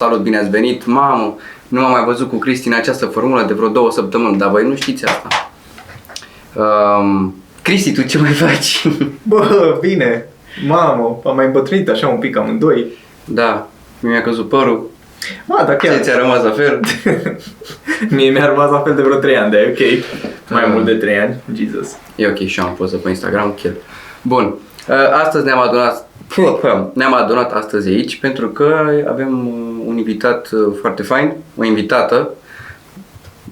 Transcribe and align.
Salut, 0.00 0.20
bine 0.22 0.38
ați 0.38 0.50
venit! 0.50 0.86
Mamă, 0.86 1.36
nu 1.68 1.80
m-am 1.80 1.90
mai 1.90 2.04
văzut 2.04 2.28
cu 2.28 2.36
Cristi 2.36 2.66
în 2.68 2.72
această 2.74 3.06
formulă 3.06 3.42
de 3.42 3.52
vreo 3.52 3.68
două 3.68 3.90
săptămâni, 3.90 4.38
dar 4.38 4.50
voi 4.50 4.64
nu 4.66 4.74
știți 4.74 5.04
asta. 5.04 5.28
Um, 6.54 7.34
Cristi, 7.62 7.92
tu 7.92 8.02
ce 8.02 8.18
mai 8.18 8.32
faci? 8.32 8.86
Bă, 9.22 9.76
bine. 9.80 10.28
Mamă, 10.66 11.20
am 11.24 11.36
mai 11.36 11.46
îmbătrânit 11.46 11.88
așa 11.88 12.08
un 12.08 12.18
pic 12.18 12.36
amândoi. 12.36 12.86
da, 13.24 13.68
mi-a 14.00 14.22
căzut 14.22 14.48
părul, 14.48 14.90
Ah, 15.46 15.66
da, 15.66 15.74
ție 15.76 15.88
chiar. 15.88 16.00
ți-a 16.00 16.18
rămas 16.18 16.42
la 16.42 16.50
fel. 16.50 16.80
Mie 18.16 18.30
mi-a 18.30 18.46
rămas 18.46 18.70
la 18.70 18.78
fel 18.80 18.94
de 18.94 19.02
vreo 19.02 19.18
3 19.18 19.36
ani, 19.36 19.50
dar 19.52 19.60
e 19.60 19.68
ok. 19.78 20.04
Mai 20.50 20.62
Ah. 20.64 20.70
mult 20.72 20.84
de 20.84 20.94
3 20.94 21.18
ani. 21.18 21.36
Jesus. 21.54 21.96
E 22.16 22.26
ok 22.26 22.38
și 22.46 22.60
eu 22.60 22.66
am 22.66 22.74
poză 22.74 22.96
pe 22.96 23.08
Instagram, 23.08 23.54
chiar. 23.62 23.72
Bun, 24.22 24.54
uh, 24.88 24.94
astăzi 25.24 25.44
ne-am 25.44 25.58
adunat, 25.60 26.07
ne-am 26.92 27.14
adunat 27.14 27.52
astăzi 27.52 27.88
aici 27.88 28.20
pentru 28.20 28.48
că 28.48 28.86
avem 29.08 29.46
uh, 29.46 29.84
un 29.86 29.96
invitat 29.96 30.48
uh, 30.50 30.74
foarte 30.80 31.02
fain, 31.02 31.32
o 31.56 31.64
invitată. 31.64 32.28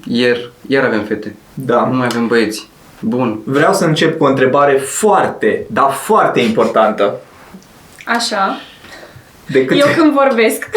Iar, 0.08 0.50
iar 0.66 0.84
avem 0.84 1.02
fete, 1.02 1.36
Da. 1.54 1.88
nu 1.90 1.96
mai 1.96 2.06
avem 2.10 2.26
băieți. 2.26 2.68
Bun, 3.00 3.38
Vreau 3.44 3.72
să 3.72 3.84
încep 3.84 4.18
cu 4.18 4.24
o 4.24 4.28
întrebare 4.28 4.72
foarte, 4.72 5.66
dar 5.70 5.90
foarte 5.90 6.40
importantă. 6.40 7.14
Așa. 8.06 8.56
De 9.48 9.64
câte, 9.64 9.80
Eu 9.80 9.86
când 9.96 10.12
vorbesc. 10.12 10.68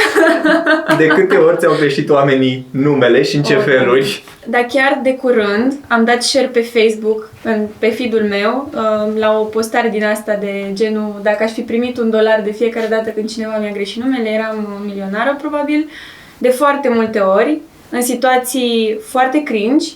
de 0.98 1.08
câte 1.08 1.36
ori 1.36 1.58
ți-au 1.58 1.76
greșit 1.80 2.09
oamenii 2.09 2.66
numele 2.72 3.23
și 3.23 3.36
în 3.36 3.44
ce 3.44 3.55
Ok. 3.55 3.64
feluri? 3.64 4.23
Dar 4.48 4.62
chiar 4.62 5.00
de 5.04 5.14
curând 5.16 5.73
am 5.88 6.04
dat 6.04 6.23
share 6.23 6.48
pe 6.48 6.62
Facebook, 6.62 7.30
în, 7.44 7.66
pe 7.80 7.90
feed-ul 7.90 8.23
meu, 8.30 8.72
um, 8.73 9.18
la 9.18 9.40
o 9.40 9.44
postare 9.44 9.90
din 9.90 10.04
asta 10.05 10.34
de 10.40 10.66
genul 10.73 11.20
dacă 11.23 11.44
aș 11.44 11.52
fi 11.52 11.62
primit 11.62 11.98
un 11.98 12.09
dolar 12.09 12.42
de 12.44 12.52
fiecare 12.52 12.88
dată 12.88 13.09
când 13.09 13.30
cineva 13.30 13.58
mi-a 13.58 13.72
greșit 13.72 14.04
numele, 14.04 14.30
eram 14.30 14.84
milionară 14.86 15.36
probabil, 15.42 15.90
de 16.38 16.50
foarte 16.50 16.90
multe 16.90 17.20
ori, 17.20 17.58
în 17.90 18.02
situații 18.02 19.00
foarte 19.08 19.44
cringe, 19.44 19.88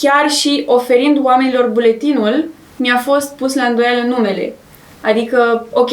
chiar 0.00 0.30
și 0.30 0.62
oferind 0.66 1.18
oamenilor 1.22 1.68
buletinul, 1.68 2.44
mi-a 2.76 2.96
fost 2.96 3.36
pus 3.36 3.54
la 3.54 3.62
îndoială 3.62 4.02
numele. 4.06 4.52
Adică, 5.00 5.66
ok, 5.72 5.90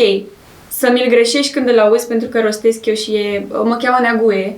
să 0.78 0.90
mi-l 0.94 1.10
greșești 1.10 1.54
când 1.54 1.70
îl 1.70 1.80
auzi 1.80 2.08
pentru 2.08 2.28
că 2.28 2.42
rostesc 2.42 2.86
eu 2.86 2.94
și 2.94 3.12
e, 3.16 3.46
mă 3.64 3.78
cheamă 3.82 3.98
Neaguie, 4.02 4.56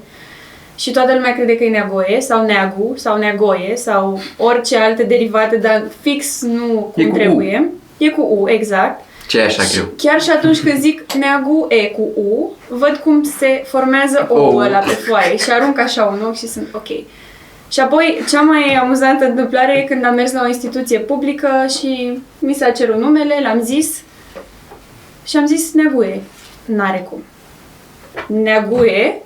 și 0.76 0.92
toată 0.92 1.14
lumea 1.14 1.34
crede 1.34 1.56
că 1.58 1.64
e 1.64 1.70
neagoie 1.70 2.18
sau 2.22 2.46
neagu 2.46 2.94
sau 2.96 3.18
neagoie 3.18 3.76
sau 3.76 4.20
orice 4.38 4.78
alte 4.78 5.04
derivate, 5.04 5.56
dar 5.58 5.84
fix 6.02 6.42
nu 6.42 6.94
E 6.96 7.02
cum 7.04 7.10
cu 7.12 7.16
U. 7.16 7.20
trebuie. 7.20 7.70
E 7.98 8.10
cu 8.10 8.22
U, 8.22 8.50
exact. 8.50 9.02
ce 9.28 9.40
e 9.40 9.44
așa 9.44 9.62
Și 9.64 9.74
greu? 9.74 9.86
chiar 9.98 10.22
și 10.22 10.30
atunci 10.30 10.60
când 10.60 10.80
zic 10.80 11.14
neagu 11.14 11.66
E 11.70 11.86
cu 11.86 12.02
U, 12.02 12.52
văd 12.68 13.00
cum 13.04 13.24
se 13.24 13.64
formează 13.66 14.28
O. 14.30 14.40
O-ul 14.40 14.62
ăla 14.62 14.78
pe 14.78 14.90
foaie 14.94 15.38
și 15.38 15.52
arunc 15.52 15.80
așa 15.80 16.04
un 16.04 16.26
ochi 16.28 16.36
și 16.38 16.48
sunt 16.48 16.68
ok. 16.74 16.88
Și 17.72 17.80
apoi, 17.80 18.22
cea 18.30 18.42
mai 18.42 18.74
amuzantă 18.82 19.26
întâmplare 19.26 19.78
e 19.78 19.82
când 19.94 20.06
am 20.06 20.14
mers 20.14 20.32
la 20.32 20.42
o 20.44 20.48
instituție 20.48 21.00
publică 21.00 21.50
și 21.80 22.20
mi 22.40 22.54
s-a 22.54 22.70
cerut 22.70 23.00
numele, 23.00 23.40
l-am 23.44 23.62
zis 23.62 24.02
și 25.30 25.38
am 25.38 25.46
zis 25.46 25.74
neaguie. 25.74 26.22
N-are 26.66 27.08
cum. 27.10 27.22
Neaguie? 28.28 29.22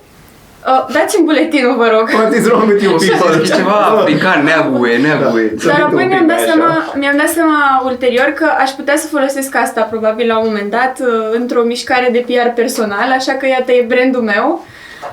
Uh, 0.67 0.85
dați-mi 0.93 1.25
buletinul, 1.25 1.75
vă 1.77 1.87
rog. 1.95 2.09
What 2.19 2.33
is 2.33 2.45
wrong 2.47 2.67
with 2.69 2.83
you 2.83 2.95
people? 2.95 3.41
E 3.41 3.45
ceva 3.55 3.71
african, 3.71 4.43
neaguie, 4.43 4.97
neaguie. 4.97 5.53
Să 5.57 5.67
Dar 5.67 5.75
fii 5.75 5.83
apoi 5.83 6.01
un 6.03 6.07
mi-am 6.07 6.19
pic 6.19 6.27
dat, 6.27 6.37
mai 6.37 6.45
seama, 6.47 6.67
așa. 6.67 6.93
mi-am 6.99 7.17
dat 7.17 7.27
seama 7.27 7.81
ulterior 7.85 8.25
că 8.35 8.45
aș 8.63 8.69
putea 8.69 8.95
să 8.97 9.07
folosesc 9.07 9.55
asta 9.55 9.81
probabil 9.81 10.27
la 10.27 10.37
un 10.39 10.45
moment 10.47 10.71
dat 10.71 10.95
uh, 11.01 11.07
într-o 11.39 11.61
mișcare 11.63 12.09
de 12.11 12.25
PR 12.27 12.47
personal, 12.55 13.11
așa 13.17 13.33
că 13.33 13.45
iată 13.47 13.71
e 13.71 13.85
brandul 13.87 14.21
meu. 14.21 14.65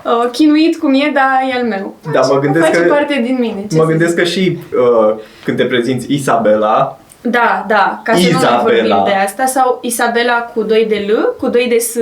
Uh, 0.04 0.30
chinuit 0.32 0.76
cum 0.76 0.94
e, 0.94 1.10
dar 1.14 1.30
e 1.50 1.58
al 1.58 1.64
meu. 1.66 1.96
Da, 2.12 2.20
mă 2.20 2.38
gândesc 2.38 2.64
Face 2.66 2.80
că- 2.82 2.92
parte 2.92 3.20
din 3.24 3.36
mine. 3.40 3.60
ce 3.70 3.76
Mă 3.76 3.82
să 3.82 3.88
gândesc 3.88 4.10
zic. 4.14 4.18
că 4.18 4.24
și 4.24 4.58
uh, 4.74 5.14
când 5.44 5.56
te 5.56 5.64
prezinți 5.64 6.12
Isabela, 6.12 6.98
Da, 7.22 7.64
da, 7.68 8.00
ca 8.04 8.12
să 8.14 8.18
nu 8.20 8.32
mai 8.32 8.40
Isabela. 8.42 8.62
vorbim 8.96 9.04
de 9.04 9.18
asta. 9.24 9.46
Sau 9.46 9.78
Isabela 9.82 10.34
cu 10.54 10.62
2 10.62 10.86
de 10.88 11.04
L, 11.08 11.34
cu 11.38 11.48
2 11.48 11.66
de 11.68 11.78
S, 11.78 11.94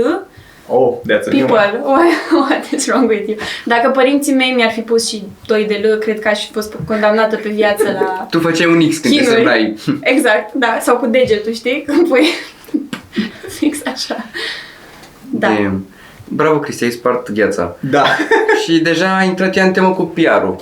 oh, 0.66 0.94
that's 1.10 1.26
a 1.26 1.34
new 1.34 1.46
one. 1.46 1.60
people. 1.60 1.80
What, 1.92 2.04
what 2.50 2.70
is 2.70 2.86
wrong 2.86 3.08
with 3.08 3.28
you? 3.28 3.36
Dacă 3.64 3.88
părinții 3.90 4.32
mei 4.34 4.52
mi-ar 4.56 4.70
fi 4.70 4.80
pus 4.80 5.08
și 5.08 5.22
2 5.46 5.64
de 5.64 5.80
L, 5.88 5.98
cred 5.98 6.20
că 6.20 6.28
aș 6.28 6.46
fi 6.46 6.52
fost 6.52 6.74
condamnată 6.86 7.36
pe 7.36 7.48
viață 7.48 7.82
la 8.00 8.26
Tu 8.30 8.38
făceai 8.40 8.66
un 8.72 8.88
X 8.88 8.98
când 8.98 9.14
te 9.14 9.20
Chinuri. 9.20 9.34
semnai. 9.34 9.76
Exact, 10.14 10.52
da, 10.52 10.78
sau 10.80 10.96
cu 10.96 11.06
degetul, 11.06 11.52
știi? 11.52 11.82
Când 11.86 12.08
pui 12.08 12.26
fix 13.58 13.78
așa. 13.86 14.16
Da. 15.30 15.48
Damn. 15.48 15.86
Bravo, 16.28 16.58
Cristi, 16.58 16.84
ai 16.84 16.90
spart 16.90 17.30
gheața. 17.32 17.76
Da. 17.80 18.04
Și 18.64 18.78
deja 18.78 19.16
a 19.18 19.22
intrat 19.22 19.56
ea 19.56 19.64
în 19.64 19.72
temă 19.72 19.90
cu 19.90 20.02
PR-ul. 20.02 20.56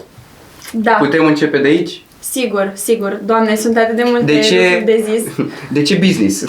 Da, 0.72 0.92
Putem 0.92 1.24
începe 1.24 1.58
de 1.58 1.68
aici? 1.68 2.02
Sigur, 2.30 2.72
sigur. 2.74 3.20
Doamne, 3.24 3.54
sunt 3.54 3.76
atât 3.76 3.96
de 3.96 4.02
multe 4.06 4.24
De 4.24 4.40
ce- 4.40 4.60
lucruri 4.62 4.84
de 4.84 5.04
zis. 5.12 5.32
De 5.76 5.82
ce 5.82 5.94
business? 5.94 6.44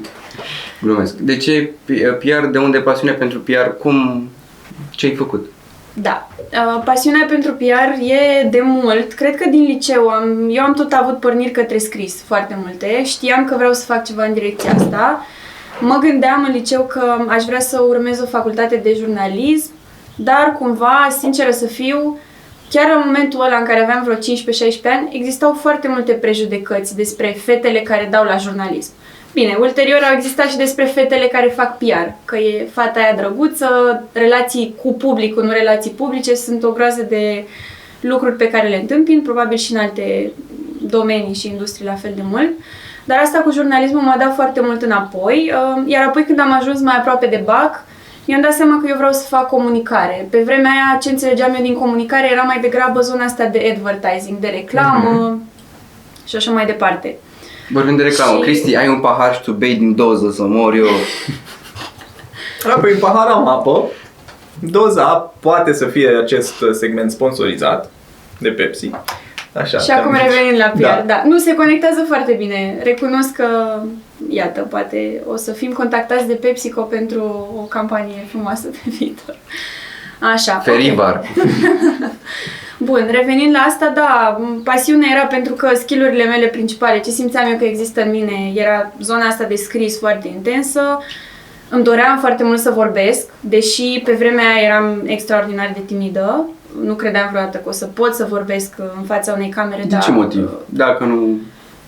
Glumesc. 0.82 1.14
De 1.14 1.36
ce 1.36 1.70
PR? 2.18 2.46
De 2.50 2.58
unde 2.58 2.78
pasiunea 2.78 3.14
pentru 3.14 3.38
PR? 3.40 3.68
Cum? 3.80 4.28
Ce 4.90 5.06
ai 5.06 5.14
făcut? 5.14 5.50
Da. 5.92 6.28
Uh, 6.52 6.82
pasiunea 6.84 7.26
pentru 7.28 7.52
PR 7.52 8.00
e 8.02 8.48
de 8.50 8.60
mult. 8.64 9.12
Cred 9.12 9.36
că 9.36 9.48
din 9.50 9.62
liceu 9.62 10.08
am, 10.08 10.48
eu 10.50 10.62
am 10.62 10.74
tot 10.74 10.92
avut 10.92 11.20
porniri 11.20 11.50
către 11.50 11.78
scris 11.78 12.22
foarte 12.26 12.58
multe. 12.62 13.04
Știam 13.04 13.44
că 13.44 13.54
vreau 13.56 13.72
să 13.72 13.84
fac 13.84 14.04
ceva 14.04 14.24
în 14.24 14.32
direcția 14.32 14.74
asta. 14.74 15.26
Mă 15.80 15.98
gândeam 16.00 16.44
în 16.48 16.52
liceu 16.52 16.82
că 16.82 17.16
aș 17.28 17.44
vrea 17.44 17.60
să 17.60 17.80
urmez 17.88 18.20
o 18.20 18.26
facultate 18.26 18.76
de 18.82 18.94
jurnalism, 18.98 19.70
dar 20.16 20.56
cumva, 20.58 21.08
sinceră 21.20 21.50
să 21.50 21.66
fiu, 21.66 22.18
chiar 22.72 22.90
în 22.94 23.02
momentul 23.04 23.44
ăla 23.44 23.56
în 23.56 23.64
care 23.64 23.82
aveam 23.82 24.02
vreo 24.04 24.16
15-16 24.16 24.18
ani, 24.84 25.08
existau 25.12 25.52
foarte 25.52 25.88
multe 25.88 26.12
prejudecăți 26.12 26.96
despre 26.96 27.36
fetele 27.44 27.80
care 27.80 28.08
dau 28.10 28.24
la 28.24 28.36
jurnalism. 28.36 28.92
Bine, 29.32 29.56
ulterior 29.60 30.00
au 30.10 30.16
existat 30.16 30.48
și 30.48 30.56
despre 30.56 30.84
fetele 30.84 31.26
care 31.26 31.48
fac 31.56 31.78
PR, 31.78 32.08
că 32.24 32.36
e 32.36 32.68
fata 32.72 33.00
aia 33.00 33.14
drăguță, 33.16 34.02
relații 34.12 34.74
cu 34.82 34.92
publicul, 34.92 35.44
nu 35.44 35.50
relații 35.50 35.90
publice, 35.90 36.34
sunt 36.34 36.62
o 36.62 36.72
groază 36.72 37.02
de 37.02 37.44
lucruri 38.00 38.36
pe 38.36 38.50
care 38.50 38.68
le 38.68 38.76
întâmpin, 38.76 39.22
probabil 39.22 39.56
și 39.56 39.72
în 39.72 39.78
alte 39.78 40.32
domenii 40.80 41.34
și 41.34 41.48
industrii 41.48 41.86
la 41.86 41.94
fel 41.94 42.12
de 42.16 42.22
mult. 42.24 42.50
Dar 43.04 43.18
asta 43.18 43.38
cu 43.38 43.50
jurnalismul 43.50 44.02
m-a 44.02 44.16
dat 44.18 44.34
foarte 44.34 44.60
mult 44.60 44.82
înapoi, 44.82 45.52
uh, 45.54 45.82
iar 45.86 46.06
apoi 46.06 46.24
când 46.24 46.40
am 46.40 46.52
ajuns 46.52 46.80
mai 46.80 46.96
aproape 46.98 47.26
de 47.26 47.42
BAC, 47.44 47.84
mi-am 48.26 48.40
dat 48.40 48.52
seama 48.52 48.80
că 48.80 48.86
eu 48.88 48.96
vreau 48.96 49.12
să 49.12 49.26
fac 49.28 49.48
comunicare. 49.48 50.26
Pe 50.30 50.42
vremea 50.44 50.70
aia, 50.70 50.98
ce 51.02 51.10
înțelegeam 51.10 51.54
eu 51.56 51.62
din 51.62 51.74
comunicare 51.74 52.30
era 52.32 52.42
mai 52.42 52.58
degrabă 52.60 53.00
zona 53.00 53.24
asta 53.24 53.44
de 53.44 53.74
advertising, 53.76 54.38
de 54.38 54.48
reclamă 54.48 55.38
și 56.26 56.36
așa 56.36 56.50
mai 56.50 56.66
departe. 56.66 57.16
Vorbim 57.70 57.96
de 57.96 58.02
reclamă. 58.02 58.36
Și- 58.36 58.42
Cristi, 58.42 58.76
ai 58.76 58.88
un 58.88 59.00
pahar 59.00 59.34
și 59.34 59.40
tu 59.42 59.52
bei 59.52 59.74
din 59.74 59.94
doză 59.94 60.30
să 60.30 60.42
mor 60.42 60.74
eu. 60.74 60.86
Apoi, 62.76 62.92
în 62.92 62.98
pahar 62.98 63.26
am 63.26 63.48
apă. 63.48 63.84
Doza 64.60 65.32
poate 65.40 65.72
să 65.72 65.86
fie 65.86 66.08
acest 66.22 66.54
segment 66.72 67.10
sponsorizat 67.10 67.90
de 68.38 68.48
Pepsi. 68.48 68.90
Așa. 69.52 69.78
și 69.78 69.90
acum 69.90 70.12
te-am- 70.12 70.26
revenind 70.28 70.58
la 70.58 70.64
PR, 70.66 70.80
Da. 70.80 71.02
da. 71.06 71.22
Nu, 71.24 71.38
se 71.38 71.54
conectează 71.54 72.04
foarte 72.08 72.32
bine. 72.32 72.78
Recunosc 72.82 73.32
că, 73.32 73.46
iată, 74.28 74.60
poate 74.60 75.22
o 75.26 75.36
să 75.36 75.52
fim 75.52 75.72
contactați 75.72 76.26
de 76.26 76.34
PepsiCo 76.34 76.82
pentru 76.82 77.22
o 77.56 77.60
campanie 77.60 78.26
frumoasă 78.28 78.66
pe 78.66 78.90
viitor. 78.98 79.36
Așa. 80.32 80.56
ok. 80.56 80.62
Ferivar. 80.62 81.22
Bun, 82.84 83.08
revenind 83.10 83.52
la 83.52 83.58
asta, 83.58 83.92
da, 83.94 84.36
m, 84.40 84.62
pasiunea 84.62 85.08
era 85.16 85.26
pentru 85.26 85.52
că 85.52 85.70
skillurile 85.74 86.24
mele 86.24 86.46
principale, 86.46 87.00
ce 87.00 87.10
simțeam 87.10 87.50
eu 87.50 87.58
că 87.58 87.64
există 87.64 88.02
în 88.02 88.10
mine, 88.10 88.52
era 88.54 88.92
zona 89.00 89.26
asta 89.26 89.44
de 89.44 89.54
scris 89.54 89.98
foarte 89.98 90.28
intensă. 90.28 90.98
Îmi 91.68 91.84
doream 91.84 92.18
foarte 92.18 92.44
mult 92.44 92.58
să 92.58 92.70
vorbesc, 92.70 93.26
deși 93.40 94.02
pe 94.04 94.12
vremea 94.12 94.44
aia 94.54 94.66
eram 94.66 95.02
extraordinar 95.04 95.70
de 95.74 95.80
timidă. 95.86 96.48
Nu 96.84 96.94
credeam 96.94 97.28
vreodată 97.30 97.58
că 97.58 97.68
o 97.68 97.72
să 97.72 97.86
pot 97.86 98.14
să 98.14 98.26
vorbesc 98.28 98.74
în 98.96 99.04
fața 99.04 99.32
unei 99.32 99.48
camere. 99.48 99.82
De 99.82 99.88
dar, 99.88 100.02
ce 100.02 100.10
motiv? 100.10 100.50
Dacă 100.66 101.04
nu 101.04 101.38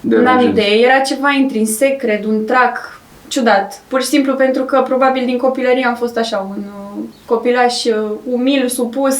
N-am 0.09 0.23
deranjezi. 0.23 0.51
idee, 0.51 0.79
era 0.85 0.99
ceva 0.99 1.29
intrinsec, 1.39 1.99
cred, 1.99 2.25
un 2.25 2.45
trac 2.45 3.01
ciudat. 3.29 3.83
Pur 3.89 4.01
și 4.03 4.07
simplu 4.07 4.35
pentru 4.35 4.63
că 4.63 4.83
probabil 4.89 5.25
din 5.25 5.37
copilărie 5.39 5.87
am 5.87 5.95
fost 5.95 6.17
așa, 6.17 6.47
un 6.51 6.63
uh, 6.67 7.05
copilaș 7.27 7.85
uh, 7.85 7.95
umil, 8.31 8.69
supus, 8.69 9.17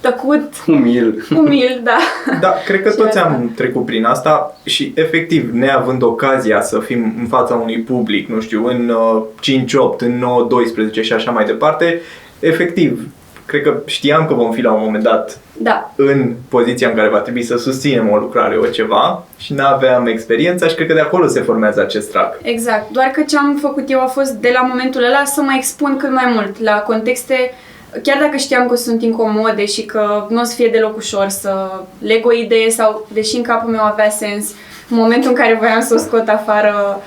tăcut, 0.00 0.52
Umil. 0.66 1.26
umil, 1.44 1.80
da. 1.84 1.96
Da, 2.40 2.54
cred 2.66 2.82
că 2.82 2.90
Și 2.90 2.96
toți 2.96 3.18
asta. 3.18 3.22
am 3.22 3.52
trecut 3.56 3.84
prin 3.84 4.04
asta 4.04 4.56
și 4.64 4.92
efectiv, 4.96 5.50
neavând 5.52 6.02
ocazia 6.02 6.62
să 6.62 6.78
fim 6.78 7.14
în 7.18 7.26
fața 7.26 7.54
unui 7.54 7.80
public, 7.80 8.28
nu 8.28 8.40
știu, 8.40 8.66
în 8.66 8.88
uh, 8.88 9.22
5-8, 9.94 9.98
în 9.98 10.24
9-12 10.90 11.00
și 11.00 11.12
așa 11.12 11.30
mai 11.30 11.44
departe, 11.44 12.00
efectiv, 12.40 13.08
cred 13.46 13.62
că 13.62 13.82
știam 13.86 14.26
că 14.26 14.34
vom 14.34 14.52
fi 14.52 14.60
la 14.60 14.72
un 14.72 14.82
moment 14.84 15.02
dat 15.02 15.38
Da, 15.52 15.92
în 15.96 16.34
poziția 16.48 16.88
în 16.88 16.94
care 16.94 17.08
va 17.08 17.18
trebui 17.18 17.42
să 17.42 17.56
susținem 17.56 18.10
o 18.10 18.16
lucrare, 18.16 18.56
o 18.56 18.66
ceva 18.66 19.24
și 19.38 19.52
nu 19.52 19.64
aveam 19.64 20.06
experiența 20.06 20.66
și 20.66 20.74
cred 20.74 20.86
că 20.86 20.94
de 20.94 21.00
acolo 21.00 21.26
se 21.26 21.40
formează 21.40 21.80
acest 21.80 22.10
trac. 22.10 22.38
exact. 22.42 22.90
Doar 22.90 23.06
că 23.06 23.22
ce 23.22 23.36
am 23.36 23.58
făcut 23.60 23.90
eu 23.90 24.00
a 24.00 24.06
fost 24.06 24.30
de 24.30 24.50
la 24.54 24.60
momentul 24.60 25.04
ăla 25.04 25.24
să 25.24 25.40
mă 25.40 25.54
expun 25.56 25.96
cât 25.96 26.10
mai 26.10 26.30
mult 26.34 26.60
la 26.60 26.72
contexte 26.72 27.52
chiar 28.02 28.18
dacă 28.20 28.36
știam 28.36 28.68
că 28.68 28.76
sunt 28.76 29.02
incomode 29.02 29.66
și 29.66 29.82
că 29.84 30.26
nu 30.28 30.40
o 30.40 30.44
să 30.44 30.54
fie 30.54 30.68
deloc 30.68 30.96
ușor 30.96 31.28
să 31.28 31.82
leg 31.98 32.26
o 32.26 32.32
idee 32.32 32.70
sau, 32.70 33.06
deși 33.12 33.36
în 33.36 33.42
capul 33.42 33.70
meu 33.70 33.80
avea 33.82 34.10
sens, 34.10 34.50
în 34.90 34.96
momentul 34.96 35.30
în 35.30 35.36
care 35.36 35.56
voiam 35.58 35.80
să 35.80 35.94
o 35.94 35.98
scot 35.98 36.28
afară, 36.28 37.02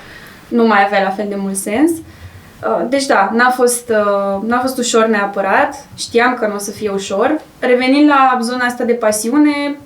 nu 0.47 0.67
mai 0.67 0.83
avea 0.85 1.03
la 1.03 1.09
fel 1.09 1.25
de 1.29 1.35
mult 1.37 1.55
sens. 1.55 1.91
Uh, 1.91 2.18
Deci 2.89 3.05
da, 3.05 3.29
n-a 3.33 3.49
fost, 3.49 3.89
uh, 3.89 4.47
n-a 4.47 4.59
fost 4.59 4.77
ușor 4.77 5.05
neapărat, 5.05 5.75
știam 5.97 6.33
că 6.33 6.47
nu 6.47 6.55
o 6.55 6.57
să 6.57 6.71
fie 6.71 6.89
ușor. 6.89 7.41
Revenind 7.59 8.09
la 8.09 8.37
zona 8.41 8.65
asta 8.65 8.83
de 8.83 8.93
pasiune, 8.93 9.77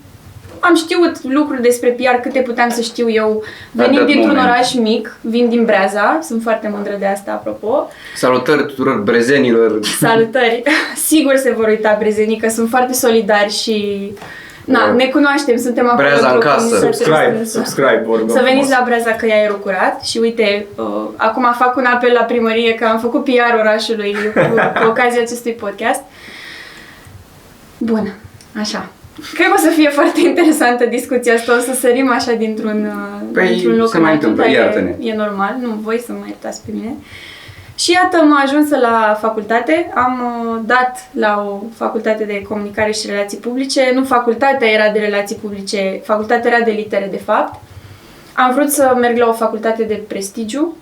am 0.59 0.75
știut 0.75 1.23
lucruri 1.23 1.61
despre 1.61 1.89
PR 1.89 2.21
câte 2.21 2.39
puteam 2.39 2.69
să 2.69 2.81
știu 2.81 3.09
eu, 3.09 3.43
venind 3.71 3.97
dat 3.97 4.05
dintr-un 4.05 4.35
moment. 4.35 4.49
oraș 4.49 4.73
mic, 4.73 5.17
vin 5.21 5.49
din 5.49 5.65
Breaza, 5.65 6.19
sunt 6.21 6.41
foarte 6.41 6.69
mândră 6.73 6.95
de 6.99 7.05
asta, 7.05 7.31
apropo. 7.31 7.87
Salutări 8.15 8.65
tuturor 8.65 8.99
brezenilor. 8.99 9.79
Salutări! 9.99 10.63
Sigur 11.09 11.35
se 11.35 11.53
vor 11.57 11.67
uita 11.67 11.95
brezenii, 11.99 12.37
că 12.37 12.49
sunt 12.49 12.69
foarte 12.69 12.93
solidari 12.93 13.51
și... 13.51 14.11
Na, 14.65 14.79
Da. 14.85 14.91
ne 14.93 15.05
cunoaștem, 15.05 15.57
suntem 15.57 15.85
acolo 15.87 16.07
Breaza 16.07 16.27
în 16.27 16.33
într-o 16.33 16.49
casă. 16.49 16.59
comunitate 16.65 16.85
Subscribe, 16.93 17.29
strânsă. 17.31 17.57
subscribe, 17.57 18.03
vă 18.07 18.15
rugăm 18.17 18.35
Să 18.35 18.41
veniți 18.43 18.67
frumos. 18.67 18.77
la 18.77 18.81
Breaza 18.85 19.11
că 19.11 19.25
e 19.25 19.33
aerul 19.33 19.59
curat 19.59 20.03
și 20.03 20.17
uite, 20.17 20.65
uh, 20.75 20.85
acum 21.15 21.43
fac 21.57 21.75
un 21.75 21.85
apel 21.85 22.11
la 22.13 22.23
primărie 22.23 22.73
că 22.73 22.85
am 22.85 22.99
făcut 22.99 23.23
PR 23.23 23.53
orașului 23.59 24.15
cu, 24.33 24.39
cu 24.81 24.87
ocazia 24.87 25.21
acestui 25.21 25.51
podcast. 25.51 26.01
Bun, 27.77 28.13
așa. 28.59 28.89
Cred 29.33 29.47
că 29.47 29.53
o 29.55 29.59
să 29.59 29.69
fie 29.69 29.89
foarte 29.89 30.19
interesantă 30.19 30.85
discuția 30.85 31.33
asta, 31.33 31.55
o 31.57 31.59
să 31.59 31.73
sărim 31.79 32.11
așa 32.11 32.31
dintr-un, 32.33 32.85
uh, 32.85 33.27
Păi, 33.33 33.47
dintr-un 33.47 33.75
loc 33.77 33.89
se 33.89 33.97
în 33.97 34.03
mai 34.03 34.11
altul, 34.11 34.29
întâmplă, 34.29 34.53
dar 34.53 34.63
iartă-ne. 34.63 34.95
e, 34.99 35.09
e 35.11 35.15
normal, 35.15 35.55
nu 35.61 35.69
voi 35.81 36.03
să 36.05 36.11
mă 36.11 36.23
iertați 36.27 36.61
pe 36.65 36.71
mine. 36.73 36.93
Și 37.75 37.91
iată, 37.91 38.17
am 38.17 38.39
ajuns 38.43 38.69
la 38.69 39.17
facultate, 39.21 39.91
am 39.95 40.21
uh, 40.21 40.59
dat 40.65 41.09
la 41.11 41.45
o 41.49 41.61
facultate 41.75 42.23
de 42.23 42.41
comunicare 42.41 42.91
și 42.91 43.07
relații 43.07 43.37
publice, 43.37 43.91
nu 43.93 44.03
facultatea 44.03 44.67
era 44.69 44.91
de 44.91 44.99
relații 44.99 45.35
publice, 45.35 46.01
facultatea 46.03 46.51
era 46.51 46.65
de 46.65 46.71
litere 46.71 47.07
de 47.11 47.17
fapt. 47.17 47.61
Am 48.33 48.53
vrut 48.53 48.69
să 48.69 48.95
merg 48.99 49.17
la 49.17 49.27
o 49.27 49.33
facultate 49.33 49.83
de 49.83 50.03
prestigiu, 50.07 50.75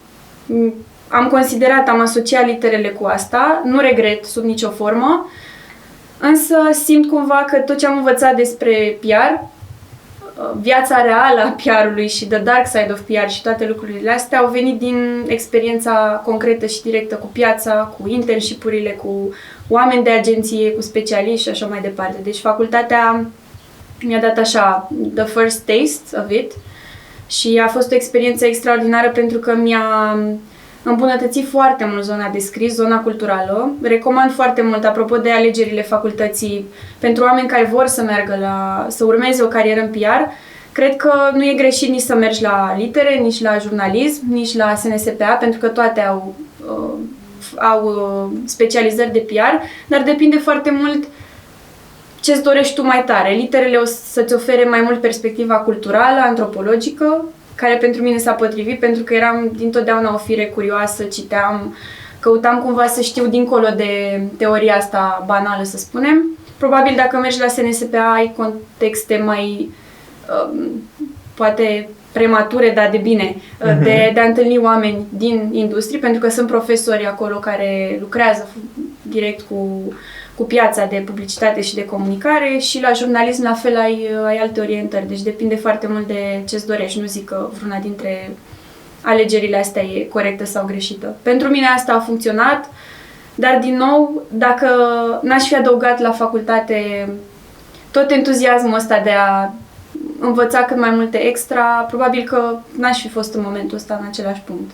Mm, 0.52 0.74
am 1.08 1.28
considerat, 1.28 1.88
am 1.88 2.00
asociat 2.00 2.46
literele 2.46 2.90
cu 2.90 3.06
asta, 3.06 3.62
nu 3.66 3.80
regret 3.80 4.26
sub 4.26 4.44
nicio 4.44 4.70
formă, 4.70 5.30
însă 6.20 6.56
simt 6.84 7.10
cumva 7.10 7.46
că 7.48 7.58
tot 7.58 7.78
ce 7.78 7.88
am 7.88 7.98
învățat 7.98 8.36
despre 8.36 8.98
PR, 9.00 9.34
uh, 9.34 9.48
viața 10.62 11.02
reală 11.02 11.42
a 11.42 11.56
PR-ului 11.64 12.08
și 12.08 12.26
the 12.26 12.38
dark 12.38 12.68
side 12.68 12.90
of 12.92 13.00
PR 13.00 13.30
și 13.30 13.42
toate 13.42 13.68
lucrurile 13.68 14.12
astea 14.12 14.40
au 14.40 14.50
venit 14.50 14.80
din 14.80 15.24
experiența 15.28 16.22
concretă 16.26 16.66
și 16.66 16.82
directă 16.82 17.16
cu 17.16 17.28
piața, 17.32 17.96
cu 18.00 18.08
internship-urile, 18.08 18.90
cu 18.90 19.34
oameni 19.68 20.04
de 20.04 20.10
agenție, 20.10 20.72
cu 20.72 20.82
specialiști 20.82 21.44
și 21.44 21.50
așa 21.50 21.66
mai 21.66 21.82
departe. 21.82 22.18
Deci 22.24 22.38
facultatea 22.38 23.26
mi-a 24.02 24.20
dat 24.20 24.38
așa 24.38 24.92
the 25.16 25.26
first 25.26 25.60
taste 25.60 26.18
of 26.24 26.32
it 26.32 26.52
și 27.28 27.62
a 27.64 27.68
fost 27.68 27.92
o 27.92 27.96
experiență 27.96 28.46
extraordinară 28.46 29.10
pentru 29.10 29.38
că 29.38 29.56
mi-a 29.56 30.18
îmbunătățit 30.84 31.48
foarte 31.50 31.86
mult 31.86 32.04
zona 32.04 32.30
de 32.30 32.40
scris, 32.40 32.74
zona 32.74 33.02
culturală. 33.02 33.72
Recomand 33.82 34.32
foarte 34.32 34.62
mult, 34.62 34.86
apropo 34.86 35.18
de 35.18 35.32
alegerile 35.32 35.82
facultății, 35.82 36.66
pentru 37.00 37.24
oameni 37.24 37.48
care 37.48 37.70
vor 37.72 37.88
să 37.88 38.02
meargă 38.02 38.38
la, 38.40 38.86
să 38.90 39.04
urmeze 39.06 39.44
o 39.44 39.48
carieră 39.48 39.82
în 39.82 39.90
PR, 39.90 40.32
cred 40.72 40.96
că 40.96 41.14
nu 41.34 41.44
e 41.44 41.54
greșit 41.54 41.90
nici 41.90 42.02
să 42.02 42.16
mergi 42.16 42.42
la 42.42 42.76
litere, 42.78 43.16
nici 43.16 43.42
la 43.42 43.58
jurnalism, 43.58 44.24
nici 44.30 44.56
la 44.56 44.76
SNSPA, 44.76 45.26
pentru 45.40 45.60
că 45.60 45.68
toate 45.68 46.02
au, 46.02 46.36
uh, 46.68 47.00
au 47.60 47.86
uh, 47.86 48.38
specializări 48.46 49.12
de 49.12 49.26
PR, 49.28 49.66
dar 49.88 50.02
depinde 50.04 50.38
foarte 50.38 50.72
mult 50.72 51.04
ce-ți 52.22 52.44
dorești 52.44 52.74
tu 52.74 52.86
mai 52.86 53.04
tare. 53.06 53.34
Literele 53.34 53.78
o 53.78 53.86
să-ți 53.86 54.34
ofere 54.34 54.64
mai 54.64 54.82
mult 54.82 55.02
perspectiva 55.02 55.56
culturală, 55.56 56.20
antropologică, 56.20 57.26
care 57.62 57.76
pentru 57.76 58.02
mine 58.02 58.18
s-a 58.18 58.32
potrivit 58.32 58.80
pentru 58.80 59.04
că 59.04 59.14
eram 59.14 59.52
dintotdeauna 59.56 60.14
o 60.14 60.18
fire 60.18 60.46
curioasă, 60.46 61.04
citeam, 61.04 61.76
căutam 62.20 62.62
cumva 62.62 62.86
să 62.88 63.02
știu 63.02 63.28
dincolo 63.28 63.68
de 63.76 64.22
teoria 64.38 64.76
asta 64.76 65.24
banală, 65.28 65.64
să 65.64 65.78
spunem. 65.78 66.38
Probabil 66.58 66.94
dacă 66.96 67.18
mergi 67.18 67.40
la 67.40 67.48
SNSPA 67.48 68.14
ai 68.14 68.34
contexte 68.38 69.22
mai, 69.26 69.72
um, 70.52 70.82
poate 71.34 71.90
premature, 72.12 72.70
dar 72.70 72.90
de 72.90 72.98
bine, 72.98 73.36
uh, 73.36 73.78
de, 73.84 74.12
de 74.14 74.20
a 74.20 74.26
întâlni 74.26 74.58
oameni 74.58 75.06
din 75.10 75.50
industrie, 75.52 76.00
pentru 76.00 76.22
că 76.22 76.30
sunt 76.30 76.48
profesori 76.48 77.06
acolo 77.06 77.36
care 77.36 77.98
lucrează 78.00 78.48
direct 79.02 79.42
cu, 79.42 79.94
cu 80.42 80.48
piața 80.48 80.86
de 80.86 81.04
publicitate 81.06 81.62
și 81.62 81.76
de 81.76 81.86
comunicare 81.86 82.58
și 82.58 82.82
la 82.82 82.92
jurnalism 82.94 83.44
la 83.44 83.54
fel 83.54 83.78
ai, 83.78 84.10
ai 84.26 84.38
alte 84.38 84.62
orientări, 84.62 85.08
deci 85.08 85.22
depinde 85.22 85.56
foarte 85.56 85.88
mult 85.88 86.08
de 86.08 86.42
ce-ți 86.48 86.68
dorești. 86.68 87.00
Nu 87.00 87.06
zic 87.06 87.26
că 87.26 87.50
vreuna 87.60 87.80
dintre 87.80 88.32
alegerile 89.02 89.58
astea 89.58 89.84
e 89.84 90.04
corectă 90.04 90.46
sau 90.46 90.66
greșită. 90.66 91.16
Pentru 91.22 91.48
mine 91.48 91.66
asta 91.66 91.94
a 91.94 92.00
funcționat, 92.00 92.70
dar 93.36 93.60
din 93.60 93.78
nou, 93.78 94.22
dacă 94.30 94.68
n-aș 95.24 95.48
fi 95.48 95.56
adăugat 95.56 96.00
la 96.00 96.12
facultate 96.12 97.10
tot 97.92 98.12
entuziasmul 98.12 98.76
ăsta 98.76 99.00
de 99.00 99.12
a 99.12 99.52
învăța 100.20 100.60
cât 100.64 100.78
mai 100.78 100.90
multe 100.90 101.18
extra, 101.18 101.64
probabil 101.64 102.24
că 102.24 102.58
n-aș 102.78 103.02
fi 103.02 103.10
fost 103.10 103.34
în 103.34 103.42
momentul 103.46 103.78
ăsta 103.78 103.98
în 104.02 104.08
același 104.08 104.42
punct. 104.42 104.72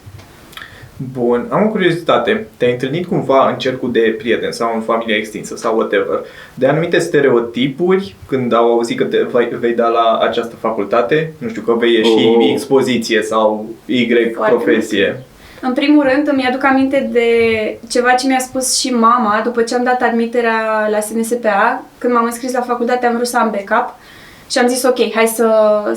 Bun, 1.13 1.47
am 1.49 1.63
o 1.65 1.69
curiozitate. 1.69 2.47
Te-ai 2.57 2.71
întâlnit 2.71 3.05
cumva 3.05 3.49
în 3.49 3.57
cercul 3.57 3.91
de 3.91 4.15
prieteni 4.17 4.53
sau 4.53 4.71
în 4.75 4.81
familia 4.81 5.15
extinsă 5.15 5.55
sau 5.55 5.75
whatever 5.75 6.19
de 6.53 6.67
anumite 6.67 6.99
stereotipuri 6.99 8.15
când 8.27 8.53
au 8.53 8.71
auzit 8.71 8.97
că 8.97 9.03
te 9.03 9.17
vei, 9.31 9.49
vei 9.59 9.73
da 9.73 9.87
la 9.87 10.17
această 10.21 10.55
facultate? 10.55 11.33
Nu 11.37 11.47
știu, 11.49 11.61
că 11.61 11.73
vei 11.73 11.93
ieși 11.93 12.25
Oh. 12.27 12.49
expoziție 12.51 13.21
sau 13.21 13.65
Y 13.85 14.07
Foarte 14.35 14.55
profesie. 14.55 15.21
În 15.61 15.73
primul 15.73 16.03
rând, 16.13 16.27
îmi 16.27 16.45
aduc 16.49 16.63
aminte 16.63 17.09
de 17.11 17.29
ceva 17.89 18.11
ce 18.11 18.27
mi-a 18.27 18.39
spus 18.39 18.79
și 18.79 18.89
mama 18.89 19.41
după 19.43 19.61
ce 19.61 19.75
am 19.75 19.83
dat 19.83 20.01
admiterea 20.01 20.87
la 20.91 20.99
SNSPA. 20.99 21.83
Când 21.97 22.13
m-am 22.13 22.25
înscris 22.25 22.53
la 22.53 22.61
facultate 22.61 23.05
am 23.05 23.15
vrut 23.15 23.27
să 23.27 23.37
am 23.37 23.51
backup 23.51 23.95
și 24.51 24.57
am 24.57 24.67
zis 24.67 24.83
ok, 24.83 25.13
hai 25.13 25.27
să, 25.27 25.49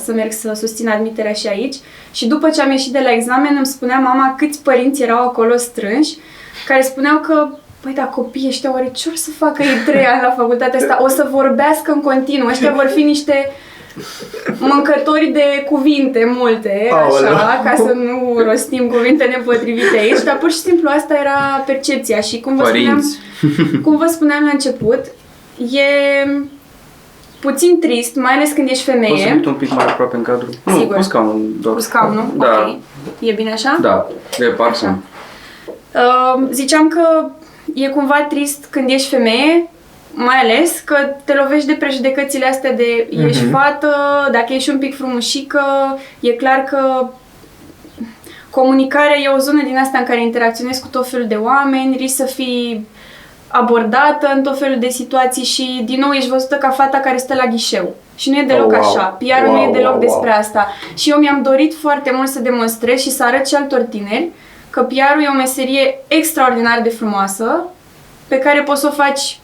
să 0.04 0.12
merg 0.12 0.32
să 0.32 0.52
susțin 0.52 0.88
admiterea 0.88 1.32
și 1.32 1.46
aici. 1.46 1.76
Și 2.12 2.26
după 2.26 2.50
ce 2.50 2.60
am 2.62 2.70
ieșit 2.70 2.92
de 2.92 3.00
la 3.04 3.12
examen 3.12 3.54
îmi 3.56 3.66
spunea 3.66 3.98
mama 3.98 4.34
câți 4.38 4.62
părinți 4.62 5.02
erau 5.02 5.24
acolo 5.26 5.56
strânși 5.56 6.16
care 6.66 6.82
spuneau 6.82 7.18
că 7.18 7.48
Păi 7.80 7.92
da, 7.92 8.02
copiii 8.02 8.48
ăștia 8.48 8.72
oare 8.72 8.90
ce 8.94 9.08
or 9.08 9.16
să 9.16 9.30
facă 9.38 9.62
ei 9.62 9.84
trei 9.86 10.04
ani 10.04 10.22
la 10.22 10.30
facultatea 10.30 10.78
asta? 10.78 10.98
O 11.02 11.08
să 11.08 11.28
vorbească 11.30 11.92
în 11.92 12.00
continuu. 12.00 12.48
Ăștia 12.48 12.72
vor 12.72 12.90
fi 12.94 13.02
niște 13.02 13.52
mâncători 14.58 15.30
de 15.32 15.64
cuvinte 15.70 16.32
multe, 16.36 16.88
așa, 16.90 16.96
Aoleu. 16.96 17.32
ca 17.64 17.74
să 17.76 17.92
nu 17.94 18.38
rostim 18.44 18.88
cuvinte 18.88 19.24
nepotrivite 19.24 19.98
aici, 19.98 20.22
dar 20.22 20.38
pur 20.38 20.50
și 20.50 20.58
simplu 20.58 20.90
asta 20.92 21.14
era 21.20 21.62
percepția 21.66 22.20
și 22.20 22.40
cum 22.40 22.56
vă 22.56 22.64
spuneam, 22.64 22.84
Părinți. 22.84 23.18
cum 23.82 23.96
vă 23.96 24.06
spuneam 24.06 24.44
la 24.44 24.50
început, 24.52 25.00
e 25.58 25.88
puțin 27.40 27.80
trist, 27.80 28.16
mai 28.16 28.32
ales 28.32 28.52
când 28.52 28.68
ești 28.68 28.84
Poți 28.84 28.96
să 29.00 29.06
femeie, 29.06 29.30
ridici 29.32 29.46
un 29.46 29.54
pic 29.54 29.70
mai 29.74 29.84
aproape 29.84 30.16
în 30.16 30.22
cadru? 30.22 30.46
Nu, 30.64 30.78
Sigur. 30.78 30.96
cu 30.96 31.02
scaunul 31.02 31.50
doar. 31.60 31.74
cu 31.74 31.80
scaunul, 31.80 32.24
Da, 32.36 32.66
ok. 32.68 32.76
E 33.18 33.32
bine 33.32 33.52
așa? 33.52 33.78
da, 33.80 34.06
de 34.38 34.44
parfum. 34.46 35.02
Uh, 35.94 36.48
ziceam 36.50 36.88
că 36.88 37.28
e 37.74 37.88
cumva 37.88 38.26
trist 38.28 38.66
când 38.70 38.90
ești 38.90 39.08
femeie, 39.08 39.68
mai 40.12 40.36
ales 40.42 40.80
că 40.84 40.96
te 41.24 41.34
lovești 41.34 41.66
de 41.66 41.72
prejudecățile 41.72 42.46
astea 42.46 42.72
de 42.72 43.06
ești 43.10 43.42
Mhm. 43.44 43.50
fată, 43.52 43.94
dacă 44.32 44.52
ești 44.52 44.70
un 44.70 44.78
pic 44.78 44.96
frumușică, 44.96 45.62
e 46.20 46.30
clar 46.30 46.64
că 46.64 47.08
comunicarea 48.50 49.18
e 49.18 49.28
o 49.28 49.38
zonă 49.38 49.62
din 49.62 49.76
asta 49.76 49.98
în 49.98 50.04
care 50.04 50.22
interacționezi 50.22 50.80
cu 50.80 50.88
tot 50.90 51.08
felul 51.08 51.26
de 51.26 51.34
oameni, 51.34 51.96
risci 51.96 52.14
să 52.14 52.24
fii 52.24 52.86
abordată 53.50 54.30
în 54.34 54.42
tot 54.42 54.58
felul 54.58 54.78
de 54.78 54.88
situații 54.88 55.44
și 55.44 55.82
din 55.84 56.00
nou 56.00 56.10
ești 56.12 56.28
văzută 56.30 56.54
ca 56.54 56.70
fata 56.70 56.98
care 56.98 57.16
stă 57.16 57.34
la 57.34 57.46
ghișeu. 57.46 57.94
Și 58.16 58.30
nu 58.30 58.38
e 58.38 58.42
deloc 58.42 58.72
Oh, 58.72 58.78
wow. 58.78 58.88
așa. 58.88 59.04
PR-ul 59.04 59.52
nu 59.52 59.58
Wow, 59.58 59.68
e 59.68 59.72
deloc 59.72 59.90
wow, 59.90 60.00
despre 60.00 60.28
wow. 60.28 60.38
asta. 60.38 60.66
Și 60.96 61.10
eu 61.10 61.18
mi-am 61.18 61.42
dorit 61.42 61.74
foarte 61.74 62.12
mult 62.14 62.28
să 62.28 62.40
demonstrez 62.40 63.00
și 63.00 63.10
să 63.10 63.24
arăt 63.24 63.48
și 63.48 63.54
altor 63.54 63.80
tineri 63.80 64.28
că 64.70 64.82
PR-ul 64.82 65.22
e 65.22 65.28
o 65.32 65.36
meserie 65.36 65.98
extraordinar 66.08 66.80
de 66.82 66.88
frumoasă, 66.88 67.64
pe 68.28 68.38
care 68.38 68.62
poți 68.62 68.80
să 68.80 68.86
o 68.86 69.02
faci 69.02 69.38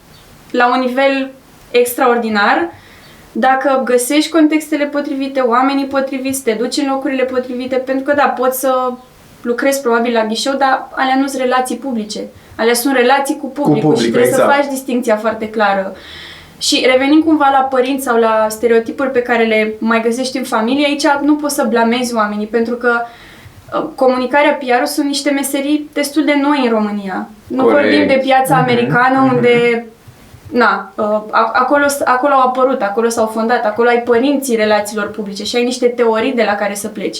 la 0.50 0.74
un 0.74 0.80
nivel 0.80 1.30
extraordinar 1.70 2.70
dacă 3.32 3.80
găsești 3.84 4.30
contextele 4.30 4.84
potrivite, 4.84 5.40
oamenii 5.40 5.86
potriviți, 5.86 6.42
te 6.42 6.52
duci 6.52 6.76
în 6.76 6.88
locurile 6.88 7.24
potrivite, 7.24 7.76
pentru 7.76 8.04
că 8.04 8.12
da, 8.12 8.28
poți 8.28 8.60
să 8.60 8.92
lucrezi 9.42 9.80
probabil 9.80 10.12
la 10.12 10.24
ghișeu, 10.24 10.54
dar 10.54 10.88
alea 10.90 11.16
nu 11.16 11.26
sunt 11.26 11.42
relații 11.42 11.76
publice. 11.76 12.20
Alea 12.56 12.74
sunt 12.74 12.94
relații 12.96 13.36
cu 13.36 13.46
publicul, 13.46 13.72
publicul, 13.80 13.96
și 13.96 14.10
trebuie 14.10 14.28
exact. 14.30 14.50
să 14.52 14.56
faci 14.58 14.70
distinția 14.70 15.16
foarte 15.16 15.48
clară. 15.50 15.94
Și 16.58 16.86
revenind 16.92 17.24
cumva 17.24 17.48
la 17.52 17.58
părinți 17.64 18.04
sau 18.04 18.16
la 18.16 18.46
stereotipuri 18.48 19.10
pe 19.10 19.22
care 19.22 19.44
le 19.44 19.74
mai 19.78 20.00
găsești 20.00 20.36
în 20.36 20.44
familie, 20.44 20.86
aici 20.86 21.06
nu 21.22 21.34
poți 21.36 21.54
să 21.54 21.64
blamezi 21.68 22.14
oamenii, 22.14 22.46
pentru 22.46 22.74
că 22.74 22.90
uh, 23.74 23.84
comunicarea 23.94 24.52
PR 24.52 24.84
sunt 24.84 25.06
niște 25.06 25.30
meserii 25.30 25.90
destul 25.92 26.24
de 26.24 26.34
noi 26.42 26.60
în 26.64 26.70
România. 26.70 27.28
Nu 27.46 27.62
Corect. 27.62 27.80
vorbim 27.80 28.06
de 28.06 28.20
piața 28.24 28.54
Mhm, 28.54 28.62
americană 28.62 29.18
mhm. 29.24 29.34
unde 29.34 29.86
Na, 30.50 30.92
uh, 30.94 31.04
a- 31.30 31.50
acolo, 31.54 31.84
acolo 32.04 32.32
au 32.34 32.46
apărut, 32.48 32.82
acolo 32.82 33.08
s-au 33.08 33.26
fondat, 33.26 33.64
acolo 33.64 33.88
ai 33.88 34.02
părinții 34.02 34.56
relațiilor 34.56 35.10
publice 35.10 35.44
și 35.44 35.56
ai 35.56 35.64
niște 35.64 35.86
teorii 35.86 36.32
de 36.32 36.42
la 36.42 36.54
care 36.54 36.74
să 36.74 36.88
pleci. 36.88 37.18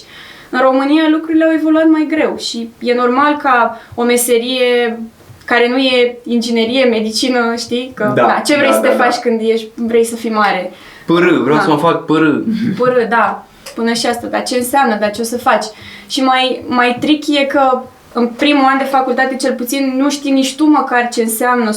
În 0.51 0.61
România 0.61 1.03
lucrurile 1.11 1.45
au 1.45 1.51
evoluat 1.55 1.87
mai 1.89 2.07
greu 2.09 2.37
și 2.39 2.71
e 2.79 2.95
normal 2.95 3.37
ca 3.37 3.81
o 3.95 4.03
meserie 4.03 4.99
care 5.47 5.69
nu 5.69 5.77
e 5.77 6.17
inginerie, 6.25 6.85
medicină, 6.85 7.55
știi? 7.59 7.93
Că, 7.95 8.13
Da, 8.15 8.23
na, 8.27 8.41
ce 8.45 8.55
vrei 8.57 8.69
da, 8.69 8.75
să 8.75 8.81
te 8.81 8.89
da, 8.89 8.95
da. 8.95 9.05
faci 9.05 9.15
când 9.17 9.41
ești, 9.45 9.69
vrei 9.75 10.05
să 10.05 10.17
fii 10.17 10.31
mare? 10.31 10.73
Părâ, 11.07 11.37
vreau 11.43 11.57
Da. 11.57 11.63
să 11.63 11.71
mă 11.71 11.77
fac 11.77 12.05
părâ. 12.05 12.33
Pără, 12.79 13.07
da, 13.09 13.47
până 13.75 13.93
și 13.93 14.07
asta, 14.07 14.27
dar 14.27 14.43
ce 14.43 14.57
înseamnă, 14.57 14.97
dar 15.01 15.11
ce 15.11 15.21
o 15.21 15.25
să 15.25 15.39
faci? 15.39 15.65
Și 16.09 16.23
mai, 16.23 16.65
mai 16.67 16.97
tricky 17.01 17.37
e 17.37 17.45
că 17.45 17.81
în 18.13 18.27
primul 18.27 18.65
an 18.65 18.79
de 18.79 18.85
facultate, 18.85 19.37
cel 19.37 19.53
puțin, 19.55 19.95
nu 19.97 20.11
știi 20.11 20.31
nici 20.31 20.57
tu 20.57 20.65
măcar 20.65 21.09
ce 21.13 21.23
înseamnă 21.23 21.71
100% 21.71 21.75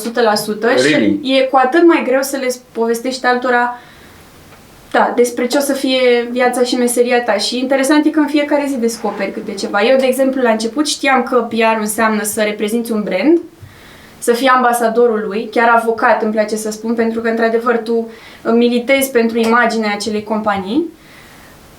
Really? 0.62 1.20
și 1.24 1.34
e 1.34 1.42
cu 1.42 1.58
atât 1.64 1.88
mai 1.88 2.04
greu 2.08 2.22
să 2.22 2.38
le 2.42 2.48
povestești 2.72 3.26
altora 3.26 3.80
da, 4.92 5.14
despre 5.16 5.48
ce 5.48 5.58
o 5.58 5.62
să 5.62 5.74
fie 5.74 6.28
viața 6.32 6.64
și 6.64 6.76
meseria 6.76 7.22
ta. 7.24 7.34
Și 7.34 7.60
interesant 7.60 8.06
e 8.06 8.10
că 8.10 8.20
în 8.20 8.28
fiecare 8.28 8.66
zi 8.68 8.78
descoperi 8.78 9.32
câte 9.32 9.54
ceva. 9.54 9.82
Eu, 9.84 9.98
de 9.98 10.06
exemplu, 10.06 10.42
la 10.42 10.50
început 10.50 10.88
știam 10.88 11.24
că 11.24 11.36
PR 11.50 11.80
înseamnă 11.80 12.24
să 12.24 12.42
reprezinți 12.42 12.92
un 12.92 13.02
brand, 13.04 13.40
să 14.20 14.34
fii 14.34 14.48
ambasadorul 14.48 15.24
lui, 15.28 15.50
chiar 15.52 15.70
avocat 15.76 16.22
îmi 16.22 16.32
place 16.32 16.56
să 16.56 16.72
spun, 16.72 16.94
pentru 16.94 17.22
că 17.22 17.30
într-adevăr 17.30 17.78
tu 17.78 17.96
uh, 17.96 18.52
militezi 18.54 19.12
pentru 19.12 19.38
imaginea 19.38 19.94
acelei 19.94 20.24
companii. 20.24 20.86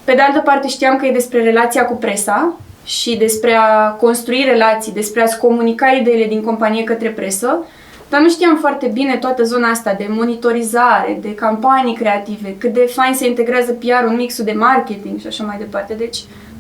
Pe 0.05 0.13
de 0.15 0.21
altă 0.21 0.39
parte 0.39 0.69
știam 0.69 0.97
că 0.97 1.07
e 1.07 1.13
despre 1.13 1.43
relația 1.43 1.85
cu 1.85 1.95
presa 1.95 2.57
și 2.85 3.17
despre 3.17 3.55
a 3.55 3.89
construi 3.89 4.45
relații, 4.49 4.93
despre 4.93 5.23
a-ți 5.23 5.39
comunica 5.39 5.87
ideile 5.91 6.27
din 6.27 6.43
companie 6.43 6.85
către 6.85 7.09
presă, 7.09 7.65
dar 8.09 8.21
nu 8.21 8.29
știam 8.29 8.57
foarte 8.57 8.87
bine 8.87 9.17
toată 9.17 9.43
zona 9.43 9.69
asta 9.69 9.95
de 9.99 10.07
monitorizare, 10.09 11.19
de 11.21 11.35
campanii 11.35 11.95
creative, 11.95 12.57
cât 12.59 12.73
de 12.73 12.91
fain 12.93 13.15
se 13.15 13.27
integrează 13.27 13.73
PR-ul 13.73 14.09
în 14.09 14.17
mixul 14.17 14.45
de 14.45 14.53
marketing 14.53 15.21
și 15.21 15.27
așa 15.27 15.45
mai 15.45 15.57
departe. 15.59 15.95
Deci, 15.95 16.19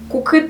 cu 0.08 0.22
cât 0.22 0.48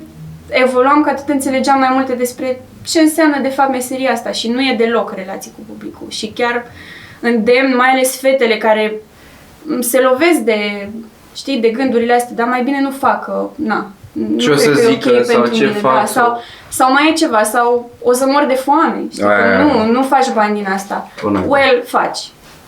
evoluam, 0.48 1.02
cu 1.02 1.08
atât 1.08 1.28
înțelegeam 1.28 1.78
mai 1.78 1.88
multe 1.92 2.12
despre 2.12 2.60
ce 2.86 3.00
înseamnă 3.00 3.38
de 3.42 3.48
fapt 3.48 3.70
meseria 3.70 4.12
asta 4.12 4.30
și 4.30 4.48
nu 4.48 4.60
e 4.60 4.74
deloc 4.78 5.12
relații 5.14 5.52
cu 5.56 5.60
publicul. 5.72 6.06
Și 6.08 6.26
chiar 6.34 6.64
îndemn, 7.20 7.76
mai 7.76 7.88
ales 7.88 8.20
fetele 8.20 8.56
care 8.56 8.94
m, 9.62 9.80
se 9.80 10.00
lovesc 10.00 10.38
de, 10.38 10.88
știi, 11.34 11.58
de 11.60 11.68
gândurile 11.68 12.14
astea, 12.14 12.34
dar 12.36 12.46
mai 12.46 12.62
bine 12.62 12.80
nu 12.80 12.90
facă, 12.90 13.50
na, 13.54 13.90
nu 14.12 14.38
Ce 14.38 14.50
o 14.50 14.54
cred 14.54 14.64
să 14.64 14.70
că 14.72 14.80
e 14.80 14.84
zică 14.92 15.08
ok 15.16 15.24
sau 15.24 15.34
pentru 15.40 15.58
ce 15.58 15.64
mine, 15.66 15.78
fac 15.78 15.94
da, 15.94 16.04
sau- 16.04 16.24
sau, 16.24 16.40
sau 16.68 16.92
mai 16.92 17.08
e 17.08 17.12
ceva, 17.12 17.42
sau 17.42 17.90
o 18.02 18.12
să 18.12 18.24
mor 18.26 18.44
de 18.48 18.54
foame, 18.54 19.02
știi, 19.12 19.24
Aia, 19.24 19.36
că 19.36 19.42
aia. 19.42 19.58
nu, 19.58 19.84
nu 19.92 20.02
faci 20.02 20.32
bani 20.34 20.54
din 20.54 20.66
asta. 20.74 21.10
Până- 21.22 21.44
Well, 21.48 21.82
faci. 21.86 22.18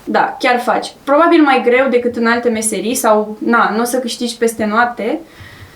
Da, 0.03 0.35
chiar 0.39 0.59
faci. 0.59 0.93
Probabil 1.03 1.41
mai 1.43 1.61
greu 1.65 1.87
decât 1.89 2.15
în 2.15 2.25
alte 2.27 2.49
meserii 2.49 2.95
sau, 2.95 3.37
na, 3.45 3.71
nu 3.75 3.81
o 3.81 3.83
să 3.83 3.97
câștigi 3.97 4.37
peste 4.37 4.65
noapte, 4.65 5.19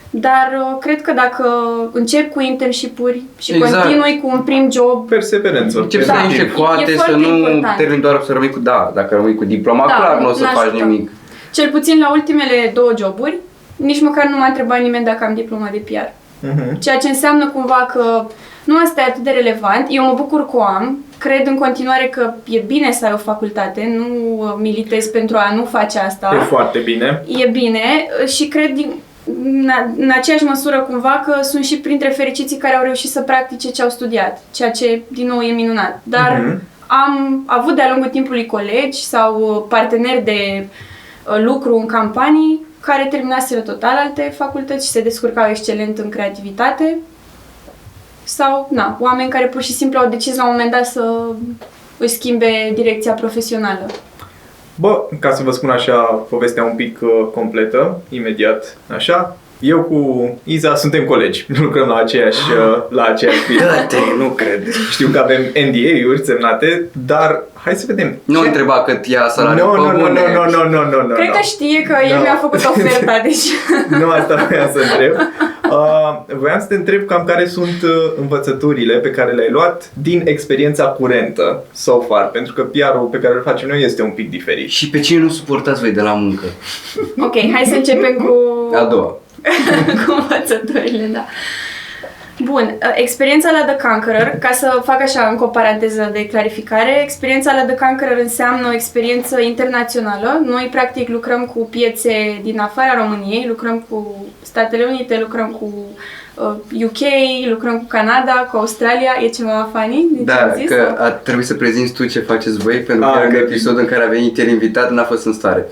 dar 0.09 0.49
uh, 0.59 0.77
cred 0.79 1.01
că 1.01 1.11
dacă 1.11 1.45
începi 1.91 2.29
cu 2.33 2.41
internship-uri 2.41 3.21
și 3.39 3.53
Exact. 3.53 3.83
continui 3.83 4.19
cu 4.23 4.29
un 4.33 4.41
prim 4.41 4.71
job, 4.71 5.07
Perseverență. 5.07 5.79
Încep 5.79 6.01
să 6.03 6.11
Da. 6.11 6.17
iei 6.17 6.27
niște 6.27 6.41
E- 6.43 6.45
e 6.45 6.49
coate, 6.57 6.85
să 6.91 6.97
foarte 6.97 7.15
nu 7.15 7.37
important. 7.37 7.77
termin 7.77 8.01
doar 8.01 8.21
să 8.25 8.33
rămâi 8.33 8.49
cu 8.49 8.59
da. 8.59 8.91
Dacă 8.95 9.15
rămâi 9.15 9.35
cu 9.35 9.45
diploma, 9.45 9.85
Da, 9.87 9.93
clar 9.93 10.19
nu 10.21 10.29
o 10.29 10.33
să 10.33 10.43
n-ajută. 10.43 10.63
faci 10.69 10.81
nimic. 10.81 11.11
cel 11.53 11.69
puțin 11.69 11.99
la 11.99 12.11
ultimele 12.11 12.71
două 12.73 12.91
joburi, 12.97 13.37
nici 13.75 14.01
măcar 14.01 14.25
nu 14.25 14.37
m-a 14.37 14.45
întrebat 14.45 14.81
nimeni 14.81 15.05
dacă 15.05 15.23
am 15.23 15.33
diploma 15.33 15.69
de 15.71 15.77
PR. 15.77 16.11
Mhm. 16.47 16.79
Ceea 16.79 16.97
ce 16.97 17.07
înseamnă 17.07 17.47
cumva 17.47 17.87
că 17.93 18.25
nu 18.63 18.75
asta 18.83 19.01
e 19.01 19.03
atât 19.09 19.23
de 19.23 19.29
relevant. 19.29 19.85
Eu 19.89 20.03
mă 20.03 20.13
bucur 20.15 20.45
că 20.45 20.57
o 20.57 20.61
am. 20.61 21.03
Cred 21.17 21.47
în 21.47 21.55
continuare 21.57 22.05
că 22.05 22.33
e 22.49 22.59
bine 22.67 22.91
să 22.91 23.05
ai 23.05 23.11
o 23.13 23.17
facultate, 23.17 23.93
nu 23.97 24.05
uh, 24.37 24.53
militez 24.59 25.05
pentru 25.07 25.37
a 25.37 25.53
nu 25.55 25.65
face 25.65 25.99
asta. 25.99 26.31
E 26.35 26.43
foarte 26.43 26.79
bine. 26.79 27.23
E 27.27 27.47
bine 27.49 27.79
uh, 28.21 28.27
și 28.27 28.47
cred 28.47 28.73
din, 28.73 28.93
în, 29.43 29.69
în 29.98 30.12
aceeași 30.17 30.43
măsură 30.43 30.79
cumva 30.81 31.24
că 31.25 31.41
sunt 31.41 31.65
și 31.65 31.77
printre 31.77 32.10
fericiții 32.10 32.57
care 32.57 32.75
au 32.75 32.84
reușit 32.84 33.10
să 33.10 33.22
practice 33.22 33.72
ce 33.72 33.81
au 33.81 33.89
studiat, 33.89 34.41
ceea 34.53 34.72
ce 34.72 35.01
din 35.07 35.27
nou 35.27 35.41
e 35.41 35.51
minunat. 35.51 36.00
Dar 36.03 36.41
Mhm. 36.46 36.62
am 36.88 37.43
avut 37.46 37.75
de-a 37.75 37.89
lungul 37.89 38.10
timpului 38.10 38.46
colegi 38.46 39.05
sau 39.05 39.39
uh, 39.41 39.63
parteneri 39.69 40.24
de 40.24 40.67
uh, 40.67 41.43
lucru 41.43 41.77
în 41.77 41.86
campanii 41.86 42.65
care 42.79 43.07
terminaseră 43.10 43.60
total 43.60 43.96
alte 43.98 44.34
facultăți 44.38 44.86
și 44.86 44.91
se 44.91 45.01
descurcau 45.01 45.50
excelent 45.50 45.98
în 45.98 46.10
creativitate 46.10 46.98
sau, 48.24 48.67
na, 48.72 48.98
oameni 49.00 49.29
care 49.29 49.46
pur 49.46 49.62
și 49.62 49.74
simplu 49.74 50.00
au 50.00 50.10
decis 50.10 50.36
la 50.36 50.43
un 50.46 50.51
moment 50.51 50.72
dat 50.72 50.86
să 50.86 51.25
își 51.98 52.13
schimbe 52.13 52.72
direcția 52.75 53.13
profesională. 53.13 53.86
Bă, 54.79 55.03
ca 55.19 55.31
să 55.31 55.43
vă 55.43 55.51
spun 55.51 55.69
așa 55.69 55.96
povestea 56.29 56.63
un 56.63 56.75
pic 56.75 56.98
uh, 57.01 57.10
completă, 57.34 58.01
imediat, 58.10 58.77
așa, 58.96 59.38
eu 59.60 59.79
cu 59.81 60.29
Iza 60.43 60.75
suntem 60.75 61.05
colegi, 61.05 61.46
nu 61.48 61.63
lucrăm 61.67 61.88
la 61.88 61.96
aceeași, 61.96 62.38
uh, 62.51 62.81
la 62.89 63.03
aceeași 63.03 63.39
firmă. 63.39 63.65
Dă-te, 63.65 63.98
nu 64.17 64.27
cred. 64.29 64.67
Știu 64.91 65.07
că 65.07 65.19
avem 65.19 65.41
NDA-uri 65.41 66.22
semnate, 66.25 66.84
dar 67.05 67.43
hai 67.53 67.75
să 67.75 67.84
vedem. 67.88 68.17
Nu 68.24 68.41
Ce- 68.41 68.48
întreba 68.48 68.74
cât 68.84 69.05
ia 69.05 69.27
salariul 69.29 69.65
Nu, 69.67 69.72
pe 69.74 69.77
nu, 69.79 69.91
nu, 69.91 69.98
bune. 70.07 70.19
nu, 70.34 70.43
nu, 70.43 70.69
nu, 70.69 70.69
nu, 70.69 70.89
nu, 71.01 71.07
nu. 71.07 71.13
Cred 71.13 71.29
că 71.31 71.39
știe 71.41 71.81
că 71.81 71.96
el 72.03 72.10
Da. 72.15 72.22
mi-a 72.22 72.38
făcut 72.41 72.65
oferta, 72.65 73.19
deci... 73.27 73.46
Nu 74.00 74.10
asta 74.10 74.46
voiam 74.50 74.69
să 74.74 74.79
întreb. 74.79 75.13
Uh, 75.71 76.36
voiam 76.38 76.59
să 76.59 76.65
te 76.65 76.75
întreb 76.75 77.05
cam 77.05 77.24
care 77.25 77.45
sunt 77.45 77.81
uh, 77.83 77.89
învățăturile 78.19 78.97
pe 78.97 79.09
care 79.09 79.31
le-ai 79.31 79.50
luat 79.50 79.91
din 80.01 80.21
experiența 80.25 80.86
curentă 80.86 81.63
so 81.74 82.00
far, 82.00 82.29
pentru 82.29 82.53
că 82.53 82.62
PR-ul 82.63 83.07
pe 83.12 83.17
care 83.17 83.33
îl 83.33 83.41
facem 83.41 83.67
noi 83.67 83.83
este 83.83 84.01
un 84.01 84.12
pic 84.12 84.29
diferit. 84.29 84.69
Și 84.69 84.89
pe 84.89 85.00
cine 85.00 85.19
nu 85.19 85.29
suportați 85.29 85.81
voi 85.81 85.91
de 85.91 86.01
la 86.01 86.13
muncă? 86.13 86.45
Ok, 87.19 87.36
hai 87.53 87.65
să 87.65 87.75
începem 87.75 88.15
cu... 88.15 88.33
A 88.75 88.83
doua. 88.83 89.19
cu 90.05 90.15
învățăturile, 90.19 91.09
da. 91.13 91.25
Bun, 92.44 92.77
uh, 92.82 92.91
experiența 92.96 93.51
la 93.51 93.65
The 93.65 93.88
Conqueror, 93.88 94.38
ca 94.39 94.51
să 94.51 94.82
fac 94.84 95.01
așa 95.01 95.27
încă 95.27 95.44
o 95.44 95.48
paranteză 95.48 96.10
de 96.13 96.27
clarificare, 96.27 97.01
experiența 97.03 97.53
la 97.53 97.65
The 97.65 97.75
Conqueror 97.75 98.17
înseamnă 98.17 98.67
o 98.67 98.74
experiență 98.74 99.41
internațională. 99.41 100.41
Noi, 100.46 100.67
practic, 100.72 101.10
lucrăm 101.10 101.46
cu 101.46 101.60
piețe 101.60 102.39
din 102.44 102.60
afara 102.60 102.96
României, 102.96 103.48
lucrăm 103.48 103.86
cu 103.89 104.25
Statele 104.41 104.86
Unite, 104.86 105.20
lucrăm 105.20 105.51
cu 105.51 105.65
uh, 105.65 106.26
UK, 106.84 106.98
lucrăm 107.50 107.77
cu 107.77 107.86
Canada, 107.88 108.32
cu 108.51 108.58
Australia. 108.58 109.12
E 109.24 109.27
ceva 109.27 109.70
funny? 109.74 110.08
din 110.13 110.17
ce 110.17 110.24
Da, 110.24 110.36
am 110.36 110.53
zis, 110.58 110.70
că 110.70 110.94
sau? 110.98 111.06
a 111.06 111.10
trebuit 111.10 111.46
să 111.46 111.53
prezinți 111.53 111.94
tu 111.94 112.06
ce 112.06 112.20
faceți 112.20 112.58
voi, 112.58 112.75
pentru 112.79 113.06
Ah, 113.06 113.12
că 113.13 113.17
era 113.20 113.27
un 113.27 113.32
că- 113.34 113.38
episod 113.38 113.77
în 113.77 113.86
care 113.86 114.03
a 114.03 114.08
venit 114.08 114.38
el 114.38 114.48
invitat, 114.48 114.91
n-a 114.91 115.03
fost 115.03 115.25
în 115.25 115.34
stare. 115.34 115.65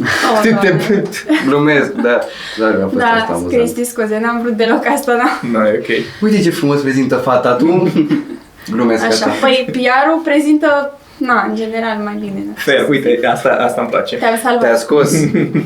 Oh, 0.00 0.42
Doamne. 0.50 1.02
Glumesc, 1.46 1.92
da. 1.92 2.18
Da, 2.58 2.66
a 2.66 2.88
fost 2.92 3.02
asta 3.02 3.24
Da, 3.28 3.34
amuzant. 3.34 3.52
Cristi, 3.52 3.84
scuze, 3.84 4.18
n-am 4.22 4.40
vrut 4.42 4.52
deloc 4.52 4.86
asta, 4.86 5.14
da. 5.16 5.40
Nu, 5.58 5.66
e 5.66 5.78
ok. 5.78 6.04
Uite 6.22 6.42
ce 6.42 6.50
frumos 6.50 6.80
prezintă 6.80 7.14
fata 7.16 7.52
tu. 7.52 7.88
Glumesc 8.74 9.02
Așa, 9.04 9.10
asta. 9.12 9.30
păi 9.40 9.68
PR-ul 9.72 10.20
prezintă, 10.24 10.98
na, 11.20 11.46
în 11.48 11.54
general 11.54 11.98
mai 11.98 12.14
bine. 12.20 12.42
na. 12.46 12.52
Fair, 12.56 12.88
uite, 12.88 13.20
asta, 13.26 13.48
asta 13.48 13.80
îmi 13.80 13.90
place. 13.90 14.16
Te-am 14.16 14.38
salvat. 14.42 14.60
Te-a 14.60 14.76
scos. 14.76 15.12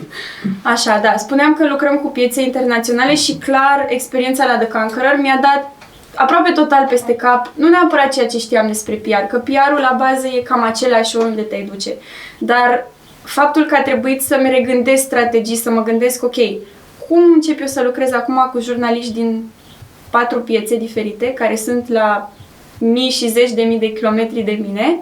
Așa, 0.74 1.00
da. 1.02 1.14
Spuneam 1.16 1.54
că 1.54 1.66
lucrăm 1.68 1.96
cu 1.96 2.08
piețe 2.08 2.42
internaționale 2.42 3.14
și 3.14 3.34
clar 3.34 3.86
experiența 3.88 4.44
la 4.44 4.58
The 4.58 4.68
Conqueror 4.68 5.18
mi-a 5.20 5.38
dat 5.42 5.72
aproape 6.14 6.50
total 6.50 6.86
peste 6.88 7.14
cap, 7.14 7.52
nu 7.54 7.68
neapărat 7.68 8.12
ceea 8.12 8.26
ce 8.26 8.38
știam 8.38 8.66
despre 8.66 8.94
PR, 8.94 9.26
că 9.28 9.38
PR-ul 9.38 9.80
la 9.80 9.96
bază 9.98 10.26
e 10.26 10.40
cam 10.40 10.62
același 10.62 11.16
oriunde 11.16 11.42
te 11.42 11.66
duce. 11.70 11.94
Dar 12.38 12.86
faptul 13.22 13.64
că 13.64 13.76
a 13.78 13.82
trebuit 13.82 14.22
să-mi 14.22 14.50
regândesc 14.50 15.02
strategii, 15.02 15.56
să 15.56 15.70
mă 15.70 15.82
gândesc, 15.82 16.22
ok, 16.22 16.36
cum 17.08 17.22
încep 17.34 17.60
eu 17.60 17.66
să 17.66 17.82
lucrez 17.82 18.12
acum 18.12 18.50
cu 18.52 18.60
jurnaliști 18.60 19.12
din 19.12 19.50
patru 20.10 20.40
piețe 20.40 20.76
diferite, 20.76 21.32
care 21.32 21.56
sunt 21.56 21.88
la 21.88 22.32
mii 22.78 23.10
și 23.10 23.28
zeci 23.28 23.50
de 23.50 23.62
mii 23.62 23.78
de 23.78 23.92
kilometri 23.92 24.42
de 24.42 24.58
mine, 24.66 25.00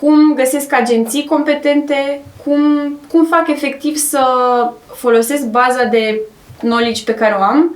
cum 0.00 0.34
găsesc 0.34 0.72
agenții 0.72 1.24
competente, 1.24 2.20
cum, 2.44 2.60
cum 3.08 3.24
fac 3.24 3.48
efectiv 3.48 3.96
să 3.96 4.22
folosesc 4.94 5.44
baza 5.44 5.84
de 5.84 6.20
knowledge 6.58 7.04
pe 7.04 7.14
care 7.14 7.36
o 7.38 7.42
am, 7.42 7.74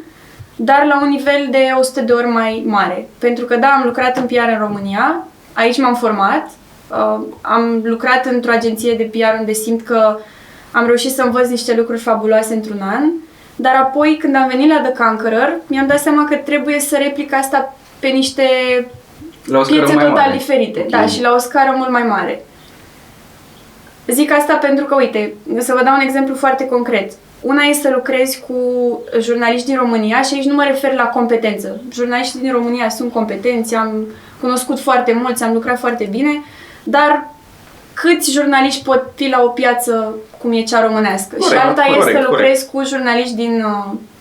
dar 0.56 0.84
la 0.84 1.02
un 1.02 1.08
nivel 1.08 1.48
de 1.50 1.72
100 1.78 2.00
de 2.00 2.12
ori 2.12 2.26
mai 2.26 2.62
mare. 2.66 3.08
Pentru 3.18 3.44
că, 3.44 3.56
da, 3.56 3.66
am 3.66 3.82
lucrat 3.84 4.16
în 4.16 4.26
PR 4.26 4.48
în 4.52 4.58
România, 4.58 5.26
aici 5.52 5.78
m-am 5.78 5.94
format, 5.94 6.50
uh, 6.90 7.24
am 7.40 7.80
lucrat 7.84 8.26
într-o 8.26 8.52
agenție 8.52 8.94
de 8.94 9.10
PR 9.12 9.38
unde 9.38 9.52
simt 9.52 9.82
că 9.82 10.18
am 10.72 10.86
reușit 10.86 11.12
să 11.12 11.22
învăț 11.22 11.48
niște 11.48 11.74
lucruri 11.76 12.00
fabuloase 12.00 12.54
într-un 12.54 12.80
an, 12.80 13.10
dar 13.56 13.74
apoi, 13.74 14.16
când 14.20 14.36
am 14.36 14.48
venit 14.48 14.68
la 14.68 14.80
The 14.80 15.04
Conqueror, 15.04 15.60
mi-am 15.66 15.86
dat 15.86 15.98
seama 15.98 16.24
că 16.24 16.34
trebuie 16.34 16.80
să 16.80 16.96
replic 16.96 17.34
asta 17.34 17.76
pe 17.98 18.08
niște 18.08 18.46
La 19.44 19.58
o 19.58 19.62
scară 19.62 19.78
piețe 19.80 19.94
mai 19.94 20.04
total 20.04 20.18
mare. 20.26 20.36
diferite, 20.36 20.80
Ok. 20.80 20.88
da, 20.88 21.06
și 21.06 21.22
la 21.22 21.32
o 21.34 21.38
scară 21.38 21.72
mult 21.76 21.90
mai 21.90 22.02
mare. 22.02 22.44
Zic 24.06 24.32
asta 24.32 24.54
pentru 24.54 24.84
că, 24.84 24.94
uite, 24.94 25.34
să 25.58 25.72
vă 25.76 25.84
dau 25.84 25.94
un 25.94 26.00
exemplu 26.00 26.34
foarte 26.34 26.66
concret. 26.66 27.12
Una 27.40 27.62
este 27.62 27.82
să 27.82 27.90
lucrezi 27.94 28.40
cu 28.40 28.54
jurnaliști 29.20 29.66
din 29.66 29.76
România 29.76 30.22
și 30.22 30.34
aici 30.34 30.44
nu 30.44 30.54
mă 30.54 30.64
refer 30.66 30.94
la 30.94 31.04
competență. 31.04 31.80
Jurnaliștii 31.92 32.40
din 32.40 32.52
România 32.52 32.88
sunt 32.88 33.12
competenți, 33.12 33.74
am 33.74 34.04
cunoscut 34.40 34.80
foarte 34.80 35.12
mulți, 35.22 35.42
am 35.42 35.52
lucrat 35.52 35.78
foarte 35.78 36.08
bine, 36.10 36.42
dar 36.82 37.28
câți 37.94 38.30
jurnaliști 38.30 38.84
pot 38.84 39.04
fi 39.14 39.28
la 39.28 39.42
o 39.42 39.48
piață 39.48 40.14
cum 40.38 40.52
e 40.52 40.62
cea 40.62 40.86
românească? 40.86 41.36
Corect, 41.38 41.60
și 41.60 41.66
alta 41.66 41.82
corect, 41.82 41.98
este 41.98 42.10
să 42.10 42.16
corect. 42.16 42.30
lucrezi 42.30 42.70
cu 42.70 42.82
jurnaliști 42.84 43.34
din 43.34 43.64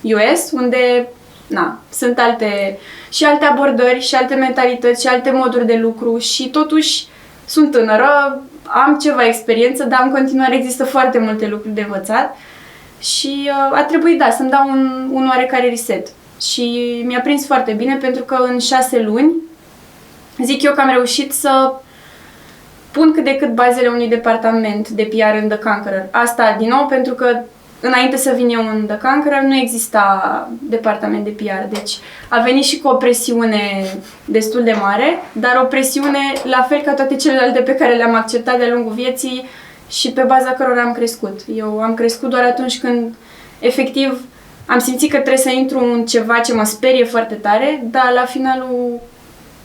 uh, 0.04 0.16
US, 0.16 0.52
unde 0.52 1.08
na, 1.52 1.80
sunt 1.92 2.20
alte 2.20 2.80
și 3.10 3.24
alte 3.24 3.46
abordări, 3.46 4.00
și 4.00 4.16
alte 4.16 4.36
mentalități, 4.36 5.02
și 5.02 5.08
alte 5.08 5.32
moduri 5.32 5.66
de 5.66 5.76
lucru 5.76 6.18
și 6.18 6.50
totuși 6.50 7.06
sunt 7.46 7.72
tânără, 7.72 8.42
am 8.68 8.98
ceva 9.02 9.26
experiență, 9.26 9.84
dar 9.84 10.02
în 10.04 10.12
continuare 10.12 10.56
există 10.56 10.84
foarte 10.84 11.20
multe 11.20 11.48
lucruri 11.48 11.74
de 11.74 11.82
învățat 11.82 12.36
și 13.00 13.50
uh, 13.72 13.78
a 13.78 13.84
trebuit, 13.84 14.18
da, 14.18 14.30
să-mi 14.30 14.50
dau 14.50 14.70
un, 14.70 15.10
un 15.12 15.28
oarecare 15.28 15.70
reset. 15.70 16.08
Și 16.42 17.02
mi-a 17.06 17.22
prins 17.22 17.46
foarte 17.46 17.72
bine 17.72 17.96
pentru 17.96 18.24
că 18.24 18.36
în 18.50 18.60
șase 18.60 19.02
luni 19.02 19.34
zic 20.44 20.62
eu 20.62 20.74
că 20.74 20.82
am 20.82 20.92
reușit 20.94 21.34
să 21.34 21.74
pun 22.92 23.12
cât 23.14 23.24
de 23.24 23.36
cât 23.36 23.54
bazele 23.54 23.88
unui 23.88 24.08
departament 24.08 24.90
de 24.90 25.04
PR 25.04 25.42
în 25.42 25.48
The 25.48 25.58
Conqueror. 25.58 26.08
Asta, 26.12 26.56
din 26.60 26.68
nou, 26.68 26.86
pentru 26.86 27.14
că 27.14 27.40
înainte 27.82 28.18
să 28.18 28.34
vin 28.36 28.50
eu 28.50 28.68
în 28.68 28.86
The 28.86 28.98
Conqueror 28.98 29.42
nu 29.42 29.56
exista 29.56 30.50
departament 30.62 31.24
de 31.24 31.30
PR, 31.30 31.74
deci 31.74 31.98
a 32.30 32.40
venit 32.40 32.64
și 32.64 32.80
cu 32.80 32.88
o 32.88 32.96
presiune 32.96 33.86
destul 34.26 34.64
de 34.64 34.76
mare, 34.82 35.24
dar 35.32 35.60
o 35.64 35.66
presiune 35.66 36.20
la 36.44 36.66
fel 36.70 36.82
ca 36.82 36.94
toate 36.94 37.16
celelalte 37.16 37.60
pe 37.62 37.76
care 37.76 37.96
le-am 37.96 38.16
acceptat 38.16 38.58
de-a 38.58 38.74
lungul 38.74 38.94
vieții 38.94 39.46
și 39.90 40.12
pe 40.12 40.22
baza 40.22 40.52
cărora 40.52 40.82
am 40.82 40.94
crescut. 40.94 41.40
Eu 41.56 41.82
am 41.82 41.94
crescut 41.94 42.30
doar 42.30 42.44
atunci 42.44 42.80
când, 42.80 43.14
efectiv, 43.60 44.26
am 44.66 44.80
simțit 44.80 45.10
că 45.10 45.16
trebuie 45.16 45.38
să 45.38 45.50
intru 45.50 45.80
în 45.80 46.06
ceva 46.06 46.40
ce 46.40 46.54
mă 46.54 46.64
sperie 46.64 47.06
foarte 47.06 47.36
tare, 47.36 47.84
dar 47.92 48.12
la 48.14 48.26
finalul 48.26 49.00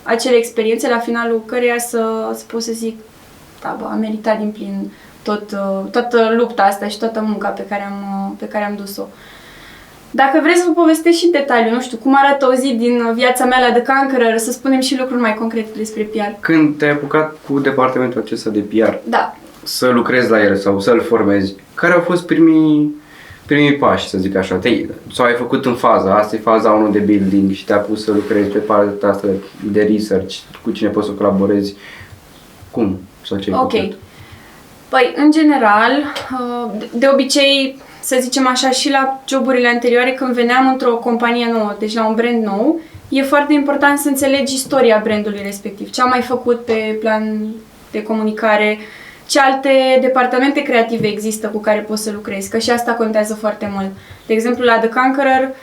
acele 0.03 0.35
experiențe, 0.35 0.89
la 0.89 0.99
finalul 0.99 1.43
căreia 1.45 1.77
să, 1.77 2.31
să 2.35 2.43
pot 2.47 2.63
să 2.63 2.71
zic, 2.71 2.99
da, 3.61 3.77
bă, 3.79 3.87
am 3.91 3.99
meritat 3.99 4.37
din 4.37 4.51
plin 4.51 4.91
tot, 5.29 5.51
uh, 5.51 5.89
toată 5.91 6.33
lupta 6.37 6.63
asta 6.63 6.87
și 6.87 6.99
toată 6.99 7.23
munca 7.27 7.47
pe 7.47 7.65
care 7.69 7.83
am, 7.91 8.29
uh, 8.29 8.35
pe 8.39 8.47
care 8.47 8.65
am 8.65 8.75
dus-o. 8.75 9.03
Dacă 10.11 10.39
vreți 10.41 10.59
să 10.59 10.65
vă 10.67 10.81
povestesc 10.81 11.17
și 11.17 11.27
detaliu, 11.27 11.73
nu 11.73 11.81
știu, 11.81 11.97
cum 11.97 12.15
arată 12.23 12.47
o 12.51 12.53
zi 12.53 12.73
din 12.73 13.13
viața 13.13 13.45
mea 13.45 13.59
la 13.59 13.79
The 13.79 13.93
Conqueror, 13.93 14.37
să 14.37 14.51
spunem 14.51 14.79
și 14.79 14.99
lucruri 14.99 15.21
mai 15.21 15.33
concrete 15.33 15.69
despre 15.77 16.03
PR. 16.03 16.33
Când 16.39 16.77
te-ai 16.77 16.91
apucat 16.91 17.35
cu 17.47 17.59
departamentul 17.59 18.21
acesta 18.21 18.49
de 18.49 18.59
PR, 18.59 18.93
Da, 19.03 19.35
să 19.63 19.87
lucrezi 19.89 20.29
la 20.29 20.43
el 20.43 20.55
sau 20.55 20.79
să-l 20.79 21.01
formezi, 21.01 21.55
care 21.73 21.93
au 21.93 21.99
fost 21.99 22.25
primii, 22.25 22.95
primii 23.45 23.75
pași, 23.75 24.09
să 24.09 24.17
zic 24.17 24.35
așa? 24.35 24.55
Te, 24.55 24.85
sau 25.13 25.25
ai 25.25 25.33
făcut 25.33 25.65
în 25.65 25.75
faza, 25.75 26.15
asta 26.15 26.35
e 26.35 26.39
faza 26.39 26.71
1 26.71 26.89
de 26.89 26.99
building 26.99 27.51
și 27.51 27.65
te-a 27.65 27.77
pus 27.77 28.03
să 28.03 28.11
lucrezi 28.11 28.49
pe 28.49 28.57
partea 28.57 29.09
asta 29.09 29.27
de 29.71 29.89
research, 29.91 30.35
cu 30.63 30.71
cine 30.71 30.89
poți 30.89 31.07
să 31.07 31.13
colaborezi, 31.13 31.75
cum? 32.71 32.99
Sau 33.25 33.37
ce 33.37 33.51
ai 33.51 33.59
ok. 33.61 33.71
făcut? 33.71 33.97
Păi, 34.89 35.13
în 35.15 35.31
general, 35.31 35.91
uh, 36.39 36.71
de- 36.77 36.89
de 36.93 37.07
obicei, 37.11 37.77
să 38.01 38.17
zicem 38.19 38.47
așa, 38.47 38.69
și 38.69 38.89
la 38.89 39.21
joburile 39.27 39.67
anterioare, 39.67 40.11
când 40.11 40.33
veneam 40.33 40.67
într-o 40.67 40.95
companie 40.95 41.49
nouă, 41.51 41.75
deci 41.79 41.93
la 41.93 42.07
un 42.07 42.15
brand 42.15 42.43
nou, 42.43 42.79
e 43.09 43.21
foarte 43.21 43.53
important 43.53 43.99
să 43.99 44.07
înțelegi 44.07 44.53
istoria 44.53 44.99
brandului 45.03 45.41
respectiv, 45.43 45.91
ce 45.91 46.01
am 46.01 46.09
mai 46.09 46.21
făcut 46.21 46.65
pe 46.65 46.97
plan 46.99 47.47
de 47.91 48.03
comunicare, 48.03 48.77
ce 49.27 49.39
alte 49.39 49.97
departamente 50.01 50.61
creative 50.61 51.07
există 51.07 51.47
cu 51.47 51.59
care 51.59 51.79
poți 51.79 52.03
să 52.03 52.11
lucrezi, 52.11 52.49
că 52.49 52.57
și 52.57 52.69
asta 52.71 52.91
contează 52.93 53.33
foarte 53.33 53.69
mult. 53.73 53.89
De 54.25 54.33
exemplu, 54.33 54.63
la 54.63 54.77
The 54.79 54.89
Conqueror, 54.89 55.55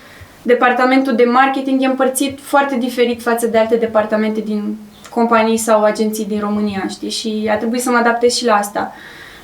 departamentul 0.43 1.15
de 1.15 1.25
marketing 1.25 1.83
e 1.83 1.87
împărțit 1.87 2.39
foarte 2.43 2.77
diferit 2.77 3.23
față 3.23 3.47
de 3.47 3.59
alte 3.59 3.77
departamente 3.77 4.41
din 4.41 4.77
companii 5.15 5.57
sau 5.57 5.83
agenții 5.83 6.25
din 6.25 6.41
România, 6.41 6.85
știi? 6.89 7.11
Și 7.11 7.49
a 7.51 7.57
trebuit 7.57 7.83
să 7.83 7.91
mă 7.91 7.97
adaptez 7.97 8.35
și 8.35 8.45
la 8.45 8.55
asta. 8.55 8.93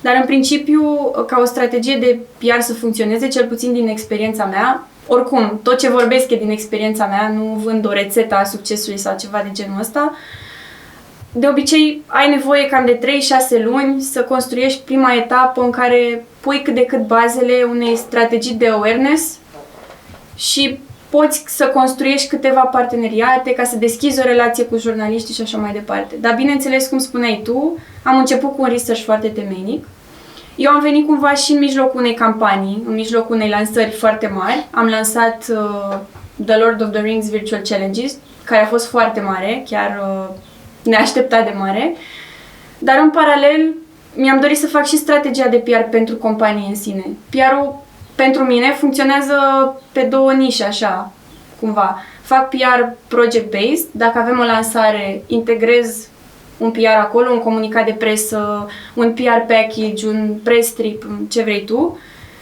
Dar 0.00 0.16
în 0.20 0.26
principiu, 0.26 1.10
ca 1.26 1.40
o 1.40 1.44
strategie 1.44 1.96
de 1.96 2.18
PR 2.38 2.60
să 2.60 2.74
funcționeze, 2.74 3.28
cel 3.28 3.46
puțin 3.46 3.72
din 3.72 3.88
experiența 3.88 4.44
mea, 4.44 4.86
oricum, 5.06 5.60
tot 5.62 5.78
ce 5.78 5.90
vorbesc 5.90 6.30
e 6.30 6.36
din 6.36 6.50
experiența 6.50 7.06
mea, 7.06 7.32
nu 7.36 7.60
vând 7.64 7.86
o 7.86 7.92
rețetă 7.92 8.34
a 8.34 8.44
succesului 8.44 8.98
sau 8.98 9.16
ceva 9.16 9.40
de 9.42 9.50
genul 9.52 9.80
ăsta, 9.80 10.14
de 11.32 11.48
obicei 11.48 12.02
ai 12.06 12.28
nevoie 12.28 12.66
cam 12.66 12.84
de 12.84 12.98
3-6 13.60 13.64
luni 13.64 14.00
să 14.00 14.22
construiești 14.22 14.80
prima 14.84 15.14
etapă 15.14 15.62
în 15.62 15.70
care 15.70 16.26
pui 16.40 16.62
cât 16.62 16.74
de 16.74 16.84
cât 16.84 17.06
bazele 17.06 17.66
unei 17.70 17.96
strategii 17.96 18.54
de 18.54 18.68
awareness 18.68 19.38
și 20.36 20.80
poți 21.10 21.44
să 21.46 21.66
construiești 21.66 22.28
câteva 22.28 22.60
parteneriate 22.60 23.52
ca 23.52 23.64
să 23.64 23.76
deschizi 23.76 24.20
o 24.20 24.22
relație 24.22 24.64
cu 24.64 24.78
jurnaliștii 24.78 25.34
și 25.34 25.42
așa 25.42 25.58
mai 25.58 25.72
departe. 25.72 26.14
Dar 26.20 26.34
bineînțeles, 26.34 26.86
cum 26.86 26.98
spuneai 26.98 27.40
tu, 27.44 27.78
am 28.02 28.18
început 28.18 28.54
cu 28.54 28.62
un 28.62 28.68
research 28.68 29.02
foarte 29.02 29.28
temeinic. 29.28 29.86
Eu 30.56 30.70
am 30.70 30.80
venit 30.80 31.06
cumva 31.06 31.34
și 31.34 31.52
în 31.52 31.58
mijlocul 31.58 32.00
unei 32.00 32.14
campanii, 32.14 32.82
în 32.86 32.94
mijlocul 32.94 33.34
unei 33.34 33.48
lansări 33.48 33.90
foarte 33.90 34.26
mari. 34.34 34.66
Am 34.70 34.86
lansat 34.86 35.46
uh, 35.48 35.98
The 36.46 36.56
Lord 36.56 36.82
of 36.82 36.90
the 36.90 37.00
Rings 37.00 37.30
Virtual 37.30 37.60
Challenges, 37.60 38.16
care 38.44 38.62
a 38.62 38.66
fost 38.66 38.88
foarte 38.88 39.20
mare, 39.20 39.64
chiar 39.70 40.00
uh, 40.02 40.34
neașteptat 40.82 41.44
de 41.44 41.54
mare. 41.58 41.94
Dar 42.78 42.98
în 42.98 43.10
paralel 43.10 43.74
mi-am 44.14 44.40
dorit 44.40 44.58
să 44.58 44.66
fac 44.66 44.86
și 44.86 44.96
strategia 44.96 45.48
de 45.48 45.56
PR 45.56 45.88
pentru 45.90 46.16
companie 46.16 46.68
în 46.68 46.74
sine. 46.74 47.04
PR-ul 47.30 47.82
pentru 48.22 48.42
mine 48.42 48.72
funcționează 48.72 49.36
pe 49.92 50.00
două 50.00 50.32
nișe 50.32 50.64
așa, 50.64 51.12
cumva. 51.60 52.02
Fac 52.22 52.48
PR 52.48 52.82
project-based, 53.08 53.86
dacă 53.90 54.18
avem 54.18 54.38
o 54.38 54.44
lansare, 54.44 55.22
integrez 55.26 56.08
un 56.58 56.70
PR 56.70 56.98
acolo, 57.00 57.30
un 57.30 57.38
comunicat 57.38 57.84
de 57.84 57.92
presă, 57.92 58.68
un 58.94 59.12
PR 59.12 59.52
package, 59.54 60.06
un 60.06 60.38
press 60.42 60.72
trip, 60.72 61.06
ce 61.28 61.42
vrei 61.42 61.64
tu. 61.64 61.98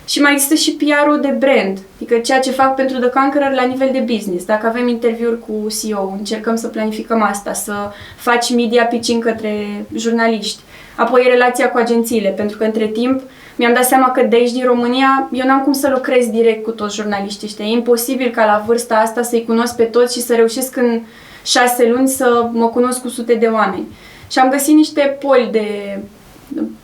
Și 0.07 0.21
mai 0.21 0.33
există 0.33 0.55
și 0.55 0.77
PR-ul 0.77 1.21
de 1.21 1.29
brand, 1.39 1.79
adică 1.97 2.19
ceea 2.19 2.41
ce 2.41 2.51
fac 2.51 2.75
pentru 2.75 2.99
The 2.99 3.09
Conqueror 3.09 3.53
la 3.53 3.65
nivel 3.65 3.89
de 3.93 4.13
business. 4.13 4.45
Dacă 4.45 4.67
avem 4.67 4.89
interviuri 4.89 5.39
cu 5.39 5.67
CEO, 5.81 6.15
încercăm 6.19 6.57
să 6.57 6.69
planificăm 6.69 7.23
asta, 7.23 7.53
să 7.53 7.73
faci 8.17 8.55
media 8.55 8.85
pitching 8.85 9.25
către 9.25 9.85
jurnaliști. 9.95 10.61
Apoi 10.97 11.27
relația 11.31 11.71
cu 11.71 11.79
agențiile, 11.79 12.29
pentru 12.29 12.57
că 12.59 12.65
între 12.65 12.87
timp 12.87 13.21
mi-am 13.59 13.73
dat 13.75 13.85
seama 13.85 14.11
că 14.11 14.23
de 14.23 14.37
aici 14.37 14.53
din 14.53 14.65
România 14.65 15.29
eu 15.33 15.47
n-am 15.47 15.63
cum 15.63 15.73
să 15.73 15.91
lucrez 15.95 16.27
direct 16.27 16.65
cu 16.65 16.71
toți 16.71 16.95
jurnaliștii 16.95 17.47
ăștia. 17.47 17.65
E 17.65 17.73
imposibil 17.73 18.31
ca 18.31 18.45
la 18.45 18.63
vârsta 18.67 18.97
asta 18.97 19.23
să-i 19.23 19.45
cunosc 19.45 19.77
pe 19.77 19.83
toți 19.83 20.15
și 20.15 20.23
să 20.23 20.35
reușesc 20.35 20.77
în 20.77 21.01
șase 21.45 21.89
luni 21.89 22.09
să 22.09 22.49
mă 22.53 22.69
cunosc 22.69 23.01
cu 23.01 23.09
sute 23.09 23.35
de 23.35 23.47
oameni. 23.47 23.87
Și 24.31 24.39
am 24.39 24.51
găsit 24.51 24.75
niște 24.75 25.17
poli 25.21 25.49
de 25.53 25.99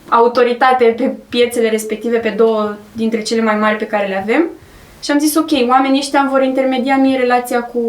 autoritate 0.09 0.85
pe 0.97 1.13
piețele 1.29 1.69
respective, 1.69 2.17
pe 2.17 2.29
două 2.29 2.75
dintre 2.91 3.21
cele 3.21 3.41
mai 3.41 3.55
mari 3.55 3.77
pe 3.77 3.87
care 3.87 4.07
le 4.07 4.17
avem. 4.21 4.49
Și 5.03 5.11
am 5.11 5.19
zis, 5.19 5.35
ok, 5.35 5.49
oamenii 5.69 5.99
ăștia 5.99 6.19
îmi 6.19 6.29
vor 6.29 6.43
intermedia 6.43 6.97
mie 6.97 7.17
relația 7.17 7.61
cu 7.61 7.81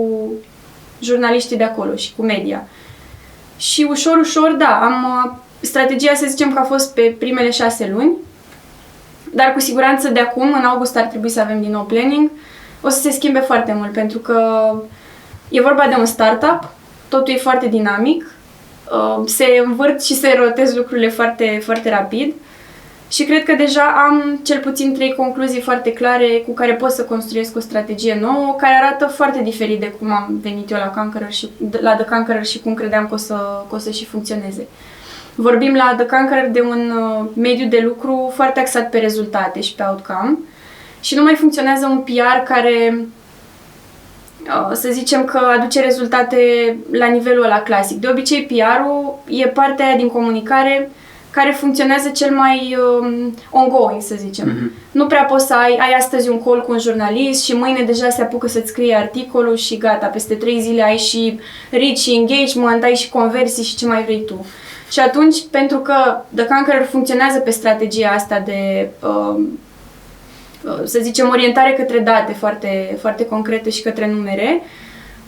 jurnaliștii 1.01 1.57
de 1.57 1.65
acolo 1.65 1.95
și 1.95 2.13
cu 2.17 2.23
media. 2.23 2.69
Și 3.57 3.87
ușor, 3.89 4.17
ușor, 4.17 4.53
da, 4.53 4.81
am 4.83 5.39
strategia 5.61 6.15
să 6.15 6.27
zicem 6.29 6.53
că 6.53 6.59
a 6.59 6.63
fost 6.63 6.95
pe 6.95 7.17
primele 7.19 7.51
șase 7.51 7.91
luni, 7.93 8.13
dar 9.33 9.53
cu 9.53 9.61
siguranță 9.61 10.09
de 10.09 10.21
acum, 10.21 10.53
în 10.53 10.65
august, 10.65 10.97
ar 10.97 11.05
trebui 11.05 11.29
să 11.29 11.41
avem 11.41 11.61
din 11.61 11.71
nou 11.71 11.83
planning. 11.83 12.31
O 12.81 12.89
să 12.89 13.01
se 13.01 13.11
schimbe 13.11 13.39
foarte 13.39 13.73
mult, 13.73 13.93
pentru 13.93 14.19
că 14.19 14.71
e 15.49 15.61
vorba 15.61 15.87
de 15.89 15.95
un 15.99 16.07
startup, 16.07 16.69
totul 17.09 17.35
e 17.35 17.37
foarte 17.37 17.67
dinamic, 17.67 18.31
se 19.27 19.63
învârt 19.65 20.03
și 20.03 20.15
se 20.15 20.39
rotez 20.45 20.77
lucrurile 20.77 21.09
foarte, 21.09 21.61
foarte 21.65 21.91
rapid 21.91 22.35
și 23.09 23.25
cred 23.25 23.43
că 23.43 23.53
deja 23.53 23.83
am 24.09 24.41
cel 24.43 24.61
puțin 24.61 24.95
trei 24.95 25.15
concluzii 25.15 25.61
foarte 25.61 25.93
clare 25.93 26.43
cu 26.47 26.53
care 26.53 26.75
pot 26.75 26.91
să 26.91 27.05
construiesc 27.05 27.57
o 27.57 27.61
strategie 27.61 28.19
nouă, 28.21 28.55
care 28.59 28.75
arată 28.83 29.07
foarte 29.07 29.43
diferit 29.43 29.81
de 29.81 29.91
cum 29.99 30.11
am 30.11 30.39
venit 30.43 30.71
eu 30.71 30.79
la 30.79 30.87
Conqueror 30.87 31.31
și, 31.31 31.49
la 31.81 31.95
The 31.95 32.05
Conqueror 32.05 32.45
și 32.45 32.61
cum 32.61 32.75
credeam 32.75 33.07
că 33.07 33.15
o 33.15 33.17
să, 33.17 33.65
că 33.69 33.75
o 33.75 33.79
să 33.79 33.91
și 33.91 34.05
funcționeze. 34.05 34.67
Vorbim 35.39 35.75
la 35.75 35.95
The 35.97 36.07
Conqueror 36.07 36.49
de 36.51 36.61
un 36.61 36.91
uh, 36.91 37.27
mediu 37.35 37.69
de 37.69 37.81
lucru 37.85 38.33
foarte 38.35 38.61
axat 38.61 38.91
pe 38.91 38.99
rezultate 38.99 39.61
și 39.61 39.75
pe 39.75 39.85
outcome 39.89 40.39
și 41.01 41.15
nu 41.15 41.23
mai 41.23 41.35
funcționează 41.35 41.87
un 41.87 41.99
PR 41.99 42.43
care 42.45 43.07
uh, 44.47 44.73
să 44.73 44.89
zicem 44.93 45.25
că 45.25 45.39
aduce 45.59 45.81
rezultate 45.81 46.37
la 46.91 47.07
nivelul 47.07 47.45
ăla 47.45 47.61
clasic. 47.63 48.01
De 48.01 48.09
obicei, 48.09 48.47
PR-ul 48.47 49.19
e 49.29 49.47
partea 49.47 49.87
aia 49.87 49.97
din 49.97 50.09
comunicare 50.09 50.91
care 51.31 51.51
funcționează 51.51 52.09
cel 52.09 52.35
mai 52.35 52.77
um, 53.01 53.35
ongoing, 53.51 54.03
să 54.03 54.15
zicem. 54.19 54.53
Mm-hmm. 54.53 54.91
Nu 54.91 55.07
prea 55.07 55.25
poți 55.25 55.47
să 55.47 55.55
ai, 55.55 55.77
ai 55.81 55.93
astăzi 55.99 56.29
un 56.29 56.43
call 56.43 56.61
cu 56.61 56.73
un 56.73 56.79
jurnalist 56.79 57.45
și 57.45 57.57
mâine 57.57 57.83
deja 57.83 58.11
se 58.11 58.23
apucă 58.23 58.49
să-ți 58.49 58.69
scrie 58.69 58.95
articolul 58.95 59.57
și 59.57 59.77
gata, 59.77 60.07
peste 60.07 60.35
trei 60.35 60.61
zile 60.61 60.83
ai 60.83 60.97
și 60.97 61.39
reach 61.71 61.97
și 61.97 62.15
engagement, 62.15 62.83
ai 62.83 62.95
și 62.95 63.09
conversii 63.09 63.65
și 63.65 63.77
ce 63.77 63.87
mai 63.87 64.03
vrei 64.05 64.25
tu. 64.25 64.47
Și 64.91 65.01
atunci, 65.01 65.37
pentru 65.51 65.79
că 65.79 65.95
The 66.35 66.47
Conqueror 66.47 66.87
funcționează 66.87 67.39
pe 67.39 67.51
strategia 67.51 68.09
asta 68.09 68.43
de, 68.45 68.89
uh, 69.03 69.45
uh, 70.65 70.81
să 70.85 70.99
zicem, 71.03 71.29
orientare 71.29 71.73
către 71.73 71.99
date 71.99 72.33
foarte, 72.33 72.97
foarte 73.01 73.27
concrete 73.27 73.71
și 73.71 73.83
către 73.83 74.11
numere, 74.11 74.63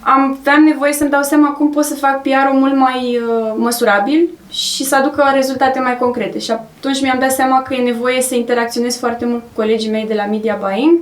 am, 0.01 0.38
aveam 0.40 0.62
nevoie 0.62 0.92
să-mi 0.92 1.11
dau 1.11 1.23
seama 1.23 1.49
cum 1.49 1.71
pot 1.71 1.85
să 1.85 1.94
fac 1.94 2.23
PR-ul 2.23 2.59
mult 2.59 2.77
mai 2.77 3.21
uh, 3.29 3.53
măsurabil 3.57 4.29
și 4.51 4.85
să 4.85 4.97
aducă 4.97 5.31
rezultate 5.35 5.81
mai 5.81 5.99
concrete. 5.99 6.38
Și 6.38 6.51
atunci 6.51 7.03
mi-am 7.03 7.18
dat 7.18 7.33
seama 7.33 7.62
că 7.62 7.75
e 7.75 7.83
nevoie 7.83 8.21
să 8.21 8.35
interacționez 8.35 8.99
foarte 8.99 9.25
mult 9.25 9.40
cu 9.40 9.49
colegii 9.55 9.90
mei 9.90 10.07
de 10.07 10.14
la 10.14 10.25
Media 10.25 10.59
Buying, 10.61 10.99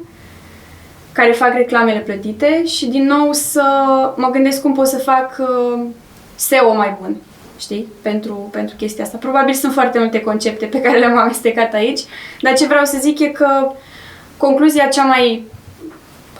care 1.12 1.32
fac 1.32 1.52
reclamele 1.52 1.98
plătite 1.98 2.64
și 2.64 2.86
din 2.86 3.06
nou 3.06 3.32
să 3.32 3.62
mă 4.16 4.30
gândesc 4.30 4.62
cum 4.62 4.74
pot 4.74 4.86
să 4.86 4.98
fac 4.98 5.36
uh, 5.38 5.80
SEO 6.34 6.74
mai 6.74 6.96
bun, 7.00 7.16
știi, 7.58 7.88
pentru, 8.02 8.48
pentru 8.52 8.76
chestia 8.76 9.04
asta. 9.04 9.16
Probabil 9.16 9.54
sunt 9.54 9.72
foarte 9.72 9.98
multe 9.98 10.20
concepte 10.20 10.66
pe 10.66 10.80
care 10.80 10.98
le-am 10.98 11.16
amestecat 11.16 11.74
aici, 11.74 12.00
dar 12.40 12.54
ce 12.54 12.66
vreau 12.66 12.84
să 12.84 12.98
zic 13.00 13.18
e 13.18 13.26
că 13.26 13.72
concluzia 14.36 14.86
cea 14.86 15.04
mai 15.04 15.44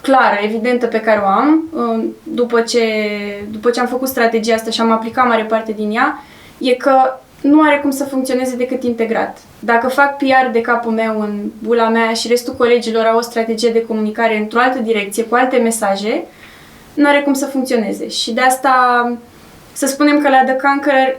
clară, 0.01 0.39
evidentă 0.43 0.87
pe 0.87 1.01
care 1.01 1.21
o 1.25 1.27
am, 1.27 1.69
uh, 1.73 2.05
după 2.23 2.61
ce, 2.61 2.85
după 3.51 3.71
ce 3.71 3.81
am 3.81 3.87
făcut 3.87 4.09
strategia 4.09 4.55
asta 4.55 4.71
și 4.71 4.81
am 4.81 4.91
aplicat 4.91 5.27
mare 5.27 5.43
parte 5.43 5.73
din 5.73 5.91
ea, 5.91 6.23
e 6.59 6.75
că 6.75 7.21
nu 7.41 7.63
are 7.63 7.79
cum 7.79 7.91
să 7.91 8.05
funcționeze 8.05 8.57
decât 8.57 8.83
integrat. 8.83 9.39
Dacă 9.59 9.89
fac 9.89 10.17
PR 10.17 10.51
de 10.53 10.61
capul 10.61 10.93
meu 10.93 11.21
în 11.21 11.51
bula 11.59 11.89
mea 11.89 12.13
și 12.13 12.29
restul 12.29 12.55
colegilor 12.55 13.05
au 13.05 13.19
o 13.19 13.21
strategie 13.21 13.71
de 13.71 13.85
comunicare 13.85 14.37
într-o 14.37 14.59
altă 14.59 14.79
direcție, 14.79 15.25
cu 15.25 15.35
alte 15.35 15.57
mesaje, 15.57 16.25
nu 16.95 17.09
are 17.09 17.21
cum 17.21 17.33
să 17.33 17.47
funcționeze. 17.47 18.09
Și 18.09 18.33
de 18.33 18.41
asta, 18.41 18.73
să 19.77 19.87
spunem 19.87 20.21
că 20.23 20.29
la 20.29 20.43
The 20.45 20.57
Conqueror 20.57 21.17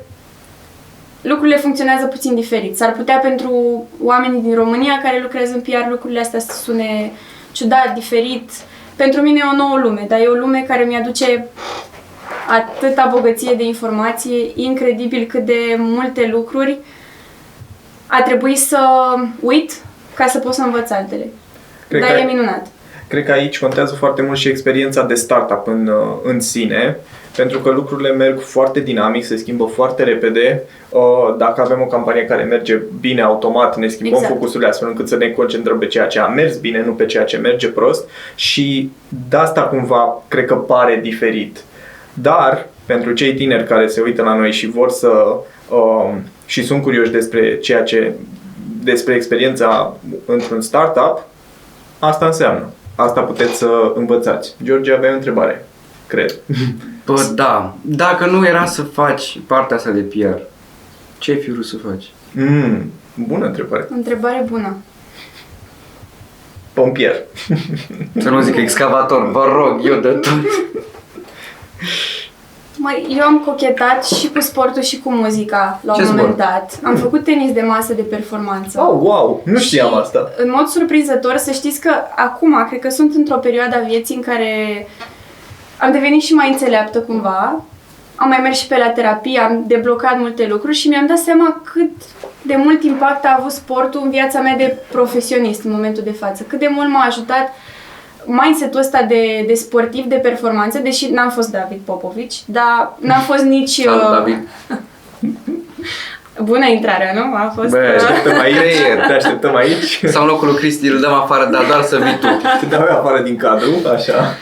lucrurile 1.21 1.57
funcționează 1.57 2.05
puțin 2.05 2.35
diferit. 2.35 2.77
S-ar 2.77 2.91
putea 2.91 3.17
pentru 3.17 3.83
oamenii 4.03 4.41
din 4.41 4.55
România 4.55 4.99
care 5.03 5.19
lucrează 5.21 5.53
în 5.53 5.61
PR 5.61 5.89
lucrurile 5.89 6.19
astea 6.19 6.39
să 6.39 6.61
sune 6.61 7.11
ciudat, 7.51 7.93
diferit. 7.93 8.49
Pentru 8.95 9.21
mine 9.21 9.39
e 9.39 9.53
o 9.53 9.55
nouă 9.55 9.77
lume, 9.77 10.05
dar 10.07 10.19
e 10.19 10.25
o 10.25 10.33
lume 10.33 10.65
care 10.67 10.83
mi-aduce 10.83 11.47
atâta 12.47 13.09
bogăție 13.13 13.53
de 13.57 13.63
informație, 13.63 14.51
incredibil 14.55 15.25
cât 15.25 15.45
de 15.45 15.75
multe 15.77 16.27
lucruri 16.31 16.77
a 18.07 18.21
trebuit 18.21 18.57
să 18.57 18.79
uit 19.39 19.71
ca 20.13 20.27
să 20.27 20.39
pot 20.39 20.53
să 20.53 20.61
învăț 20.61 20.91
altele. 20.91 21.27
Cred 21.87 22.01
Dar 22.01 22.11
că 22.11 22.19
e 22.19 22.23
minunat. 22.23 22.67
Cred 23.07 23.25
că 23.25 23.31
aici 23.31 23.59
contează 23.59 23.95
foarte 23.95 24.21
mult 24.21 24.37
și 24.37 24.47
experiența 24.47 25.03
de 25.03 25.13
startup 25.13 25.67
în, 25.67 25.87
uh, 25.87 26.15
în 26.23 26.39
sine, 26.39 26.97
pentru 27.37 27.59
că 27.59 27.69
lucrurile 27.69 28.11
merg 28.11 28.39
foarte 28.39 28.79
dinamic, 28.79 29.25
se 29.25 29.37
schimbă 29.37 29.65
foarte 29.65 30.03
repede. 30.03 30.63
Uh, 30.89 31.35
Dacă 31.37 31.61
avem 31.61 31.81
o 31.81 31.85
campanie 31.85 32.25
care 32.25 32.43
merge 32.43 32.81
bine 32.99 33.21
automat, 33.21 33.77
ne 33.77 33.87
schimbăm 33.87 34.19
Exact. 34.19 34.33
focusurile 34.33 34.69
astfel 34.69 34.87
încât 34.87 35.07
să 35.07 35.15
ne 35.15 35.29
concentrăm 35.29 35.77
pe 35.77 35.85
ceea 35.85 36.07
ce 36.07 36.19
a 36.19 36.27
mers 36.27 36.57
bine, 36.57 36.83
nu 36.85 36.91
pe 36.91 37.05
ceea 37.05 37.23
ce 37.23 37.37
merge 37.37 37.67
prost 37.67 38.09
și 38.35 38.91
de 39.29 39.37
asta 39.37 39.61
cumva 39.61 40.23
cred 40.27 40.45
că 40.45 40.55
pare 40.55 40.99
diferit. 41.03 41.63
Dar 42.13 42.67
pentru 42.85 43.13
cei 43.13 43.33
tineri 43.33 43.67
care 43.67 43.87
se 43.87 44.01
uită 44.01 44.23
la 44.23 44.35
noi 44.35 44.51
și 44.51 44.67
vor 44.67 44.89
să 44.89 45.35
uh, 45.69 46.13
și 46.45 46.65
sunt 46.65 46.81
curioși 46.81 47.11
despre 47.11 47.57
ceea 47.57 47.83
ce 47.83 48.13
despre 48.83 49.13
experiența 49.13 49.97
într-un 50.25 50.61
startup, 50.61 51.25
asta 51.99 52.25
înseamnă. 52.25 52.69
Asta 52.95 53.21
puteți 53.21 53.57
să 53.57 53.91
învățați. 53.95 54.55
George, 54.63 54.93
aveai 54.93 55.11
o 55.11 55.15
întrebare, 55.15 55.65
cred. 56.07 56.35
Bă, 57.13 57.31
da. 57.35 57.75
Dacă 57.81 58.25
nu 58.25 58.45
era 58.45 58.65
să 58.65 58.83
faci 58.83 59.39
partea 59.47 59.75
asta 59.77 59.89
de 59.89 59.99
PR, 60.01 60.37
ce 61.17 61.31
ai 61.31 61.37
fi 61.37 61.51
vrut 61.51 61.65
să 61.65 61.75
faci? 61.89 62.03
Mm, 62.31 62.91
bună 63.27 63.45
întrebare. 63.45 63.87
Întrebare 63.89 64.45
bună. 64.49 64.75
Pompier. 66.73 67.15
Să 68.17 68.29
nu 68.29 68.41
zic 68.41 68.55
excavator, 68.55 69.31
vă 69.31 69.45
rog, 69.53 69.79
eu 69.85 69.99
de 69.99 70.07
tot. 70.09 70.33
Mai, 72.79 73.07
eu 73.17 73.23
am 73.23 73.39
cochetat 73.45 74.05
și 74.05 74.29
cu 74.29 74.39
sportul 74.41 74.81
și 74.81 74.99
cu 74.99 75.11
muzica 75.11 75.79
la 75.83 75.93
un 75.93 75.99
Ce 75.99 76.05
moment 76.05 76.21
sport? 76.23 76.37
dat. 76.37 76.79
Am 76.83 76.95
făcut 76.95 77.23
tenis 77.23 77.51
de 77.51 77.61
masă 77.61 77.93
de 77.93 78.01
performanță. 78.01 78.81
Oh, 78.81 78.97
wow! 79.01 79.41
Nu 79.45 79.59
știam 79.59 79.87
Și, 79.89 79.95
asta. 79.99 80.29
În 80.37 80.53
mod 80.55 80.67
surprinzător, 80.67 81.37
să 81.37 81.51
știți 81.51 81.79
că 81.79 81.91
acum, 82.15 82.65
cred 82.67 82.79
că 82.79 82.89
sunt 82.89 83.15
într-o 83.15 83.37
perioadă 83.37 83.75
a 83.75 83.87
vieții 83.87 84.15
în 84.15 84.21
care 84.21 84.87
am 85.77 85.91
devenit 85.91 86.21
și 86.21 86.33
mai 86.33 86.51
înțeleaptă 86.51 86.99
cumva. 86.99 87.63
Am 88.15 88.27
mai 88.29 88.39
mers 88.41 88.59
și 88.59 88.67
pe 88.67 88.77
la 88.77 88.89
terapie, 88.89 89.39
am 89.39 89.63
deblocat 89.67 90.19
multe 90.19 90.47
lucruri 90.47 90.75
și 90.75 90.87
mi-am 90.87 91.05
dat 91.05 91.17
seama 91.17 91.61
cât 91.63 91.91
de 92.41 92.55
mult 92.55 92.83
impact 92.83 93.25
a 93.25 93.35
avut 93.39 93.51
sportul 93.51 94.01
în 94.03 94.09
viața 94.09 94.39
mea 94.39 94.55
de 94.55 94.77
profesionist 94.91 95.63
în 95.63 95.71
momentul 95.71 96.03
de 96.03 96.11
față. 96.11 96.43
Cât 96.47 96.59
de 96.59 96.69
mult 96.71 96.89
m-a 96.89 97.05
ajutat 97.05 97.53
mindset-ul 98.25 98.79
ăsta 98.79 99.01
de, 99.01 99.43
de 99.47 99.53
sportiv, 99.53 100.05
de 100.05 100.15
performanță, 100.15 100.79
deși 100.79 101.11
n-am 101.11 101.29
fost 101.29 101.51
David 101.51 101.79
Popovici, 101.85 102.35
dar 102.45 102.93
n-am 102.99 103.21
fost 103.21 103.43
nici... 103.43 103.81
Salut, 103.81 104.01
uh, 104.01 104.09
David. 104.09 104.37
Bună 106.41 106.65
intrarea, 106.65 107.13
nu? 107.13 107.35
A 107.35 107.51
fost... 107.55 107.69
Bă, 107.69 107.77
uh, 107.77 107.97
Te 107.97 108.03
așteptăm 108.03 108.39
aici. 108.39 108.55
Creier. 108.55 109.05
Te 109.07 109.13
așteptăm 109.13 109.55
aici. 109.55 110.01
Sau 110.05 110.21
în 110.21 110.27
locul 110.27 110.47
lui 110.47 110.55
Cristi 110.55 110.87
îl 110.87 110.99
dăm 110.99 111.13
afară, 111.13 111.49
dar 111.51 111.65
doar 111.65 111.81
să 111.81 111.97
vii 111.97 112.17
tu. 112.19 112.27
Te 112.59 112.65
dau 112.75 112.87
eu 112.89 112.97
afară 112.97 113.21
din 113.21 113.37
cadru, 113.37 113.69
așa. 113.95 114.37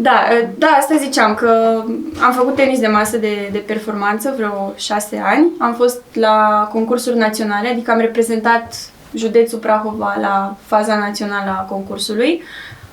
Da, 0.00 0.24
da, 0.58 0.66
asta 0.66 0.96
ziceam, 0.96 1.34
că 1.34 1.82
am 2.22 2.32
făcut 2.32 2.54
tenis 2.54 2.80
de 2.80 2.86
masă 2.86 3.16
de, 3.16 3.48
de 3.52 3.58
performanță 3.58 4.34
vreo 4.36 4.72
șase 4.76 5.22
ani. 5.24 5.50
Am 5.58 5.74
fost 5.74 6.02
la 6.12 6.68
concursuri 6.72 7.18
naționale, 7.18 7.68
adică 7.68 7.90
am 7.90 7.98
reprezentat 7.98 8.74
județul 9.14 9.58
Prahova 9.58 10.16
la 10.20 10.56
faza 10.66 10.96
națională 10.96 11.50
a 11.50 11.62
concursului. 11.62 12.42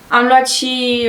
Am 0.08 0.26
luat 0.26 0.48
și 0.48 1.04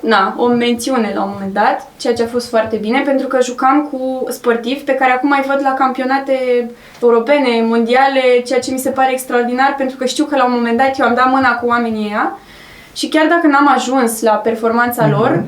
na, 0.00 0.34
o 0.36 0.46
mențiune 0.46 1.12
la 1.14 1.22
un 1.22 1.30
moment 1.32 1.52
dat, 1.52 1.88
ceea 1.96 2.14
ce 2.14 2.22
a 2.22 2.26
fost 2.26 2.48
foarte 2.48 2.76
bine, 2.76 3.00
pentru 3.00 3.26
că 3.26 3.38
jucam 3.42 3.88
cu 3.92 4.24
sportivi 4.28 4.80
pe 4.80 4.94
care 4.94 5.12
acum 5.12 5.28
mai 5.28 5.44
văd 5.46 5.60
la 5.62 5.74
campionate 5.74 6.70
europene, 7.02 7.62
mondiale, 7.62 8.42
ceea 8.46 8.60
ce 8.60 8.72
mi 8.72 8.78
se 8.78 8.90
pare 8.90 9.12
extraordinar, 9.12 9.74
pentru 9.76 9.96
că 9.96 10.04
știu 10.04 10.24
că 10.24 10.36
la 10.36 10.44
un 10.44 10.52
moment 10.52 10.78
dat 10.78 10.98
eu 10.98 11.06
am 11.06 11.14
dat 11.14 11.30
mâna 11.30 11.54
cu 11.54 11.66
oamenii 11.66 12.06
ăia 12.06 12.38
și 12.94 13.08
chiar 13.08 13.26
dacă 13.26 13.46
n-am 13.46 13.68
ajuns 13.74 14.22
la 14.22 14.32
performanța 14.32 15.08
lor, 15.08 15.44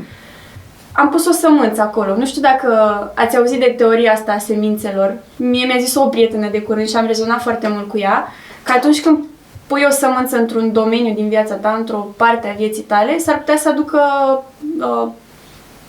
am 0.92 1.09
pus 1.09 1.26
o 1.26 1.32
sămânță 1.32 1.80
acolo. 1.80 2.16
Nu 2.16 2.26
știu 2.26 2.40
dacă 2.40 2.68
ați 3.14 3.37
auzit 3.37 3.61
de 3.61 3.74
teoria 3.76 4.12
asta 4.12 4.32
a 4.32 4.38
semințelor. 4.38 5.14
Mie 5.37 5.66
mi-a 5.66 5.78
zis 5.80 5.94
o 5.94 6.06
prietenă 6.06 6.48
de 6.50 6.62
curând 6.62 6.88
și 6.88 6.96
am 6.96 7.06
rezonat 7.06 7.42
foarte 7.42 7.68
mult 7.68 7.88
cu 7.88 7.98
ea, 7.98 8.28
că 8.62 8.72
atunci 8.72 9.02
când 9.02 9.24
pui 9.66 9.85
o 9.88 9.90
sămânță 9.90 10.37
într-un 10.37 10.72
domeniu 10.72 11.14
din 11.14 11.28
viața 11.28 11.54
ta, 11.54 11.74
într-o 11.78 12.14
parte 12.16 12.48
a 12.48 12.56
vieții 12.56 12.82
tale, 12.82 13.18
s-ar 13.18 13.38
putea 13.38 13.56
să 13.56 13.68
aducă 13.68 14.00
uh, 14.80 15.09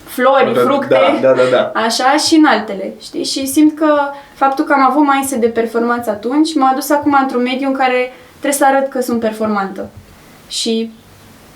flori, 0.04 0.54
Da, 0.54 0.60
fructe, 0.60 0.88
Da, 1.22 1.28
da, 1.28 1.34
da, 1.34 1.41
da. 1.52 1.72
așa 1.86 2.17
și 2.28 2.36
în 2.36 2.46
altele, 2.46 2.93
știi? 3.02 3.24
Și 3.24 3.48
simt 3.48 3.78
că 3.78 3.93
faptul 4.34 4.65
că 4.65 4.74
am 4.74 4.86
avut 4.89 5.08
mindset 5.13 5.39
de 5.39 5.48
performanță 5.48 6.10
atunci 6.10 6.56
m-a 6.56 6.70
adus 6.72 6.89
acum 6.89 7.17
într-un 7.22 7.41
mediu 7.41 7.67
în 7.67 7.74
care 7.74 8.13
trebuie 8.30 8.52
să 8.52 8.65
arăt 8.65 8.89
că 8.89 9.02
sunt 9.02 9.20
performantă. 9.20 9.89
Și 10.48 10.91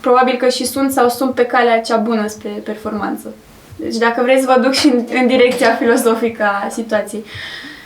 probabil 0.02 0.36
că 0.36 0.48
și 0.48 0.66
sunt 0.66 0.92
sau 0.92 1.10
sunt 1.10 1.34
pe 1.34 1.46
calea 1.46 1.82
cea 1.82 1.98
bună 1.98 2.28
spre 2.28 2.50
performanță. 2.50 3.34
Deci 3.76 3.96
dacă 3.96 4.22
vreți 4.22 4.46
vă 4.46 4.60
duc 4.62 4.74
și 4.74 4.88
în, 4.88 5.06
în 5.22 5.28
direcția 5.28 5.76
filozofică 5.76 6.44
a 6.44 6.70
situației. 6.70 7.26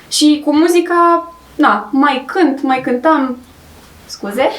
Și 0.08 0.41
cu 0.45 0.56
muzica, 0.56 1.34
na, 1.56 1.89
mai 1.91 2.23
cânt, 2.25 2.62
mai 2.62 2.82
cântam, 2.82 3.38
scuze, 4.06 4.49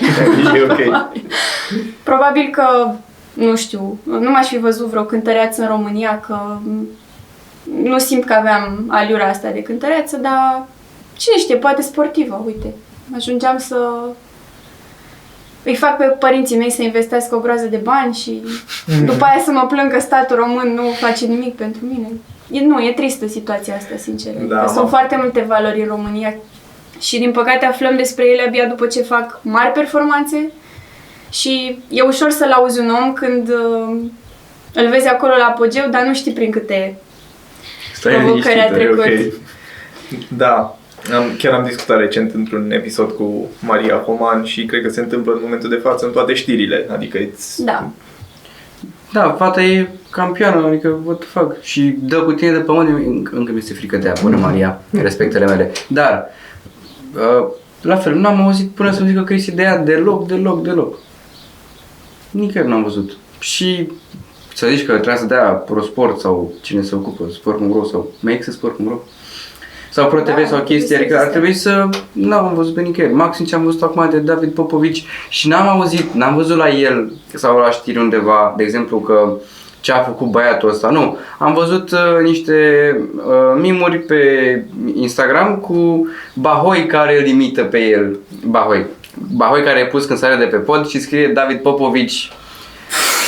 E 0.55 0.63
ok. 0.63 0.79
Probabil 2.09 2.49
că, 2.51 2.91
nu 3.33 3.57
știu, 3.57 3.99
nu 4.03 4.31
m-aș 4.31 4.47
fi 4.47 4.59
văzut 4.59 4.87
vreo 4.87 5.05
cântăreață 5.05 5.63
în 5.63 5.69
România, 5.69 6.21
că 6.21 6.59
nu 7.83 7.99
simt 7.99 8.25
că 8.25 8.33
aveam 8.33 8.85
aliura 8.89 9.29
asta 9.29 9.51
de 9.51 9.63
cântăreață, 9.63 10.17
dar 10.17 10.67
cine 11.17 11.37
știe, 11.39 11.57
poate 11.57 11.83
sportivă, 11.83 12.43
uite. 12.47 12.75
Ajungeam 13.17 13.59
să 13.59 13.77
îi 15.67 15.75
fac 15.75 15.97
pe 15.97 16.05
părinții 16.05 16.57
mei 16.57 16.71
să 16.71 16.83
investească 16.83 17.35
o 17.35 17.39
groază 17.39 17.67
de 17.67 17.77
bani 17.77 18.15
și 18.15 18.43
după 19.05 19.25
aia 19.25 19.43
să 19.45 19.51
mă 19.51 19.67
plâng 19.69 19.93
că 19.93 20.01
statul 20.01 20.37
român 20.37 20.75
nu 20.75 20.83
face 21.01 21.25
nimic 21.27 21.55
pentru 21.57 21.81
mine. 21.87 22.09
E, 22.51 22.61
nu, 22.65 22.81
e 22.81 22.93
tristă 22.93 23.27
situația 23.27 23.75
asta, 23.77 23.97
sincer. 23.97 24.33
Da, 24.33 24.57
Că 24.57 24.63
mă. 24.67 24.73
sunt 24.73 24.89
foarte 24.89 25.17
multe 25.21 25.45
valori 25.49 25.81
în 25.81 25.87
România 25.87 26.35
și 27.01 27.19
din 27.19 27.31
păcate 27.31 27.65
aflăm 27.67 27.97
despre 27.97 28.25
ele 28.25 28.43
abia 28.47 28.67
după 28.67 28.87
ce 28.87 29.03
fac 29.03 29.41
mari 29.43 29.73
performanțe 29.73 30.51
și 31.31 31.79
e 31.89 32.03
ușor 32.03 32.31
să-l 32.31 32.51
auzi 32.53 32.79
un 32.81 32.91
om 33.03 33.13
când 33.13 33.49
uh, 33.49 33.97
îl 34.75 34.89
vezi 34.89 35.09
acolo 35.09 35.33
la 35.39 35.45
apogeu, 35.45 35.89
dar 35.91 36.03
nu 36.03 36.15
știi 36.15 36.33
prin 36.33 36.51
câte 36.51 36.97
Stai 37.95 38.15
provocări 38.15 38.61
a 38.61 38.71
liniștită, 38.71 39.03
trecut. 39.03 39.33
ok. 39.33 39.41
Da. 40.29 40.77
Am, 41.15 41.35
chiar 41.39 41.53
am 41.53 41.65
discutat 41.65 41.99
recent 41.99 42.35
într-un 42.35 42.71
episod 42.71 43.11
cu 43.11 43.47
Maria 43.61 43.97
Homan 43.97 44.45
și 44.45 44.65
cred 44.65 44.83
că 44.83 44.89
se 44.89 45.01
întâmplă 45.01 45.33
în 45.33 45.39
momentul 45.43 45.69
de 45.69 45.81
față 45.83 46.07
în 46.07 46.13
toate 46.13 46.35
știrile. 46.35 46.87
Adică 46.91 47.19
it's, 47.19 47.57
Da. 47.65 47.91
Da, 49.13 49.35
fata 49.39 49.63
e 49.63 49.89
campioană, 50.11 50.67
adică 50.67 50.99
what 51.05 51.19
the 51.19 51.29
fuck. 51.29 51.63
Și 51.63 51.97
dă 52.01 52.17
cu 52.17 52.33
tine 52.33 52.51
de 52.51 52.59
pământ, 52.59 52.89
încă, 52.89 53.37
încă 53.37 53.53
mi 53.53 53.59
este 53.59 53.75
frică 53.75 53.97
de 53.97 54.07
ea, 54.07 54.15
bună 54.23 54.37
Maria, 54.37 54.81
respectele 54.91 55.47
mele. 55.47 55.73
Dar, 55.89 56.27
uh, 57.15 57.49
la 57.83 57.97
fel, 57.97 58.15
nu 58.15 58.29
am 58.29 58.41
auzit 58.43 58.71
până 58.71 58.91
să-mi 58.93 59.09
zică 59.09 59.23
Cristi 59.23 59.53
de 59.53 59.63
ea 59.63 59.79
deloc, 59.79 60.27
deloc, 60.27 60.63
deloc. 60.63 60.99
Nicăieri 62.31 62.71
n-am 62.71 62.83
văzut. 62.83 63.17
Și 63.39 63.89
să 64.55 64.67
zici 64.67 64.85
că 64.87 64.93
trebuia 64.93 65.17
să 65.17 65.25
dea 65.25 65.43
ProSport 65.43 66.21
sau 66.21 66.53
cine 66.61 66.83
se 66.83 66.95
ocupă, 66.95 67.25
Sport.ro 67.33 67.85
sau 67.85 68.13
mai 68.21 68.33
există 68.33 68.53
Sport.ro? 68.53 68.99
Sau 69.97 70.09
ProTV 70.09 70.37
Da, 70.37 70.47
sau 70.47 70.59
chestii, 70.59 70.75
există, 70.75 70.95
adică 70.95 71.15
ar 71.15 71.21
există. 71.21 71.39
trebui 71.39 71.55
să... 71.55 71.89
N-am 72.13 72.55
văzut 72.55 72.75
pe 72.75 72.81
nicăieri. 72.81 73.15
Maxim 73.15 73.45
ce 73.45 73.55
am 73.55 73.65
văzut 73.65 73.83
acum 73.83 74.09
de 74.11 74.19
David 74.19 74.55
Popovici 74.55 75.05
și 75.29 75.49
n-am 75.49 75.69
auzit, 75.69 76.13
n-am 76.13 76.35
văzut 76.35 76.57
la 76.57 76.71
el 76.71 77.13
sau 77.35 77.59
la 77.59 77.71
știri 77.71 77.99
undeva, 77.99 78.55
de 78.57 78.63
exemplu 78.63 78.99
că 78.99 79.33
ce 79.81 79.93
a 79.93 80.03
făcut 80.03 80.27
băiatul 80.31 80.69
ăsta. 80.69 80.89
Nu, 80.89 81.17
am 81.39 81.55
văzut 81.55 81.91
uh, 81.91 82.23
niște 82.23 82.55
uh, 83.17 83.61
mimuri 83.61 83.99
pe 83.99 84.21
Instagram 84.95 85.57
cu 85.57 86.09
Bahoi 86.35 86.87
care 86.87 87.21
îl 87.21 87.27
imită 87.27 87.63
pe 87.63 87.79
el. 87.79 88.19
Bahoi. 88.47 88.85
Bahoi 89.37 89.63
care 89.63 89.81
e 89.81 89.87
pus 89.87 90.05
când 90.05 90.19
sare 90.19 90.37
de 90.37 90.45
pe 90.45 90.57
pod 90.57 90.87
și 90.87 91.01
scrie 91.01 91.29
David 91.29 91.59
Popovici. 91.59 92.31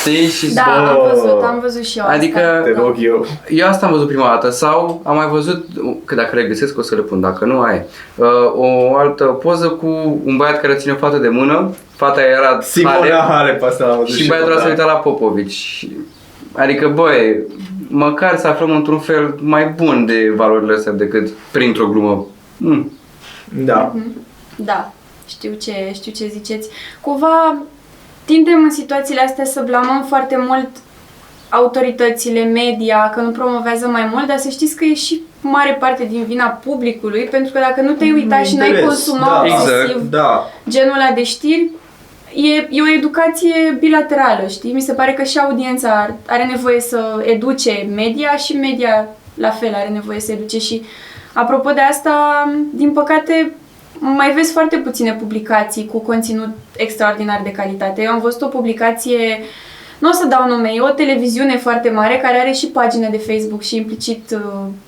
Știi? 0.00 0.26
Și 0.26 0.54
Da, 0.54 0.62
Bă. 0.66 0.88
am 0.90 1.10
văzut, 1.10 1.42
am 1.42 1.58
văzut 1.60 1.82
și 1.84 1.98
eu 1.98 2.04
Adică- 2.08 2.38
asta. 2.38 2.60
Te 2.62 2.70
Da. 2.72 2.80
rog 2.80 2.94
eu. 2.98 3.26
Eu 3.48 3.66
asta 3.68 3.86
am 3.86 3.92
văzut 3.92 4.06
prima 4.06 4.26
dată 4.28 4.50
sau 4.50 5.00
am 5.04 5.16
mai 5.16 5.26
văzut, 5.26 5.66
că 6.04 6.14
dacă 6.14 6.36
le 6.36 6.42
găsesc 6.42 6.78
o 6.78 6.82
să 6.82 6.94
le 6.94 7.00
pun, 7.00 7.20
dacă 7.20 7.44
nu 7.44 7.60
ai, 7.60 7.82
uh, 8.16 8.26
o 8.54 8.96
altă 8.96 9.24
poză 9.24 9.68
cu 9.68 10.20
un 10.24 10.36
băiat 10.36 10.60
care 10.60 10.74
ține 10.74 10.92
o 10.92 10.96
fată 10.96 11.16
de 11.16 11.28
mână, 11.28 11.74
fata 11.96 12.20
era 12.20 12.58
Simona 12.60 13.26
Halep, 13.28 13.62
asta 13.62 13.86
l-am 13.86 13.98
văzut 13.98 14.14
și 14.14 14.22
eu, 14.22 14.28
băiatul 14.28 14.50
ăsta 14.50 14.62
da. 14.62 14.74
se 14.74 14.80
uita 14.80 14.92
la 14.92 14.98
Popovici. 14.98 15.88
Adică, 16.52 16.88
băi, 16.88 17.42
măcar 17.88 18.36
să 18.36 18.46
aflăm 18.46 18.70
într-un 18.70 18.98
fel 18.98 19.34
mai 19.40 19.66
bun 19.66 20.06
de 20.06 20.32
valorile 20.36 20.74
astea 20.74 20.92
decât 20.92 21.28
printr-o 21.50 21.86
glumă. 21.86 22.26
Mm. 22.56 22.92
Da. 23.54 23.94
Da, 24.56 24.92
știu 25.28 25.50
ce, 25.60 25.72
știu 25.94 26.12
ce 26.12 26.26
ziceți. 26.26 26.68
Cumva 27.00 27.56
tindem 28.28 28.62
în 28.62 28.70
situațiile 28.70 29.20
astea 29.20 29.44
să 29.44 29.62
blamăm 29.66 30.04
foarte 30.08 30.36
mult 30.48 30.68
autoritățile, 31.48 32.44
media, 32.44 33.10
că 33.14 33.20
nu 33.20 33.30
promovează 33.30 33.86
mai 33.86 34.08
mult, 34.12 34.26
dar 34.26 34.36
să 34.38 34.48
știți 34.48 34.76
că 34.76 34.84
e 34.84 34.94
și 34.94 35.20
mare 35.40 35.72
parte 35.80 36.04
din 36.10 36.24
vina 36.24 36.46
publicului, 36.46 37.24
pentru 37.24 37.52
că 37.52 37.58
dacă 37.58 37.80
nu 37.80 37.92
te-ai 37.92 38.12
uitat 38.12 38.46
și 38.46 38.56
n-ai 38.56 38.66
Interes, 38.68 38.88
consumat 38.88 39.40
da. 39.40 39.46
excesiv 39.46 39.80
Exact, 39.84 40.10
Da. 40.10 40.46
genul 40.68 40.94
ăla 40.94 41.10
de 41.14 41.22
știri, 41.22 41.70
e, 42.34 42.54
e 42.70 42.82
o 42.82 42.94
educație 42.96 43.76
bilaterală, 43.78 44.46
știi? 44.48 44.72
Mi 44.72 44.80
se 44.80 44.92
pare 44.92 45.12
că 45.12 45.22
și 45.22 45.38
audiența 45.38 45.88
ar- 46.00 46.14
are 46.26 46.44
nevoie 46.44 46.80
să 46.80 47.22
educe 47.24 47.88
media 47.94 48.36
și 48.36 48.56
media 48.56 49.06
la 49.34 49.50
fel 49.50 49.74
are 49.74 49.88
nevoie 49.88 50.20
să 50.20 50.32
educe 50.32 50.58
și 50.58 50.82
apropo 51.32 51.70
de 51.70 51.80
asta, 51.80 52.12
din 52.74 52.90
păcate, 52.90 53.52
mai 54.00 54.32
vezi 54.32 54.52
foarte 54.52 54.76
puține 54.76 55.12
publicații 55.12 55.86
cu 55.86 55.98
conținut 55.98 56.48
extraordinar 56.76 57.40
de 57.44 57.50
calitate. 57.50 58.02
Eu 58.02 58.10
am 58.10 58.20
văzut 58.20 58.42
o 58.42 58.46
publicație, 58.46 59.40
nu 59.98 60.08
o 60.08 60.12
să 60.12 60.26
dau 60.26 60.46
nume, 60.48 60.70
e 60.74 60.80
o 60.80 60.88
televiziune 60.88 61.56
foarte 61.56 61.90
mare 61.90 62.18
care 62.22 62.38
are 62.38 62.52
și 62.52 62.66
pagină 62.66 63.08
de 63.10 63.16
Facebook 63.18 63.62
și 63.62 63.76
implicit 63.76 64.30
uh, 64.32 64.40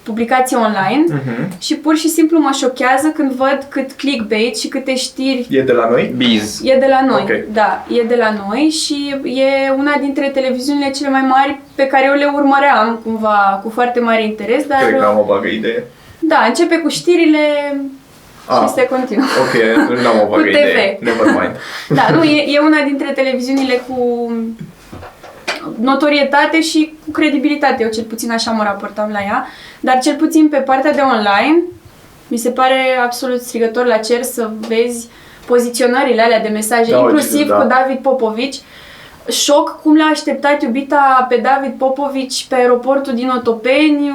publicație 0.03 0.57
online 0.57 1.05
Mhm. 1.09 1.59
și 1.61 1.75
pur 1.75 1.97
și 1.97 2.09
simplu 2.09 2.39
mă 2.39 2.51
șochează 2.59 3.09
când 3.09 3.33
văd 3.33 3.67
cât 3.69 3.93
clickbait 3.93 4.59
și 4.59 4.69
câte 4.69 4.95
știri 4.97 5.47
E 5.51 5.63
de 5.63 5.73
la 5.73 5.89
noi? 5.91 6.15
Biz. 6.17 6.61
E 6.65 6.77
de 6.79 6.87
la 6.89 7.05
noi, 7.07 7.21
Ok. 7.23 7.53
da, 7.53 7.87
e 7.89 8.03
de 8.03 8.15
la 8.15 8.35
noi 8.47 8.69
și 8.69 9.15
e 9.25 9.71
una 9.79 9.97
dintre 10.01 10.29
televiziunile 10.29 10.91
cele 10.91 11.09
mai 11.09 11.25
mari 11.29 11.61
pe 11.75 11.87
care 11.87 12.05
eu 12.07 12.15
le 12.15 12.31
urmăream 12.35 13.01
cumva 13.05 13.61
cu 13.63 13.71
foarte 13.71 14.01
mare 14.01 14.25
interes, 14.25 14.67
dar 14.67 14.83
Cred 14.83 14.99
că 15.01 15.05
am 15.05 15.19
o 15.19 15.23
vagă 15.25 15.47
idee. 15.49 15.85
da, 16.19 16.45
începe 16.49 16.77
cu 16.79 16.89
știrile 16.89 17.39
Ah. 18.51 18.67
și 18.67 18.73
se 18.75 18.87
continuă. 18.87 19.25
Ok, 19.41 19.55
n-am 20.03 20.19
o 20.21 20.25
Cu 20.25 20.31
vagă 20.31 20.43
TV. 20.43 20.49
idee. 20.49 20.99
Never 21.01 21.27
mind. 21.41 21.57
Da, 21.99 22.15
nu, 22.15 22.23
e, 22.23 22.55
e 22.55 22.59
una 22.59 22.83
dintre 22.87 23.11
televiziunile 23.13 23.75
cu 23.89 24.31
notorietate 25.81 26.61
și 26.61 26.95
cu 27.05 27.11
credibilitate. 27.11 27.83
Eu 27.83 27.89
cel 27.91 28.05
puțin 28.05 28.31
așa 28.33 28.51
mă 28.51 28.63
raportam 28.63 29.11
la 29.13 29.19
ea. 29.23 29.47
Dar 29.81 29.99
cel 29.99 30.15
puțin 30.17 30.49
pe 30.49 30.57
partea 30.57 30.93
de 30.93 31.01
online, 31.01 31.63
mi 32.29 32.37
se 32.39 32.51
pare 32.51 32.81
absolut 33.05 33.41
strigător 33.41 33.85
la 33.87 33.97
cer 33.97 34.23
să 34.23 34.51
vezi 34.69 35.09
poziționările 35.47 36.23
alea 36.23 36.41
de 36.41 36.49
mesaje, 36.49 36.91
Da, 36.91 36.99
inclusiv 36.99 37.37
uite, 37.39 37.49
da. 37.49 37.55
cu 37.57 37.67
David 37.67 37.99
Popovici. 38.03 38.57
Șoc 39.29 39.81
cum 39.83 39.97
l-a 39.97 40.09
așteptat 40.13 40.63
iubita 40.63 41.27
pe 41.29 41.37
David 41.43 41.73
Popovici 41.79 42.47
pe 42.49 42.55
aeroportul 42.55 43.15
din 43.15 43.33
Otopeni 43.37 44.13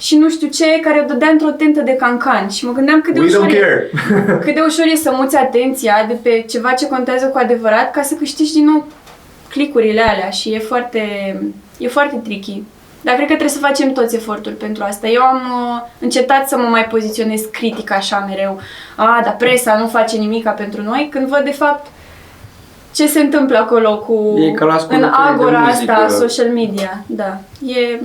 și 0.00 0.16
nu 0.16 0.30
știu 0.30 0.48
ce, 0.48 0.80
care 0.80 1.00
o 1.04 1.06
dădea 1.06 1.28
într-o 1.28 1.50
tentă 1.50 1.80
de 1.80 1.92
cancan. 1.92 2.48
Și 2.48 2.64
mă 2.66 2.72
gândeam 2.72 3.00
cât 3.00 3.14
de 3.14 3.20
We 3.20 3.26
ușor 3.26 3.46
don't 3.46 3.50
e- 3.54 3.58
care. 3.58 3.90
cât 4.44 4.54
de 4.54 4.60
ușor 4.66 4.84
e 4.92 4.96
să 4.96 5.10
muți 5.14 5.36
atenția 5.36 6.04
de 6.08 6.14
pe 6.22 6.44
ceva 6.48 6.72
ce 6.72 6.86
contează 6.88 7.26
cu 7.26 7.38
adevărat 7.38 7.90
ca 7.90 8.02
să 8.02 8.14
câștigi 8.14 8.52
din 8.52 8.64
nou 8.64 8.86
clicurile 9.48 10.00
alea 10.00 10.30
și 10.30 10.52
e 10.52 10.58
foarte, 10.58 11.02
e 11.78 11.88
foarte 11.88 12.16
tricky. 12.16 12.62
Dar 13.02 13.14
cred 13.14 13.26
că 13.26 13.34
trebuie 13.34 13.56
să 13.56 13.66
facem 13.66 13.92
toți 13.92 14.16
eforturi 14.16 14.54
pentru 14.54 14.84
asta. 14.84 15.06
Eu 15.08 15.22
am 15.22 15.36
uh, 15.36 15.80
încetat 15.98 16.48
să 16.48 16.56
mă 16.56 16.68
mai 16.68 16.84
poziționez 16.84 17.40
critic 17.52 17.92
așa 17.92 18.24
mereu. 18.28 18.60
A, 18.96 19.20
dar 19.24 19.36
presa 19.36 19.78
nu 19.78 19.86
face 19.86 20.16
nimica 20.16 20.50
pentru 20.50 20.82
noi, 20.82 21.08
când 21.10 21.26
văd 21.28 21.40
de 21.44 21.50
fapt 21.50 21.86
ce 22.94 23.06
se 23.06 23.20
întâmplă 23.20 23.58
acolo 23.58 23.98
cu 23.98 24.38
E 24.38 24.50
ca 24.52 24.64
la 24.64 24.72
în 24.72 24.78
ascultătorii 24.78 25.14
de 25.26 25.32
agora 25.42 25.58
muzică. 25.58 25.92
asta 25.92 26.08
social 26.16 26.48
media. 26.48 27.04
Da, 27.06 27.38
e 27.66 28.00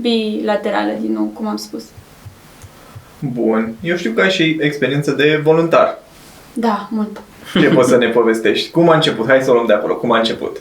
bilaterală 0.00 0.92
din 1.00 1.12
nou, 1.12 1.24
cum 1.24 1.46
am 1.46 1.56
spus. 1.56 1.82
Bun. 3.18 3.74
Eu 3.82 3.96
știu 3.96 4.12
că 4.12 4.20
ai 4.20 4.30
și 4.30 4.56
experiență 4.60 5.10
de 5.10 5.40
voluntar. 5.44 5.98
Da, 6.52 6.88
mult. 6.90 7.20
Ce 7.60 7.68
poți 7.68 7.88
să 7.88 7.96
ne 7.96 8.08
povestești? 8.08 8.70
Cum 8.70 8.90
a 8.90 8.94
început? 8.94 9.26
Hai 9.28 9.40
să 9.42 9.50
o 9.50 9.54
luăm 9.54 9.66
de 9.66 9.72
acolo. 9.72 9.94
Cum 9.96 10.12
a 10.12 10.18
început? 10.18 10.56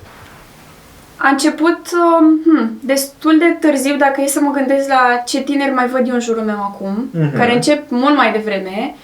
A 1.18 1.28
început 1.30 1.80
um, 2.20 2.42
hmm, 2.46 2.80
destul 2.84 3.38
de 3.38 3.46
târziu, 3.68 3.96
dacă 3.98 4.22
e 4.22 4.28
să 4.28 4.40
mă 4.42 4.52
gândesc 4.52 4.88
la 4.88 5.22
ce 5.26 5.42
tineri 5.42 5.74
mai 5.74 5.88
văd 5.88 6.08
eu 6.08 6.14
în 6.14 6.20
jurul 6.20 6.44
meu 6.44 6.56
acum, 6.56 7.10
Mhm. 7.12 7.38
care 7.38 7.54
încep 7.56 7.90
mult 7.90 8.16
mai 8.16 8.32
devreme, 8.32 8.96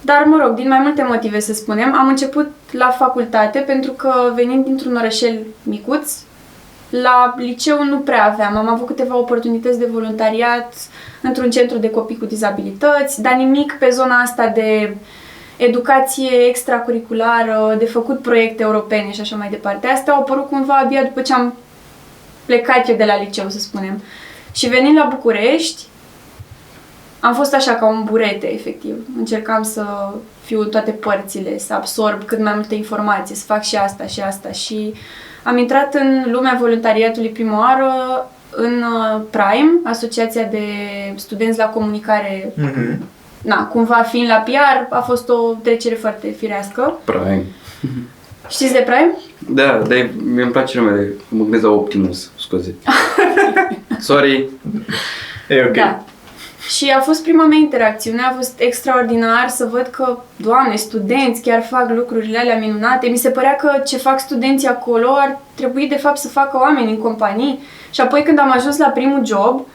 dar 0.00 0.22
mă 0.26 0.38
rog, 0.42 0.54
din 0.54 0.68
mai 0.68 0.78
multe 0.82 1.02
motive 1.08 1.40
să 1.40 1.52
spunem, 1.54 1.94
am 1.94 2.08
început 2.08 2.50
la 2.70 2.88
facultate 2.90 3.58
pentru 3.58 3.92
că 3.92 4.12
venind 4.34 4.64
dintr-un 4.64 4.96
orășel 4.96 5.38
micuț, 5.62 6.12
la 6.90 7.34
liceu 7.36 7.84
nu 7.84 7.98
prea 7.98 8.24
aveam. 8.24 8.56
Am 8.56 8.68
avut 8.68 8.86
câteva 8.86 9.16
oportunități 9.16 9.78
de 9.78 9.88
voluntariat 9.92 10.74
într-un 11.22 11.50
centru 11.50 11.78
de 11.78 11.90
copii 11.90 12.18
cu 12.18 12.24
dizabilități, 12.24 13.22
dar 13.22 13.32
nimic 13.32 13.76
pe 13.78 13.88
zona 13.90 14.16
asta 14.16 14.46
de 14.46 14.96
educație 15.56 16.30
extracurriculară, 16.48 17.76
de 17.78 17.84
făcut 17.84 18.22
proiecte 18.22 18.62
europene 18.62 19.10
și 19.10 19.20
așa 19.20 19.36
mai 19.36 19.48
departe. 19.48 19.86
Astea 19.86 20.12
au 20.12 20.20
apărut 20.20 20.48
cumva 20.48 20.74
abia 20.74 21.02
după 21.02 21.20
ce 21.20 21.32
am 21.32 21.54
plecat 22.44 22.88
eu 22.88 22.96
de 22.96 23.04
la 23.04 23.18
liceu, 23.18 23.48
să 23.48 23.58
spunem. 23.58 24.02
Și 24.52 24.68
venind 24.68 24.96
la 24.96 25.08
București, 25.10 25.82
am 27.20 27.34
fost 27.34 27.54
așa 27.54 27.74
ca 27.74 27.86
un 27.86 28.04
burete, 28.04 28.52
efectiv. 28.52 28.94
Încercam 29.18 29.62
să 29.62 29.84
fiu 30.44 30.60
în 30.60 30.68
toate 30.68 30.90
părțile, 30.90 31.58
să 31.58 31.74
absorb 31.74 32.24
cât 32.24 32.38
mai 32.38 32.52
multe 32.54 32.74
informații, 32.74 33.34
să 33.34 33.44
fac 33.44 33.62
și 33.62 33.76
asta 33.76 34.06
și 34.06 34.20
asta 34.20 34.50
și 34.52 34.94
am 35.42 35.58
intrat 35.58 35.94
în 35.94 36.24
lumea 36.32 36.56
voluntariatului 36.60 37.28
prima 37.28 37.58
oară 37.58 37.92
în 38.50 38.82
uh, 38.82 39.20
Prime, 39.30 39.70
Asociația 39.84 40.42
de 40.42 40.62
Studenți 41.16 41.58
la 41.58 41.64
Comunicare 41.68 42.52
Mhm. 42.56 43.02
na, 43.42 43.66
cumva 43.66 43.94
fiind 44.10 44.28
la 44.28 44.34
PR, 44.44 44.86
a 44.94 45.00
fost 45.00 45.28
o 45.28 45.54
trecere 45.62 45.94
foarte 45.94 46.30
firească. 46.30 46.98
Prime. 47.04 47.44
Știți 48.48 48.72
de 48.72 48.78
Prime? 48.86 49.14
Da, 49.38 49.82
dar 49.88 50.08
mi 50.24 50.42
îmi 50.42 50.50
place 50.50 50.78
numele. 50.78 51.08
Mă 51.28 51.42
gândesc 51.42 51.62
la 51.62 51.70
Optimus, 51.70 52.30
scuze. 52.38 52.74
Sorry. 53.98 54.48
E 55.48 55.64
ok. 55.66 55.72
Da. 55.72 56.04
Și 56.68 56.90
a 56.96 57.00
fost 57.00 57.22
prima 57.22 57.44
mea 57.44 57.58
interacțiune, 57.58 58.22
a 58.22 58.32
fost 58.32 58.60
extraordinar 58.60 59.48
să 59.48 59.68
văd 59.70 59.86
că, 59.86 60.18
doamne, 60.36 60.76
studenți 60.76 61.42
chiar 61.42 61.62
fac 61.62 61.90
lucrurile 61.90 62.38
alea 62.38 62.58
minunate. 62.58 63.08
Mi 63.08 63.16
se 63.16 63.30
părea 63.30 63.56
că 63.56 63.82
ce 63.86 63.96
fac 63.96 64.20
studenții 64.20 64.68
acolo 64.68 65.08
ar 65.10 65.38
trebui 65.54 65.88
de 65.88 65.96
fapt 65.96 66.16
să 66.16 66.28
facă 66.28 66.58
oameni 66.58 66.90
în 66.90 66.98
companii. 66.98 67.60
Și 67.90 68.00
apoi 68.00 68.22
când 68.22 68.38
am 68.38 68.50
ajuns 68.50 68.78
la 68.78 68.88
primul 68.88 69.26
job, 69.26 69.66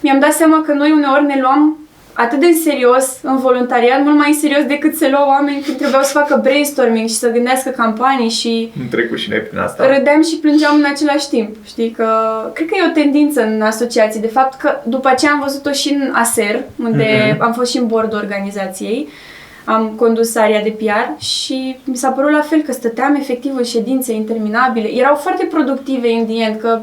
mi-am 0.00 0.18
dat 0.18 0.32
seama 0.32 0.62
că 0.66 0.72
noi 0.72 0.92
uneori 0.92 1.24
ne 1.24 1.40
luam 1.40 1.87
atât 2.24 2.40
de 2.40 2.46
în 2.46 2.60
serios 2.62 3.06
în 3.22 3.36
voluntariat, 3.38 4.02
mult 4.04 4.16
mai 4.16 4.28
în 4.32 4.38
serios 4.38 4.64
decât 4.64 4.96
se 4.96 5.08
luau 5.08 5.28
oameni 5.28 5.60
când 5.60 5.76
trebuiau 5.76 6.02
să 6.02 6.10
facă 6.12 6.40
brainstorming 6.42 7.08
și 7.08 7.14
să 7.14 7.30
gândească 7.30 7.70
campanii 7.70 8.28
și 8.28 8.72
Am 8.80 8.88
trecut 8.90 9.18
și 9.18 9.30
noi 9.30 9.38
prin 9.38 9.58
asta. 9.58 9.96
râdeam 9.96 10.22
și 10.22 10.36
plângeam 10.36 10.74
în 10.76 10.84
același 10.92 11.28
timp. 11.28 11.56
Știi 11.66 11.90
că 11.90 12.08
cred 12.54 12.66
că 12.68 12.74
e 12.78 12.88
o 12.88 12.92
tendință 12.92 13.42
în 13.42 13.60
asociații. 13.62 14.20
De 14.20 14.26
fapt 14.26 14.60
că 14.60 14.70
după 14.84 15.08
aceea 15.08 15.32
am 15.32 15.40
văzut-o 15.44 15.72
și 15.72 15.92
în 15.92 16.12
ASER, 16.14 16.62
unde 16.84 17.30
Mhm. 17.32 17.42
am 17.42 17.52
fost 17.52 17.70
și 17.70 17.76
în 17.78 17.86
bordul 17.86 18.18
organizației. 18.18 19.08
Am 19.64 19.92
condus 19.96 20.36
area 20.36 20.62
de 20.62 20.74
PR 20.78 21.22
și 21.24 21.76
mi 21.84 21.96
s-a 21.96 22.08
părut 22.10 22.30
la 22.32 22.40
fel 22.40 22.60
că 22.60 22.72
stăteam 22.72 23.14
efectiv 23.14 23.52
în 23.56 23.64
ședințe 23.64 24.12
interminabile. 24.12 24.88
Erau 24.94 25.14
foarte 25.14 25.44
productive 25.44 26.08
in 26.10 26.26
the 26.26 26.42
end, 26.42 26.60
că 26.60 26.80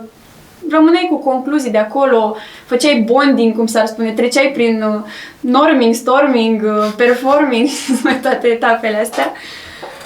rămâneai 0.72 1.08
cu 1.10 1.18
concluzii 1.18 1.72
de 1.72 1.78
acolo, 1.78 2.36
făceai 2.66 3.06
bonding, 3.12 3.56
cum 3.56 3.66
s-ar 3.66 3.86
spune, 3.86 4.12
treceai 4.12 4.52
prin 4.54 4.84
uh, 4.84 5.02
norming, 5.40 5.94
storming, 5.94 6.62
uh, 6.64 6.92
performing, 6.98 7.68
mai 8.04 8.20
toate 8.22 8.48
etapele 8.48 9.00
astea. 9.00 9.32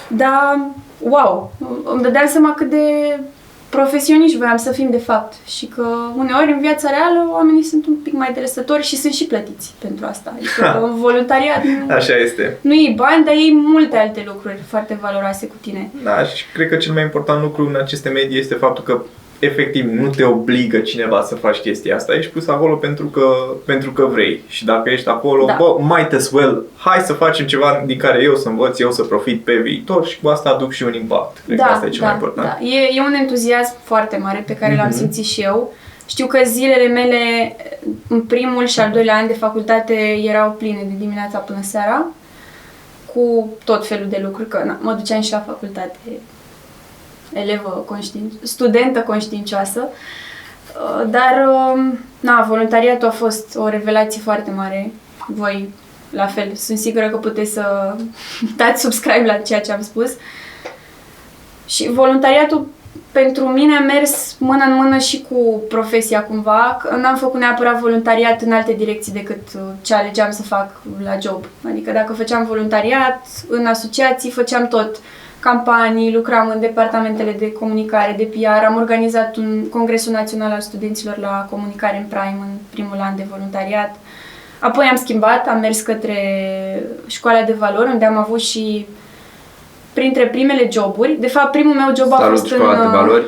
Dar, 0.08 0.60
wow, 0.98 1.52
îmi 1.84 2.02
dădeam 2.02 2.26
seama 2.26 2.54
cât 2.54 2.70
de 2.70 3.18
profesioniști 3.70 4.36
voiam 4.36 4.56
să 4.56 4.72
fim 4.72 4.90
de 4.90 4.98
fapt 4.98 5.34
și 5.46 5.66
că 5.66 5.86
uneori 6.16 6.52
în 6.52 6.60
viața 6.60 6.90
reală 6.90 7.28
oamenii 7.32 7.62
sunt 7.62 7.86
un 7.86 7.94
pic 7.94 8.12
mai 8.12 8.28
interesători 8.28 8.82
și 8.82 8.96
sunt 8.96 9.12
și 9.12 9.24
plătiți 9.24 9.74
pentru 9.78 10.06
asta. 10.06 10.34
Adică 10.36 10.80
în 10.82 10.94
voluntariat 11.00 11.64
nu, 11.64 11.94
Așa 11.94 12.16
este. 12.16 12.58
nu 12.60 12.74
iei 12.74 12.94
bani, 12.96 13.24
dar 13.24 13.34
iei 13.34 13.52
multe 13.54 13.96
alte 13.96 14.22
lucruri 14.26 14.58
foarte 14.68 14.98
valoroase 15.00 15.46
cu 15.46 15.54
tine. 15.60 15.90
Da, 16.02 16.24
și 16.24 16.44
cred 16.52 16.68
că 16.68 16.76
cel 16.76 16.92
mai 16.92 17.02
important 17.02 17.42
lucru 17.42 17.66
în 17.68 17.76
aceste 17.82 18.08
medii 18.08 18.38
este 18.38 18.54
faptul 18.54 18.84
că 18.84 19.02
efectiv 19.40 19.84
nu 19.84 20.08
te 20.08 20.24
obligă 20.24 20.78
cineva 20.78 21.22
să 21.22 21.34
faci 21.34 21.56
chestia 21.56 21.94
asta. 21.96 22.14
Ești 22.14 22.32
pus 22.32 22.48
acolo 22.48 22.74
pentru 22.74 23.06
că, 23.06 23.22
pentru 23.64 23.92
că 23.92 24.04
vrei. 24.04 24.42
Și 24.48 24.64
dacă 24.64 24.90
ești 24.90 25.08
acolo, 25.08 25.44
Da. 25.44 25.56
bă, 25.58 25.76
might 25.80 26.12
as 26.12 26.30
well, 26.30 26.64
hai 26.76 26.98
să 27.00 27.12
facem 27.12 27.46
ceva 27.46 27.82
din 27.86 27.98
care 27.98 28.22
eu 28.22 28.34
să 28.34 28.48
învăț, 28.48 28.78
eu 28.78 28.90
să 28.92 29.02
profit 29.02 29.44
pe 29.44 29.54
viitor 29.56 30.06
și 30.06 30.20
cu 30.22 30.28
asta 30.28 30.50
aduc 30.50 30.72
și 30.72 30.82
un 30.82 30.94
impact. 30.94 31.42
Cred 31.46 31.58
că 31.58 31.64
asta 31.64 31.86
e 31.86 31.88
cel 31.88 32.02
mai 32.04 32.12
important. 32.12 32.46
Da. 32.46 32.64
E, 32.66 32.88
e 32.96 33.00
un 33.00 33.12
entuziasm 33.12 33.74
foarte 33.82 34.16
mare 34.16 34.44
pe 34.46 34.56
care 34.56 34.74
l-am 34.76 34.86
Mhm. 34.88 34.96
simțit 34.96 35.24
și 35.24 35.40
eu. 35.40 35.72
Știu 36.06 36.26
că 36.26 36.38
zilele 36.44 36.86
mele 36.88 37.56
în 38.08 38.20
primul 38.22 38.66
și 38.66 38.80
al 38.80 38.90
doilea 38.90 39.16
an 39.16 39.26
de 39.26 39.32
facultate 39.32 39.94
erau 40.24 40.50
pline 40.50 40.80
de 40.88 40.94
dimineața 40.98 41.38
până 41.38 41.58
seara 41.62 42.06
cu 43.14 43.48
tot 43.64 43.86
felul 43.86 44.06
de 44.08 44.20
lucruri, 44.24 44.48
că 44.48 44.62
na, 44.66 44.78
mă 44.80 44.92
duceam 44.92 45.20
și 45.20 45.32
la 45.32 45.44
facultate 45.46 45.96
elevă 47.32 47.84
conștient, 47.86 48.32
studentă 48.42 49.00
conștiincioasă. 49.00 49.88
Uh, 49.88 51.06
Dar, 51.10 51.46
um, 51.48 51.98
na, 52.20 52.44
voluntariatul 52.48 53.08
a 53.08 53.10
fost 53.10 53.56
o 53.56 53.68
revelație 53.68 54.20
foarte 54.20 54.50
mare. 54.50 54.92
Voi, 55.26 55.70
la 56.10 56.26
fel, 56.26 56.54
sunt 56.54 56.78
sigură 56.78 57.08
că 57.08 57.16
puteți 57.16 57.52
să 57.52 57.96
dați 58.56 58.82
subscribe 58.82 59.26
la 59.26 59.36
ceea 59.36 59.60
ce 59.60 59.72
am 59.72 59.82
spus. 59.82 60.10
Și 61.66 61.90
voluntariatul 61.90 62.68
pentru 63.12 63.44
mine 63.44 63.76
a 63.76 63.80
mers 63.80 64.36
mână 64.38 64.64
în 64.64 64.74
mână 64.74 64.98
și 64.98 65.26
cu 65.28 65.62
profesia 65.68 66.22
cumva. 66.22 66.78
că 66.82 66.96
N-am 66.96 67.16
făcut 67.16 67.40
neapărat 67.40 67.80
voluntariat 67.80 68.42
în 68.42 68.52
alte 68.52 68.72
direcții 68.72 69.12
decât 69.12 69.42
uh, 69.54 69.60
ce 69.82 69.94
alegeam 69.94 70.30
să 70.30 70.42
fac 70.42 70.70
la 71.04 71.18
job. 71.18 71.44
Adică 71.70 71.90
dacă 71.90 72.12
făceam 72.12 72.44
voluntariat 72.46 73.26
în 73.48 73.66
asociații, 73.66 74.30
făceam 74.30 74.68
tot 74.68 74.96
campanii, 75.40 76.14
lucram 76.14 76.50
în 76.54 76.60
departamentele 76.60 77.32
de 77.32 77.52
comunicare, 77.52 78.14
de 78.16 78.24
PR, 78.24 78.64
am 78.66 78.76
organizat 78.76 79.36
un 79.36 79.68
congresul 79.68 80.12
național 80.12 80.50
al 80.50 80.60
studenților 80.60 81.18
la 81.18 81.46
comunicare 81.50 81.96
în 81.96 82.04
Prime 82.08 82.38
în 82.40 82.56
primul 82.70 82.98
an 83.00 83.16
de 83.16 83.26
voluntariat. 83.30 83.94
Apoi 84.58 84.86
am 84.90 84.96
schimbat, 84.96 85.48
am 85.48 85.60
mers 85.60 85.80
către 85.80 86.16
școala 87.06 87.42
de 87.42 87.52
valori, 87.58 87.90
unde 87.90 88.04
am 88.04 88.16
avut 88.16 88.40
și 88.40 88.86
printre 89.92 90.26
primele 90.26 90.68
joburi. 90.70 91.16
De 91.20 91.26
fapt, 91.26 91.50
primul 91.50 91.74
meu 91.74 91.94
job 91.96 92.12
a 92.12 92.16
Salut, 92.16 92.38
fost 92.38 92.52
școala 92.52 92.84
în... 92.84 92.90
de 92.90 92.96
valori. 92.96 93.24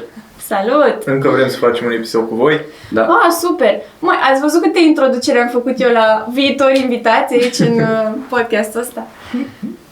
Salut! 0.47 1.03
Încă 1.05 1.29
vrem 1.29 1.49
să 1.49 1.57
facem 1.57 1.87
un 1.87 1.93
episod 1.93 2.29
cu 2.29 2.35
voi. 2.35 2.61
Da. 2.91 3.03
Ah, 3.03 3.31
super! 3.41 3.81
Mai, 3.99 4.17
ați 4.31 4.41
văzut 4.41 4.63
câte 4.63 4.81
introducere 4.81 5.39
am 5.39 5.49
făcut 5.49 5.81
eu 5.81 5.91
la 5.93 6.29
viitori 6.33 6.81
invitați 6.81 7.35
aici 7.35 7.59
în 7.59 7.79
uh, 7.91 8.13
podcastul 8.29 8.81
ăsta? 8.81 9.07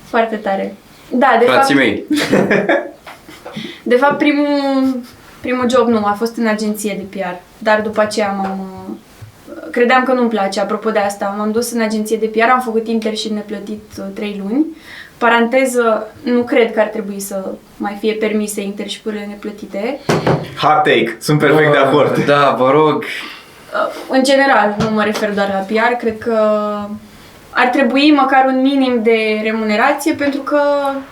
Foarte 0.05 0.37
tare. 0.37 0.77
Da, 1.13 1.37
de 1.39 1.45
Frații 1.45 1.75
fapt, 1.75 1.87
mei. 1.87 2.05
de 3.83 3.97
fapt 3.97 4.19
primul, 4.19 5.01
primul 5.41 5.71
job 5.71 5.89
nu, 5.89 6.05
a 6.05 6.15
fost 6.19 6.37
în 6.37 6.47
agenție 6.47 6.95
de 7.11 7.19
PR. 7.19 7.35
Dar 7.59 7.81
după 7.81 8.01
aceea 8.01 8.31
m-am... 8.33 8.61
uh, 8.61 9.69
Credeam 9.71 10.05
că 10.05 10.13
nu-mi 10.13 10.29
place, 10.29 10.61
apropo 10.61 10.91
de 10.91 10.99
asta. 10.99 11.35
M-am 11.39 11.51
dus 11.51 11.71
în 11.73 11.81
agenție 11.81 12.17
de 12.17 12.27
PR, 12.27 12.49
am 12.53 12.61
făcut 12.61 12.87
internship 12.89 13.31
neplătit 13.31 13.83
uh, 13.99 14.05
3 14.15 14.43
luni. 14.47 14.67
Paranteză, 15.19 16.07
nu 16.23 16.43
cred 16.43 16.73
că 16.73 16.81
ar 16.81 16.87
trebui 16.87 17.21
să 17.21 17.45
mai 17.77 17.97
fie 18.01 18.13
permise 18.13 18.63
internship-urile 18.63 19.25
neplătite. 19.29 19.99
Hot 20.61 20.83
take. 20.83 21.17
Sunt 21.21 21.39
perfect 21.39 21.73
de 21.73 21.79
acord. 21.79 22.25
Da, 22.25 22.55
vă 22.59 22.71
rog. 22.71 23.05
Uh, 23.05 23.07
în 24.09 24.23
general, 24.25 24.77
nu 24.79 24.91
mă 24.91 25.03
refer 25.05 25.33
doar 25.35 25.49
la 25.53 25.59
PR, 25.81 25.93
cred 25.99 26.19
că 26.19 26.39
ar 27.51 27.67
trebui 27.67 28.13
măcar 28.17 28.45
un 28.49 28.61
minim 28.61 29.01
de 29.03 29.41
remunerație 29.43 30.13
pentru 30.13 30.41
că 30.41 30.61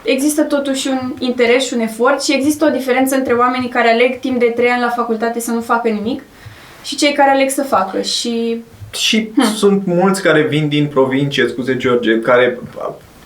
există 0.02 0.42
totuși 0.42 0.88
un 0.88 1.12
interes 1.18 1.66
și 1.66 1.74
un 1.74 1.80
efort 1.80 2.22
și 2.22 2.34
există 2.34 2.64
o 2.64 2.68
diferență 2.76 3.14
între 3.16 3.32
oamenii 3.32 3.68
care 3.68 3.90
aleg 3.92 4.18
timp 4.20 4.38
de 4.38 4.52
3 4.56 4.68
ani 4.68 4.80
la 4.80 4.88
facultate 4.88 5.40
să 5.40 5.50
nu 5.50 5.60
facă 5.60 5.88
nimic 5.88 6.22
și 6.84 6.96
cei 6.96 7.12
care 7.12 7.30
aleg 7.30 7.50
să 7.50 7.62
facă 7.62 8.00
și 8.00 8.62
Și 8.90 9.28
sunt 9.56 9.82
mulți 9.86 10.22
care 10.22 10.42
vin 10.42 10.68
din 10.68 10.86
provincie, 10.86 11.46
scuze 11.48 11.76
George, 11.76 12.18
care 12.20 12.58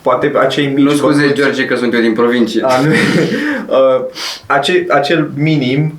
poate 0.03 0.33
acei 0.41 0.67
mici... 0.67 0.85
Nu 0.85 0.91
scuze, 0.91 1.21
bănuți- 1.21 1.35
George, 1.35 1.65
că 1.65 1.77
sunt 1.77 1.95
eu 1.95 2.01
din 2.01 2.13
provincie. 2.13 2.63
A, 2.65 2.81
nu, 2.81 2.91
uh, 3.77 4.05
ace, 4.47 4.85
acel 4.89 5.31
minim 5.37 5.95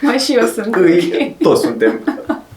mai 0.00 0.18
și 0.18 0.32
eu 0.32 0.46
sunt. 0.46 0.74
îi, 0.74 1.36
toți 1.42 1.62
suntem. 1.62 2.00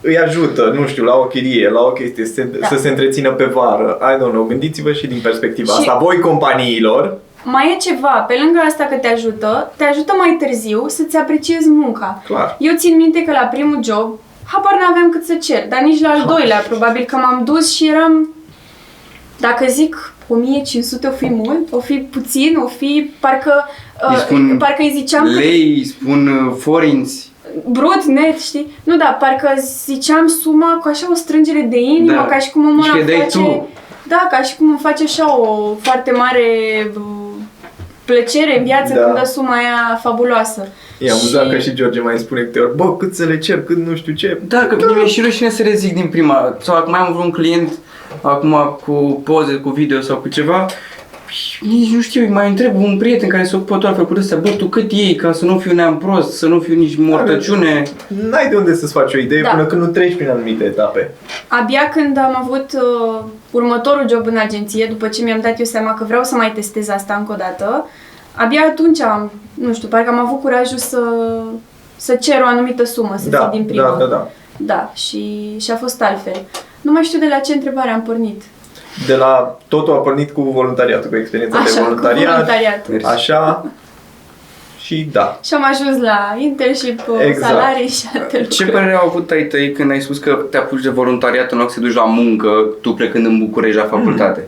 Îi 0.07 0.17
ajută, 0.19 0.73
nu 0.79 0.87
știu, 0.87 1.03
la 1.03 1.15
o 1.15 1.23
chirie, 1.25 1.69
la 1.69 1.79
o 1.81 1.91
chestie, 1.91 2.25
să 2.25 2.33
se, 2.33 2.43
Da. 2.43 2.67
să 2.67 2.77
se 2.77 2.89
întrețină 2.89 3.31
pe 3.31 3.43
vară. 3.45 3.97
I 4.01 4.17
don't 4.17 4.31
know, 4.31 4.43
gândiți-vă 4.43 4.91
și 4.91 5.07
din 5.07 5.19
perspectiva 5.23 5.71
Și- 5.73 5.79
asta. 5.79 5.97
Voi 6.01 6.19
companiilor, 6.19 7.17
Mai 7.47 7.71
e 7.73 7.77
ceva, 7.89 8.25
pe 8.27 8.35
lângă 8.43 8.59
asta 8.67 8.83
că 8.83 8.95
te 8.95 9.07
ajută, 9.07 9.71
te 9.75 9.83
ajută 9.83 10.13
mai 10.17 10.37
târziu 10.39 10.87
să-ți 10.87 11.17
apreciezi 11.17 11.69
munca. 11.69 12.21
clar. 12.25 12.55
Eu 12.59 12.73
țin 12.77 12.95
minte 12.95 13.23
că 13.23 13.31
la 13.31 13.49
primul 13.51 13.79
job, 13.83 14.19
habar 14.45 14.73
n-aveam 14.79 15.09
cât 15.11 15.23
să 15.25 15.33
cer, 15.41 15.67
dar 15.69 15.81
nici 15.81 16.01
la 16.01 16.09
al 16.09 16.23
doilea, 16.27 16.57
probabil 16.57 17.03
că 17.03 17.15
m-am 17.15 17.41
dus 17.43 17.75
și 17.75 17.87
eram, 17.89 18.29
dacă 19.39 19.65
zic 19.69 20.13
1500 20.27 21.07
o 21.07 21.11
fi 21.11 21.29
mult, 21.29 21.67
o 21.71 21.79
fi 21.79 21.93
puțin, 21.97 22.57
o 22.63 22.67
fi, 22.67 23.11
parcă, 23.19 23.53
Îi 24.09 24.15
uh, 24.15 24.19
spun 24.21 24.55
parcă 24.59 24.81
îi 24.81 24.93
ziceam 24.95 25.23
că 25.23 25.29
Lei, 25.31 25.85
spun 25.85 26.27
uh, 26.27 26.53
forinți. 26.59 27.31
Brut, 27.69 28.03
net, 28.03 28.39
știi? 28.39 28.71
Nu, 28.83 28.97
da, 28.97 29.17
parcă 29.19 29.49
ziceam 29.85 30.27
suma 30.27 30.79
cu 30.81 30.87
așa 30.87 31.07
o 31.11 31.13
strângere 31.15 31.67
de 31.69 31.79
inimă, 31.79 32.11
Da. 32.11 32.25
ca 32.25 32.37
și 32.37 32.51
cum 32.51 32.65
omul 32.67 32.83
Și 32.83 32.89
ăla 32.93 32.99
că 32.99 33.05
dai 33.05 33.15
face... 33.19 33.37
tu. 33.37 33.67
Da, 34.07 34.27
ca 34.31 34.41
și 34.41 34.55
cum 34.55 34.69
îmi 34.69 34.79
face 34.81 35.03
așa 35.03 35.39
o 35.39 35.75
foarte 35.81 36.11
mare 36.11 36.43
uh, 36.95 37.01
plăcere 38.05 38.57
în 38.57 38.63
viață 38.63 38.93
Da. 38.93 38.99
când 39.01 39.15
dă 39.17 39.25
suma 39.25 39.55
aia 39.55 39.99
fabuloasă. 40.01 40.67
E 40.99 41.11
amuzant 41.11 41.51
că 41.51 41.57
și 41.57 41.73
George 41.73 41.99
mai 41.99 42.17
spune 42.17 42.41
câte 42.41 42.59
ori, 42.59 42.75
bă, 42.75 42.97
cât 42.97 43.15
să 43.15 43.23
le 43.23 43.37
cer, 43.37 43.63
cât 43.63 43.77
nu 43.77 43.95
știu 43.95 44.13
ce. 44.13 44.41
Da, 44.47 44.57
că 44.65 44.77
mi-e 44.95 45.05
și 45.07 45.21
rușine 45.21 45.49
să 45.49 45.63
le 45.63 45.73
zic 45.73 45.93
din 45.93 46.07
prima. 46.07 46.57
Sau 46.61 46.75
acum 46.75 46.93
am 46.93 47.13
vreun 47.13 47.31
client, 47.31 47.71
acum 48.21 48.79
cu 48.85 49.21
poze, 49.23 49.53
cu 49.53 49.69
video 49.69 50.01
sau 50.01 50.17
cu 50.17 50.27
ceva, 50.27 50.65
nici 51.61 51.93
nu 51.93 52.01
știu, 52.01 52.33
mai 52.33 52.49
întreb 52.49 52.75
un 52.75 52.97
prieten 52.97 53.29
care 53.29 53.43
se 53.43 53.55
ocupă 53.55 53.77
doar 53.77 54.05
cu 54.05 54.13
astea, 54.17 54.37
bă, 54.37 54.49
tu 54.49 54.65
cât 54.65 54.91
iei 54.91 55.15
ca 55.15 55.31
să 55.31 55.45
nu 55.45 55.59
fiu 55.59 55.73
neam 55.73 55.97
prost, 55.97 56.37
să 56.37 56.47
nu 56.47 56.59
fiu 56.59 56.75
nici 56.75 56.97
mortăciune. 56.97 57.83
N-ai 58.29 58.49
de 58.49 58.55
unde 58.55 58.75
să-ți 58.75 58.93
faci 58.93 59.13
o 59.13 59.17
idee 59.17 59.41
Da. 59.41 59.49
până 59.49 59.65
când 59.65 59.81
nu 59.81 59.87
treci 59.87 60.15
prin 60.15 60.29
anumite 60.29 60.63
etape. 60.63 61.11
Abia 61.47 61.89
când 61.93 62.17
am 62.17 62.35
avut 62.43 62.65
uh, 62.73 63.23
următorul 63.51 64.09
job 64.09 64.25
în 64.27 64.37
agenție, 64.37 64.85
după 64.89 65.07
ce 65.07 65.23
mi-am 65.23 65.39
dat 65.41 65.59
eu 65.59 65.65
seama 65.65 65.93
că 65.93 66.03
vreau 66.03 66.23
să 66.23 66.35
mai 66.35 66.51
testez 66.51 66.89
asta 66.89 67.15
încă 67.19 67.31
o 67.31 67.35
dată, 67.35 67.87
abia 68.33 68.61
atunci 68.69 69.01
am, 69.01 69.31
nu 69.53 69.73
știu, 69.73 69.87
parcă 69.87 70.09
am 70.09 70.19
avut 70.19 70.41
curajul 70.41 70.77
să, 70.77 70.99
să 71.95 72.15
cer 72.15 72.41
o 72.41 72.47
anumită 72.47 72.83
sumă, 72.83 73.15
să 73.17 73.29
Da, 73.29 73.39
zic 73.39 73.59
din 73.59 73.65
prima. 73.67 73.83
da, 73.99 74.05
da, 74.05 74.05
da. 74.05 74.29
Da, 74.57 74.91
și, 74.95 75.55
și 75.59 75.71
a 75.71 75.75
fost 75.75 76.01
altfel. 76.01 76.41
Nu 76.81 76.91
mai 76.91 77.03
știu 77.03 77.19
de 77.19 77.27
la 77.29 77.37
ce 77.39 77.53
întrebare 77.53 77.89
am 77.89 78.01
pornit. 78.01 78.41
De 79.07 79.15
la 79.15 79.57
totul 79.67 79.93
a 79.93 79.97
pornit 79.97 80.31
cu 80.31 80.41
voluntariatul, 80.41 81.09
cu 81.09 81.15
experiența 81.15 81.57
de 81.57 81.63
Așa, 81.63 81.77
cu 81.77 81.83
voluntariat. 81.83 82.31
voluntariat. 82.33 82.87
Mersi. 82.89 83.05
Așa. 83.05 83.65
Și 84.79 85.09
da. 85.11 85.39
Și 85.43 85.53
am 85.53 85.63
ajuns 85.71 86.01
la 86.01 86.35
internship, 86.39 86.99
uh, 87.07 87.19
Exact. 87.21 87.53
salarii 87.53 87.87
și 87.87 88.05
alte 88.13 88.37
lucruri. 88.37 88.47
Ce 88.55 88.65
părere 88.65 88.93
au 88.93 89.07
avut 89.07 89.31
ai 89.31 89.43
tăi 89.43 89.71
când 89.71 89.91
ai 89.91 90.01
spus 90.01 90.17
că 90.17 90.33
te 90.51 90.57
apuci 90.57 90.81
de 90.81 90.89
voluntariat 90.89 91.51
în 91.51 91.57
loc 91.57 91.71
să 91.71 91.79
te 91.79 91.85
duci 91.85 91.95
la 91.95 92.05
muncă, 92.05 92.49
tu 92.81 92.93
plecând 92.93 93.25
în 93.25 93.39
București 93.39 93.77
la 93.77 93.83
facultate? 93.85 94.47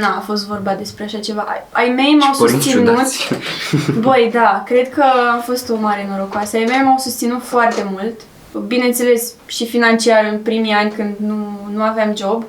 N-a 0.00 0.22
fost 0.26 0.46
vorba 0.46 0.74
despre 0.74 1.04
așa 1.04 1.18
ceva. 1.18 1.44
Ai, 1.48 1.62
ai 1.70 1.92
mei 1.96 2.16
m-au 2.20 2.34
Părinți 2.38 2.62
susținut. 2.64 2.86
ciudați. 2.88 3.28
Băi, 4.06 4.30
da, 4.32 4.62
cred 4.66 4.90
că 4.90 5.04
am 5.32 5.40
fost 5.40 5.70
o 5.70 5.76
mare 5.80 6.06
norocoasă. 6.10 6.56
Ai 6.56 6.64
mei 6.68 6.80
m-au 6.84 6.98
susținut 6.98 7.42
foarte 7.42 7.86
mult. 7.90 8.20
Bineînțeles, 8.66 9.32
și 9.46 9.66
financiar 9.66 10.28
în 10.32 10.38
primii 10.38 10.72
ani 10.72 10.90
când 10.90 11.14
nu, 11.26 11.68
nu 11.74 11.82
aveam 11.82 12.16
job. 12.16 12.44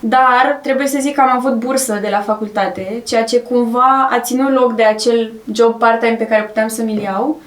Dar 0.00 0.58
trebuie 0.62 0.86
să 0.86 0.98
zic 1.00 1.14
că 1.14 1.20
am 1.20 1.36
avut 1.36 1.54
bursă 1.54 1.98
de 2.00 2.08
la 2.10 2.20
facultate, 2.20 3.02
ceea 3.06 3.24
ce 3.24 3.40
cumva 3.40 4.08
a 4.10 4.20
ținut 4.20 4.52
loc 4.52 4.74
de 4.74 4.84
acel 4.84 5.32
job 5.52 5.78
part-time 5.78 6.14
pe 6.14 6.26
care 6.26 6.42
puteam 6.42 6.68
să 6.68 6.82
mi-l 6.82 7.00
iau. 7.00 7.40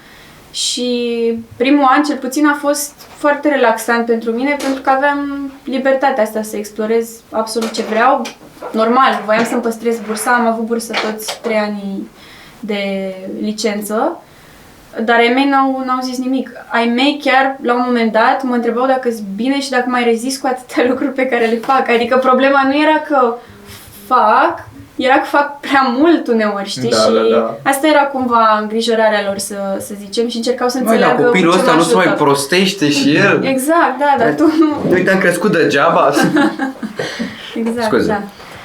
Și 0.52 1.38
primul 1.56 1.84
an, 1.84 2.02
cel 2.02 2.16
puțin, 2.16 2.46
a 2.46 2.54
fost 2.54 2.92
foarte 3.16 3.48
relaxant 3.48 4.06
pentru 4.06 4.30
mine, 4.30 4.56
pentru 4.62 4.82
că 4.82 4.90
aveam 4.90 5.52
libertatea 5.64 6.22
asta 6.22 6.42
să 6.42 6.56
explorez 6.56 7.10
absolut 7.30 7.70
ce 7.70 7.82
vreau. 7.82 8.22
Normal, 8.72 9.22
voiam 9.24 9.44
să-mi 9.44 9.62
păstrez 9.62 9.98
bursa, 10.06 10.30
am 10.30 10.46
avut 10.46 10.64
bursă 10.64 10.92
toți 11.10 11.40
trei 11.40 11.56
ani 11.56 12.08
de 12.60 13.14
licență 13.40 14.22
Dar 15.04 15.16
ai 15.16 15.32
mei 15.34 15.48
n-au, 15.48 15.82
n-au 15.86 15.98
zis 16.02 16.18
nimic. 16.18 16.50
Ai 16.68 16.86
mei 16.86 17.20
chiar, 17.24 17.56
la 17.62 17.74
un 17.74 17.82
moment 17.86 18.12
dat, 18.12 18.42
mă 18.42 18.54
întrebau 18.54 18.86
dacă 18.86 19.10
sunt 19.10 19.26
bine 19.36 19.60
și 19.60 19.70
dacă 19.70 19.84
mai 19.86 20.04
rezist 20.04 20.40
cu 20.40 20.46
atâtea 20.46 20.84
lucruri 20.90 21.12
pe 21.12 21.26
care 21.26 21.44
le 21.46 21.56
fac. 21.56 21.88
Adică 21.88 22.16
problema 22.16 22.62
nu 22.64 22.74
era 22.82 22.98
că 23.08 23.34
fac, 24.06 24.68
era 24.96 25.14
că 25.14 25.24
fac 25.24 25.60
prea 25.60 25.94
mult 25.98 26.26
uneori, 26.26 26.68
știi? 26.68 26.88
Da, 26.90 26.96
și 26.96 27.12
da, 27.12 27.36
da. 27.36 27.70
asta 27.70 27.86
era 27.86 28.00
cumva 28.02 28.58
îngrijorarea 28.62 29.22
lor, 29.26 29.38
să, 29.38 29.54
să 29.80 29.94
zicem, 29.98 30.28
și 30.28 30.36
încercau 30.36 30.68
să 30.68 30.78
Măi, 30.82 30.86
înțeleagă 30.86 31.20
la 31.22 31.26
copilul 31.26 31.52
ce 31.52 31.58
ăsta 31.58 31.70
mă 31.70 31.76
nu 31.76 31.82
se 31.82 31.94
mai 31.94 32.04
ajută. 32.04 32.22
prostește 32.22 32.90
și 32.90 33.16
el. 33.16 33.44
Exact, 33.44 33.98
da, 33.98 34.14
dar 34.18 34.34
tu 34.34 34.44
nu... 34.58 34.90
Uite, 34.92 35.10
am 35.10 35.18
crescut 35.18 35.52
degeaba. 35.52 36.10
Exact, 37.54 37.86
Scuze. 37.86 38.06
da. 38.06 38.22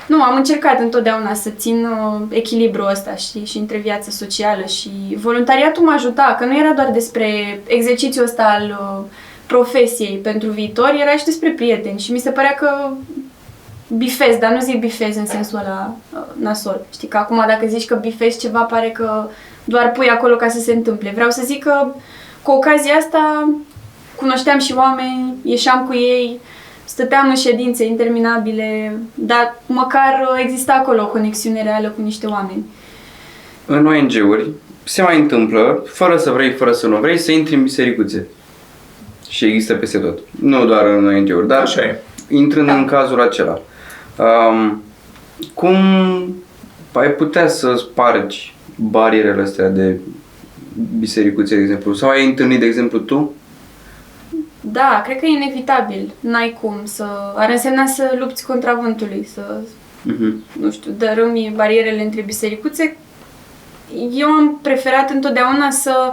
Nu, 0.07 0.21
am 0.21 0.35
încercat 0.35 0.79
întotdeauna 0.79 1.33
să 1.33 1.49
țin 1.49 1.85
uh, 1.85 2.21
echilibrul 2.29 2.89
ăsta, 2.91 3.15
știi, 3.15 3.45
și 3.45 3.57
între 3.57 3.77
viața 3.77 4.09
socială 4.09 4.65
și 4.65 4.89
voluntariatul 5.15 5.83
mă 5.83 5.91
ajuta, 5.91 6.35
că 6.39 6.45
nu 6.45 6.57
era 6.57 6.71
doar 6.71 6.91
despre 6.91 7.59
exercițiul 7.67 8.23
ăsta 8.23 8.43
al 8.43 8.77
uh, 8.79 9.05
profesiei 9.47 10.17
pentru 10.17 10.49
viitor, 10.49 10.95
era 11.01 11.17
și 11.17 11.25
despre 11.25 11.49
prieteni 11.49 11.99
și 11.99 12.11
mi 12.11 12.19
se 12.19 12.29
părea 12.29 12.53
că 12.53 12.89
bifez, 13.87 14.37
dar 14.37 14.51
nu 14.51 14.59
zic 14.59 14.79
bifez 14.79 15.15
în 15.15 15.25
sensul 15.25 15.57
ăla 15.57 15.95
uh, 16.13 16.19
nasol. 16.39 16.85
Știi, 16.93 17.07
că 17.07 17.17
acum 17.17 17.43
dacă 17.47 17.65
zici 17.67 17.85
că 17.85 17.95
bifezi 17.95 18.39
ceva, 18.39 18.61
pare 18.61 18.89
că 18.89 19.27
doar 19.63 19.91
pui 19.91 20.09
acolo 20.09 20.35
ca 20.35 20.47
să 20.47 20.59
se 20.59 20.73
întâmple. 20.73 21.11
Vreau 21.13 21.29
să 21.29 21.41
zic 21.45 21.63
că 21.63 21.87
cu 22.41 22.51
ocazia 22.51 22.93
asta 22.93 23.53
cunoșteam 24.15 24.59
și 24.59 24.73
oameni, 24.73 25.33
ieșeam 25.43 25.85
cu 25.85 25.93
ei, 25.93 26.39
stăteam 26.85 27.29
în 27.29 27.35
ședințe 27.35 27.85
interminabile, 27.85 28.97
dar 29.13 29.61
măcar 29.65 30.27
uh, 30.31 30.43
exista 30.43 30.73
acolo 30.73 31.01
o 31.01 31.07
conexiune 31.07 31.63
reală 31.63 31.89
cu 31.89 32.01
niște 32.01 32.25
oameni. 32.27 32.65
În 33.65 33.87
ONG-uri 33.87 34.49
se 34.83 35.01
mai 35.01 35.19
întâmplă, 35.19 35.83
fără 35.87 36.17
să 36.17 36.31
vrei, 36.31 36.51
fără 36.51 36.71
să 36.71 36.87
nu 36.87 36.97
vrei, 36.97 37.17
să 37.17 37.31
intri 37.31 37.55
în 37.55 37.63
bisericuțe. 37.63 38.27
Și 39.29 39.45
există 39.45 39.73
peste 39.73 39.97
tot. 39.97 40.19
Nu 40.39 40.65
doar 40.65 40.85
în 40.85 41.07
ONG-uri, 41.07 41.47
dar 41.47 41.61
Așa 41.61 41.81
e. 41.81 41.99
intrând 42.29 42.69
în 42.69 42.85
cazul 42.85 43.21
acela. 43.21 43.61
Um, 44.17 44.83
cum 45.53 45.75
ai 46.91 47.09
putea 47.09 47.47
să 47.47 47.75
spargi 47.77 48.55
barierele 48.75 49.41
astea 49.41 49.69
de 49.69 49.99
bisericuțe, 50.99 51.55
de 51.55 51.61
exemplu? 51.61 51.93
Sau 51.93 52.09
ai 52.09 52.25
întâlnit, 52.25 52.59
de 52.59 52.65
exemplu, 52.65 52.99
tu? 52.99 53.33
Da, 54.71 55.01
cred 55.05 55.19
că 55.19 55.25
e 55.25 55.29
inevitabil. 55.29 56.11
N-ai 56.19 56.57
cum 56.61 56.75
să... 56.83 57.05
Ar 57.35 57.49
însemna 57.49 57.85
să 57.85 58.15
lupți 58.19 58.45
contra 58.45 58.73
vântului, 58.73 59.27
să, 59.33 59.57
Mhm. 60.01 60.43
nu 60.59 60.71
știu, 60.71 60.91
dărâmi 60.97 61.53
barierele 61.55 62.03
între 62.03 62.21
bisericuțe. 62.21 62.97
Eu 64.11 64.27
am 64.29 64.59
preferat 64.61 65.09
întotdeauna 65.09 65.69
să, 65.69 66.11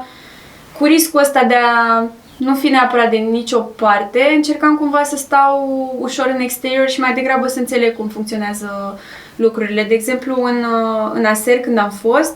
cu 0.78 0.84
riscul 0.84 1.20
ăsta 1.20 1.44
de 1.44 1.55
a 1.55 2.05
nu 2.36 2.55
fi 2.55 2.68
neapărat 2.68 3.11
de 3.11 3.16
nicio 3.16 3.59
parte, 3.59 4.32
încercam 4.34 4.76
cumva 4.76 5.03
să 5.03 5.16
stau 5.16 5.94
ușor 6.00 6.30
în 6.34 6.40
exterior 6.40 6.88
și 6.88 7.00
mai 7.00 7.14
degrabă 7.14 7.46
să 7.46 7.59
înțeleg 7.59 7.96
cum 7.96 8.09
funcționează 8.09 8.98
lucrurile. 9.36 9.82
De 9.84 9.94
exemplu, 9.94 10.42
în, 10.42 10.57
uh, 10.57 11.11
în 11.14 11.24
ASER, 11.24 11.59
când 11.61 11.78
am 11.78 11.90
fost, 11.90 12.34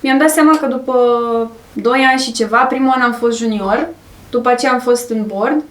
mi-am 0.00 0.18
dat 0.18 0.30
seama 0.30 0.56
că 0.60 0.66
după 0.66 0.94
2 1.72 2.00
ani 2.10 2.20
și 2.20 2.32
ceva, 2.32 2.56
primul 2.58 2.92
an 2.96 3.00
am 3.02 3.12
fost 3.12 3.38
junior, 3.38 3.88
după 4.30 4.48
aceea 4.48 4.72
am 4.72 4.80
fost 4.80 5.10
în 5.10 5.26
board, 5.26 5.62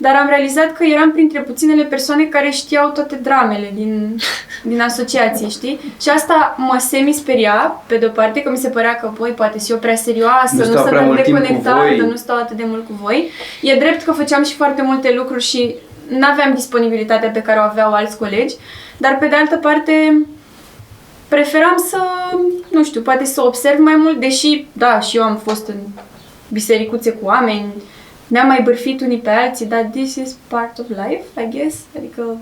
dar 0.00 0.14
am 0.14 0.28
realizat 0.28 0.72
că 0.72 0.84
eram 0.84 1.12
printre 1.12 1.40
puținele 1.40 1.82
persoane 1.82 2.24
care 2.24 2.50
știau 2.50 2.88
toate 2.90 3.14
dramele 3.22 3.70
din, 3.74 4.16
din 4.62 4.80
asociație, 4.80 5.48
știi? 5.48 5.80
Și 6.00 6.08
asta 6.08 6.54
mă 6.56 6.76
semi-speria, 6.78 7.82
pe 7.86 7.96
de-o 7.96 8.08
parte, 8.08 8.42
că 8.42 8.50
mi 8.50 8.56
se 8.56 8.68
părea 8.68 8.94
că, 8.96 9.10
voi, 9.16 9.30
poate 9.30 9.58
și 9.58 9.70
eu 9.70 9.78
prea 9.78 9.94
serioasă, 9.94 10.54
Nu 10.54 10.58
nu, 10.58 10.64
stau 10.64 10.76
sunt 10.76 10.88
prea 10.88 10.98
atât 10.98 11.06
mult 11.06 11.16
de 11.16 11.22
timp 11.22 11.38
cu 11.38 11.44
conectată, 11.44 11.94
voi. 11.96 12.08
nu 12.08 12.16
stau 12.16 12.36
atât 12.36 12.56
de 12.56 12.64
mult 12.66 12.86
cu 12.86 12.92
voi. 13.02 13.30
E 13.62 13.74
drept 13.78 14.02
că 14.02 14.12
făceam 14.12 14.44
și 14.44 14.54
foarte 14.54 14.82
multe 14.82 15.12
lucruri 15.16 15.42
și 15.42 15.74
n-aveam 16.08 16.54
disponibilitatea 16.54 17.28
pe 17.28 17.42
care 17.42 17.58
o 17.58 17.62
aveau 17.62 17.92
alți 17.92 18.18
colegi, 18.18 18.54
dar 18.96 19.16
pe 19.20 19.26
de 19.26 19.34
altă 19.34 19.56
parte 19.56 20.26
preferam 21.28 21.84
să, 21.88 21.98
nu 22.70 22.84
știu, 22.84 23.00
poate 23.00 23.24
să 23.24 23.42
observ 23.42 23.78
mai 23.78 23.94
mult, 23.96 24.20
deși, 24.20 24.66
da, 24.72 25.00
și 25.00 25.16
eu 25.16 25.22
am 25.22 25.36
fost 25.36 25.68
în 25.68 25.76
bisericuțe 26.48 27.10
cu 27.10 27.26
oameni, 27.26 27.64
ne-am 28.28 28.46
mai 28.46 28.60
bârfit 28.62 29.00
unii 29.00 29.18
pe 29.18 29.30
alții, 29.30 29.66
dar 29.66 29.88
this 29.92 30.14
is 30.14 30.36
part 30.48 30.78
of 30.78 30.86
life, 30.88 31.42
I 31.42 31.48
guess. 31.50 31.76
Adică 31.96 32.36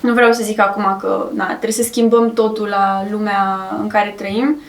nu 0.00 0.12
vreau 0.12 0.32
să 0.32 0.42
zic 0.42 0.60
acum 0.60 0.96
că 1.00 1.28
na, 1.34 1.46
trebuie 1.46 1.72
să 1.72 1.82
schimbăm 1.82 2.32
totul 2.32 2.68
la 2.68 3.06
lumea 3.10 3.58
în 3.80 3.88
care 3.88 4.14
trăim, 4.16 4.60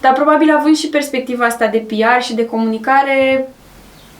dar 0.00 0.12
probabil 0.12 0.50
având 0.50 0.76
și 0.76 0.88
perspectiva 0.88 1.44
asta 1.44 1.66
de 1.66 1.84
PR 1.86 2.22
și 2.22 2.34
de 2.34 2.46
comunicare, 2.46 3.48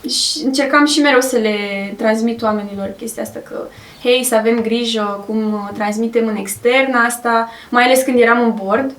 și 0.08 0.44
încercam 0.44 0.86
și 0.86 1.00
mereu 1.00 1.20
să 1.20 1.36
le 1.36 1.56
transmit 1.96 2.42
oamenilor 2.42 2.94
chestia 2.98 3.22
asta 3.22 3.40
că 3.48 3.66
hei, 4.02 4.24
să 4.24 4.34
avem 4.34 4.60
grijă 4.60 5.24
cum 5.26 5.70
transmitem 5.74 6.26
în 6.26 6.36
extern 6.36 6.94
asta, 6.94 7.50
mai 7.68 7.84
ales 7.84 8.02
când 8.02 8.18
eram 8.18 8.42
în 8.42 8.54
board, 8.64 8.94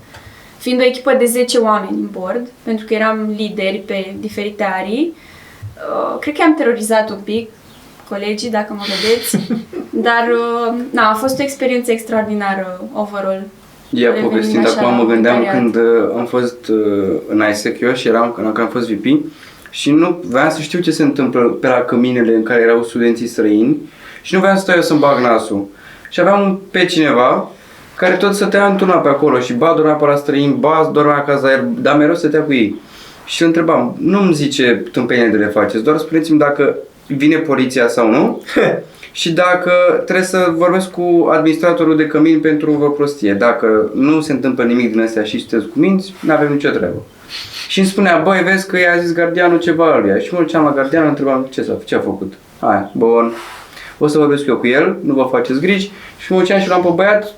fiind 0.57 0.79
o 0.79 0.83
echipă 0.83 1.13
de 1.13 1.25
10 1.25 1.57
oameni 1.57 1.97
în 1.97 2.07
board, 2.11 2.47
pentru 2.63 2.85
că 2.85 2.93
eram 2.93 3.33
lideri 3.37 3.77
pe 3.77 4.13
diferite 4.19 4.63
arii, 4.63 5.13
uh, 5.13 5.30
cred 6.19 6.35
că 6.35 6.41
am 6.43 6.55
terorizat 6.55 7.09
un 7.09 7.19
pic 7.23 7.49
colegii, 8.09 8.49
dacă 8.49 8.73
mă 8.73 8.83
vedeți, 9.01 9.53
dar 10.07 10.27
uh, 10.31 10.81
na, 10.91 11.09
a 11.09 11.13
fost 11.13 11.39
o 11.39 11.43
experiență 11.43 11.91
extraordinară 11.91 12.81
overall. 12.93 13.43
Ia 13.89 14.07
Revenim 14.07 14.29
povestind, 14.29 14.65
așa 14.65 14.79
acum 14.79 14.91
la 14.91 15.03
mă 15.03 15.05
gândeam 15.05 15.35
voluntariat. 15.35 15.73
când 15.73 15.75
uh, 15.75 16.17
am 16.17 16.25
fost 16.25 16.67
uh, 16.67 17.19
în 17.27 17.43
ISEC 17.51 17.79
eu 17.79 17.93
și 17.93 18.07
eram, 18.07 18.31
când 18.31 18.59
am 18.59 18.67
fost 18.67 18.89
VP 18.91 19.05
și 19.69 19.91
nu 19.91 20.19
voiam 20.23 20.49
să 20.49 20.61
știu 20.61 20.79
ce 20.79 20.91
se 20.91 21.03
întâmplă 21.03 21.41
pe 21.41 21.67
la 21.67 21.81
căminele 21.81 22.35
în 22.35 22.43
care 22.43 22.61
erau 22.61 22.83
studenții 22.83 23.27
străini 23.27 23.77
și 24.21 24.33
nu 24.33 24.39
voiam 24.39 24.55
să 24.55 24.61
stau 24.61 24.75
eu 24.75 24.81
să-mi 24.81 24.99
bag 24.99 25.19
nasul. 25.19 25.67
Și 26.09 26.19
aveam 26.19 26.59
pe 26.71 26.85
cineva 26.85 27.51
care 27.95 28.15
tot 28.15 28.35
stătea 28.35 28.65
într-una 28.65 28.95
pe 28.97 29.09
acolo 29.09 29.39
și 29.39 29.53
ba 29.53 29.73
dormea 29.75 29.93
pe 29.93 30.05
la 30.05 30.15
străini, 30.15 30.53
ba 30.59 30.89
dormea 30.93 31.15
acasă, 31.15 31.45
la 31.45 31.51
el, 31.51 31.67
dar 31.77 31.97
mereu 31.97 32.15
stătea 32.15 32.41
cu 32.41 32.53
ei. 32.53 32.81
Și 33.31 33.41
îl 33.41 33.47
întrebam, 33.47 33.95
nu-mi 33.99 34.33
zice 34.33 34.83
tâmpenie 34.91 35.27
de 35.27 35.37
le 35.37 35.45
faceți, 35.45 35.83
doar 35.83 35.97
spuneți-mi 35.97 36.39
dacă 36.39 36.75
vine 37.07 37.37
poliția 37.37 37.87
sau 37.87 38.09
nu 38.09 38.41
și 39.21 39.31
dacă 39.31 39.71
trebuie 40.05 40.25
să 40.25 40.53
vorbesc 40.57 40.91
cu 40.91 41.29
administratorul 41.31 41.97
de 41.97 42.07
cămin 42.07 42.39
pentru 42.39 42.81
o 42.81 42.89
prostie. 42.89 43.33
Dacă 43.33 43.91
nu 43.93 44.21
se 44.21 44.31
întâmplă 44.31 44.63
nimic 44.63 44.91
din 44.91 45.01
astea 45.01 45.23
și 45.23 45.39
sunteți 45.39 45.71
cu 45.71 45.79
minți, 45.79 46.13
nu 46.19 46.33
avem 46.33 46.51
nicio 46.51 46.69
treabă. 46.69 47.05
Și 47.67 47.79
îmi 47.79 47.87
spunea, 47.87 48.17
băi, 48.17 48.43
vezi 48.43 48.67
că 48.67 48.77
i-a 48.77 48.97
zis 49.01 49.13
gardianul 49.13 49.59
ceva 49.59 49.91
aluia. 49.91 50.19
Și 50.19 50.33
mă 50.33 50.39
duceam 50.39 50.63
la 50.63 50.73
gardian, 50.73 51.03
îl 51.03 51.09
întrebam 51.09 51.47
ce, 51.49 51.61
s-a, 51.63 51.77
ce 51.85 51.95
a 51.95 51.99
făcut. 51.99 52.33
Hai, 52.59 52.91
bun. 52.93 53.33
O 53.97 54.07
să 54.07 54.17
vorbesc 54.17 54.45
eu 54.45 54.57
cu 54.57 54.67
el, 54.67 54.97
nu 55.03 55.13
vă 55.13 55.27
faceți 55.31 55.59
griji. 55.59 55.91
Și 56.17 56.31
mă 56.31 56.39
duceam 56.39 56.59
și 56.59 56.69
l-am 56.69 56.81
pe 56.81 56.89
băiat. 56.95 57.35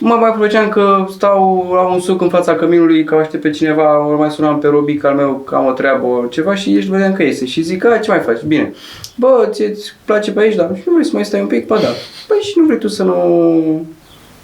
Mă 0.00 0.14
mai 0.14 0.32
plăceam 0.32 0.68
că 0.68 1.06
stau 1.10 1.70
la 1.74 1.80
un 1.80 2.00
suc 2.00 2.20
în 2.20 2.28
fața 2.28 2.54
căminului, 2.54 3.04
că 3.04 3.14
aștept 3.14 3.42
pe 3.42 3.50
cineva, 3.50 4.06
ori 4.06 4.18
mai 4.18 4.30
sunam 4.30 4.58
pe 4.58 4.66
Robic 4.66 5.04
al 5.04 5.14
meu 5.14 5.34
că 5.46 5.54
am 5.54 5.66
o 5.66 5.72
treabă, 5.72 6.26
ceva 6.30 6.54
și 6.54 6.76
ești 6.76 6.90
vedeam 6.90 7.12
că 7.12 7.22
iese. 7.22 7.46
Și 7.46 7.62
zic, 7.62 7.84
a, 7.84 7.98
ce 7.98 8.10
mai 8.10 8.20
faci? 8.20 8.42
Bine. 8.42 8.72
Bă, 9.16 9.48
ți-ți 9.50 9.94
place 10.04 10.32
pe 10.32 10.40
aici? 10.40 10.54
Da. 10.54 10.70
Și 10.74 10.82
nu 10.86 10.92
vrei 10.92 11.04
să 11.04 11.10
mai 11.12 11.24
stai 11.24 11.40
un 11.40 11.46
pic? 11.46 11.66
Ba 11.66 11.76
da. 11.76 11.88
Păi 12.26 12.38
și 12.40 12.52
nu 12.58 12.64
vrei 12.64 12.78
tu 12.78 12.88
să 12.88 13.02
nu... 13.02 13.86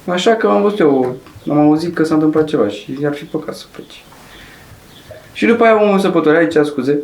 Așa 0.07 0.35
că 0.35 0.47
am 0.47 0.63
văzut 0.63 0.79
eu, 0.79 1.17
am 1.51 1.59
auzit 1.59 1.95
că 1.95 2.05
s-a 2.05 2.15
întâmplat 2.15 2.45
ceva 2.45 2.69
și 2.69 2.99
ar 3.05 3.15
fi 3.15 3.25
păcat 3.25 3.55
să 3.55 3.65
pleci. 3.73 4.05
Și 5.33 5.47
după 5.47 5.65
aia 5.65 5.83
omul 5.83 5.99
se 5.99 6.09
pătorea, 6.09 6.43
zicea 6.43 6.63
scuze. 6.63 6.99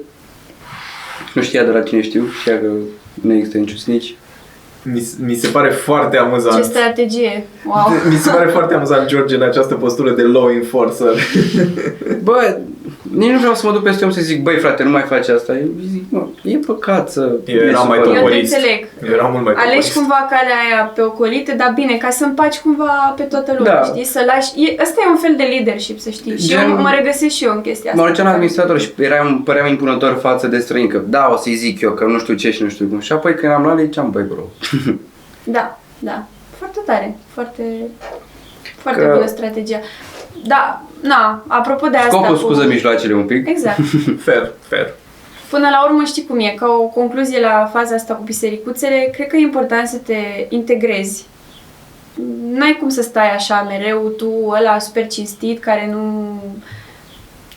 Nu 1.35 1.43
știa 1.43 1.65
de 1.65 1.71
la 1.71 1.83
cine 1.83 2.03
știu, 2.03 2.27
știa 2.41 2.61
că 2.61 2.67
nu 3.23 3.35
există 3.35 3.59
niciun 3.59 3.77
snitch. 3.77 4.11
Mi, 4.83 5.09
mi 5.25 5.35
se 5.35 5.49
pare 5.49 5.69
foarte 5.69 6.17
amuzant. 6.17 6.57
Ce 6.57 6.63
strategie! 6.63 7.47
Wow! 7.67 7.87
Mi 8.11 8.17
se 8.17 8.31
pare 8.31 8.49
foarte 8.49 8.75
amuzant, 8.75 9.07
George, 9.07 9.35
în 9.35 9.43
această 9.43 9.75
postură 9.75 10.11
de 10.11 10.23
law 10.23 10.51
enforcer. 10.51 11.15
Bă, 12.25 12.57
nici 13.17 13.31
nu 13.31 13.39
vreau 13.39 13.55
să 13.55 13.67
mă 13.67 13.73
duc 13.73 13.83
peste 13.83 14.05
om 14.05 14.11
să 14.11 14.21
zic, 14.21 14.43
băi 14.43 14.57
frate, 14.57 14.83
nu 14.83 14.91
mai 14.91 15.03
faci 15.03 15.29
asta. 15.29 15.53
Eu 15.57 15.67
zic, 15.93 16.05
mă, 16.09 16.27
e 16.43 16.57
păcat 16.57 17.11
să... 17.11 17.33
Eu 17.45 17.57
eram 17.61 17.87
mai 17.89 17.99
supărat. 17.99 18.07
Eu 18.07 18.13
te 18.13 18.19
topolist. 18.19 18.53
înțeleg. 18.55 18.87
Eu 19.07 19.13
eram 19.13 19.31
mult 19.33 19.45
mai 19.45 19.53
Alegi 19.57 19.71
topolist. 19.71 19.95
cumva 19.97 20.27
calea 20.31 20.57
aia 20.67 20.85
pe 20.95 21.03
ocolite, 21.03 21.53
dar 21.59 21.73
bine, 21.75 21.97
ca 21.97 22.11
să 22.11 22.25
împaci 22.25 22.59
cumva 22.59 23.15
pe 23.17 23.23
toată 23.23 23.55
lumea, 23.59 23.75
Da. 23.75 23.83
știi? 23.83 24.05
Să 24.05 24.21
lași... 24.27 24.51
E, 24.65 24.77
ăsta 24.83 25.01
e 25.07 25.11
un 25.11 25.17
fel 25.17 25.35
de 25.37 25.43
leadership, 25.43 25.99
să 25.99 26.11
știi. 26.11 26.39
Și 26.39 26.49
Gen- 26.49 26.69
eu 26.69 26.77
mă 26.81 26.93
regăsesc 26.99 27.35
și 27.35 27.45
eu 27.45 27.53
în 27.53 27.61
chestia 27.61 27.91
Mă 27.95 27.99
asta. 28.01 28.11
duceam 28.13 28.27
la 28.27 28.33
administrator 28.33 28.81
și 28.81 28.89
eram, 28.99 29.43
păream 29.45 29.67
impunător 29.69 30.19
față 30.21 30.47
de 30.47 30.59
străini, 30.59 30.89
că 30.89 31.01
da, 31.07 31.31
o 31.33 31.37
să-i 31.37 31.55
zic 31.55 31.81
eu, 31.81 31.91
că 31.93 32.05
nu 32.05 32.19
știu 32.19 32.35
ce 32.35 32.51
și 32.51 32.63
nu 32.63 32.69
știu 32.69 32.87
cum. 32.87 33.01
Și 33.01 33.13
apoi 33.13 33.35
când 33.35 33.53
eram 33.53 33.65
la 33.65 33.73
ele, 33.73 33.83
ziceam, 33.85 34.11
băi 34.11 34.25
bro. 34.31 34.43
Da, 35.45 35.79
da. 35.99 36.25
Foarte 36.59 36.79
tare. 36.87 37.17
Foarte, 37.33 37.63
foarte 38.77 39.01
Că- 39.01 39.13
bună 39.15 39.27
strategia. 39.27 39.81
Da, 40.47 40.83
na, 41.03 41.45
apropo 41.47 41.87
de 41.89 41.97
asta... 41.97 42.11
Scopul 42.11 42.35
cu- 42.35 42.41
scuză 42.41 42.65
mijloacele 42.67 43.15
un 43.15 43.25
pic. 43.27 43.49
Exact. 43.49 43.79
Fair, 44.25 44.53
fair. 44.69 44.95
Până 45.51 45.69
la 45.71 45.85
urmă 45.85 46.05
știi 46.05 46.27
cum 46.27 46.39
e, 46.39 46.55
ca 46.57 46.67
o 46.67 46.83
concluzie 46.87 47.41
la 47.41 47.71
faza 47.73 47.95
asta 47.95 48.15
cu 48.15 48.23
bisericuțele, 48.23 49.11
cred 49.13 49.27
că 49.27 49.37
e 49.37 49.41
important 49.41 49.89
să 49.89 49.97
te 49.97 50.47
integrezi. 50.49 51.27
N-ai 52.53 52.77
cum 52.81 52.89
să 52.89 53.03
stai 53.03 53.31
așa 53.35 53.63
mereu, 53.69 54.09
tu 54.09 54.31
ăla 54.59 54.79
super 54.79 55.07
cinstit, 55.07 55.61
care 55.61 55.89
nu... 55.93 56.35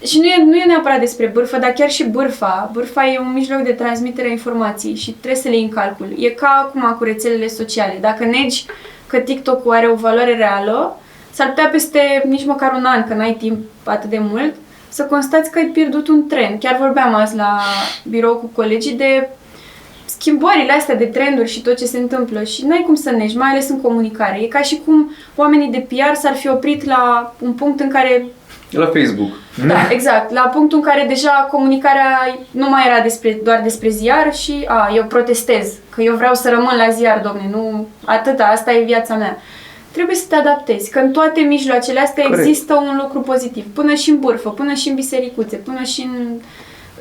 și 0.03 0.19
nu 0.19 0.25
e, 0.25 0.43
nu 0.43 0.55
e 0.55 0.65
neapărat 0.65 0.99
despre 0.99 1.25
bârfă, 1.25 1.57
dar 1.57 1.71
chiar 1.71 1.89
și 1.89 2.03
bârfa. 2.03 2.69
Bârfa 2.73 3.07
e 3.07 3.19
un 3.19 3.33
mijloc 3.33 3.61
de 3.61 3.71
transmitere 3.71 4.27
a 4.27 4.31
informației 4.31 4.95
și 4.95 5.11
trebuie 5.11 5.41
să 5.41 5.49
le 5.49 5.55
iei 5.55 5.63
în 5.63 5.69
calcul. 5.69 6.07
E 6.17 6.29
ca 6.29 6.65
acum 6.67 6.95
cu 6.97 7.03
rețelele 7.03 7.47
sociale. 7.47 7.97
Dacă 8.01 8.25
negi 8.25 8.65
că 9.07 9.17
TikTok-ul 9.17 9.73
are 9.73 9.87
o 9.87 9.95
valoare 9.95 10.35
reală, 10.35 10.99
s-ar 11.31 11.47
putea 11.47 11.69
peste 11.69 12.23
nici 12.27 12.45
măcar 12.45 12.73
un 12.73 12.85
an, 12.85 13.07
că 13.07 13.13
n-ai 13.13 13.33
timp 13.33 13.57
atât 13.83 14.09
de 14.09 14.19
mult, 14.19 14.55
să 14.89 15.03
constați 15.03 15.51
că 15.51 15.59
ai 15.59 15.65
pierdut 15.65 16.07
un 16.07 16.27
trend. 16.27 16.59
Chiar 16.59 16.77
vorbeam 16.79 17.13
azi 17.13 17.35
la 17.35 17.59
birou 18.03 18.35
cu 18.35 18.45
colegii 18.55 18.93
de 18.93 19.29
schimbările 20.05 20.71
astea 20.71 20.95
de 20.95 21.05
trenduri 21.05 21.49
și 21.49 21.61
tot 21.61 21.77
ce 21.77 21.85
se 21.85 21.97
întâmplă 21.97 22.43
și 22.43 22.65
n-ai 22.65 22.83
cum 22.85 22.95
să 22.95 23.11
negi, 23.11 23.37
mai 23.37 23.49
ales 23.49 23.69
în 23.69 23.81
comunicare. 23.81 24.41
E 24.41 24.47
ca 24.47 24.61
și 24.61 24.81
cum 24.85 25.11
oamenii 25.35 25.71
de 25.71 25.87
PR 25.87 26.13
s-ar 26.13 26.35
fi 26.35 26.49
oprit 26.49 26.83
la 26.83 27.33
un 27.39 27.53
punct 27.53 27.79
în 27.79 27.89
care 27.89 28.25
La 28.73 28.85
Facebook. 28.85 29.31
da, 29.67 29.87
exact. 29.89 30.31
La 30.31 30.41
punctul 30.41 30.77
în 30.77 30.83
care 30.83 31.05
deja 31.07 31.47
comunicarea 31.51 32.37
nu 32.51 32.69
mai 32.69 32.83
era 32.87 33.01
despre, 33.01 33.39
doar 33.43 33.61
despre 33.63 33.89
ziar 33.89 34.33
și 34.33 34.65
a, 34.67 34.91
eu 34.95 35.03
protestez, 35.03 35.73
că 35.89 36.01
eu 36.01 36.15
vreau 36.15 36.33
să 36.33 36.49
rămân 36.49 36.77
la 36.77 36.89
ziar, 36.89 37.21
domne, 37.23 37.49
nu 37.51 37.87
atâta, 38.05 38.43
asta 38.43 38.73
e 38.73 38.83
viața 38.83 39.15
mea. 39.15 39.37
Trebuie 39.91 40.15
să 40.15 40.25
te 40.29 40.35
adaptezi, 40.35 40.89
că 40.89 40.99
în 40.99 41.11
toate 41.11 41.39
mijloacele 41.39 41.99
astea 41.99 42.23
Corect. 42.23 42.47
există 42.47 42.73
un 42.73 42.97
lucru 43.01 43.19
pozitiv, 43.19 43.65
până 43.73 43.93
și 43.93 44.09
în 44.09 44.19
bârfă, 44.19 44.49
până 44.49 44.73
și 44.73 44.89
în 44.89 44.95
bisericuțe, 44.95 45.55
până 45.55 45.83
și 45.83 46.01
în... 46.01 46.39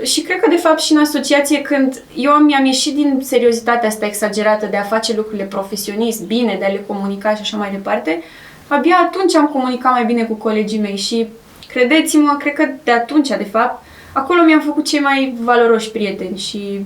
Și 0.05 0.21
cred 0.21 0.41
că, 0.41 0.49
de 0.51 0.57
fapt, 0.57 0.81
și 0.81 0.93
în 0.93 1.01
asociație, 1.01 1.61
când 1.61 2.03
eu 2.15 2.33
mi-am 2.33 2.65
ieșit 2.65 2.95
din 2.95 3.19
seriozitatea 3.23 3.89
asta 3.89 4.07
exagerată 4.07 4.67
de 4.71 4.77
a 4.77 4.83
face 4.83 5.17
lucrurile 5.17 5.45
profesionist, 5.45 6.23
bine, 6.23 6.57
de 6.59 6.65
a 6.65 6.69
le 6.69 6.85
comunica 6.87 7.35
și 7.35 7.41
așa 7.41 7.57
mai 7.57 7.71
departe, 7.71 8.23
abia 8.67 8.97
atunci 9.07 9.35
am 9.35 9.47
comunicat 9.47 9.93
mai 9.93 10.05
bine 10.05 10.23
cu 10.23 10.35
colegii 10.35 10.79
mei 10.79 10.97
și 10.97 11.27
credeți-mă, 11.73 12.37
cred 12.39 12.53
că 12.53 12.69
de 12.85 12.91
atunci, 12.91 13.29
de 13.29 13.47
fapt, 13.51 13.85
acolo 14.13 14.43
mi-am 14.43 14.61
făcut 14.61 14.85
cei 14.85 15.01
mai 15.01 15.35
valoroși 15.41 15.91
prieteni 15.91 16.39
și 16.39 16.85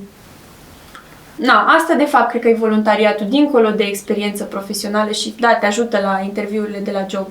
Na, 1.36 1.64
asta 1.78 1.94
de 1.94 2.04
fapt 2.04 2.28
cred 2.30 2.42
că 2.42 2.48
e 2.48 2.54
voluntariatul, 2.54 3.26
dincolo 3.28 3.70
de 3.70 3.82
experiență 3.84 4.44
profesională 4.44 5.10
și 5.10 5.34
da, 5.40 5.54
te 5.54 5.66
ajută 5.66 5.98
la 6.02 6.20
interviurile 6.24 6.78
de 6.78 6.90
la 6.90 7.06
job. 7.10 7.26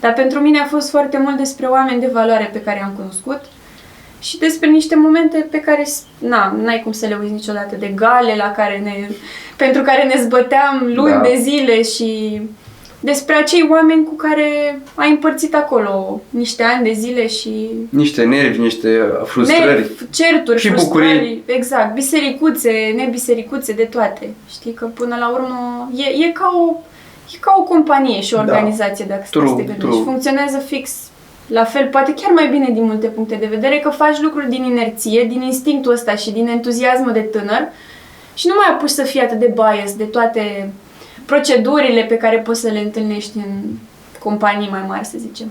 Dar 0.00 0.12
pentru 0.12 0.38
mine 0.38 0.58
a 0.58 0.64
fost 0.64 0.90
foarte 0.90 1.18
mult 1.18 1.36
despre 1.36 1.66
oameni 1.66 2.00
de 2.00 2.10
valoare 2.12 2.50
pe 2.52 2.60
care 2.62 2.78
i-am 2.78 2.92
cunoscut 2.96 3.40
și 4.20 4.38
despre 4.38 4.68
niște 4.68 4.96
momente 4.96 5.46
pe 5.50 5.60
care, 5.60 5.86
na, 6.18 6.56
n-ai 6.62 6.80
cum 6.82 6.92
să 6.92 7.06
le 7.06 7.18
uiți 7.20 7.32
niciodată, 7.32 7.76
de 7.76 7.86
gale 7.86 8.34
la 8.36 8.52
care 8.52 8.78
ne, 8.78 9.08
pentru 9.56 9.82
care 9.82 10.02
ne 10.02 10.20
zbăteam 10.22 10.90
luni 10.94 11.12
Da. 11.12 11.20
de 11.20 11.38
zile 11.40 11.82
și 11.82 12.40
despre 13.00 13.34
acei 13.34 13.66
oameni 13.70 14.04
cu 14.04 14.14
care 14.14 14.80
ai 14.94 15.10
împărțit 15.10 15.54
acolo 15.54 16.20
niște 16.30 16.62
ani 16.62 16.84
de 16.84 16.92
zile 16.92 17.26
și 17.26 17.68
Niște 17.88 18.22
nervi, 18.24 18.60
niște 18.60 19.00
frustrări. 19.24 19.64
Nervi, 19.64 19.92
certuri, 20.10 20.58
Și 20.60 20.68
frustrări, 20.68 21.08
bucurii. 21.12 21.42
exact, 21.46 21.94
bisericuțe, 21.94 22.92
nebisericuțe, 22.96 23.72
de 23.72 23.82
toate. 23.84 24.28
Știi 24.50 24.72
că 24.72 24.84
până 24.94 25.16
la 25.18 25.28
urmă 25.30 25.90
e, 25.96 26.24
e 26.26 26.30
ca 26.32 26.52
o 26.68 26.76
e 27.34 27.36
ca 27.40 27.54
o 27.58 27.62
companie 27.62 28.20
și 28.20 28.34
o 28.34 28.36
Da. 28.36 28.42
organizație, 28.42 29.04
dacă 29.08 29.22
stai 29.26 29.42
True, 29.42 29.48
să 29.48 29.54
te 29.56 29.62
gândești. 29.62 29.90
true. 29.90 30.02
Funcționează 30.04 30.58
fix 30.58 30.90
la 31.46 31.64
fel, 31.64 31.86
poate 31.86 32.14
chiar 32.14 32.30
mai 32.32 32.48
bine 32.48 32.68
din 32.72 32.84
multe 32.84 33.06
puncte 33.06 33.34
de 33.40 33.46
vedere, 33.46 33.78
că 33.78 33.88
faci 33.88 34.20
lucruri 34.20 34.48
din 34.48 34.64
inerție, 34.64 35.24
din 35.28 35.42
instinctul 35.42 35.92
ăsta 35.92 36.14
și 36.14 36.30
din 36.30 36.48
entuziasmul 36.48 37.12
de 37.12 37.20
tânăr 37.20 37.68
și 38.34 38.46
nu 38.46 38.54
mai 38.56 38.66
apuci 38.74 38.88
să 38.88 39.02
fii 39.02 39.20
atât 39.20 39.38
de 39.38 39.54
bias 39.54 39.94
de 39.96 40.04
toate 40.04 40.70
procedurile 41.30 42.04
pe 42.08 42.16
care 42.16 42.38
poți 42.38 42.60
să 42.60 42.68
le 42.68 42.78
întâlnești 42.78 43.36
în 43.36 43.62
companii 44.18 44.68
mai 44.68 44.84
mari, 44.86 45.04
să 45.04 45.18
zicem. 45.18 45.48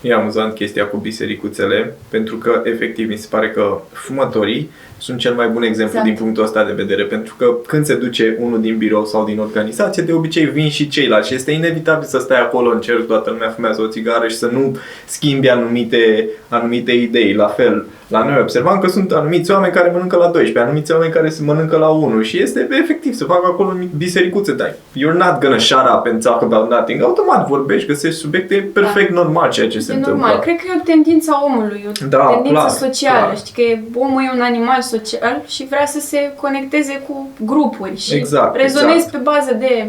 E 0.00 0.12
amuzant 0.12 0.54
chestia 0.54 0.86
cu 0.86 0.96
bisericuțele, 0.96 1.94
pentru 2.08 2.36
că, 2.36 2.62
efectiv, 2.64 3.08
mi 3.08 3.16
se 3.16 3.26
pare 3.30 3.50
că 3.50 3.80
fumătorii 3.92 4.70
sunt 5.02 5.18
cel 5.18 5.34
mai 5.34 5.48
bun 5.48 5.62
exemplu 5.62 5.98
Exact. 5.98 6.04
din 6.04 6.14
punctul 6.24 6.44
ăsta 6.44 6.64
de 6.64 6.72
vedere, 6.72 7.02
pentru 7.02 7.34
că 7.38 7.46
când 7.66 7.84
se 7.86 7.94
duce 7.94 8.36
unul 8.40 8.60
din 8.60 8.76
birou 8.76 9.04
sau 9.04 9.24
din 9.24 9.38
organizație, 9.38 10.02
de 10.02 10.12
obicei 10.12 10.44
vin 10.44 10.68
și 10.70 10.88
ceilalți 10.88 11.28
și 11.28 11.34
este 11.34 11.50
inevitabil 11.50 12.06
să 12.08 12.18
stai 12.18 12.40
acolo 12.40 12.70
în 12.70 12.80
cer, 12.80 13.00
toată 13.06 13.30
lumea 13.30 13.48
fumează 13.50 13.82
o 13.82 13.86
țigară 13.86 14.28
și 14.28 14.36
să 14.36 14.48
nu 14.52 14.76
schimbi 15.06 15.48
anumite, 15.48 16.28
anumite 16.48 16.92
idei. 16.92 17.34
La 17.34 17.46
fel, 17.46 17.86
la 18.08 18.24
noi 18.24 18.38
observam 18.40 18.78
că 18.78 18.88
sunt 18.88 19.12
anumiți 19.12 19.50
oameni 19.50 19.72
care 19.72 19.90
mănâncă 19.92 20.16
la 20.16 20.26
12, 20.26 20.58
anumiți 20.58 20.92
oameni 20.92 21.12
care 21.12 21.28
se 21.28 21.42
mănâncă 21.42 21.76
la 21.76 21.88
1 21.88 22.22
și 22.22 22.42
este 22.42 22.68
efectiv 22.82 23.14
să 23.14 23.24
facă 23.24 23.46
acolo 23.46 23.76
bisericuțe, 23.96 24.52
dar 24.52 24.70
you're 24.72 25.16
not 25.16 25.40
gonna 25.40 25.58
shut 25.58 25.86
up 25.96 26.06
and 26.06 26.22
talk 26.22 26.42
about 26.42 26.70
nothing. 26.70 27.02
Automat 27.02 27.48
vorbești, 27.48 27.86
găsești 27.88 28.18
subiecte 28.20 28.70
perfect 28.72 29.10
normal 29.10 29.50
ceea 29.50 29.68
ce 29.68 29.78
se 29.78 29.92
e 29.92 29.96
întâmplă. 29.96 30.20
normal. 30.20 30.40
Cred 30.42 30.56
că 30.56 30.62
e 30.68 30.78
o 30.80 30.82
tendință 30.84 31.30
a 31.34 31.44
omului, 31.44 31.84
o 31.88 32.06
Da, 32.08 32.24
tendință 32.26 32.50
clar, 32.52 32.68
socială. 32.68 33.24
clar. 33.24 33.36
Știi 33.36 33.54
că 33.54 33.60
e, 33.60 33.82
omul 33.94 34.22
e 34.22 34.30
un 34.34 34.40
animal 34.40 34.80
social 34.98 35.42
și 35.46 35.66
vrea 35.66 35.86
să 35.86 36.00
se 36.00 36.32
conecteze 36.36 37.02
cu 37.08 37.28
grupuri 37.44 38.00
și 38.00 38.14
Exact, 38.14 38.56
rezonezi 38.56 38.94
exact. 38.94 39.10
pe 39.10 39.18
bază 39.18 39.54
de 39.54 39.86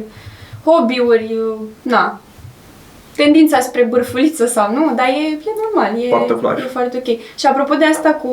hobby-uri, 0.66 1.36
na, 1.82 2.20
tendința 3.16 3.60
spre 3.60 3.84
bârfuliță 3.84 4.45
sau 4.45 4.74
nu, 4.74 4.93
dar 4.95 5.08
e, 5.08 5.32
e 5.32 5.51
normal, 5.64 6.04
e, 6.04 6.08
Foarte 6.10 6.36
clar. 6.36 6.58
e 6.58 6.62
foarte 6.62 6.97
ok. 6.97 7.18
Și 7.39 7.45
apropo 7.45 7.76
de 7.76 7.86
asta 7.86 8.10
cu 8.10 8.32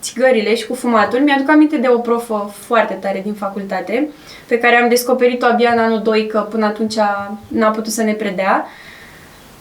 țigările 0.00 0.54
și 0.54 0.66
cu 0.66 0.74
fumatul, 0.74 1.18
mi-aduc 1.18 1.50
aminte 1.50 1.76
de 1.76 1.88
o 1.94 1.98
profă 1.98 2.50
foarte 2.58 2.94
tare 2.94 3.20
din 3.24 3.34
facultate, 3.34 4.08
pe 4.48 4.58
care 4.58 4.76
am 4.76 4.88
descoperit-o 4.88 5.46
abia 5.46 5.70
în 5.72 5.78
anul 5.78 6.00
2, 6.02 6.26
că 6.26 6.46
până 6.50 6.66
atunci 6.66 6.94
n-a 7.48 7.70
putut 7.70 7.92
să 7.92 8.02
ne 8.02 8.12
predea. 8.12 8.66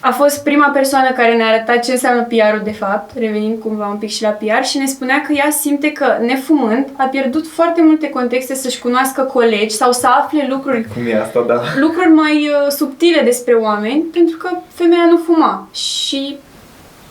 A 0.03 0.11
fost 0.11 0.43
prima 0.43 0.67
persoană 0.67 1.11
care 1.11 1.35
ne-a 1.35 1.47
arătat 1.47 1.83
ce 1.83 1.91
înseamnă 1.91 2.21
PR-ul 2.21 2.61
de 2.63 2.71
fapt, 2.71 3.17
revenind 3.17 3.59
cumva 3.59 3.87
un 3.87 3.97
pic 3.97 4.09
și 4.09 4.21
la 4.21 4.29
PR 4.29 4.63
și 4.63 4.77
ne 4.77 4.85
spunea 4.85 5.21
că 5.21 5.33
ea 5.33 5.49
simte 5.49 5.91
că, 5.91 6.17
nefumând, 6.21 6.87
a 6.95 7.03
pierdut 7.03 7.47
foarte 7.47 7.81
multe 7.81 8.09
contexte 8.09 8.55
să-și 8.55 8.79
cunoască 8.79 9.21
colegi 9.21 9.75
sau 9.75 9.91
să 9.91 10.07
afle 10.07 10.47
lucruri 10.49 10.87
Cum 10.93 11.07
e 11.07 11.21
asta, 11.21 11.43
da? 11.47 11.61
lucruri 11.79 12.09
mai 12.09 12.47
uh, 12.47 12.67
subtile 12.69 13.21
despre 13.21 13.53
oameni, 13.53 14.01
pentru 14.01 14.37
că 14.37 14.49
femeia 14.73 15.05
nu 15.09 15.17
fuma. 15.17 15.67
Și, 15.73 16.37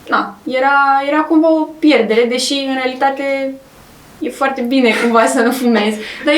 na, 0.09 0.35
era, 0.43 1.03
era 1.07 1.19
cumva 1.19 1.51
o 1.51 1.67
pierdere, 1.79 2.25
deși 2.29 2.53
în 2.67 2.73
realitate 2.73 3.53
e 4.19 4.29
foarte 4.29 4.61
bine 4.61 4.93
cumva 5.03 5.25
să 5.25 5.41
nu 5.41 5.51
fumezi. 5.51 5.97
Dar 6.25 6.33
e 6.33 6.37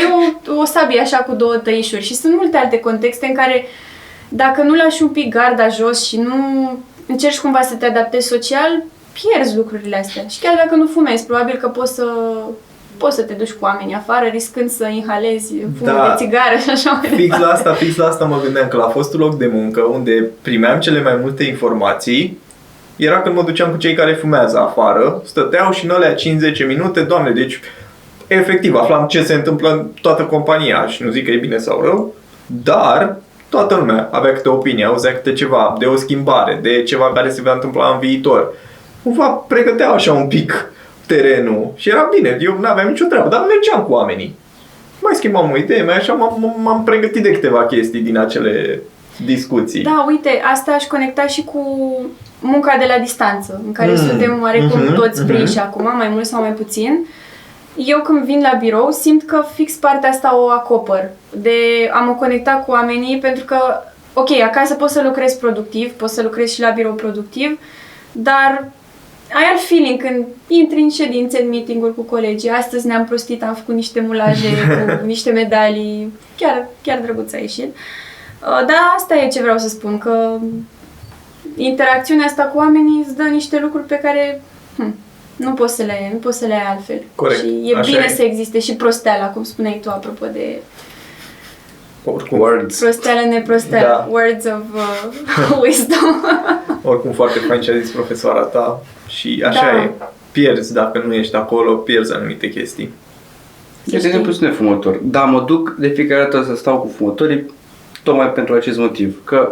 o, 0.49 0.53
o 0.59 0.65
sabie 0.65 0.99
așa 0.99 1.17
cu 1.17 1.33
două 1.33 1.55
tăișuri 1.55 2.03
și 2.03 2.15
sunt 2.15 2.35
multe 2.35 2.57
alte 2.57 2.79
contexte 2.79 3.25
în 3.25 3.33
care 3.33 3.65
dacă 4.35 4.61
nu 4.61 4.73
lași 4.73 5.03
un 5.03 5.09
pic 5.09 5.33
garda 5.33 5.67
jos 5.67 6.05
și 6.05 6.17
nu 6.17 6.35
încerci 7.07 7.39
cumva 7.39 7.61
să 7.61 7.75
te 7.75 7.85
adaptezi 7.85 8.27
social, 8.27 8.83
pierzi 9.13 9.55
lucrurile 9.55 9.97
astea. 9.97 10.27
Și 10.27 10.39
chiar 10.39 10.53
dacă 10.55 10.75
nu 10.75 10.87
fumezi, 10.87 11.25
probabil 11.25 11.55
că 11.55 11.67
poți 11.67 11.93
să 11.93 12.05
poți 12.97 13.15
să 13.15 13.21
te 13.21 13.33
duci 13.33 13.51
cu 13.51 13.65
oamenii 13.65 13.95
afară, 13.95 14.25
riscând 14.31 14.69
să 14.69 14.87
inhalezi 14.87 15.53
fumul 15.77 15.93
Da. 15.93 16.07
de 16.07 16.23
țigară 16.23 16.57
și 16.63 16.69
așa 16.69 16.91
mai 17.01 17.09
Fix 17.09 17.37
la 17.39 17.47
asta, 17.47 17.73
fix 17.73 17.95
la 17.95 18.07
asta 18.07 18.25
mă 18.25 18.39
gândeam, 18.43 18.67
că 18.67 18.77
la 18.77 18.87
fostul 18.87 19.19
loc 19.19 19.37
de 19.37 19.49
muncă, 19.53 19.81
unde 19.81 20.29
primeam 20.41 20.79
cele 20.79 21.01
mai 21.01 21.17
multe 21.21 21.43
informații, 21.43 22.39
era 22.95 23.21
când 23.21 23.35
mă 23.35 23.43
duceam 23.43 23.71
cu 23.71 23.77
cei 23.77 23.93
care 23.93 24.13
fumează 24.13 24.59
afară, 24.59 25.21
stăteau 25.25 25.71
și 25.71 25.85
în 25.85 25.91
alea 25.91 26.15
5-10 26.15 26.17
minute, 26.67 27.01
doamne, 27.01 27.31
deci 27.31 27.59
efectiv 28.27 28.75
aflam 28.75 29.07
ce 29.07 29.23
se 29.23 29.33
întâmplă 29.33 29.71
în 29.71 29.87
toată 30.01 30.23
compania 30.23 30.87
și 30.87 31.03
nu 31.03 31.11
zic 31.11 31.25
că 31.25 31.31
e 31.31 31.37
bine 31.37 31.57
sau 31.57 31.81
rău, 31.81 32.13
dar 32.45 33.17
toată 33.55 33.75
lumea 33.75 34.09
avea 34.11 34.33
câte 34.33 34.49
o 34.49 34.53
opinie, 34.53 34.85
auzea 34.85 35.13
câte 35.13 35.33
ceva 35.33 35.75
de 35.79 35.85
o 35.85 35.95
schimbare, 35.95 36.59
de 36.61 36.83
ceva 36.83 37.11
care 37.13 37.29
se 37.29 37.41
va 37.41 37.53
întâmpla 37.53 37.91
în 37.93 37.99
viitor. 37.99 38.53
Cumva 39.03 39.27
pregăteau 39.27 39.93
așa 39.93 40.13
un 40.13 40.27
pic 40.27 40.71
terenul 41.07 41.71
și 41.75 41.89
era 41.89 42.09
bine, 42.15 42.37
eu 42.39 42.57
nu 42.59 42.67
aveam 42.67 42.87
nicio 42.87 43.05
treabă, 43.05 43.29
dar 43.29 43.45
mergeam 43.47 43.83
cu 43.83 43.91
oamenii 43.91 44.35
mai 45.03 45.15
schimbam 45.15 45.51
o 45.51 45.57
idee, 45.57 45.83
mai 45.83 45.95
așa 45.95 46.13
m-am, 46.13 46.55
m-am 46.63 46.83
pregătit 46.83 47.23
de 47.23 47.31
câteva 47.31 47.65
chestii 47.65 48.01
din 48.01 48.17
acele 48.17 48.81
discuții. 49.25 49.83
Da, 49.83 50.05
uite, 50.07 50.41
asta 50.53 50.71
aș 50.71 50.83
conecta 50.83 51.27
și 51.27 51.43
cu 51.43 51.61
munca 52.39 52.75
de 52.79 52.85
la 52.87 53.03
distanță, 53.03 53.61
în 53.65 53.71
care 53.71 53.89
Mm, 53.89 53.97
suntem 53.97 54.39
oarecum 54.41 54.79
mhm, 54.79 54.95
toți 54.95 55.25
prinși 55.25 55.57
mhm. 55.57 55.65
acum, 55.65 55.97
mai 55.97 56.07
mult 56.07 56.25
sau 56.25 56.41
mai 56.41 56.51
puțin. 56.51 57.05
Eu 57.75 58.01
când 58.01 58.23
vin 58.23 58.41
la 58.41 58.57
birou 58.59 58.91
simt 58.91 59.23
că 59.23 59.45
fix 59.53 59.73
partea 59.73 60.09
asta 60.09 60.37
o 60.37 60.47
acopăr, 60.49 61.09
de 61.35 61.89
a 61.91 61.99
mă 61.99 62.13
conecta 62.13 62.51
cu 62.51 62.71
oamenii, 62.71 63.19
pentru 63.19 63.43
că, 63.45 63.57
ok, 64.13 64.31
acasă 64.31 64.73
poți 64.73 64.93
să 64.93 65.01
lucrezi 65.01 65.39
productiv, 65.39 65.91
poți 65.91 66.13
să 66.13 66.21
lucrezi 66.21 66.53
și 66.53 66.61
la 66.61 66.69
birou 66.69 66.93
productiv, 66.93 67.59
dar 68.11 68.71
ai 69.33 69.43
alt 69.51 69.61
feeling 69.61 70.01
când 70.01 70.25
intri 70.47 70.81
în 70.81 70.89
ședințe, 70.89 71.41
în 71.41 71.49
meeting-uri 71.49 71.95
cu 71.95 72.01
colegii. 72.01 72.49
Astăzi 72.49 72.87
ne-am 72.87 73.05
prostit, 73.05 73.43
am 73.43 73.53
făcut 73.53 73.75
niște 73.75 74.01
mulaje 74.01 74.47
cu 74.99 75.05
niște 75.05 75.31
medalii, 75.31 76.13
chiar, 76.37 76.67
chiar 76.81 76.99
drăguț 76.99 77.33
a 77.33 77.37
ieșit. 77.37 77.75
Uh, 77.75 78.65
Dar 78.65 78.77
asta 78.95 79.15
e 79.15 79.27
ce 79.27 79.41
vreau 79.41 79.57
să 79.57 79.67
spun, 79.67 79.97
că 79.97 80.37
interacțiunea 81.55 82.25
asta 82.25 82.43
cu 82.43 82.57
oamenii 82.57 83.03
îți 83.05 83.15
dă 83.15 83.23
niște 83.23 83.59
lucruri 83.59 83.85
pe 83.85 83.95
care 83.95 84.41
hm, 84.77 84.95
nu 85.35 85.53
poți 85.53 85.75
să 85.75 85.83
le, 85.83 86.09
nu 86.11 86.17
poți 86.17 86.37
să 86.37 86.45
le 86.45 86.53
ai 86.53 86.65
altfel. 86.75 87.01
Corect, 87.15 87.39
Și 87.39 87.61
e 87.73 87.77
așa 87.77 87.91
bine 87.91 88.05
e. 88.09 88.13
să 88.13 88.21
existe 88.21 88.59
și 88.59 88.75
prosteala, 88.75 89.25
cum 89.29 89.43
spuneai 89.43 89.79
tu, 89.81 89.89
apropo 89.89 90.25
de 90.25 90.61
oricum, 92.05 92.39
Words. 92.39 92.79
Prosteală, 92.79 93.19
neprosteală. 93.29 93.87
Da. 93.87 94.07
Words 94.09 94.45
of 94.45 94.61
uh, 94.75 95.59
wisdom. 95.63 96.15
oricum 96.81 97.11
foarte 97.11 97.39
fain 97.39 97.61
ce 97.61 97.71
a 97.71 97.79
zis 97.79 97.91
profesoara 97.91 98.41
ta 98.41 98.81
și 99.07 99.43
așa 99.47 99.71
Da. 99.71 99.81
e. 99.83 99.91
Pierzi 100.31 100.73
dacă 100.73 101.03
nu 101.05 101.13
ești 101.13 101.35
acolo, 101.35 101.73
pierzi 101.75 102.13
anumite 102.13 102.49
chestii. 102.49 102.89
De 103.83 103.95
exemplu, 103.95 104.31
sunt 104.31 104.55
fumător. 104.55 104.99
Da, 105.03 105.23
mă 105.23 105.43
duc 105.47 105.75
de 105.79 105.87
fiecare 105.87 106.21
dată 106.23 106.43
să 106.43 106.55
stau 106.55 106.77
cu 106.79 106.91
fumătorii 106.97 107.51
tocmai 108.03 108.31
pentru 108.31 108.55
acest 108.55 108.77
motiv. 108.77 109.21
Că 109.23 109.51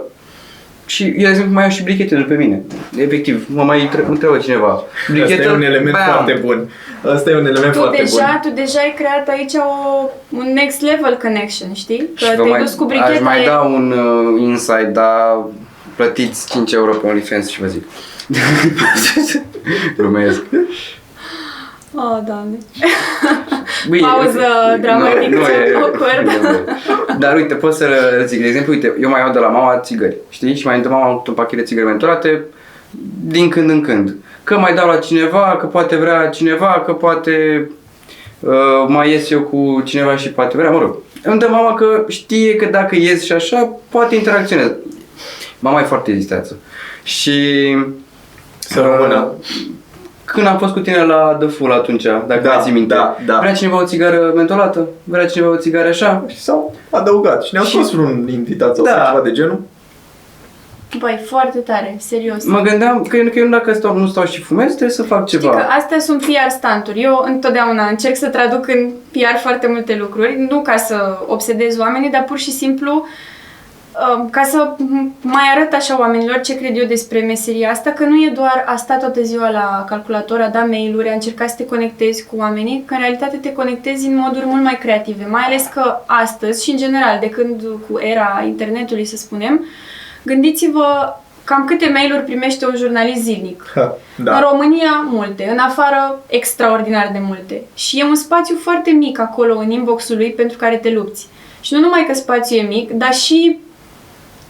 și 0.94 1.04
eu, 1.04 1.12
de 1.24 1.30
exemplu, 1.30 1.54
mai 1.54 1.64
am 1.64 1.70
și 1.70 1.84
brichete 1.84 2.16
după 2.16 2.34
mine. 2.34 2.62
Efectiv, 2.98 3.46
mă 3.48 3.64
mai 3.64 3.90
tre- 3.92 4.06
întreabă 4.10 4.38
cineva. 4.38 4.84
Asta 5.24 5.34
e 5.44 5.50
un 5.50 5.62
element 5.62 5.96
bam. 5.96 6.04
foarte 6.14 6.34
bun. 6.46 6.70
Asta 7.14 7.30
e 7.30 7.36
un 7.36 7.46
element 7.46 7.72
tu 7.74 7.80
foarte 7.80 8.02
deja, 8.02 8.40
bun. 8.42 8.52
tu 8.52 8.62
deja 8.62 8.80
ai 8.80 8.94
creat 8.98 9.28
aici 9.28 9.54
o, 9.54 9.70
un 10.30 10.54
next 10.54 10.82
level 10.82 11.18
connection, 11.22 11.74
știi? 11.74 11.98
Că 11.98 12.06
Și 12.16 12.26
vă 12.26 12.42
te-ai 12.42 12.50
mai, 12.50 12.62
dus 12.62 12.74
cu 12.74 12.84
aș 12.84 12.90
bricheta 12.90 13.24
mai 13.24 13.42
e- 13.42 13.46
da 13.46 13.60
un 13.60 13.92
uh, 13.92 14.42
insight, 14.42 14.88
dar 14.94 15.38
plătiți 15.96 16.50
5 16.50 16.72
euro 16.72 16.92
pe 16.94 17.08
OnlyFans 17.08 17.50
și 17.50 17.62
vă 17.62 17.68
zic. 17.68 17.84
Glumesc. 19.98 20.42
Oh, 21.96 22.20
doamne. 22.26 22.58
Bine, 23.90 24.08
Pauză 24.08 24.40
dramatică, 24.82 25.28
nu, 25.30 25.38
nu 25.38 25.42
e, 25.48 25.76
awkward. 25.76 26.26
nu 26.26 26.48
e. 26.50 26.64
Dar 27.20 27.36
uite, 27.36 27.54
pot 27.54 27.74
să 27.74 27.86
le 27.86 28.26
zic, 28.26 28.42
de 28.42 28.48
exemplu, 28.48 28.74
uite, 28.74 28.96
eu 29.02 29.10
mai 29.10 29.20
iau 29.20 29.32
de 29.32 29.40
la 29.40 29.48
mama 29.48 29.80
țigări, 29.80 30.16
știi? 30.30 30.56
Și 30.56 30.66
mai 30.66 30.82
dă 30.82 30.90
mama 30.90 31.24
un 31.28 31.34
pachet 31.34 31.58
de 31.58 31.64
țigări 31.66 31.86
mentorate 31.86 32.42
din 33.24 33.50
când 33.50 33.70
în 33.70 33.82
când. 33.82 34.16
Că 34.44 34.58
mai 34.58 34.74
dau 34.74 34.88
la 34.88 34.98
cineva, 34.98 35.58
că 35.60 35.66
poate 35.66 35.96
vrea 35.96 36.28
cineva, 36.28 36.84
că 36.86 36.94
poate 36.94 37.68
uh, 38.40 38.52
mai 38.88 39.10
ies 39.12 39.30
eu 39.30 39.42
cu 39.42 39.82
cineva 39.86 40.16
și 40.16 40.32
poate 40.32 40.58
vrea, 40.58 40.70
mă 40.70 40.80
rog. 40.80 40.98
Îmi 41.24 41.40
dă 41.40 41.48
mama 41.50 41.74
că 41.74 42.06
știe 42.08 42.56
că 42.56 42.66
dacă 42.66 42.96
ies 42.96 43.24
și 43.24 43.32
așa, 43.32 43.78
poate 43.90 44.16
interacționez. 44.16 44.72
Mama 45.60 45.80
e 45.80 45.84
foarte 45.84 46.12
ezisteață. 46.12 46.58
Și 47.04 47.76
Să 48.60 48.82
rămână. 48.82 49.32
Când 50.32 50.48
am 50.48 50.58
fost 50.58 50.74
cu 50.74 50.80
tine 50.80 51.04
la 51.04 51.36
The 51.40 51.48
Full 51.48 51.72
atunci, 51.72 52.04
dacă 52.04 52.40
Da, 52.44 52.54
mai 52.54 52.64
ții 52.64 52.72
minte, 52.72 52.94
da, 52.94 53.16
da. 53.26 53.38
vrea 53.40 53.54
cineva 53.54 53.82
o 53.82 53.86
țigară 53.86 54.32
mentolată? 54.36 54.88
Vrea 55.04 55.26
cineva 55.26 55.52
o 55.52 55.56
țigară 55.58 55.88
așa? 55.88 56.24
Și 56.28 56.40
s-au 56.42 56.76
adăugat 56.90 57.44
și 57.44 57.50
ne-au 57.54 57.66
Și- 57.66 57.72
spus 57.72 57.94
un 57.94 58.28
invitat 58.32 58.76
sau 58.76 58.86
Da. 58.86 59.06
ceva 59.10 59.22
de 59.24 59.32
genul. 59.32 59.62
Băi, 61.00 61.20
foarte 61.26 61.58
tare, 61.58 61.96
serios. 62.00 62.46
Mă 62.46 62.60
gândeam 62.62 63.02
că, 63.02 63.18
că 63.18 63.40
eu 63.40 63.48
dacă 63.48 63.74
stau, 63.74 63.98
nu 63.98 64.08
stau 64.08 64.26
și 64.26 64.42
fumez, 64.42 64.68
trebuie 64.70 64.90
să 64.90 65.04
fac 65.04 65.28
Știi 65.28 65.40
ceva. 65.40 65.56
că 65.56 65.66
astea 65.78 66.00
sunt 66.00 66.22
PR 66.26 66.50
stanturi. 66.50 67.02
Eu 67.02 67.24
întotdeauna 67.28 67.88
încerc 67.88 68.16
să 68.16 68.28
traduc 68.28 68.68
în 68.68 68.90
PR 69.12 69.38
foarte 69.42 69.68
multe 69.68 69.96
lucruri, 70.00 70.46
nu 70.50 70.62
ca 70.62 70.76
să 70.78 71.18
obsedez 71.28 71.78
oamenii, 71.80 72.10
dar 72.10 72.24
pur 72.24 72.38
și 72.38 72.52
simplu 72.52 72.92
um, 72.92 73.06
ca 74.30 74.44
să 74.44 74.76
m- 74.76 75.22
mai 75.22 75.44
arăt 75.56 75.74
așa 75.74 76.00
oamenilor 76.00 76.40
ce 76.42 76.58
cred 76.58 76.78
eu 76.78 76.86
despre 76.86 77.20
meseria 77.20 77.70
asta, 77.72 77.90
că 77.92 78.04
nu 78.06 78.16
e 78.16 78.32
doar 78.36 78.64
a 78.66 78.76
sta 78.76 78.96
toată 78.98 79.22
ziua 79.22 79.50
la 79.50 79.86
calculator, 79.88 80.42
a 80.42 80.48
da 80.48 80.64
mail-uri, 80.64 81.10
a 81.10 81.14
încerca 81.14 81.48
să 81.48 81.56
te 81.58 81.66
conectezi 81.66 82.26
cu 82.26 82.36
oamenii, 82.38 82.84
că 82.86 82.94
în 82.94 83.00
realitate 83.00 83.38
te 83.38 83.54
conectezi 83.54 84.08
în 84.08 84.16
moduri 84.16 84.46
mult 84.46 84.64
mai 84.64 84.78
creative, 84.82 85.26
mai 85.30 85.42
ales 85.46 85.70
că 85.74 85.96
astăzi 86.06 86.64
și 86.64 86.72
în 86.72 86.78
general, 86.78 87.18
de 87.20 87.30
când 87.30 87.62
cu 87.90 88.00
era 88.00 88.44
internetului 88.46 89.06
să 89.06 89.18
spunem, 89.18 89.66
gândiți-vă 90.24 91.16
cam 91.44 91.66
câte 91.66 91.90
mail-uri 91.94 92.24
primește 92.24 92.66
un 92.66 92.76
jurnalist 92.76 93.22
zilnic. 93.24 93.72
Ha, 93.76 93.98
În 94.18 94.24
da. 94.24 94.40
România, 94.40 95.06
multe. 95.10 95.48
În 95.52 95.58
afară, 95.58 96.20
extraordinar 96.28 97.10
de 97.14 97.20
multe. 97.22 97.62
Și 97.74 98.00
e 98.00 98.04
un 98.04 98.16
spațiu 98.16 98.56
foarte 98.64 98.92
mic 98.92 99.20
acolo 99.20 99.58
în 99.58 99.72
inbox-ul 99.72 100.16
lui 100.18 100.32
pentru 100.32 100.58
care 100.58 100.76
te 100.76 100.90
lupți. 100.92 101.28
Și 101.62 101.74
nu 101.74 101.80
numai 101.80 102.04
că 102.08 102.14
spațiul 102.14 102.60
e 102.60 102.68
mic, 102.68 102.92
dar 102.92 103.14
și 103.14 103.60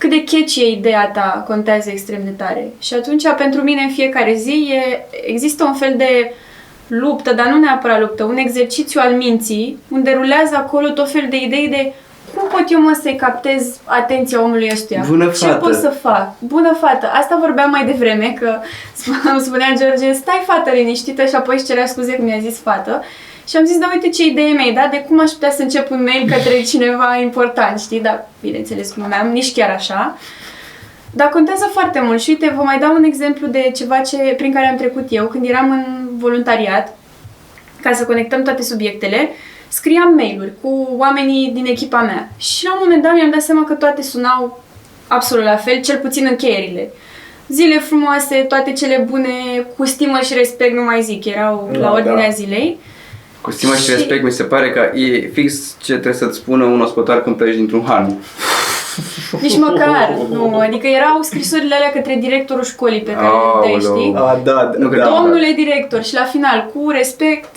cât 0.01 0.09
de 0.09 0.23
catchy 0.23 0.61
e 0.61 0.71
ideea 0.71 1.11
ta 1.13 1.43
contează 1.47 1.89
extrem 1.89 2.21
de 2.23 2.29
tare. 2.29 2.67
Și 2.79 2.93
atunci, 2.93 3.23
pentru 3.37 3.61
mine, 3.61 3.81
în 3.81 3.89
fiecare 3.89 4.33
zi, 4.35 4.71
e, 4.73 5.05
există 5.25 5.63
un 5.63 5.73
fel 5.73 5.93
de 5.97 6.33
luptă, 6.87 7.33
dar 7.33 7.47
nu 7.47 7.59
neapărat 7.59 7.99
luptă, 7.99 8.23
un 8.23 8.37
exercițiu 8.37 9.01
al 9.03 9.13
minții, 9.13 9.77
unde 9.89 10.11
rulează 10.11 10.55
acolo 10.55 10.89
tot 10.89 11.11
fel 11.11 11.27
de 11.29 11.37
idei 11.37 11.67
de 11.67 11.93
cum 12.35 12.47
pot 12.47 12.63
eu 12.67 12.81
mă 12.81 12.99
să-i 13.01 13.15
captez 13.15 13.79
atenția 13.83 14.41
omului 14.41 14.69
ăstuia? 14.71 15.03
Bună 15.07 15.25
Ce 15.25 15.45
fată. 15.45 15.55
pot 15.55 15.73
să 15.73 15.89
fac? 16.01 16.33
Bună 16.39 16.77
fată! 16.79 17.09
Asta 17.13 17.37
vorbeam 17.39 17.69
mai 17.69 17.85
devreme, 17.85 18.35
că 18.39 18.59
îmi 19.31 19.41
spunea 19.41 19.73
George, 19.77 20.11
stai 20.11 20.43
fată 20.45 20.69
liniștită 20.73 21.25
și 21.25 21.35
apoi 21.35 21.55
își 21.55 21.65
cerea 21.65 21.85
scuze 21.85 22.13
că 22.13 22.21
mi-a 22.21 22.39
zis 22.39 22.59
fată. 22.59 23.03
Și 23.47 23.57
am 23.57 23.65
zis, 23.65 23.77
da, 23.77 23.89
uite 23.93 24.09
ce 24.09 24.25
idee 24.25 24.51
mi-ai 24.51 24.73
dat, 24.73 24.91
de 24.91 25.05
cum 25.07 25.19
aș 25.19 25.31
putea 25.31 25.51
să 25.51 25.61
încep 25.61 25.91
un 25.91 26.03
mail 26.03 26.29
către 26.29 26.61
cineva 26.71 27.17
important, 27.21 27.79
știi? 27.79 27.99
Dar, 28.01 28.27
bineînțeles, 28.41 28.93
nu 28.93 29.03
am 29.21 29.29
nici 29.31 29.53
chiar 29.53 29.69
așa. 29.69 30.17
Dar 31.13 31.29
contează 31.29 31.69
foarte 31.73 31.99
mult 31.99 32.21
și 32.21 32.29
uite, 32.29 32.53
vă 32.55 32.61
mai 32.61 32.79
dau 32.79 32.95
un 32.95 33.03
exemplu 33.03 33.47
de 33.47 33.71
ceva 33.75 33.97
ce, 33.97 34.17
prin 34.17 34.53
care 34.53 34.67
am 34.67 34.77
trecut 34.77 35.05
eu 35.09 35.27
când 35.27 35.45
eram 35.49 35.71
în 35.71 36.07
voluntariat, 36.17 36.97
ca 37.81 37.93
să 37.93 38.05
conectăm 38.05 38.43
toate 38.43 38.61
subiectele, 38.61 39.29
scriam 39.67 40.13
mail-uri 40.13 40.53
cu 40.61 40.89
oamenii 40.97 41.51
din 41.53 41.65
echipa 41.65 42.01
mea. 42.01 42.29
Și 42.37 42.65
la 42.65 42.73
un 42.73 42.79
moment 42.83 43.03
dat 43.03 43.13
mi-am 43.13 43.29
dat 43.29 43.41
seama 43.41 43.63
că 43.63 43.73
toate 43.73 44.01
sunau 44.01 44.63
absolut 45.07 45.43
la 45.43 45.55
fel, 45.55 45.81
cel 45.81 45.97
puțin 45.97 46.27
încheierile. 46.29 46.91
Zile 47.47 47.79
frumoase, 47.79 48.35
toate 48.35 48.71
cele 48.71 49.05
bune, 49.09 49.29
cu 49.77 49.85
stimă 49.85 50.19
și 50.19 50.33
respect, 50.33 50.73
nu 50.73 50.83
mai 50.83 51.01
zic, 51.01 51.25
erau 51.25 51.69
Da, 51.71 51.79
la 51.79 51.91
ordinea 51.91 52.27
da. 52.27 52.33
zilei. 52.33 52.79
Cu 53.41 53.51
stimă 53.51 53.75
și 53.75 53.83
Și- 53.83 53.91
respect, 53.91 54.23
mi 54.23 54.31
se 54.31 54.43
pare 54.43 54.71
că 54.71 54.97
e 54.97 55.29
fix 55.33 55.75
ce 55.81 55.91
trebuie 55.93 56.13
să-ți 56.13 56.37
spună 56.37 56.63
un 56.63 56.81
ospătar 56.81 57.23
când 57.23 57.35
pleci 57.35 57.55
dintr-un 57.55 57.83
han. 57.87 58.13
Nici 59.41 59.57
măcar, 59.57 60.17
nu, 60.29 60.57
adică 60.59 60.87
erau 60.87 61.21
scrisorile 61.21 61.75
alea 61.75 61.91
către 61.91 62.17
directorul 62.19 62.63
școlii 62.63 63.01
pe 63.01 63.11
care 63.11 63.25
le 63.25 63.31
dai, 63.61 63.71
Aoleu. 63.71 63.79
știi? 63.97 64.13
A, 64.15 64.39
da, 64.43 64.51
da, 64.53 64.71
Nu 64.77 64.87
cred. 64.87 64.99
da, 65.01 65.07
da. 65.09 65.15
Domnule 65.15 65.51
director 65.55 66.03
și 66.03 66.13
la 66.13 66.23
final, 66.23 66.71
cu 66.73 66.89
respect, 66.89 67.55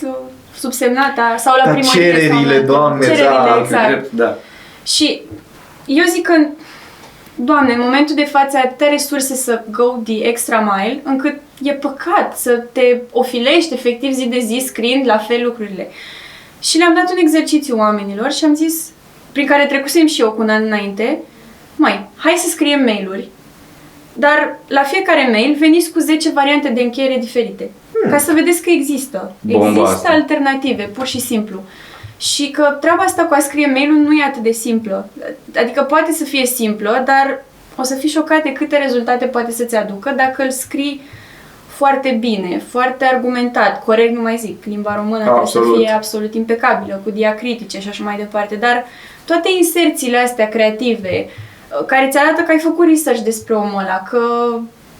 subsemnata 0.58 1.34
sau 1.38 1.54
la 1.56 1.64
Dar 1.64 1.74
primărie 1.74 2.12
sau 2.20 2.28
cererile, 2.28 2.58
la- 2.58 2.64
Doamne, 2.64 3.04
cererile, 3.06 3.28
da, 3.28 3.58
exact. 3.62 3.86
Drept, 3.88 4.12
da. 4.12 4.36
Și 4.84 5.22
eu 5.86 6.04
zic 6.04 6.26
că, 6.26 6.34
Doamne, 7.34 7.72
în 7.72 7.80
momentul 7.82 8.14
de 8.14 8.24
față 8.24 8.56
ai 8.56 8.62
atâtea 8.64 8.88
resurse 8.88 9.34
să 9.34 9.60
go 9.70 9.84
the 10.04 10.26
extra 10.26 10.72
mile, 10.76 11.00
încât 11.04 11.34
e 11.62 11.72
păcat 11.72 12.36
să 12.36 12.64
te 12.72 13.00
ofilești 13.12 13.74
efectiv 13.74 14.12
zi 14.12 14.26
de 14.26 14.38
zi 14.38 14.62
scriind 14.66 15.06
la 15.06 15.18
fel 15.18 15.44
lucrurile. 15.44 15.88
Și 16.60 16.78
le-am 16.78 16.94
dat 16.94 17.10
un 17.10 17.16
exercițiu 17.16 17.76
oamenilor 17.78 18.32
și 18.32 18.44
am 18.44 18.54
zis, 18.54 18.90
prin 19.32 19.46
care 19.46 19.66
trecusem 19.66 20.06
și 20.06 20.20
eu 20.20 20.32
cu 20.32 20.42
un 20.42 20.48
an 20.48 20.64
înainte, 20.64 21.18
mai, 21.76 22.08
hai 22.16 22.34
să 22.36 22.48
scriem 22.48 22.82
mail-uri, 22.82 23.28
dar 24.12 24.58
la 24.66 24.82
fiecare 24.82 25.28
mail 25.30 25.56
veniți 25.58 25.92
cu 25.92 25.98
10 25.98 26.30
variante 26.30 26.68
de 26.68 26.82
încheiere 26.82 27.18
diferite. 27.20 27.70
Ca 28.10 28.18
să 28.18 28.32
vedeți 28.32 28.62
că 28.62 28.70
există. 28.70 29.32
Bomba 29.40 29.66
există 29.66 29.88
asta. 29.88 30.08
alternative, 30.08 30.82
pur 30.82 31.06
și 31.06 31.20
simplu. 31.20 31.62
Și 32.16 32.50
că 32.50 32.76
treaba 32.80 33.02
asta 33.02 33.22
cu 33.22 33.34
a 33.34 33.38
scrie 33.38 33.66
mail-ul 33.66 33.96
nu 33.96 34.12
e 34.12 34.24
atât 34.24 34.42
de 34.42 34.50
simplă. 34.50 35.08
Adică 35.56 35.82
poate 35.82 36.12
să 36.12 36.24
fie 36.24 36.46
simplă, 36.46 37.02
dar 37.06 37.44
o 37.76 37.82
să 37.82 37.94
fii 37.94 38.08
șocat 38.08 38.42
de 38.42 38.52
câte 38.52 38.76
rezultate 38.76 39.24
poate 39.24 39.52
să-ți 39.52 39.76
aducă 39.76 40.10
dacă 40.16 40.42
îl 40.42 40.50
scrii 40.50 41.00
foarte 41.76 42.16
bine, 42.20 42.62
foarte 42.68 43.04
argumentat, 43.04 43.84
corect 43.84 44.14
nu 44.14 44.22
mai 44.22 44.36
zic, 44.36 44.64
limba 44.64 44.94
română 44.96 45.18
trebuie 45.18 45.40
Absolut. 45.40 45.68
să 45.68 45.80
fie 45.80 45.90
absolut 45.90 46.34
impecabilă, 46.34 47.00
cu 47.04 47.10
diacritice 47.10 47.80
și 47.80 47.88
așa 47.88 48.04
mai 48.04 48.16
departe, 48.16 48.54
dar 48.54 48.84
toate 49.24 49.48
inserțiile 49.56 50.18
astea 50.18 50.48
creative, 50.48 51.28
uh, 51.28 51.84
care 51.86 52.08
ți 52.08 52.18
arată 52.18 52.42
că 52.42 52.50
ai 52.50 52.58
făcut 52.58 52.86
research 52.86 53.20
despre 53.20 53.54
omul 53.54 53.78
ăla, 53.78 54.02
că 54.10 54.20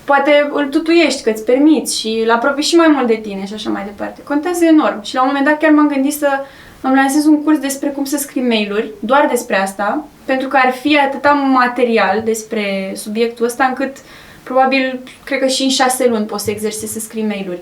poate 0.05 0.51
îl 0.53 0.67
tutuiești, 0.67 1.23
că 1.23 1.31
îți 1.31 1.45
permiți 1.45 1.99
și 1.99 2.21
îl 2.25 2.31
apropii 2.31 2.63
și 2.63 2.77
mai 2.77 2.89
mult 2.89 3.07
de 3.07 3.21
tine 3.23 3.47
și 3.47 3.55
așa 3.55 3.71
mai 3.71 3.85
departe. 3.85 4.23
Contează 4.23 4.65
enorm. 4.65 5.03
Și 5.03 5.15
la 5.15 5.21
un 5.21 5.27
moment 5.27 5.47
dat 5.47 5.59
chiar 5.59 5.71
m-am 5.71 5.89
gândit 5.89 6.13
să 6.13 6.29
îmi 6.81 6.95
lansez 6.95 7.27
un 7.27 7.43
curs 7.43 7.59
despre 7.59 7.89
cum 7.89 8.05
să 8.05 8.17
scrii 8.17 8.43
mail-uri, 8.43 8.91
doar 9.01 9.27
despre 9.31 9.57
asta, 9.57 10.05
pentru 10.25 10.49
că 10.49 10.59
ar 10.65 10.73
fi 10.73 10.99
atâta 10.99 11.33
material 11.33 12.23
despre 12.25 12.93
subiectul 12.95 13.47
ăsta 13.47 13.65
încât 13.65 13.97
probabil, 14.45 15.01
cred 15.25 15.39
că 15.39 15.47
și 15.47 15.63
în 15.63 15.69
șase 15.69 16.09
luni 16.09 16.27
poți 16.27 16.45
să 16.45 16.51
exersezi 16.51 16.93
să 16.93 16.99
scrii 16.99 17.25
mail-uri. 17.25 17.61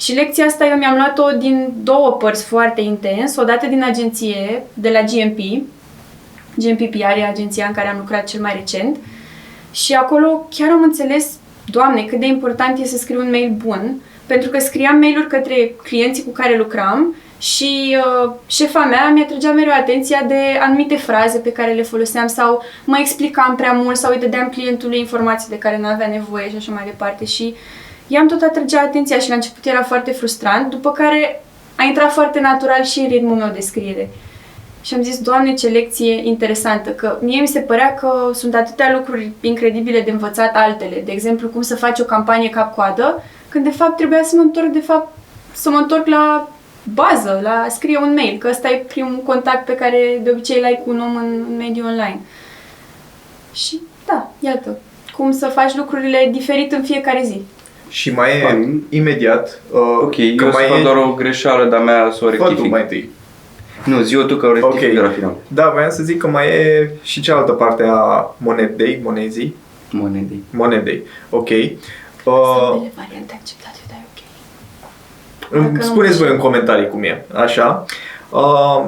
Și 0.00 0.12
lecția 0.12 0.44
asta 0.44 0.66
eu 0.66 0.76
mi-am 0.76 0.94
luat-o 0.94 1.36
din 1.36 1.72
două 1.82 2.12
părți 2.12 2.44
foarte 2.44 2.80
intens, 2.80 3.36
o 3.36 3.44
dată 3.44 3.66
din 3.66 3.82
agenție, 3.84 4.62
de 4.74 4.90
la 4.90 5.00
GMP, 5.00 5.38
GMP 6.54 6.90
PR 6.90 7.18
e 7.18 7.26
agenția 7.30 7.66
în 7.66 7.72
care 7.72 7.88
am 7.88 7.98
lucrat 7.98 8.26
cel 8.26 8.40
mai 8.40 8.54
recent, 8.54 8.96
și 9.72 9.94
acolo 9.94 10.46
chiar 10.50 10.70
am 10.70 10.82
înțeles, 10.82 11.36
Doamne, 11.70 12.02
cât 12.02 12.20
de 12.20 12.26
important 12.26 12.78
e 12.78 12.84
să 12.84 12.96
scriu 12.96 13.20
un 13.20 13.30
mail 13.30 13.54
bun, 13.64 14.00
pentru 14.26 14.50
că 14.50 14.58
scriam 14.58 14.96
mail-uri 14.96 15.28
către 15.28 15.74
clienții 15.82 16.24
cu 16.24 16.30
care 16.30 16.56
lucram 16.56 17.14
și 17.42 17.96
uh, 17.98 18.32
șefa 18.46 18.84
mea 18.84 19.08
mi 19.08 19.22
atragea 19.22 19.52
mereu 19.52 19.72
atenția 19.72 20.22
de 20.28 20.58
anumite 20.60 20.96
fraze 20.96 21.38
pe 21.38 21.52
care 21.52 21.72
le 21.72 21.82
foloseam 21.82 22.26
sau 22.26 22.62
mă 22.84 22.96
explicam 23.00 23.54
prea 23.56 23.72
mult 23.72 23.96
sau 23.96 24.12
îi 24.12 24.18
dădeam 24.18 24.48
clientului 24.48 24.98
informații 24.98 25.48
de 25.48 25.58
care 25.58 25.78
nu 25.78 25.86
avea 25.86 26.06
nevoie 26.06 26.50
și 26.50 26.56
așa 26.56 26.72
mai 26.72 26.84
departe 26.84 27.24
și 27.24 27.54
i-am 28.06 28.28
tot 28.28 28.42
atragea 28.42 28.80
atenția 28.80 29.18
și 29.18 29.28
la 29.28 29.34
început 29.34 29.64
era 29.64 29.82
foarte 29.82 30.10
frustrant, 30.10 30.70
după 30.70 30.92
care 30.92 31.42
a 31.76 31.82
intrat 31.82 32.12
foarte 32.12 32.40
natural 32.40 32.82
și 32.82 32.98
în 32.98 33.08
ritmul 33.08 33.36
meu 33.36 33.50
de 33.54 33.60
scriere. 33.60 34.10
Și 34.82 34.94
am 34.94 35.02
zis, 35.02 35.18
Doamne, 35.18 35.54
ce 35.54 35.68
lecție 35.68 36.26
interesantă, 36.26 36.90
că 36.90 37.18
mie 37.20 37.40
mi 37.40 37.46
se 37.46 37.60
părea 37.60 37.94
că 37.94 38.30
sunt 38.34 38.54
atâtea 38.54 38.92
lucruri 38.92 39.32
incredibile 39.40 40.00
de 40.00 40.10
învățat 40.10 40.56
altele. 40.56 41.02
De 41.04 41.12
exemplu, 41.12 41.48
cum 41.48 41.62
să 41.62 41.76
faci 41.76 41.98
o 41.98 42.04
campanie 42.04 42.48
cap-coadă, 42.48 43.22
când 43.48 43.64
de 43.64 43.70
fapt 43.70 43.96
trebuia 43.96 44.22
să 44.22 44.36
mă 44.36 44.42
întorc, 44.42 44.66
de 44.66 44.80
fapt, 44.80 45.16
să 45.52 45.70
mă 45.70 45.76
întorc 45.76 46.06
la 46.06 46.48
bază, 46.94 47.40
la 47.42 47.66
scrie 47.68 47.98
un 47.98 48.12
mail, 48.14 48.38
că 48.38 48.48
ăsta 48.50 48.68
e 48.70 48.84
primul 48.88 49.22
contact 49.26 49.64
pe 49.64 49.74
care 49.74 50.20
de 50.22 50.30
obicei 50.30 50.58
îl 50.58 50.64
ai 50.64 50.80
cu 50.84 50.90
un 50.90 51.00
om 51.00 51.16
în, 51.16 51.44
în 51.50 51.56
mediul 51.56 51.86
online. 51.86 52.20
Și 53.52 53.80
da, 54.06 54.30
iată, 54.40 54.78
cum 55.16 55.32
să 55.32 55.46
faci 55.46 55.74
lucrurile 55.76 56.28
diferit 56.32 56.72
în 56.72 56.82
fiecare 56.82 57.22
zi. 57.24 57.40
Și 57.88 58.10
mai 58.12 58.36
e 58.36 58.42
Fain. 58.42 58.82
imediat 58.88 59.60
uh, 59.72 59.80
Ok, 60.02 60.14
că 60.14 60.22
eu 60.44 60.50
să 60.50 60.56
mai 60.58 60.64
fac 60.68 60.78
e... 60.78 60.82
doar 60.82 60.96
o 60.96 61.12
greșeală, 61.14 61.64
dar 61.68 61.82
mea 61.82 62.10
să 62.12 62.24
o 62.24 62.28
Fă 62.30 62.36
tu 62.36 62.42
rectific. 62.44 62.70
mai 62.70 62.80
întâi. 62.80 63.10
Nu, 63.84 64.00
zi 64.00 64.14
tu 64.14 64.36
că 64.36 64.46
o 64.46 64.52
rectific 64.52 64.88
Ok. 64.88 64.94
de 64.94 65.00
la 65.00 65.08
final. 65.08 65.34
Da, 65.48 65.70
voiam 65.72 65.90
să 65.90 66.02
zic 66.02 66.18
că 66.18 66.28
mai 66.28 66.46
e 66.48 66.90
și 67.02 67.20
cealaltă 67.20 67.52
parte 67.52 67.82
a 67.86 68.34
monedei, 68.36 69.00
monezii, 69.02 69.54
Monedei. 69.90 70.42
monedei, 70.50 71.02
ok. 71.30 71.48
Uh, 71.48 71.70
Uh, 72.24 72.82
variante 72.96 73.40
Dacă 75.52 75.70
nu 75.72 75.80
spuneți 75.80 76.16
voi 76.16 76.26
știu. 76.26 76.32
în 76.32 76.38
comentarii 76.38 76.88
cum 76.88 77.02
e, 77.02 77.24
așa. 77.32 77.84
Uh, 78.30 78.84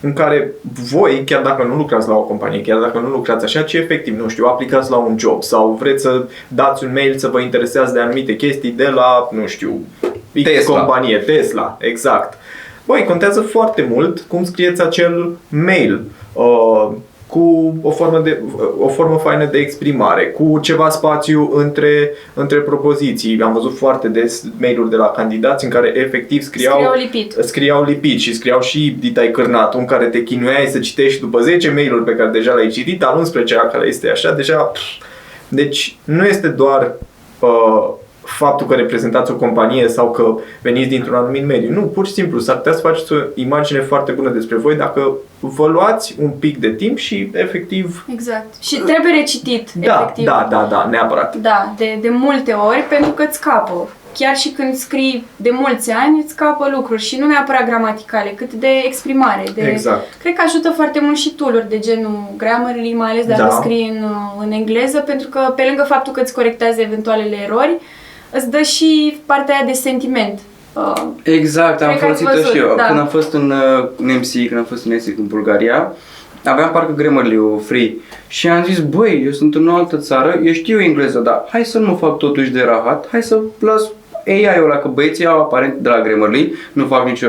în 0.00 0.12
care 0.12 0.50
voi, 0.90 1.22
chiar 1.26 1.42
dacă 1.42 1.62
nu 1.62 1.76
lucrați 1.76 2.08
la 2.08 2.14
o 2.14 2.20
companie, 2.20 2.60
chiar 2.60 2.78
dacă 2.78 2.98
nu 2.98 3.08
lucrați 3.08 3.44
așa, 3.44 3.62
ci 3.62 3.72
efectiv, 3.72 4.18
nu 4.20 4.28
știu, 4.28 4.46
aplicați 4.46 4.90
la 4.90 4.96
un 4.96 5.18
job 5.18 5.42
sau 5.42 5.76
vreți 5.80 6.02
să 6.02 6.24
dați 6.48 6.84
un 6.84 6.92
mail 6.92 7.18
să 7.18 7.28
vă 7.28 7.40
interesează 7.40 7.92
de 7.92 8.00
anumite 8.00 8.36
chestii 8.36 8.70
de 8.70 8.88
la, 8.88 9.28
nu 9.30 9.46
știu, 9.46 9.80
X 10.32 10.42
Tesla. 10.42 10.78
companie, 10.78 11.16
Tesla, 11.16 11.76
exact. 11.80 12.38
Băi, 12.86 13.04
contează 13.04 13.40
foarte 13.40 13.86
mult 13.90 14.20
cum 14.20 14.44
scrieți 14.44 14.82
acel 14.82 15.36
mail. 15.48 16.02
Uh, 16.32 16.88
cu 17.26 17.74
o 17.82 17.90
formă, 17.90 18.18
de, 18.18 18.40
o 18.78 18.88
formă 18.88 19.16
faină 19.16 19.44
de 19.44 19.58
exprimare, 19.58 20.26
cu 20.26 20.58
ceva 20.62 20.88
spațiu 20.88 21.50
între, 21.54 22.12
între 22.34 22.58
propoziții. 22.58 23.42
Am 23.42 23.52
văzut 23.52 23.76
foarte 23.76 24.08
des 24.08 24.44
mail-uri 24.60 24.90
de 24.90 24.96
la 24.96 25.06
candidați 25.06 25.64
în 25.64 25.70
care 25.70 25.92
efectiv 25.94 26.42
scriau, 26.42 26.72
Scriau 26.74 26.94
lipit. 26.94 27.36
scriau 27.40 27.84
lipit 27.84 28.20
și 28.20 28.34
scriau 28.34 28.60
și 28.60 28.96
ditai 28.98 29.30
cârnatul 29.30 29.80
în 29.80 29.86
care 29.86 30.06
te 30.06 30.22
chinuiai 30.22 30.66
să 30.66 30.78
citești 30.78 31.20
după 31.20 31.40
10 31.40 31.70
mail-uri 31.70 32.04
pe 32.04 32.14
care 32.14 32.30
deja 32.30 32.52
le-ai 32.52 32.68
citit, 32.68 33.02
al 33.02 33.18
11 33.18 33.68
care 33.72 33.86
este 33.86 34.10
așa, 34.10 34.32
deja... 34.32 34.56
pff. 34.56 34.82
Deci 35.48 35.96
nu 36.04 36.24
este 36.24 36.48
doar 36.48 36.94
uh, 37.40 37.88
faptul 38.26 38.66
că 38.66 38.74
reprezentați 38.74 39.30
o 39.30 39.34
companie 39.34 39.88
sau 39.88 40.10
că 40.10 40.34
veniți 40.62 40.88
dintr-un 40.88 41.14
anumit 41.14 41.46
mediu. 41.46 41.72
Nu, 41.72 41.80
pur 41.80 42.06
și 42.06 42.12
simplu, 42.12 42.38
s-ar 42.38 42.56
putea 42.56 42.72
să 42.72 42.80
faceți 42.80 43.12
o 43.12 43.16
imagine 43.34 43.80
foarte 43.80 44.12
bună 44.12 44.30
despre 44.30 44.56
voi 44.56 44.74
dacă 44.74 45.12
vă 45.40 45.66
luați 45.66 46.16
un 46.22 46.30
pic 46.30 46.58
de 46.58 46.70
timp 46.70 46.98
și 46.98 47.30
efectiv... 47.32 48.04
Exact. 48.12 48.62
Și 48.62 48.76
trebuie 48.76 49.12
recitit, 49.12 49.72
Da, 49.72 50.00
efectiv. 50.02 50.24
da, 50.24 50.46
da, 50.50 50.66
da, 50.70 50.86
neapărat. 50.90 51.36
Da, 51.36 51.74
de, 51.76 51.98
de 52.00 52.08
multe 52.08 52.52
ori, 52.52 52.84
pentru 52.88 53.10
că 53.10 53.22
îți 53.22 53.36
scapă. 53.36 53.88
Chiar 54.18 54.36
și 54.36 54.48
când 54.48 54.74
scrii 54.74 55.26
de 55.36 55.50
mulți 55.52 55.90
ani, 55.90 56.20
îți 56.22 56.32
scapă 56.32 56.68
lucruri 56.74 57.02
și 57.02 57.16
nu 57.18 57.26
neapărat 57.26 57.66
gramaticale, 57.66 58.30
cât 58.36 58.52
de 58.52 58.66
exprimare. 58.84 59.42
De... 59.54 59.62
Exact. 59.62 60.04
Cred 60.22 60.34
că 60.34 60.42
ajută 60.46 60.70
foarte 60.70 61.00
mult 61.02 61.16
și 61.16 61.30
tool 61.34 61.64
de 61.68 61.78
genul 61.78 62.18
Grammarly, 62.36 62.92
mai 62.94 63.10
ales 63.10 63.26
dacă 63.26 63.42
Da. 63.42 63.50
scrii 63.50 63.88
în, 63.88 64.08
în 64.40 64.52
engleză, 64.52 64.98
pentru 64.98 65.28
că 65.28 65.52
pe 65.56 65.62
lângă 65.66 65.82
faptul 65.88 66.12
că 66.12 66.20
îți 66.20 66.34
corectează 66.34 66.80
eventualele 66.80 67.36
erori, 67.44 67.76
îți 68.36 68.50
dă 68.50 68.60
și 68.62 69.20
partea 69.26 69.54
aia 69.54 69.66
de 69.66 69.72
sentiment. 69.72 70.38
Uh, 70.72 71.02
Exact, 71.22 71.82
am 71.82 71.88
Cred 71.88 72.00
că 72.00 72.06
ați 72.06 72.22
folosit-o 72.22 72.40
văzut, 72.40 72.54
și 72.54 72.58
eu. 72.58 72.76
da. 72.76 72.82
Când 72.82 72.98
am 72.98 73.06
fost 73.06 73.32
în, 73.32 73.50
uh, 73.50 73.88
în 73.96 74.06
MC, 74.06 74.48
când 74.48 74.58
am 74.58 74.64
fost 74.64 74.84
în 74.84 74.92
ESIC 74.92 75.18
în 75.18 75.26
Bulgaria, 75.26 75.92
aveam 76.44 76.70
parcă 76.70 76.92
Grammarly-ul 76.96 77.60
free 77.66 77.94
și 78.28 78.48
am 78.48 78.64
zis, 78.64 78.78
băi, 78.78 79.22
eu 79.24 79.30
sunt 79.30 79.54
în 79.54 79.68
o 79.68 79.74
altă 79.74 79.96
țară, 79.96 80.40
eu 80.44 80.52
știu 80.52 80.80
engleză, 80.80 81.18
dar 81.18 81.44
hai 81.48 81.64
să 81.64 81.78
nu 81.78 81.86
mă 81.86 81.96
fac 81.96 82.18
totuși 82.18 82.50
de 82.50 82.62
rahat, 82.62 83.08
hai 83.10 83.22
să 83.22 83.40
las 83.58 83.82
AI-ul 84.26 84.64
ăla, 84.70 84.76
că 84.76 84.88
băieții 84.88 85.26
au 85.26 85.40
aparent 85.40 85.74
de 85.74 85.88
la 85.88 86.00
Grammarly, 86.00 86.54
nu 86.72 86.86
fac 86.86 87.06
nicio 87.06 87.28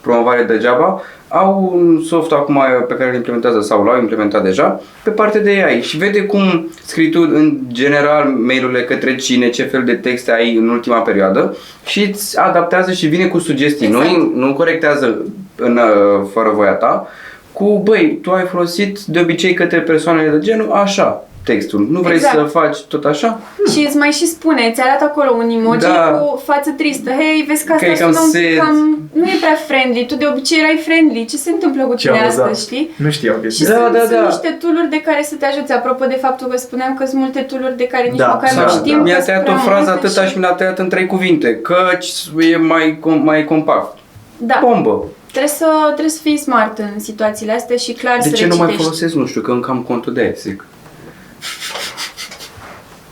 promovare 0.00 0.42
degeaba, 0.42 1.00
au 1.28 1.72
un 1.74 2.02
soft 2.02 2.32
acum 2.32 2.62
pe 2.88 2.94
care 2.94 3.08
îl 3.10 3.14
implementează 3.14 3.60
sau 3.60 3.84
l-au 3.84 4.00
implementat 4.00 4.42
deja 4.42 4.80
pe 5.02 5.10
partea 5.10 5.40
de 5.40 5.64
AI 5.66 5.82
și 5.82 5.96
vede 5.96 6.22
cum 6.22 6.68
scrii 6.84 7.10
tu 7.10 7.20
în 7.20 7.58
general 7.72 8.24
mail-urile 8.24 8.84
către 8.84 9.16
cine, 9.16 9.48
ce 9.50 9.62
fel 9.62 9.84
de 9.84 9.94
texte 9.94 10.32
ai 10.32 10.56
în 10.56 10.68
ultima 10.68 11.00
perioadă 11.00 11.56
și 11.86 12.02
îți 12.02 12.38
adaptează 12.38 12.92
și 12.92 13.06
vine 13.06 13.26
cu 13.26 13.38
sugestii. 13.38 13.86
Exact. 13.86 14.08
Nu, 14.08 14.32
nu 14.34 14.54
corectează 14.54 15.24
în, 15.56 15.76
uh, 15.76 16.26
fără 16.32 16.50
voia 16.54 16.72
ta 16.72 17.08
cu, 17.52 17.80
băi, 17.84 18.18
tu 18.22 18.30
ai 18.30 18.44
folosit 18.44 19.00
de 19.00 19.20
obicei 19.20 19.54
către 19.54 19.78
persoanele 19.78 20.28
de 20.28 20.38
genul 20.38 20.70
așa 20.70 21.25
textul. 21.50 21.80
Nu 21.90 22.00
vrei 22.00 22.14
Exact. 22.16 22.34
să 22.36 22.42
faci 22.58 22.78
tot 22.92 23.04
așa? 23.12 23.40
și 23.72 23.80
îți 23.86 23.96
mai 23.96 24.10
și 24.18 24.26
spune, 24.26 24.70
ți 24.74 24.80
arată 24.86 25.04
acolo 25.04 25.30
un 25.42 25.48
emoji 25.58 25.78
Da. 25.86 26.10
cu 26.10 26.42
față 26.50 26.70
tristă. 26.80 27.10
Hei, 27.10 27.44
vezi 27.48 27.64
că 27.64 27.68
Că 27.68 27.74
asta 27.74 27.86
e 27.86 27.92
cam 28.02 28.12
sună 28.12 28.24
un 28.24 28.30
pic 28.30 28.56
sad. 28.58 28.66
cam... 28.66 28.76
Nu 29.20 29.24
e 29.24 29.36
prea 29.44 29.56
friendly, 29.68 30.06
tu 30.06 30.14
de 30.22 30.26
obicei 30.32 30.58
erai 30.62 30.78
friendly. 30.86 31.24
Ce 31.32 31.36
se 31.36 31.50
întâmplă 31.50 31.82
cu 31.84 31.94
Ce 31.94 32.06
tine 32.08 32.20
amuzant. 32.20 32.42
astăzi, 32.50 32.64
știi? 32.66 32.84
Nu 33.04 33.10
știam 33.10 33.34
Și 33.36 33.40
chestia. 33.40 33.68
Da, 33.68 33.74
sunt, 33.82 33.92
da, 33.92 33.98
sunt 33.98 34.10
da. 34.20 34.26
niște 34.32 34.50
tooluri 34.60 34.88
de 34.96 35.00
care 35.08 35.22
să 35.30 35.34
te 35.40 35.46
ajute. 35.46 35.72
Apropo 35.72 36.04
de 36.06 36.18
faptul 36.26 36.46
că 36.52 36.56
spuneam 36.56 36.92
că 36.98 37.04
sunt 37.06 37.20
multe 37.20 37.40
tooluri 37.40 37.76
de 37.76 37.86
care 37.86 38.06
nici 38.08 38.18
Da, 38.24 38.26
măcar 38.26 38.50
da, 38.54 38.60
nu 38.60 38.66
da. 38.66 38.72
știm. 38.78 38.98
Mi-a 39.02 39.16
că 39.18 39.22
tăiat 39.22 39.44
sunt 39.44 39.48
o 39.48 39.60
prea 39.60 39.64
frază 39.68 39.90
multe 39.90 40.06
atâta 40.06 40.24
și 40.30 40.36
mi 40.38 40.42
l-a 40.42 40.52
tăiat 40.60 40.78
în 40.78 40.88
trei 40.88 41.06
cuvinte, 41.06 41.48
căci 41.68 42.08
e 42.52 42.56
mai, 42.56 42.98
com- 43.06 43.22
mai 43.30 43.44
compact. 43.44 43.98
Da, 44.38 44.58
Bombă! 44.62 45.04
trebuie 45.30 45.50
să, 45.58 45.66
trebuie 45.86 46.08
să 46.10 46.20
fii 46.22 46.36
smart 46.36 46.78
în 46.78 47.00
situațiile 47.00 47.52
astea 47.52 47.76
și 47.76 47.92
clar 47.92 48.18
De 48.22 48.28
să 48.28 48.34
ce 48.34 48.46
nu 48.46 48.56
mai 48.56 48.66
recitești. 48.66 48.82
folosesc? 48.82 49.14
Nu 49.14 49.26
știu, 49.26 49.40
că 49.40 49.50
încă 49.50 49.70
am 49.70 49.82
contul 49.82 50.12
de 50.12 50.20
aia, 50.20 50.32
zic. 50.36 50.64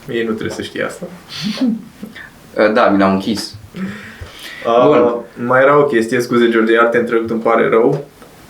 Ei 0.09 0.23
nu 0.25 0.31
trebuie 0.33 0.51
să 0.57 0.63
știe 0.63 0.85
asta. 0.85 1.07
Uh, 2.57 2.73
Da, 2.73 2.89
mi 2.89 2.99
l-am 2.99 3.13
închis. 3.13 3.55
Bun. 4.65 5.01
Bun. 5.37 5.47
mai 5.47 5.61
era 5.63 5.79
o 5.79 5.83
chestie, 5.85 6.21
scuze 6.21 6.49
George, 6.51 6.73
iar 6.73 6.87
te 6.87 6.99
întrerupt, 6.99 7.31
îmi 7.31 7.41
pare 7.41 7.69
rău. 7.69 8.05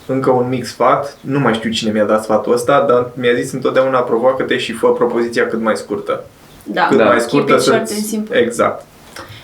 Încă 0.07 0.30
un 0.30 0.49
mic 0.49 0.64
sfat, 0.64 1.16
nu 1.20 1.39
mai 1.41 1.55
știu 1.55 1.70
cine 1.70 1.91
mi-a 1.93 2.05
dat 2.05 2.22
sfatul 2.22 2.53
ăsta, 2.53 2.85
dar 2.89 3.11
mi-a 3.14 3.35
zis 3.35 3.53
întotdeauna 3.53 3.99
provoacă-te 4.01 4.57
și 4.59 4.72
fă 4.72 4.93
propoziția 4.93 5.47
cât 5.47 5.61
mai 5.61 5.76
scurtă. 5.76 6.24
Da, 6.62 6.87
Cât 6.87 6.97
Da. 6.99 7.05
mai 7.05 7.16
Keep 7.16 7.28
scurtă 7.28 7.53
it 7.53 7.61
short 7.61 7.87
să 7.89 7.95
and 7.97 8.05
simple. 8.07 8.39
Exact. 8.39 8.85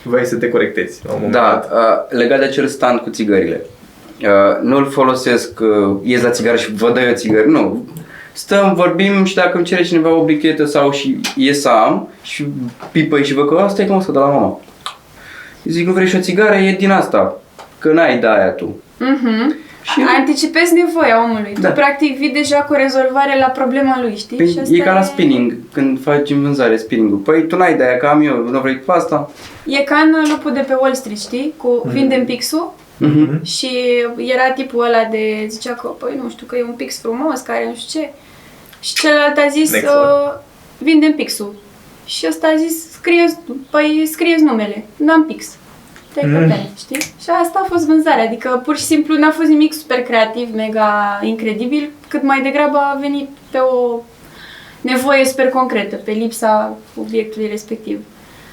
Vrei 0.03 0.27
să 0.27 0.37
te 0.37 0.49
corectezi 0.49 1.01
la 1.07 1.13
un 1.13 1.17
moment 1.23 1.35
Da, 1.35 1.67
dat. 1.69 1.73
uh, 1.73 2.19
legat 2.19 2.39
de 2.39 2.45
acel 2.45 2.67
stand 2.67 3.01
cu 3.01 3.11
țigările. 3.11 3.61
Uh, 4.23 4.27
nu-l 4.63 4.91
folosesc, 4.91 5.61
uh, 5.61 5.97
ies 6.03 6.23
la 6.23 6.31
țigară 6.31 6.57
și 6.57 6.73
vă 6.75 6.91
dă 6.93 7.01
eu 7.01 7.15
țigări. 7.15 7.51
Nu. 7.51 7.89
Stăm, 8.41 8.75
vorbim 8.75 9.25
și 9.25 9.35
dacă 9.35 9.57
îmi 9.57 9.67
cere 9.67 9.83
cineva 9.83 10.15
o 10.15 10.25
brichetă 10.25 10.65
sau 10.65 10.91
și 10.93 11.21
ies 11.37 11.61
să 11.61 11.69
am 11.69 12.09
și 12.23 12.47
pipăi 12.93 13.25
și 13.25 13.35
văd 13.35 13.49
că 13.49 13.59
asta 13.59 13.83
e 13.83 13.87
cum 13.87 14.01
să 14.01 14.13
de 14.13 14.19
la 14.19 14.25
mama. 14.27 14.61
Eu 15.63 15.73
zic, 15.73 15.87
nu 15.87 15.93
vrei 15.93 16.07
și 16.07 16.17
o 16.17 16.21
țigară? 16.21 16.55
E 16.55 16.73
din 16.73 16.91
asta. 16.91 17.41
Că 17.79 17.93
n-ai 17.93 18.19
de 18.19 18.27
aia 18.27 18.49
tu. 18.49 18.77
Mhm. 18.99 19.57
Și 19.83 20.01
Anticipezi 20.19 20.73
nevoia 20.75 21.23
omului. 21.25 21.55
Da. 21.61 21.69
Tu 21.69 21.75
practic 21.75 22.19
vii 22.19 22.31
deja 22.31 22.57
cu 22.57 22.73
o 22.73 22.77
rezolvare 22.77 23.39
la 23.39 23.47
problema 23.47 23.99
lui, 24.01 24.17
știi? 24.17 24.37
Păi, 24.37 24.51
Și 24.53 24.59
asta 24.59 24.75
e 24.75 24.79
ca 24.79 24.93
la 24.93 25.03
spinning, 25.03 25.57
când 25.73 26.03
faci 26.03 26.31
în 26.31 26.43
vânzare 26.43 26.77
spinning-ul. 26.77 27.19
Păi 27.19 27.47
tu 27.47 27.57
n-ai 27.57 27.77
de 27.77 27.85
aia, 27.85 27.97
că 27.97 28.07
am 28.07 28.23
eu, 28.23 28.37
nu 28.37 28.61
vrei 28.61 28.77
pe 28.77 28.93
asta? 28.93 29.31
E 29.67 29.79
ca 29.83 29.97
în 29.97 30.31
lupul 30.31 30.53
de 30.53 30.65
pe 30.69 30.75
Wall 30.81 30.95
Street, 30.95 31.19
știi? 31.19 31.53
Cu 31.57 31.83
vindem 31.93 32.25
pixul 32.25 32.73
Mhm. 33.03 33.45
și 33.45 33.69
era 34.17 34.51
tipul 34.55 34.85
ăla 34.85 35.05
de, 35.11 35.47
zicea 35.49 35.73
că, 35.73 35.87
păi 35.89 36.21
nu 36.23 36.31
știu, 36.31 36.47
că 36.47 36.57
e 36.57 36.63
un 36.63 36.75
pix 36.77 37.01
frumos, 37.01 37.41
care 37.41 37.65
nu 37.69 37.75
știu 37.75 38.01
ce. 38.01 38.11
Și 38.81 38.95
celălalt 38.95 39.37
a 39.37 39.49
zis, 39.49 39.71
Next 39.71 39.89
uh, 39.89 40.35
vindem 40.79 41.13
pixul. 41.13 41.55
Și 42.05 42.27
ăsta 42.29 42.47
a 42.47 42.57
zis, 42.57 42.91
scrieți, 42.93 43.37
păi 43.71 44.09
scrieți 44.13 44.43
numele, 44.43 44.85
n-am 44.97 45.25
pix. 45.27 45.57
Take 46.15 46.27
Mm. 46.27 46.33
mm. 46.33 46.49
pen, 46.49 46.69
știi? 46.79 47.01
Și 47.01 47.31
asta 47.43 47.61
a 47.63 47.69
fost 47.69 47.87
vânzarea, 47.87 48.25
adică 48.25 48.61
pur 48.65 48.77
și 48.77 48.83
simplu 48.83 49.17
n-a 49.19 49.31
fost 49.31 49.49
nimic 49.49 49.73
super 49.73 50.03
creativ, 50.03 50.55
mega 50.55 51.21
incredibil, 51.23 51.91
cât 52.09 52.23
mai 52.23 52.43
degrabă 52.43 52.77
a 52.79 52.99
venit 53.01 53.29
pe 53.51 53.59
o 53.59 54.01
nevoie 54.81 55.25
super 55.25 55.49
concretă, 55.49 55.97
pe 55.97 56.11
lipsa 56.11 56.77
obiectului 57.01 57.49
respectiv. 57.49 58.01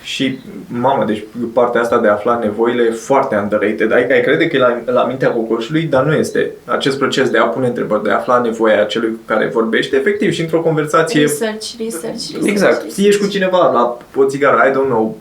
Și, 0.08 0.40
mamă, 0.68 1.04
deci 1.06 1.24
partea 1.54 1.82
asta 1.82 2.00
de 2.00 2.08
a 2.08 2.12
afla 2.12 2.40
nevoile 2.40 2.84
e 2.84 2.92
foarte 2.92 3.36
underrated. 3.36 3.92
Ai, 3.92 4.08
ai 4.12 4.22
crede 4.22 4.48
că 4.48 4.56
e 4.56 4.60
la, 4.60 4.82
la 4.86 5.04
mintea 5.04 5.32
cocoșului, 5.32 5.82
dar 5.82 6.06
nu 6.06 6.14
este. 6.14 6.52
Acest 6.66 6.98
proces 6.98 7.30
de 7.30 7.38
a 7.38 7.44
pune 7.44 7.68
întrebări, 7.68 8.04
de 8.04 8.10
a 8.10 8.16
afla 8.16 8.40
nevoia 8.40 8.84
celui 8.84 9.10
cu 9.10 9.20
care 9.26 9.50
vorbești, 9.54 9.96
efectiv, 9.96 10.32
și 10.32 10.42
într-o 10.42 10.62
conversație 10.62 11.22
Research, 11.22 11.68
research, 11.80 12.06
research. 12.06 12.50
Exact. 12.50 12.84
research. 12.84 13.08
ești 13.08 13.22
cu 13.22 13.28
cineva 13.28 13.72
la 13.72 13.98
o 14.16 14.26
țigară, 14.26 14.68
I 14.68 14.72
don't 14.72 14.90
know, 14.90 15.18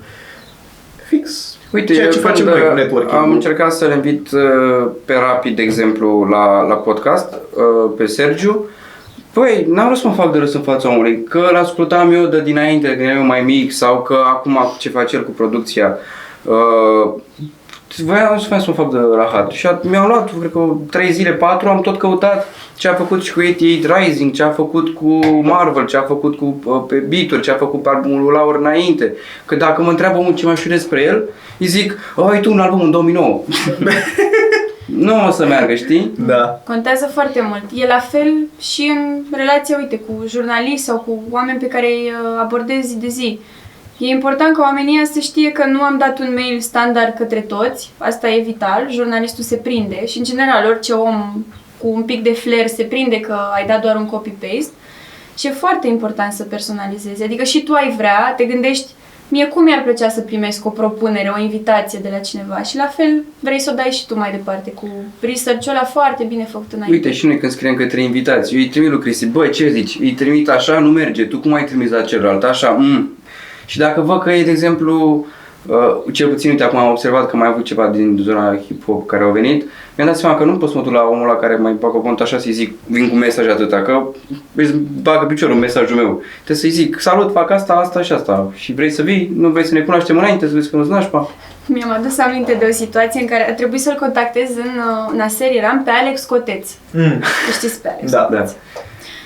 fix 1.08 1.56
Uite, 1.72 1.92
ceea 1.92 2.04
eu 2.04 2.10
ce 2.10 2.18
facem 2.18 2.44
când, 2.44 2.56
noi 2.56 2.66
cu 2.66 2.74
uh, 2.74 2.80
networking. 2.82 3.22
Am 3.22 3.30
încercat 3.30 3.72
să-l 3.72 3.92
invit 3.92 4.30
uh, 4.30 4.90
pe 5.04 5.14
Rapid, 5.14 5.56
de 5.56 5.62
exemplu, 5.62 6.24
la, 6.30 6.66
la 6.66 6.74
podcast, 6.74 7.34
uh, 7.34 7.92
pe 7.96 8.06
Sergiu. 8.06 8.64
Păi, 9.40 9.66
n-am 9.68 9.86
vrut 9.86 9.98
să 9.98 10.08
mă 10.08 10.14
fac 10.14 10.32
de 10.32 10.38
râs 10.38 10.54
în 10.54 10.60
fața 10.60 10.88
omului, 10.88 11.22
că 11.22 11.48
l-ascultam 11.52 12.12
eu 12.12 12.26
de 12.26 12.42
dinainte, 12.42 12.88
când 12.88 13.00
eram 13.00 13.16
eu 13.16 13.24
mai 13.24 13.40
mic, 13.40 13.72
sau 13.72 14.02
că 14.02 14.16
acum 14.26 14.58
ce 14.78 14.88
face 14.88 15.16
el 15.16 15.24
cu 15.24 15.30
producția. 15.30 15.96
Uh, 16.42 17.12
voiam 18.04 18.38
să 18.38 18.48
să 18.48 18.64
mă 18.66 18.72
fac 18.72 18.90
de 18.90 18.98
rahat 19.14 19.50
și 19.50 19.68
at- 19.68 19.82
mi-am 19.82 20.06
luat, 20.06 20.38
cred 20.38 20.50
că 20.50 20.76
3 20.90 21.12
zile, 21.12 21.30
4, 21.30 21.68
am 21.68 21.80
tot 21.80 21.98
căutat 21.98 22.48
ce 22.76 22.88
a 22.88 22.94
făcut 22.94 23.22
și 23.22 23.32
cu 23.32 23.40
88 23.40 23.96
Rising, 23.96 24.32
ce 24.32 24.42
a 24.42 24.50
făcut 24.50 24.88
cu 24.88 25.18
Marvel, 25.42 25.86
ce 25.86 25.96
a 25.96 26.02
făcut 26.02 26.36
cu 26.36 26.60
uh, 26.64 26.82
pe 26.88 26.96
Beatle, 26.96 27.40
ce 27.40 27.50
a 27.50 27.54
făcut 27.54 27.82
pe 27.82 27.88
albumul 27.88 28.22
lui 28.22 28.32
Laur 28.32 28.56
înainte. 28.56 29.14
Că 29.44 29.54
dacă 29.54 29.82
mă 29.82 29.90
întreabă 29.90 30.18
omul 30.18 30.34
ce 30.34 30.46
mai 30.46 30.56
știu 30.56 30.70
despre 30.70 31.02
el, 31.02 31.28
îi 31.58 31.66
zic, 31.66 31.98
oh, 32.14 32.28
ai 32.30 32.40
tu 32.40 32.52
un 32.52 32.60
album 32.60 32.80
în 32.80 32.90
2009. 32.90 33.40
nu 34.86 35.26
o 35.26 35.30
să 35.30 35.46
meargă, 35.46 35.74
știi? 35.74 36.12
Da. 36.18 36.60
Contează 36.64 37.06
foarte 37.06 37.40
mult. 37.40 37.62
E 37.74 37.86
la 37.86 37.98
fel 37.98 38.32
și 38.60 38.92
în 38.96 39.22
relația, 39.36 39.76
uite, 39.78 39.98
cu 39.98 40.24
jurnaliști 40.28 40.84
sau 40.84 40.98
cu 40.98 41.22
oameni 41.30 41.58
pe 41.58 41.66
care 41.66 41.86
îi 41.86 42.12
uh, 42.12 42.40
abordezi 42.40 42.88
zi 42.88 42.96
de 42.96 43.08
zi. 43.08 43.40
E 43.98 44.06
important 44.06 44.56
ca 44.56 44.62
oamenii 44.62 44.96
ăia 44.96 45.04
să 45.12 45.18
știe 45.20 45.50
că 45.50 45.64
nu 45.66 45.80
am 45.80 45.98
dat 45.98 46.18
un 46.18 46.32
mail 46.34 46.60
standard 46.60 47.14
către 47.14 47.40
toți, 47.40 47.90
asta 47.98 48.28
e 48.28 48.42
vital, 48.42 48.86
jurnalistul 48.90 49.44
se 49.44 49.56
prinde 49.56 50.06
și 50.06 50.18
în 50.18 50.24
general 50.24 50.66
orice 50.66 50.92
om 50.92 51.44
cu 51.78 51.88
un 51.88 52.02
pic 52.02 52.22
de 52.22 52.32
flair 52.32 52.66
se 52.66 52.82
prinde 52.82 53.20
că 53.20 53.38
ai 53.54 53.66
dat 53.66 53.82
doar 53.82 53.96
un 53.96 54.06
copy-paste 54.06 54.72
și 55.38 55.46
e 55.46 55.50
foarte 55.50 55.86
important 55.86 56.32
să 56.32 56.42
personalizezi, 56.42 57.22
adică 57.22 57.44
și 57.44 57.62
tu 57.62 57.72
ai 57.72 57.94
vrea, 57.96 58.34
te 58.36 58.44
gândești 58.44 58.90
mie 59.28 59.46
cum 59.46 59.62
mi-ar 59.62 59.82
plăcea 59.82 60.08
să 60.08 60.20
primesc 60.20 60.66
o 60.66 60.68
propunere, 60.68 61.32
o 61.36 61.40
invitație 61.40 61.98
de 62.02 62.08
la 62.12 62.18
cineva 62.18 62.62
și 62.62 62.76
la 62.76 62.86
fel 62.86 63.24
vrei 63.40 63.60
să 63.60 63.70
o 63.72 63.76
dai 63.76 63.90
și 63.90 64.06
tu 64.06 64.18
mai 64.18 64.30
departe 64.30 64.70
cu 64.70 64.88
research-ul 65.20 65.72
ăla 65.72 65.84
foarte 65.84 66.24
bine 66.24 66.44
făcut 66.44 66.72
înainte. 66.72 66.96
Uite, 66.96 67.12
și 67.12 67.26
noi 67.26 67.38
când 67.38 67.52
scriem 67.52 67.74
către 67.74 68.02
invitați, 68.02 68.54
eu 68.54 68.60
îi 68.60 68.68
trimit 68.68 68.90
lui 68.90 69.00
Cristi, 69.00 69.26
băi, 69.26 69.50
ce 69.50 69.68
zici? 69.68 69.98
Îi 70.00 70.12
trimit 70.12 70.48
așa, 70.48 70.78
nu 70.78 70.90
merge, 70.90 71.24
tu 71.24 71.38
cum 71.38 71.52
ai 71.52 71.64
trimis 71.64 71.90
la 71.90 72.02
celălalt? 72.02 72.42
Așa, 72.42 72.70
mm. 72.70 73.16
Și 73.66 73.78
dacă 73.78 74.00
văd 74.00 74.22
că 74.22 74.32
e, 74.32 74.44
de 74.44 74.50
exemplu, 74.50 75.26
uh, 75.66 76.12
cel 76.12 76.28
puțin, 76.28 76.50
uite, 76.50 76.62
acum 76.62 76.78
am 76.78 76.90
observat 76.90 77.30
că 77.30 77.36
mai 77.36 77.46
am 77.46 77.52
avut 77.52 77.64
ceva 77.64 77.88
din 77.88 78.18
zona 78.22 78.58
hip-hop 78.58 79.06
care 79.06 79.24
au 79.24 79.30
venit, 79.30 79.64
mi-am 79.96 80.08
dat 80.08 80.18
seama 80.18 80.36
că 80.36 80.44
nu 80.44 80.56
pot 80.56 80.70
să 80.70 80.76
mă 80.76 80.82
duc 80.82 80.92
la 80.92 81.08
omul 81.10 81.26
la 81.26 81.36
care 81.36 81.56
mai 81.56 81.72
bagă 81.72 81.98
cont 81.98 82.20
așa 82.20 82.38
să-i 82.38 82.52
zic, 82.52 82.74
vin 82.86 83.08
cu 83.08 83.14
mesaj 83.14 83.48
atâta, 83.48 83.82
că 83.82 84.06
îți 84.54 84.72
bagă 85.02 85.26
piciorul 85.26 85.54
în 85.54 85.60
mesajul 85.60 85.96
meu. 85.96 86.22
Trebuie 86.34 86.56
să-i 86.56 86.70
zic, 86.70 87.00
salut, 87.00 87.32
fac 87.32 87.50
asta, 87.50 87.72
asta 87.72 88.02
și 88.02 88.12
asta. 88.12 88.52
Și 88.54 88.72
vrei 88.72 88.90
să 88.90 89.02
vii? 89.02 89.32
Nu 89.36 89.48
vrei 89.48 89.64
să 89.64 89.74
ne 89.74 89.80
cunoaștem 89.80 90.18
înainte, 90.18 90.46
să 90.46 90.54
vezi 90.54 90.70
că 90.70 90.76
nu-ți 90.76 90.90
nașpa? 90.90 91.30
Mi-am 91.66 91.90
adus 91.90 92.18
aminte 92.18 92.56
de 92.58 92.66
o 92.70 92.72
situație 92.72 93.20
în 93.20 93.26
care 93.26 93.48
a 93.50 93.54
trebuit 93.54 93.80
să-l 93.80 93.96
contactez 94.00 94.48
în, 94.56 94.70
uh, 94.76 95.10
în 95.12 95.20
aserie, 95.20 95.58
eram 95.58 95.82
pe 95.84 95.90
Alex 95.90 96.24
Coteț. 96.24 96.68
Mm. 96.90 97.02
Îl 97.46 97.52
Știți 97.52 97.82
pe 97.82 97.88
Alex 97.88 98.10
Da. 98.10 98.28
Da. 98.30 98.44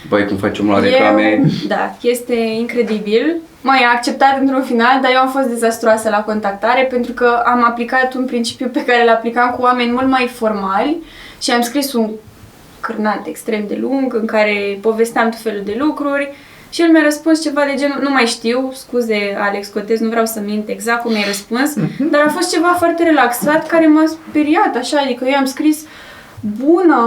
Băi, 0.09 0.27
cum 0.27 0.37
facem 0.37 0.71
la 0.71 0.81
reclame. 0.81 1.31
Eu, 1.31 1.45
da, 1.67 1.97
este 2.01 2.35
incredibil. 2.35 3.37
Măi, 3.61 3.85
a 3.87 3.95
acceptat 3.95 4.39
într-un 4.41 4.63
final, 4.63 4.99
dar 5.03 5.11
eu 5.13 5.19
am 5.19 5.29
fost 5.29 5.49
dezastroasă 5.49 6.09
la 6.09 6.23
contactare 6.23 6.83
pentru 6.83 7.13
că 7.13 7.43
am 7.45 7.65
aplicat 7.65 8.15
un 8.15 8.25
principiu 8.25 8.69
pe 8.69 8.85
care 8.85 9.03
îl 9.03 9.09
aplicam 9.09 9.51
cu 9.51 9.63
oameni 9.63 9.91
mult 9.91 10.09
mai 10.09 10.27
formali 10.27 10.97
și 11.43 11.51
am 11.51 11.61
scris 11.61 11.93
un 11.93 12.11
cârnat 12.81 13.27
extrem 13.27 13.65
de 13.69 13.77
lung 13.81 14.15
în 14.15 14.27
care 14.27 14.79
povesteam 14.81 15.29
tot 15.29 15.41
felul 15.41 15.63
de 15.65 15.77
lucruri 15.79 16.33
și 16.71 16.83
el 16.83 16.91
mi-a 16.91 17.03
răspuns 17.03 17.43
ceva 17.43 17.65
de 17.65 17.75
genul, 17.77 17.99
nu 18.03 18.11
mai 18.11 18.27
știu, 18.27 18.73
scuze 18.75 19.37
Alex 19.41 19.69
Cotez, 19.69 20.01
nu 20.01 20.09
vreau 20.09 20.27
să 20.27 20.41
mint 20.45 20.69
exact 20.69 21.03
cum 21.03 21.11
mi-ai 21.11 21.25
răspuns, 21.27 21.75
dar 22.11 22.23
a 22.27 22.31
fost 22.31 22.53
ceva 22.53 22.75
foarte 22.79 23.03
relaxat 23.03 23.67
care 23.67 23.87
m-a 23.87 24.05
speriat 24.07 24.77
așa, 24.77 25.01
adică 25.05 25.25
eu 25.29 25.37
am 25.37 25.45
scris 25.45 25.85
bună, 26.65 26.99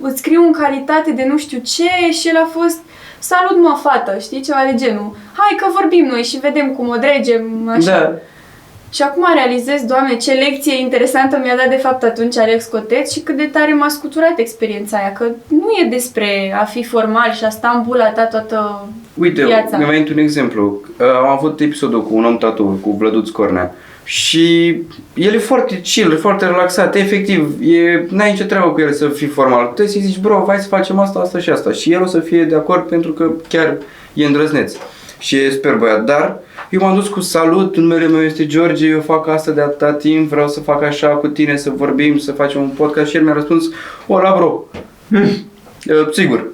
îți 0.00 0.18
scriu 0.18 0.42
în 0.42 0.52
calitate 0.52 1.10
de 1.10 1.24
nu 1.28 1.38
știu 1.38 1.58
ce 1.58 2.12
și 2.12 2.28
el 2.28 2.36
a 2.36 2.48
fost 2.52 2.78
salut 3.18 3.62
mă 3.62 3.78
fată, 3.82 4.18
știi, 4.20 4.40
ceva 4.40 4.58
de 4.70 4.76
genul. 4.84 5.16
Hai 5.36 5.56
că 5.56 5.66
vorbim 5.80 6.04
noi 6.04 6.22
și 6.22 6.38
vedem 6.38 6.72
cum 6.72 6.88
o 6.88 6.96
dregem, 6.96 7.68
așa. 7.68 7.98
Da. 8.00 8.12
Și 8.92 9.02
acum 9.02 9.24
realizez, 9.34 9.82
doamne, 9.82 10.16
ce 10.16 10.32
lecție 10.32 10.80
interesantă 10.80 11.40
mi-a 11.42 11.56
dat 11.56 11.68
de 11.68 11.76
fapt 11.76 12.02
atunci 12.02 12.38
Alex 12.38 12.64
Coteț 12.64 13.12
și 13.12 13.20
cât 13.20 13.36
de 13.36 13.44
tare 13.52 13.74
m-a 13.74 13.88
scuturat 13.88 14.38
experiența 14.38 14.96
aia, 14.96 15.12
că 15.12 15.24
nu 15.48 15.68
e 15.82 15.88
despre 15.88 16.56
a 16.60 16.64
fi 16.64 16.84
formal 16.84 17.32
și 17.32 17.44
a 17.44 17.48
sta 17.48 17.72
în 17.76 17.82
bula 17.86 18.06
ta 18.10 18.24
toată 18.24 18.88
Uite, 19.18 19.44
viața. 19.44 19.76
mi-a 19.76 19.86
venit 19.86 20.08
un 20.08 20.18
exemplu. 20.18 20.80
Uh, 21.00 21.06
Am 21.06 21.28
avut 21.28 21.60
episodul 21.60 22.02
cu 22.02 22.14
un 22.14 22.24
om 22.24 22.38
tatu, 22.38 22.78
cu 22.82 22.90
Vlăduț 22.90 23.28
Cornea. 23.28 23.74
Și 24.04 24.76
el 25.14 25.34
e 25.34 25.38
foarte 25.38 25.80
chill, 25.80 26.12
e 26.12 26.16
foarte 26.16 26.46
relaxat, 26.46 26.94
efectiv, 26.94 27.56
e, 27.60 28.06
n-ai 28.10 28.30
nicio 28.30 28.44
treabă 28.44 28.70
cu 28.70 28.80
el 28.80 28.92
să 28.92 29.08
fii 29.08 29.26
formal. 29.26 29.64
Trebuie 29.64 29.88
să-i 29.88 30.00
zici, 30.00 30.18
bro, 30.18 30.44
hai 30.46 30.58
să 30.58 30.68
facem 30.68 30.98
asta, 30.98 31.18
asta 31.18 31.38
și 31.38 31.50
asta. 31.50 31.72
Și 31.72 31.92
el 31.92 32.02
o 32.02 32.06
să 32.06 32.20
fie 32.20 32.44
de 32.44 32.54
acord 32.54 32.88
pentru 32.88 33.12
că 33.12 33.30
chiar 33.48 33.76
e 34.12 34.26
îndrăzneț. 34.26 34.74
Și 35.18 35.36
e 35.36 35.50
super 35.50 35.74
băiat, 35.74 36.04
dar 36.04 36.38
eu 36.70 36.80
m-am 36.80 36.94
dus 36.94 37.08
cu 37.08 37.20
salut, 37.20 37.76
numele 37.76 38.06
meu 38.06 38.22
este 38.22 38.46
George, 38.46 38.86
eu 38.86 39.00
fac 39.00 39.28
asta 39.28 39.50
de 39.50 39.60
atâta 39.60 39.92
timp, 39.92 40.28
vreau 40.28 40.48
să 40.48 40.60
fac 40.60 40.82
așa 40.82 41.08
cu 41.08 41.26
tine, 41.26 41.56
să 41.56 41.72
vorbim, 41.76 42.18
să 42.18 42.32
facem 42.32 42.60
un 42.60 42.68
podcast 42.68 43.10
și 43.10 43.16
el 43.16 43.22
mi-a 43.22 43.32
răspuns, 43.32 43.64
ola 44.06 44.34
bro, 44.36 44.64
Uh, 45.88 46.08
sigur. 46.12 46.46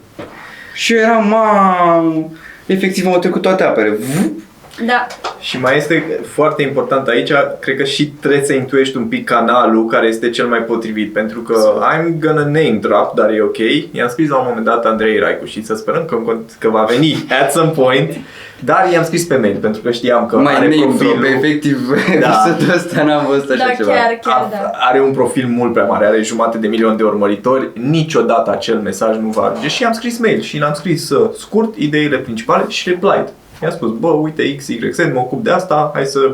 Și 0.75 0.93
eu 0.93 0.99
eram, 0.99 1.29
mam, 1.29 2.37
efectiv 2.67 3.07
am 3.07 3.21
trecut 3.21 3.43
toate 3.43 3.63
apele. 3.63 3.91
Vup, 3.91 4.41
Da, 4.87 5.07
Și 5.41 5.61
mai 5.61 5.77
este 5.77 6.21
foarte 6.27 6.63
important 6.63 7.09
aici, 7.09 7.31
cred 7.61 7.77
că 7.77 7.85
și 7.85 8.07
trebuie 8.07 8.45
să 8.45 8.53
intuiești 8.53 8.97
un 8.97 9.05
pic 9.05 9.25
canalul 9.25 9.87
care 9.87 10.07
este 10.07 10.31
cel 10.31 10.47
mai 10.47 10.59
potrivit, 10.59 11.13
pentru 11.13 11.41
că 11.41 11.55
I'm 11.93 12.19
gonna 12.21 12.43
name 12.45 12.79
drop, 12.81 13.15
dar 13.15 13.31
e 13.31 13.41
ok. 13.43 13.57
I-am 13.93 14.09
scris 14.09 14.29
la 14.29 14.37
un 14.37 14.45
moment 14.49 14.65
dat 14.67 14.85
Andrei 14.85 15.19
Raicu 15.19 15.45
și 15.45 15.65
să 15.65 15.75
sperăm 15.75 16.05
că, 16.05 16.17
că 16.59 16.69
va 16.69 16.83
veni 16.89 17.27
at 17.43 17.53
some 17.53 17.71
point, 17.71 18.17
dar 18.65 18.89
i-am 18.93 19.05
scris 19.05 19.25
pe 19.25 19.37
mail, 19.37 19.57
pentru 19.57 19.81
că 19.81 19.91
știam 19.91 20.27
că 20.27 20.37
mai 20.37 20.55
are 20.55 20.69
name 20.69 20.83
profilul, 20.85 21.17
drop, 21.21 21.33
efectiv, 21.45 21.79
Da. 22.21 22.29
episodul 22.49 22.75
ăsta 22.75 23.03
n-am 23.03 23.27
văzut 23.27 23.51
așa 23.51 23.65
da, 23.67 23.73
ceva. 23.75 23.93
chiar, 23.93 24.19
chiar, 24.23 24.35
a- 24.43 24.49
da. 24.51 24.71
are 24.73 25.01
un 25.01 25.13
profil 25.13 25.47
mult 25.47 25.73
prea 25.73 25.85
mare, 25.85 26.07
are 26.07 26.23
jumate 26.23 26.59
de 26.59 26.67
milion 26.67 26.97
de 26.97 27.03
urmăritori, 27.03 27.69
niciodată 27.75 28.51
acel 28.51 28.79
mesaj 28.79 29.17
nu 29.17 29.29
va 29.29 29.43
ajunge 29.43 29.69
și 29.69 29.83
i-am 29.83 29.93
scris 29.93 30.19
mail 30.19 30.41
și 30.41 30.59
l-am 30.59 30.75
scris 30.75 31.11
uh, 31.11 31.31
scurt 31.39 31.75
ideile 31.77 32.17
principale 32.17 32.65
și 32.69 32.89
replied. 32.89 33.33
I-am 33.63 33.73
spus, 33.73 33.91
bă, 33.99 34.09
uite, 34.09 34.57
X, 34.57 34.69
Y, 34.69 34.91
Z, 34.91 34.99
mă 34.99 35.19
ocup 35.19 35.43
de 35.43 35.51
asta, 35.51 35.91
hai 35.95 36.05
să 36.05 36.33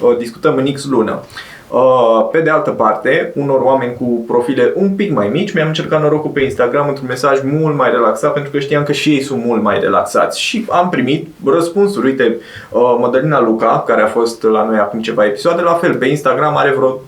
uh, 0.00 0.16
discutăm 0.18 0.56
în 0.56 0.72
X 0.72 0.84
lună. 0.84 1.22
Uh, 1.68 2.28
pe 2.32 2.40
de 2.40 2.50
altă 2.50 2.70
parte, 2.70 3.32
unor 3.34 3.60
oameni 3.60 3.94
cu 3.94 4.24
profile 4.26 4.72
un 4.74 4.90
pic 4.90 5.12
mai 5.12 5.28
mici, 5.28 5.52
mi-am 5.52 5.66
încercat 5.66 6.00
norocul 6.00 6.30
pe 6.30 6.42
Instagram 6.42 6.88
într-un 6.88 7.06
mesaj 7.08 7.38
mult 7.42 7.76
mai 7.76 7.90
relaxat, 7.90 8.32
pentru 8.32 8.50
că 8.50 8.58
știam 8.58 8.82
că 8.82 8.92
și 8.92 9.10
ei 9.10 9.22
sunt 9.22 9.44
mult 9.44 9.62
mai 9.62 9.80
relaxați. 9.80 10.40
Și 10.40 10.66
am 10.70 10.88
primit 10.88 11.28
răspunsuri. 11.44 12.06
Uite, 12.06 12.36
uh, 12.70 12.96
Mădălina 12.98 13.40
Luca, 13.40 13.84
care 13.86 14.02
a 14.02 14.06
fost 14.06 14.42
la 14.42 14.64
noi 14.64 14.78
acum 14.78 15.00
ceva 15.00 15.24
episoade, 15.24 15.62
la 15.62 15.72
fel, 15.72 15.94
pe 15.94 16.06
Instagram 16.06 16.56
are 16.56 16.70
vreo 16.76 17.00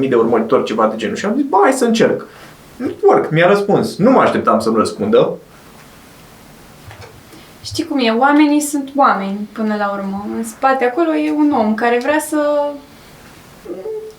12.000 0.00 0.08
de 0.08 0.14
urmăritori, 0.14 0.64
ceva 0.64 0.86
de 0.86 0.96
genul. 0.96 1.16
Și 1.16 1.24
am 1.24 1.34
zis, 1.36 1.44
bă, 1.48 1.56
hai 1.62 1.72
să 1.72 1.84
încerc. 1.84 2.26
Work, 3.02 3.30
mi-a 3.30 3.48
răspuns. 3.48 3.96
Nu 3.96 4.10
mă 4.10 4.20
așteptam 4.20 4.58
să-mi 4.58 4.76
răspundă. 4.76 5.32
Știi 7.64 7.84
cum 7.86 7.98
e, 7.98 8.10
oamenii 8.10 8.60
sunt 8.60 8.88
oameni 8.96 9.48
până 9.52 9.74
la 9.78 9.90
urmă. 9.92 10.26
În 10.36 10.44
spate 10.44 10.84
acolo 10.84 11.14
e 11.14 11.30
un 11.30 11.52
om 11.58 11.74
care 11.74 11.98
vrea 12.02 12.18
să 12.18 12.38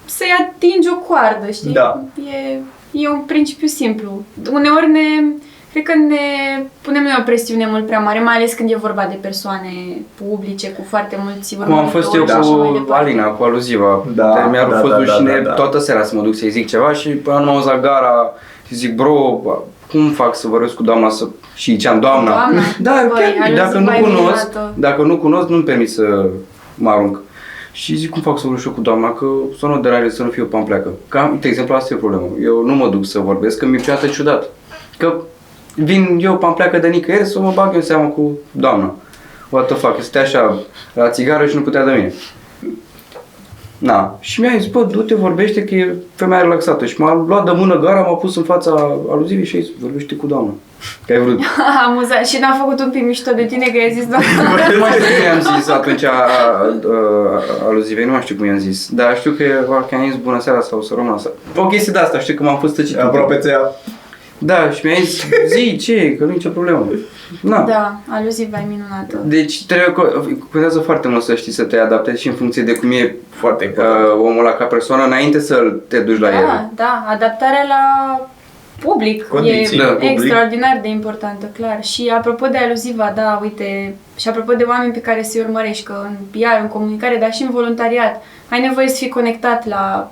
să-i 0.06 0.36
atingi 0.39 0.89
o 0.89 0.96
coardă, 0.96 1.52
știi? 1.52 1.72
Da. 1.72 2.02
E, 2.32 2.60
e 2.91 3.10
un 3.10 3.20
principiu 3.20 3.68
simplu. 3.68 4.24
Uneori 4.52 4.89
ne, 4.91 5.34
cred 5.72 5.84
că 5.84 5.93
ne 5.96 6.26
punem 6.82 7.04
noi 7.04 7.16
o 7.20 7.24
presiune 7.24 7.68
mult 7.68 7.86
prea 7.86 8.00
mare, 8.00 8.20
mai 8.20 8.36
ales 8.36 8.54
când 8.54 8.72
e 8.72 8.76
vorba 8.76 9.06
de 9.10 9.18
persoane 9.22 9.72
publice 10.16 10.72
cu 10.72 10.86
foarte 10.89 11.20
mulți 11.24 11.56
Cum 11.56 11.74
am 11.74 11.88
fost 11.88 12.14
eu 12.16 12.22
urmăritori 12.22 12.46
și 12.46 12.52
așa 12.52 12.58
mai 12.62 12.68
cu 12.68 12.74
departe. 12.78 13.04
Alina, 13.04 13.26
cu 13.26 13.43
aluziva. 13.43 14.06
Da, 14.16 14.34
De- 14.34 14.50
Mi-a 14.50 14.68
da, 14.68 14.78
fost 14.80 14.91
da, 14.91 14.98
rușine 14.98 15.32
da, 15.32 15.38
da, 15.38 15.50
da. 15.50 15.54
toată 15.54 15.80
seara 15.80 16.04
să 16.04 16.16
mă 16.16 16.22
duc 16.22 16.36
să-i 16.36 16.50
zic 16.50 16.68
ceva 16.68 16.93
și 16.93 17.10
până 17.10 17.38
nu 17.38 17.46
m-am 17.46 17.54
auzit 17.56 17.72
la 17.72 17.80
gara 17.80 18.34
și 18.68 18.76
zic, 18.76 18.96
bro, 18.96 19.41
cum 19.91 20.10
fac 20.10 20.36
să 20.36 20.48
vorbesc 20.48 20.74
cu 20.74 20.84
doamna 20.84 21.10
să... 21.10 21.28
Și 21.56 21.72
ziceam, 21.72 21.99
doamna. 21.99 22.30
Doamna? 22.32 22.62
Da, 22.82 23.06
Băi, 23.10 23.20
chiar, 23.22 23.34
aluziva 23.45 23.66
dacă 23.66 23.78
nu 23.80 23.93
e 23.93 23.99
cunosc, 23.99 24.20
minunată. 24.20 24.74
dacă 24.78 25.01
nu 25.01 25.18
cunosc, 25.18 25.47
nu-mi 25.47 25.64
permit 25.64 25.91
să 25.91 26.26
mă 26.76 26.89
arunc. 26.89 27.20
Și 27.72 27.95
zic, 27.95 28.10
cum 28.10 28.22
fac 28.22 28.38
să 28.39 28.43
vorbesc 28.45 28.66
eu 28.68 28.72
cu 28.72 28.82
doamna, 28.82 29.14
că 29.14 29.26
să 29.60 29.66
nu 29.66 29.80
deranje, 29.80 30.10
să 30.10 30.24
nu 30.24 30.30
fiu 30.30 30.45
pampleacă. 30.45 30.89
Că, 31.08 31.18
am- 31.18 31.38
de 31.41 31.47
exemplu, 31.47 31.76
asta 31.76 31.93
e 31.93 31.97
o 31.97 31.99
problemă. 31.99 32.26
Eu 32.43 32.66
nu 32.66 32.74
mă 32.74 32.88
duc 32.88 33.06
să 33.06 33.20
vorbesc, 33.20 33.58
că 33.58 33.66
mi-e 33.66 33.78
câteodată 33.78 34.08
ciudat. 34.08 34.49
Că 34.97 35.14
vin 35.76 36.18
eu 36.22 36.38
pampleacă 36.38 36.78
de 36.78 36.88
nicăieri 36.88 37.26
să 37.26 37.39
mă 37.39 37.51
bag 37.56 37.70
eu 37.70 37.76
în 37.76 37.82
seamă 37.82 38.08
cu 38.08 38.32
doamna. 38.51 38.95
What 39.49 39.66
the 39.68 39.76
fuck, 39.76 40.01
stai 40.01 40.22
așa 40.22 40.58
la 40.93 41.10
țigară 41.10 41.45
și 41.45 41.56
nu 41.56 41.62
putea 41.62 41.86
de 41.86 41.91
mine. 41.91 42.14
Na. 43.86 44.18
Și 44.20 44.42
mi-a 44.42 44.58
zis, 44.58 44.68
bă, 44.72 44.84
du-te, 44.84 45.16
vorbește 45.16 45.64
că 45.64 45.76
e 45.76 45.96
femeia 46.16 46.42
relaxată. 46.42 46.86
Și 46.86 47.02
m-a 47.02 47.26
luat 47.28 47.46
de 47.46 47.52
mână 47.56 47.80
gara, 47.80 48.00
m-a 48.00 48.14
pus 48.14 48.36
în 48.36 48.44
fața 48.44 48.72
aluzivii 49.12 49.46
și 49.46 49.56
a 49.56 49.60
zis, 49.60 49.70
vorbește 49.82 50.16
cu 50.16 50.28
doamna. 50.28 50.54
Că 51.06 51.14
ai 51.14 51.20
vrut. 51.20 51.40
Amuzant. 51.88 52.26
Și 52.26 52.38
n-a 52.40 52.56
făcut 52.60 52.80
un 52.80 52.90
pic 52.90 53.04
mișto 53.06 53.32
de 53.36 53.46
tine 53.46 53.66
că 53.66 53.78
i-ai 53.78 53.94
zis 53.94 54.08
doamna. 54.08 54.28
Nu 54.74 54.80
mai 54.80 54.92
știu 54.92 55.04
cum 55.16 55.24
i-am 55.26 55.58
zis 55.58 55.70
atunci 55.70 56.04
a, 56.04 56.10
a, 56.10 56.28
a, 57.64 57.68
aluzivei, 57.68 58.06
nu 58.06 58.12
mai 58.12 58.22
știu 58.22 58.36
cum 58.36 58.46
i-am 58.46 58.58
zis. 58.58 58.90
Dar 58.90 59.18
știu 59.18 59.32
că, 59.32 59.44
că 59.90 59.96
am 59.96 60.10
zis 60.10 60.20
bună 60.24 60.40
seara 60.40 60.62
sau 60.62 60.82
să 60.82 60.94
rămână 60.96 61.16
asta. 61.16 61.30
O 61.56 61.68
chestie 61.68 61.92
de 61.92 62.00
asta, 62.00 62.20
știu 62.20 62.36
că 62.36 62.44
m-am 62.44 62.60
fost 62.60 62.76
tăcit. 62.76 62.96
un 62.96 63.02
pic. 63.02 63.08
Aproape 63.08 63.38
ți-a... 63.38 63.60
Da, 64.46 64.70
și 64.70 64.86
mi-a 64.86 64.96
zis, 64.96 65.26
zi, 65.48 65.78
ce 65.78 65.93
e, 65.93 66.10
că 66.10 66.24
nu 66.24 66.30
e 66.30 66.34
nicio 66.34 66.50
problemă. 66.50 66.88
Na. 67.41 67.62
Da, 67.62 68.00
aluziva 68.10 68.58
e 68.58 68.66
minunată. 68.70 69.18
Deci 69.24 69.66
trebuie, 69.66 69.91
co- 69.91 70.24
contează 70.52 70.80
foarte 70.80 71.08
mult 71.08 71.24
să 71.24 71.36
știi 71.36 71.52
să 71.52 71.64
te 71.64 71.78
adaptezi 71.78 72.22
și 72.22 72.28
în 72.28 72.34
funcție 72.34 72.62
de 72.64 72.74
cum 72.74 72.91
e 72.91 73.16
Foarte 73.30 73.64
important. 73.66 74.06
uh, 74.06 74.12
omul 74.14 74.39
ăla 74.46 74.54
ca 74.54 74.66
persoană 74.66 75.06
înainte 75.06 75.39
să 75.39 75.56
te 75.88 76.00
duci 76.00 76.20
la 76.20 76.28
el. 76.28 76.46
Da, 76.46 76.70
da, 76.76 77.06
adaptarea 77.08 77.66
la 77.68 78.20
public 78.80 79.28
Condiții, 79.28 79.78
e 79.78 79.82
da, 79.82 79.88
public. 79.88 80.10
extraordinar 80.10 80.80
de 80.82 80.88
importantă, 80.88 81.46
clar. 81.58 81.84
Și 81.84 82.12
apropo 82.18 82.48
de 82.48 82.58
aluziva, 82.58 83.12
da, 83.16 83.39
uite, 83.41 83.96
și 84.18 84.28
apropo 84.30 84.54
de 84.54 84.64
oameni 84.64 84.93
pe 84.93 85.00
care 85.02 85.24
să-i 85.24 85.41
urmărești, 85.41 85.84
că 85.84 86.06
în 86.08 86.16
PR, 86.32 86.62
în 86.62 86.68
comunicare, 86.68 87.18
dar 87.20 87.34
și 87.34 87.41
în 87.43 87.50
voluntariat, 87.52 88.24
ai 88.50 88.62
nevoie 88.62 88.88
să 88.88 88.96
fii 88.96 89.10
conectat 89.10 89.68
la 89.68 90.12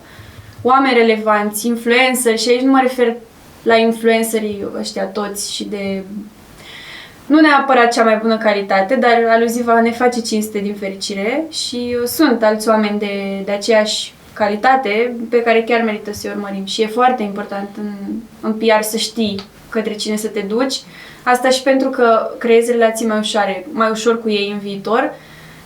oameni 0.61 0.93
relevanți, 0.97 1.67
influencer, 1.67 2.38
și 2.38 2.49
aici 2.49 2.61
nu 2.61 2.71
mă 2.71 2.79
refer 2.81 3.15
la 3.64 3.76
influencerii 3.76 4.66
ăștia 4.80 5.03
toți 5.03 5.53
și 5.53 5.64
de 5.64 6.03
nu 7.26 7.39
neapărat 7.39 7.91
cea 7.91 8.03
mai 8.03 8.18
bună 8.22 8.38
calitate, 8.38 8.95
dar 8.95 9.24
aluziva 9.30 9.82
ne 9.82 9.91
face 9.91 10.22
cinste 10.22 10.59
din 10.59 10.76
fericire 10.76 11.43
și 11.51 11.97
uh, 12.01 12.07
sunt 12.07 12.43
alți 12.43 12.70
oameni 12.70 12.99
de, 12.99 13.41
de 13.45 13.51
aceeași 13.51 14.14
calitate 14.34 15.16
pe 15.30 15.41
care 15.41 15.64
chiar 15.64 15.82
merită 15.82 16.14
să-i 16.14 16.32
urmărim 16.36 16.66
și 16.66 16.82
e 16.82 16.88
foarte 16.88 17.24
important 17.24 17.70
în, 17.78 17.91
în 18.41 18.53
PR 18.53 18.82
să 18.82 18.97
știi 18.97 19.39
către 19.70 19.93
cine 19.93 20.16
să 20.16 20.28
te 20.28 20.39
duci. 20.39 20.76
Asta 21.24 21.49
și 21.49 21.61
pentru 21.61 21.89
că 21.89 22.32
creezi 22.38 22.72
relații 22.72 23.07
mai 23.07 23.18
ușoare, 23.18 23.66
mai 23.72 23.89
ușor 23.89 24.22
cu 24.22 24.30
ei 24.30 24.51
în 24.51 24.59
viitor, 24.59 25.14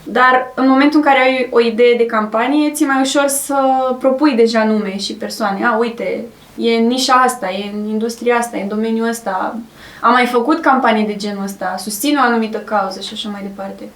dar 0.04 0.52
în 0.54 0.68
momentul 0.68 0.98
în 0.98 1.04
care 1.04 1.18
ai 1.18 1.48
o 1.50 1.60
idee 1.60 1.94
de 1.96 2.06
campanie, 2.06 2.70
ți-e 2.70 2.86
mai 2.86 3.00
ușor 3.00 3.26
să 3.26 3.56
propui 3.98 4.32
deja 4.32 4.64
nume 4.64 4.98
și 4.98 5.12
persoane. 5.12 5.64
A, 5.64 5.76
uite, 5.78 6.24
e 6.58 6.76
în 6.76 6.86
nișa 6.86 7.12
asta, 7.12 7.50
e 7.50 7.70
în 7.72 7.88
industria 7.88 8.36
asta, 8.36 8.56
e 8.56 8.62
în 8.62 8.68
domeniul 8.68 9.08
ăsta. 9.08 9.58
Am 10.00 10.12
mai 10.12 10.26
făcut 10.26 10.60
campanii 10.60 11.06
de 11.06 11.16
genul 11.16 11.42
ăsta, 11.44 11.74
susțin 11.78 12.16
o 12.16 12.20
anumită 12.20 12.58
cauză 12.58 13.00
și 13.00 13.10
așa 13.12 13.28
mai 13.28 13.42
departe. 13.42 13.88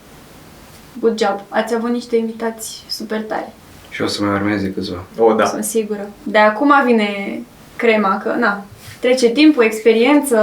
Good 1.01 1.19
job! 1.19 1.41
Ați 1.49 1.75
avut 1.75 1.91
niște 1.91 2.17
invitați 2.17 2.85
super 2.89 3.23
tari, 3.23 3.49
Și 3.91 4.03
o 4.03 4.07
să 4.07 4.23
mai 4.23 4.35
urmeze 4.35 4.73
câțiva. 4.73 5.05
O, 5.19 5.33
da. 5.33 5.47
sunt 5.47 5.65
sigură. 5.65 6.09
De 6.23 6.39
acum 6.39 6.73
vine 6.85 7.41
crema, 7.77 8.21
că 8.23 8.35
na, 8.39 8.65
trece 9.01 9.29
timpul, 9.29 9.65
experiență, 9.65 10.37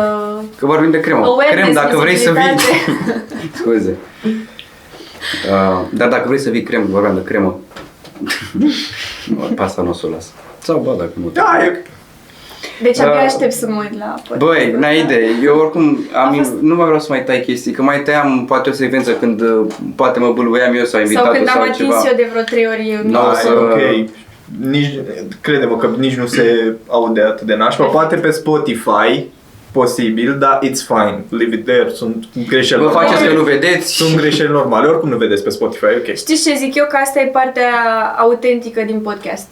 Că 0.57 0.65
vorbim 0.65 0.91
de 0.91 0.99
cremă. 0.99 1.25
Awareness, 1.25 1.69
Crem, 1.69 1.73
dacă 1.73 1.97
vrei 1.97 2.15
să 2.15 2.31
vii... 2.31 2.41
vizibilitate. 2.41 3.49
Scuze. 3.57 3.97
Uh, 5.51 5.87
dar 5.93 6.09
dacă 6.09 6.27
vrei 6.27 6.39
să 6.39 6.49
vii 6.49 6.63
crem, 6.63 6.85
vorbeam 6.85 7.15
de 7.15 7.23
cremă. 7.23 7.59
Nu, 9.27 9.35
pe 9.35 9.61
asta 9.61 9.81
nu 9.81 9.89
o 9.89 9.93
să 9.93 10.05
o 10.05 10.09
las. 10.09 10.31
Sau 10.59 10.79
ba, 10.79 10.93
dacă 10.97 11.11
nu. 11.13 11.29
Da, 11.29 11.59
e... 11.63 11.85
Deci 12.81 12.99
abia 12.99 13.13
Da. 13.13 13.19
aștept 13.19 13.51
să 13.51 13.67
mă 13.69 13.81
uit 13.81 13.99
la 13.99 14.13
podcast. 14.27 14.39
Băi, 14.39 14.75
n-ai 14.79 14.99
idee. 14.99 15.27
Eu 15.43 15.55
oricum 15.57 15.99
A 16.13 16.25
am, 16.25 16.33
fost- 16.33 16.53
nu 16.61 16.75
mai 16.75 16.85
vreau 16.85 16.99
să 16.99 17.07
mai 17.09 17.23
tai 17.23 17.39
chestii, 17.45 17.71
că 17.71 17.81
mai 17.81 18.01
tăiam 18.01 18.45
poate 18.47 18.69
o 18.69 18.73
secvență 18.73 19.11
când 19.11 19.41
uh, 19.41 19.65
poate 19.95 20.19
mă 20.19 20.31
bâlbâiam 20.33 20.75
eu 20.75 20.85
sau 20.85 20.99
invitatul 20.99 21.27
Sau 21.27 21.35
când 21.37 21.47
am 21.47 21.53
sau 21.53 21.63
atins 21.63 21.77
ceva. 21.77 22.03
eu 22.09 22.15
de 22.15 22.27
vreo 22.31 22.43
trei 22.43 22.67
ori 22.67 22.99
Nu, 23.05 23.11
Da, 23.11 23.19
o 23.19 23.27
no, 23.27 23.33
să- 23.33 23.47
e 23.47 23.99
ok. 24.01 24.09
Nici, 24.69 24.93
crede-mă 25.41 25.77
că 25.77 25.89
nici 25.97 26.15
nu 26.15 26.25
se 26.25 26.75
aude 26.87 27.21
atât 27.21 27.47
de 27.47 27.55
nașpa. 27.55 27.83
Poate 27.85 28.15
pe 28.15 28.31
Spotify, 28.31 29.23
posibil, 29.71 30.35
dar 30.39 30.59
it's 30.63 30.85
fine. 30.87 31.23
Leave 31.29 31.55
it 31.55 31.65
there. 31.65 31.89
Sunt 31.93 32.25
greșeli 32.47 32.79
Vă 32.79 32.85
normale. 32.85 33.07
faceți 33.07 33.27
că 33.27 33.33
nu 33.33 33.41
vedeți. 33.41 33.93
Sunt 33.95 34.15
greșeli 34.17 34.49
normale. 34.51 34.87
Oricum 34.87 35.09
nu 35.09 35.17
vedeți 35.17 35.43
pe 35.43 35.49
Spotify, 35.49 35.85
ok. 35.85 36.15
Știți 36.15 36.49
ce 36.49 36.55
zic 36.55 36.75
eu? 36.75 36.85
Că 36.89 36.97
asta 37.01 37.19
e 37.19 37.25
partea 37.25 37.69
autentică 38.17 38.81
din 38.85 38.99
podcast. 38.99 39.47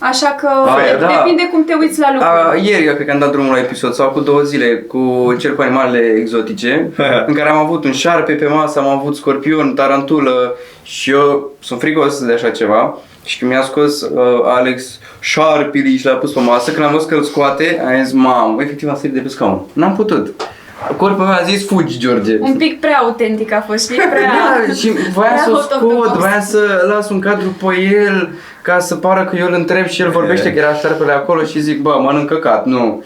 Așa 0.00 0.36
că 0.40 0.48
Aia, 0.48 0.96
da. 0.96 1.06
depinde 1.06 1.48
cum 1.52 1.64
te 1.64 1.74
uiți 1.80 2.00
la 2.00 2.06
A, 2.06 2.12
lucruri. 2.12 2.66
ieri, 2.68 2.84
eu 2.86 2.94
cred 2.94 3.06
că 3.06 3.12
am 3.12 3.18
dat 3.18 3.30
drumul 3.30 3.52
la 3.52 3.58
episod, 3.58 3.92
sau 3.92 4.08
cu 4.08 4.20
două 4.20 4.40
zile, 4.40 4.76
cu 4.76 5.34
cel 5.38 5.54
cu 5.54 5.62
animalele 5.62 6.14
exotice, 6.18 6.90
în 7.26 7.34
care 7.34 7.48
am 7.48 7.56
avut 7.56 7.84
un 7.84 7.92
șarpe 7.92 8.32
pe 8.32 8.46
masă, 8.46 8.78
am 8.78 8.88
avut 8.88 9.16
scorpion, 9.16 9.74
tarantulă 9.74 10.54
și 10.82 11.10
eu 11.10 11.50
sunt 11.60 11.80
frigos 11.80 12.24
de 12.24 12.32
așa 12.32 12.50
ceva. 12.50 12.98
Și 13.24 13.38
când 13.38 13.50
mi-a 13.50 13.62
scos 13.62 14.00
uh, 14.00 14.40
Alex 14.44 14.98
șarpili 15.20 15.96
și 15.96 16.06
l-a 16.06 16.12
pus 16.12 16.32
pe 16.32 16.40
masă, 16.40 16.70
când 16.70 16.84
am 16.86 16.92
văzut 16.92 17.08
că 17.08 17.14
îl 17.14 17.22
scoate, 17.22 17.82
am 17.86 18.04
zis, 18.04 18.12
mamă, 18.12 18.62
efectiv 18.62 18.88
am 18.88 18.96
sărit 18.96 19.14
de 19.14 19.20
pe 19.20 19.28
scaun. 19.28 19.60
N-am 19.72 19.96
putut. 19.96 20.34
Corpul 20.96 21.24
meu 21.24 21.32
a 21.32 21.42
zis, 21.44 21.66
fugi, 21.66 21.98
George. 21.98 22.38
Un 22.40 22.56
pic 22.56 22.80
prea 22.80 22.96
autentic 22.96 23.52
a 23.52 23.64
fost, 23.66 23.84
știi? 23.84 23.96
Prea... 24.10 24.32
Da, 24.66 24.72
și 24.74 24.90
voiam 25.12 25.32
prea 25.32 25.42
să 25.44 25.50
o 25.50 25.54
out 25.54 25.62
of 25.62 25.68
the 25.68 25.78
scot, 25.78 26.06
box. 26.06 26.18
voiam 26.18 26.42
să 26.42 26.84
las 26.94 27.10
un 27.10 27.20
cadru 27.20 27.48
pe 27.48 27.80
el 27.80 28.34
ca 28.62 28.78
să 28.78 28.94
pară 28.94 29.24
că 29.24 29.36
eu 29.36 29.46
îl 29.46 29.54
întreb 29.54 29.86
și 29.86 30.02
el 30.02 30.10
vorbește 30.10 30.52
că 30.52 30.58
era 30.58 30.74
șarpele 30.74 31.12
acolo 31.12 31.44
și 31.44 31.60
zic, 31.60 31.80
bă, 31.80 31.98
mănânc 32.02 32.28
căcat, 32.28 32.66
nu. 32.66 33.04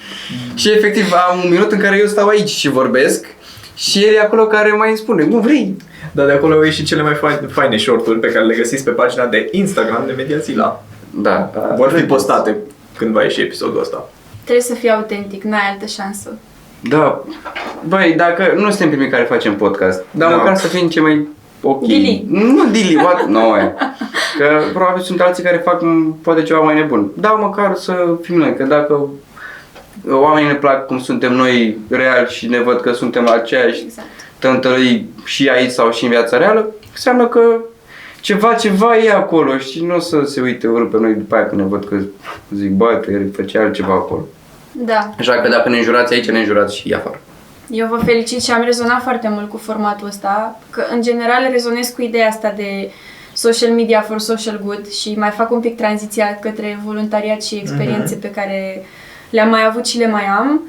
Și 0.54 0.70
efectiv 0.72 1.12
am 1.30 1.40
un 1.44 1.50
minut 1.50 1.72
în 1.72 1.78
care 1.78 1.98
eu 1.98 2.06
stau 2.06 2.28
aici 2.28 2.48
și 2.48 2.68
vorbesc 2.68 3.26
și 3.74 4.04
el 4.04 4.14
e 4.14 4.20
acolo 4.20 4.46
care 4.46 4.72
mai 4.72 4.88
îmi 4.88 4.96
spune, 4.96 5.24
nu 5.24 5.38
vrei? 5.38 5.76
Dar 6.12 6.26
de 6.26 6.32
acolo 6.32 6.54
au 6.54 6.62
ieșit 6.62 6.86
cele 6.86 7.02
mai 7.02 7.14
faine, 7.14 7.46
faine 7.50 7.76
short-uri 7.76 8.18
pe 8.18 8.32
care 8.32 8.44
le 8.44 8.54
găsiți 8.54 8.84
pe 8.84 8.90
pagina 8.90 9.26
de 9.26 9.48
Instagram 9.50 10.02
de 10.06 10.12
Mediazila. 10.16 10.82
Da. 11.10 11.50
Vor 11.76 11.92
fi 11.92 12.02
postate 12.02 12.56
când 12.96 13.12
va 13.12 13.22
ieși 13.22 13.40
episodul 13.40 13.80
ăsta. 13.80 14.08
Trebuie 14.42 14.64
să 14.64 14.74
fii 14.74 14.90
autentic, 14.90 15.42
n-ai 15.42 15.68
altă 15.70 15.86
șansă. 15.86 16.30
Da. 16.88 17.24
Băi, 17.88 18.14
dacă 18.16 18.52
nu 18.56 18.68
suntem 18.70 18.88
primii 18.88 19.08
care 19.08 19.22
facem 19.22 19.56
podcast, 19.56 20.04
dar 20.10 20.30
Da. 20.30 20.36
măcar 20.36 20.56
să 20.56 20.66
fim 20.66 20.88
cei 20.88 21.02
mai 21.02 21.28
ok. 21.62 21.86
Dili. 21.86 22.24
Nu 22.28 22.64
dili, 22.70 22.96
what? 22.96 23.26
No, 23.26 23.56
e. 23.58 23.74
Că 24.38 24.60
probabil 24.72 25.02
sunt 25.02 25.20
alții 25.20 25.42
care 25.42 25.56
fac 25.64 25.82
m, 25.82 26.18
poate 26.22 26.42
ceva 26.42 26.60
mai 26.60 26.74
nebun. 26.74 27.10
Da, 27.16 27.28
măcar 27.30 27.74
să 27.74 28.06
fim 28.22 28.36
noi, 28.36 28.54
că 28.56 28.62
dacă 28.62 29.08
oamenii 30.10 30.48
ne 30.50 30.54
plac 30.56 30.86
cum 30.86 30.98
suntem 31.00 31.32
noi 31.32 31.78
real 31.90 32.28
și 32.28 32.48
ne 32.48 32.60
văd 32.60 32.80
că 32.80 32.92
suntem 32.92 33.28
aceeași 33.28 33.82
Exact. 33.84 34.06
tântălăi 34.38 35.06
și 35.24 35.48
aici 35.48 35.70
sau 35.70 35.90
și 35.92 36.04
în 36.04 36.10
viața 36.10 36.36
reală, 36.38 36.66
înseamnă 36.90 37.26
că 37.26 37.40
ceva, 38.20 38.52
ceva 38.54 38.96
e 38.98 39.12
acolo 39.12 39.58
și 39.58 39.84
nu 39.84 39.94
o 39.94 39.98
să 39.98 40.22
se 40.24 40.40
uite 40.40 40.66
urât 40.66 40.90
pe 40.90 40.96
noi 41.00 41.12
după 41.14 41.34
aia 41.34 41.46
când 41.46 41.60
ne 41.60 41.66
văd 41.66 41.84
că 41.88 41.96
zic, 42.54 42.70
bă, 42.70 43.00
că 43.04 43.10
el 43.10 43.30
făcea 43.34 43.60
altceva 43.60 43.92
acolo. 43.92 44.26
Da. 44.74 45.10
Așa 45.18 45.32
că 45.32 45.48
dacă 45.48 45.68
ne 45.68 45.76
înjurați 45.76 46.12
aici, 46.12 46.30
ne 46.30 46.38
înjurați 46.38 46.76
și 46.76 46.92
afară. 46.92 47.20
Eu 47.70 47.86
vă 47.86 47.96
felicit 48.04 48.42
și 48.42 48.50
am 48.50 48.62
rezonat 48.62 49.02
foarte 49.02 49.28
mult 49.28 49.50
cu 49.50 49.56
formatul 49.56 50.06
ăsta, 50.06 50.58
că 50.70 50.84
în 50.90 51.02
general 51.02 51.48
rezonez 51.50 51.88
cu 51.88 52.02
ideea 52.02 52.28
asta 52.28 52.52
de 52.56 52.90
social 53.32 53.70
media 53.70 54.00
for 54.00 54.18
social 54.18 54.60
good 54.64 54.90
și 54.90 55.14
mai 55.18 55.30
fac 55.30 55.50
un 55.50 55.60
pic 55.60 55.76
tranziția 55.76 56.38
către 56.40 56.78
voluntariat 56.84 57.42
și 57.42 57.54
experiențe 57.54 58.14
pe 58.14 58.30
care 58.30 58.84
le-am 59.30 59.48
mai 59.48 59.64
avut 59.64 59.86
și 59.86 59.98
le 59.98 60.06
mai 60.06 60.24
am. 60.24 60.62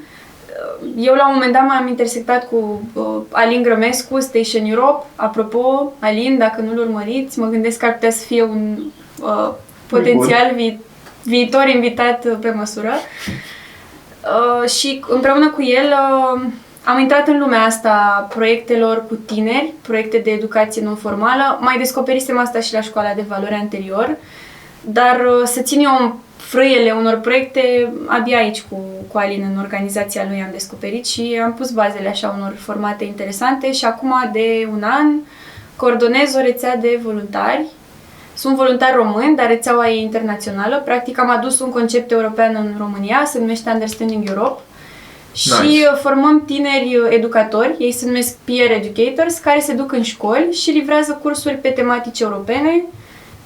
Eu 0.96 1.14
la 1.14 1.26
un 1.28 1.32
moment 1.34 1.52
dat 1.52 1.62
m-am 1.62 1.88
intersectat 1.88 2.48
cu 2.48 2.82
uh, 2.92 3.04
Alin 3.30 3.62
Grămescu, 3.62 4.20
Station 4.20 4.64
Europe. 4.64 5.06
Apropo, 5.16 5.92
Alin, 5.98 6.38
dacă 6.38 6.60
nu-l 6.60 6.78
urmăriți, 6.78 7.38
mă 7.38 7.46
gândesc 7.46 7.78
că 7.78 7.86
ar 7.86 7.92
putea 7.92 8.10
să 8.10 8.24
fie 8.24 8.42
un 8.42 8.78
uh, 9.22 9.52
potențial 9.86 10.52
vi- 10.54 10.78
viitor 11.22 11.66
invitat 11.68 12.24
uh, 12.24 12.36
pe 12.40 12.50
măsură. 12.50 12.92
Uh, 12.92 13.55
și 14.68 15.04
împreună 15.08 15.50
cu 15.50 15.62
el 15.62 15.86
uh, 15.86 16.42
am 16.84 16.98
intrat 16.98 17.28
în 17.28 17.38
lumea 17.38 17.62
asta 17.62 18.26
proiectelor 18.34 19.04
cu 19.08 19.14
tineri, 19.14 19.72
proiecte 19.82 20.18
de 20.18 20.30
educație 20.30 20.82
non-formală. 20.82 21.58
Mai 21.60 21.78
descoperisem 21.78 22.38
asta 22.38 22.60
și 22.60 22.72
la 22.72 22.80
școala 22.80 23.12
de 23.14 23.24
valori 23.28 23.54
anterior, 23.54 24.16
dar 24.80 25.20
uh, 25.20 25.42
să 25.44 25.60
țin 25.60 25.80
eu 25.80 26.20
frâiele 26.36 26.90
unor 26.90 27.16
proiecte 27.16 27.92
abia 28.06 28.38
aici 28.38 28.62
cu, 28.70 28.80
cu 29.12 29.18
Alin 29.18 29.46
în 29.52 29.60
organizația 29.60 30.26
lui 30.28 30.42
am 30.42 30.48
descoperit 30.52 31.06
și 31.06 31.40
am 31.44 31.54
pus 31.54 31.70
bazele 31.70 32.08
așa 32.08 32.34
unor 32.36 32.54
formate 32.58 33.04
interesante 33.04 33.72
și 33.72 33.84
acum 33.84 34.14
de 34.32 34.68
un 34.72 34.82
an 34.82 35.14
coordonez 35.76 36.34
o 36.34 36.40
rețea 36.40 36.76
de 36.76 37.00
voluntari 37.02 37.64
sunt 38.36 38.56
voluntar 38.56 38.94
român, 38.94 39.34
dar 39.34 39.46
rețeaua 39.46 39.88
e 39.90 40.00
internațională. 40.00 40.82
Practic 40.84 41.18
am 41.18 41.30
adus 41.30 41.60
un 41.60 41.70
concept 41.70 42.10
european 42.10 42.54
în 42.54 42.74
România, 42.78 43.22
se 43.26 43.38
numește 43.38 43.70
Understanding 43.70 44.28
Europe. 44.28 44.60
Și 45.32 45.52
Nice. 45.62 45.88
uh, 45.92 45.98
formăm 46.02 46.42
tineri 46.44 46.96
uh, 46.96 47.06
educatori, 47.10 47.74
ei 47.78 47.92
se 47.92 48.06
numesc 48.06 48.36
peer 48.44 48.70
educators, 48.70 49.38
care 49.38 49.60
se 49.60 49.72
duc 49.72 49.92
în 49.92 50.02
școli 50.02 50.52
și 50.52 50.70
livrează 50.70 51.18
cursuri 51.22 51.54
pe 51.54 51.68
tematici 51.68 52.20
europene 52.20 52.84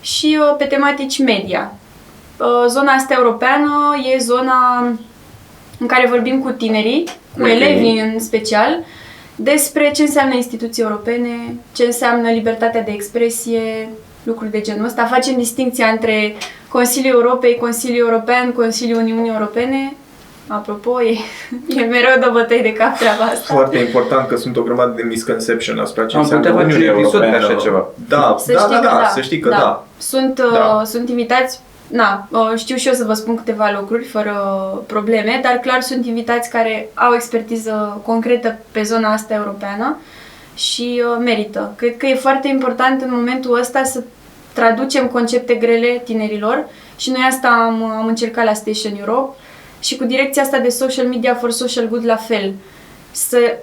și 0.01 0.39
uh, 0.41 0.55
pe 0.59 0.65
tematici 0.65 1.19
media. 1.19 1.73
Uh, 2.39 2.47
Zona 2.69 2.93
asta 2.93 3.15
europeană 3.19 3.71
e 4.15 4.19
zona 4.19 4.87
în 5.79 5.87
care 5.87 6.09
vorbim 6.09 6.41
cu 6.41 6.51
tinerii, 6.51 7.05
cu 7.37 7.43
Ok. 7.43 7.49
elevii 7.49 8.01
în 8.01 8.21
special, 8.21 8.85
despre 9.37 9.91
ce 9.95 10.03
înseamnă 10.03 10.35
instituții 10.35 10.83
europene, 10.83 11.55
ce 11.75 11.85
înseamnă 11.85 12.31
libertatea 12.31 12.83
de 12.83 12.91
expresie, 12.91 13.89
lucruri 14.23 14.51
de 14.51 14.61
genul 14.61 14.85
ăsta. 14.85 15.05
Facem 15.05 15.37
distinția 15.37 15.87
între 15.87 16.35
Consiliul 16.69 17.15
Europei, 17.15 17.57
Consiliul 17.57 18.09
European, 18.09 18.53
Consiliul 18.53 18.99
Uniunii 18.99 19.31
Europene. 19.31 19.95
Apropo, 20.47 21.03
e, 21.03 21.11
e 21.81 21.85
mereu 21.85 22.21
de 22.21 22.29
bătăi 22.33 22.63
de 22.63 22.73
cap 22.73 22.97
treaba 22.99 23.25
asta. 23.25 23.55
Foarte 23.55 23.79
important 23.79 24.29
că 24.29 24.37
sunt 24.37 24.57
o 24.57 24.63
grămadă 24.63 24.93
de 24.97 25.03
misconception 25.03 25.79
asupra 25.79 26.07
ce 26.07 26.17
Am 26.17 26.23
înseamnă 26.23 26.47
putea 26.49 26.63
face 26.63 26.75
Uniunea 26.77 26.95
un 26.95 26.99
episod 27.01 27.21
pe 27.21 27.27
Europeană. 27.27 27.55
așa 27.55 27.63
ceva. 27.65 27.89
Da, 28.09 28.37
Să 28.39 28.53
da, 28.53 28.59
știi 28.59 28.71
da, 28.75 28.81
că 28.81 28.87
da, 28.87 29.01
da, 29.03 29.09
să 29.15 29.21
știi 29.21 29.39
că 29.39 29.49
da. 29.49 29.87
Sunt, 29.99 30.39
uh, 30.39 30.53
Da. 30.53 30.83
sunt 30.85 31.09
invitați 31.09 31.61
na, 31.87 32.29
uh, 32.31 32.53
știu 32.57 32.77
și 32.77 32.87
eu 32.89 32.95
să 32.95 33.05
vă 33.05 33.13
spun 33.13 33.37
câteva 33.37 33.77
lucruri 33.81 34.05
fără 34.05 34.35
probleme, 34.87 35.41
dar 35.43 35.53
clar 35.53 35.81
sunt 35.81 36.07
invitați 36.07 36.51
care 36.51 36.89
au 36.95 37.15
expertiză 37.15 38.01
concretă 38.05 38.59
pe 38.71 38.83
zona 38.83 39.13
asta 39.13 39.35
europeană 39.35 39.97
și 40.61 41.03
uh, 41.05 41.23
merită. 41.25 41.73
Cred 41.77 41.97
că 41.97 42.07
e 42.07 42.15
foarte 42.15 42.49
important 42.49 43.03
în 43.03 43.09
momentul 43.13 43.59
ăsta 43.59 43.85
să 43.85 44.03
traducem 44.53 45.07
concepte 45.07 45.55
grele 45.55 46.03
tinerilor 46.05 46.69
și 46.97 47.11
noi 47.11 47.27
asta 47.29 47.49
am, 47.49 47.83
am 47.83 48.07
încercat 48.07 48.45
la 48.45 48.53
Station 48.55 48.93
Europe 48.99 49.37
și 49.81 49.97
cu 49.97 50.05
direcția 50.05 50.43
asta 50.43 50.59
de 50.59 50.69
social 50.69 51.07
media 51.07 51.35
for 51.35 51.51
social 51.51 51.89
good 51.89 52.05
la 52.05 52.17
fel. 52.17 52.53
Să 53.11 53.57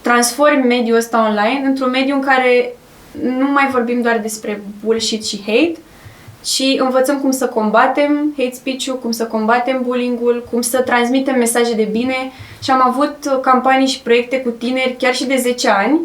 transform 0.00 0.66
mediul 0.66 0.96
ăsta 0.96 1.26
online 1.28 1.66
într-un 1.66 1.90
mediu 1.90 2.14
în 2.14 2.20
care 2.20 2.74
nu 3.22 3.50
mai 3.50 3.68
vorbim 3.72 4.02
doar 4.02 4.18
despre 4.18 4.62
bullshit 4.84 5.26
și 5.26 5.42
hate, 5.46 5.76
ci 6.44 6.62
învățăm 6.78 7.20
cum 7.20 7.30
să 7.30 7.46
combatem 7.46 8.34
hate 8.36 8.54
speech-ul, 8.54 8.98
cum 8.98 9.10
să 9.10 9.24
combatem 9.24 9.82
bullying-ul, 9.82 10.46
cum 10.50 10.60
să 10.60 10.80
transmitem 10.80 11.38
mesaje 11.38 11.74
de 11.74 11.88
bine 11.90 12.32
și 12.62 12.70
am 12.70 12.82
avut 12.84 13.16
uh, 13.26 13.40
campanii 13.40 13.86
și 13.86 14.00
proiecte 14.00 14.40
cu 14.40 14.50
tineri 14.50 14.96
chiar 14.98 15.14
și 15.14 15.26
de 15.26 15.36
10 15.36 15.68
ani 15.68 16.00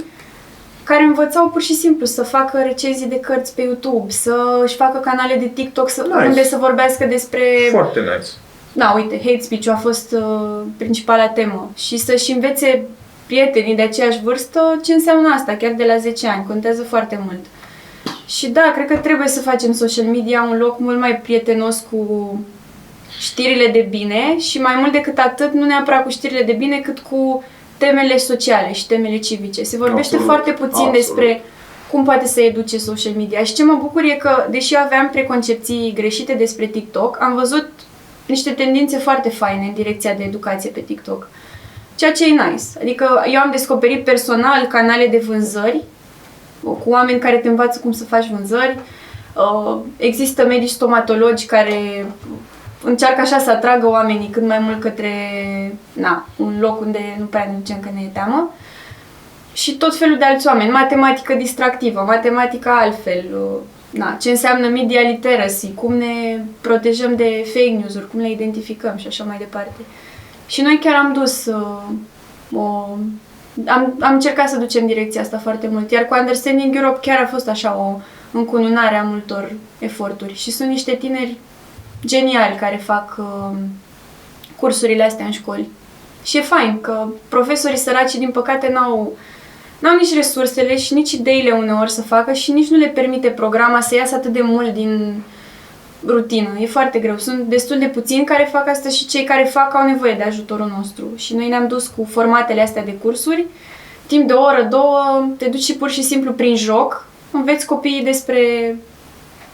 care 0.86 1.04
învățau 1.04 1.50
pur 1.50 1.62
și 1.62 1.74
simplu 1.74 2.06
să 2.06 2.24
facă 2.24 2.62
recenzii 2.64 3.06
de 3.08 3.20
cărți 3.20 3.56
pe 3.56 3.62
YouTube, 3.62 4.12
să 4.12 4.60
își 4.64 4.76
facă 4.76 4.98
canale 4.98 5.36
de 5.36 5.46
TikTok 5.54 5.90
să, 5.90 6.02
Nice. 6.14 6.26
unde 6.28 6.44
să 6.44 6.58
vorbească 6.60 7.06
despre 7.06 7.42
Foarte 7.72 8.00
nice. 8.00 8.28
da, 8.74 8.94
uite, 8.96 9.22
hate 9.26 9.40
speech-ul 9.42 9.72
a 9.72 9.76
fost 9.76 10.12
uh, 10.12 10.62
principala 10.78 11.28
temă 11.28 11.72
și 11.76 11.98
să-și 11.98 12.32
învețe 12.32 12.86
prietenii 13.26 13.76
de 13.76 13.82
aceeași 13.82 14.20
vârstă 14.24 14.80
ce 14.84 14.94
înseamnă 14.94 15.30
asta, 15.34 15.56
chiar 15.56 15.72
de 15.72 15.84
la 15.86 15.98
10 15.98 16.28
ani, 16.28 16.46
contează 16.48 16.84
foarte 16.84 17.20
mult. 17.26 17.40
Și 18.28 18.50
da, 18.50 18.72
cred 18.76 18.88
că 18.88 18.98
trebuie 18.98 19.28
să 19.28 19.42
facem 19.42 19.72
social 19.74 20.06
media 20.06 20.48
un 20.52 20.58
loc 20.58 20.80
mult 20.80 21.00
mai 21.00 21.16
prietenos 21.16 21.84
cu 21.90 22.40
știrile 23.20 23.68
de 23.68 23.88
bine 23.90 24.40
și 24.40 24.62
mai 24.62 24.76
mult 24.80 24.92
decât 24.92 25.18
atât, 25.18 25.54
nu 25.54 25.66
neapărat 25.66 26.04
cu 26.04 26.10
știrile 26.10 26.44
de 26.44 26.52
bine, 26.54 26.80
cât 26.80 27.00
cu 27.00 27.44
temele 27.78 28.17
sociale 28.17 28.73
și 28.73 28.88
temele 28.88 29.17
civice. 29.17 29.63
Se 29.63 29.78
vorbește 29.78 30.15
Absolut, 30.15 30.26
foarte 30.26 30.51
puțin 30.51 30.86
absolut. 30.86 30.93
despre 30.93 31.41
cum 31.91 32.03
poate 32.03 32.28
să 32.28 32.41
educe 32.41 32.78
social 32.78 33.13
media. 33.13 33.43
Și 33.43 33.53
ce 33.53 33.63
mă 33.63 33.78
bucur 33.82 34.03
e 34.03 34.13
că, 34.13 34.47
deși 34.49 34.78
aveam 34.78 35.09
preconcepții 35.09 35.91
greșite 35.95 36.34
despre 36.34 36.65
TikTok, 36.65 37.17
am 37.21 37.36
văzut 37.36 37.69
niște 38.26 38.51
tendințe 38.51 38.97
foarte 38.97 39.30
faine 39.30 39.65
în 39.65 39.73
direcția 39.73 40.13
de 40.13 40.23
educație 40.23 40.69
pe 40.69 40.80
TikTok. 40.80 41.30
Ceea 41.95 42.11
ce 42.11 42.26
e 42.26 42.30
nice. 42.30 42.63
Adică 42.82 43.23
eu 43.32 43.39
am 43.39 43.51
descoperit 43.51 44.03
personal 44.03 44.65
canale 44.65 45.07
de 45.07 45.23
vânzări 45.28 45.84
cu 46.63 46.82
oameni 46.86 47.19
care 47.19 47.38
te 47.38 47.47
învață 47.47 47.80
cum 47.80 47.91
să 47.91 48.03
faci 48.03 48.30
vânzări. 48.30 48.80
Uh, 49.36 49.78
Există 49.97 50.45
medici 50.45 50.69
stomatologi 50.69 51.45
care 51.45 52.05
încearcă 52.86 53.22
așa 53.22 53.38
să 53.38 53.50
atragă 53.50 53.88
oamenii 53.88 54.30
cât 54.30 54.48
mai 54.48 54.60
mult 54.60 54.80
către 54.80 55.12
na, 55.94 56.28
un 56.36 56.56
loc 56.60 56.82
unde 56.82 57.16
nu 57.20 57.26
prea 57.26 57.46
ne 57.52 57.58
ducem 57.58 57.80
că 57.80 57.90
ne 57.94 58.02
e 58.02 58.10
teamă. 58.14 58.54
Și 59.54 59.78
tot 59.78 59.98
felul 59.98 60.18
de 60.18 60.26
alți 60.26 60.48
oameni. 60.48 60.70
Matematică 60.70 61.34
distractivă, 61.34 62.04
matematica 62.08 62.78
altfel, 62.80 63.26
uh, 63.34 63.60
na, 63.90 64.18
ce 64.22 64.30
înseamnă 64.30 64.68
media 64.68 65.02
literacy, 65.02 65.74
cum 65.74 65.94
ne 65.94 66.40
protejăm 66.62 67.16
de 67.16 67.46
fake 67.54 67.78
news-uri, 67.80 68.10
cum 68.10 68.20
le 68.20 68.32
identificăm 68.32 68.98
și 68.98 69.08
așa 69.08 69.24
mai 69.24 69.38
departe. 69.38 69.82
Și 70.48 70.62
noi 70.62 70.80
chiar 70.84 70.96
am 70.96 71.14
dus 71.14 71.46
uh, 71.46 71.82
o... 72.54 72.88
Am, 73.66 73.96
am 74.00 74.14
încercat 74.14 74.50
să 74.50 74.58
ducem 74.58 74.86
direcția 74.86 75.22
asta 75.22 75.38
foarte 75.38 75.68
mult, 75.68 75.92
iar 75.92 76.06
cu 76.06 76.16
Understanding 76.20 76.76
Europe 76.76 77.00
chiar 77.02 77.24
a 77.24 77.28
fost 77.28 77.48
așa 77.48 77.78
o 77.78 78.00
încununare 78.38 78.96
a 78.96 79.04
multor 79.04 79.52
eforturi 79.80 80.34
și 80.34 80.52
sunt 80.52 80.70
niște 80.70 80.96
tineri 80.96 81.38
geniali 82.06 82.56
care 82.56 82.76
fac 82.76 83.16
uh, 83.18 83.58
cursurile 84.60 85.04
astea 85.04 85.26
în 85.26 85.32
școli. 85.32 85.70
Și 86.24 86.38
e 86.38 86.41
fain 86.41 86.82
că 86.82 87.08
profesorii 87.30 87.78
săraci, 87.78 88.16
din 88.16 88.32
păcate, 88.32 88.70
n-au, 88.74 89.18
n-au 89.80 89.96
nici 89.96 90.16
resursele 90.16 90.78
și 90.78 90.93
nici 90.93 91.12
ideile 91.12 91.52
uneori 91.52 91.91
să 91.91 92.02
facă 92.02 92.34
și 92.34 92.52
nici 92.52 92.70
nu 92.70 92.78
le 92.78 92.88
permite 92.88 93.28
programa 93.28 93.82
să 93.82 93.96
iasă 93.96 94.16
atât 94.16 94.32
de 94.34 94.41
mult 94.41 94.74
din 94.74 95.22
rutină. 96.06 96.50
E 96.60 96.66
foarte 96.66 97.00
greu. 97.00 97.18
Sunt 97.18 97.39
destul 97.39 97.78
de 97.80 97.86
puțini 97.86 98.26
care 98.26 98.50
fac 98.52 98.68
asta 98.68 98.89
și 98.89 99.06
cei 99.06 99.24
care 99.24 99.43
fac 99.43 99.76
au 99.76 99.86
nevoie 99.86 100.14
de 100.14 100.24
ajutorul 100.24 100.72
nostru. 100.78 101.06
Și 101.16 101.36
noi 101.36 101.48
ne-am 101.48 101.68
dus 101.68 101.88
cu 101.88 102.08
formatele 102.12 102.62
astea 102.62 102.84
de 102.84 102.93
cursuri. 102.93 103.46
Timp 104.08 104.28
de 104.28 104.34
o 104.34 104.41
oră, 104.41 104.68
două, 104.70 105.28
te 105.38 105.46
duci 105.46 105.64
și 105.64 105.76
pur 105.76 105.89
și 105.89 106.04
simplu 106.04 106.32
prin 106.32 106.56
joc, 106.56 107.08
înveți 107.32 107.66
copiii 107.66 108.04
despre 108.04 108.76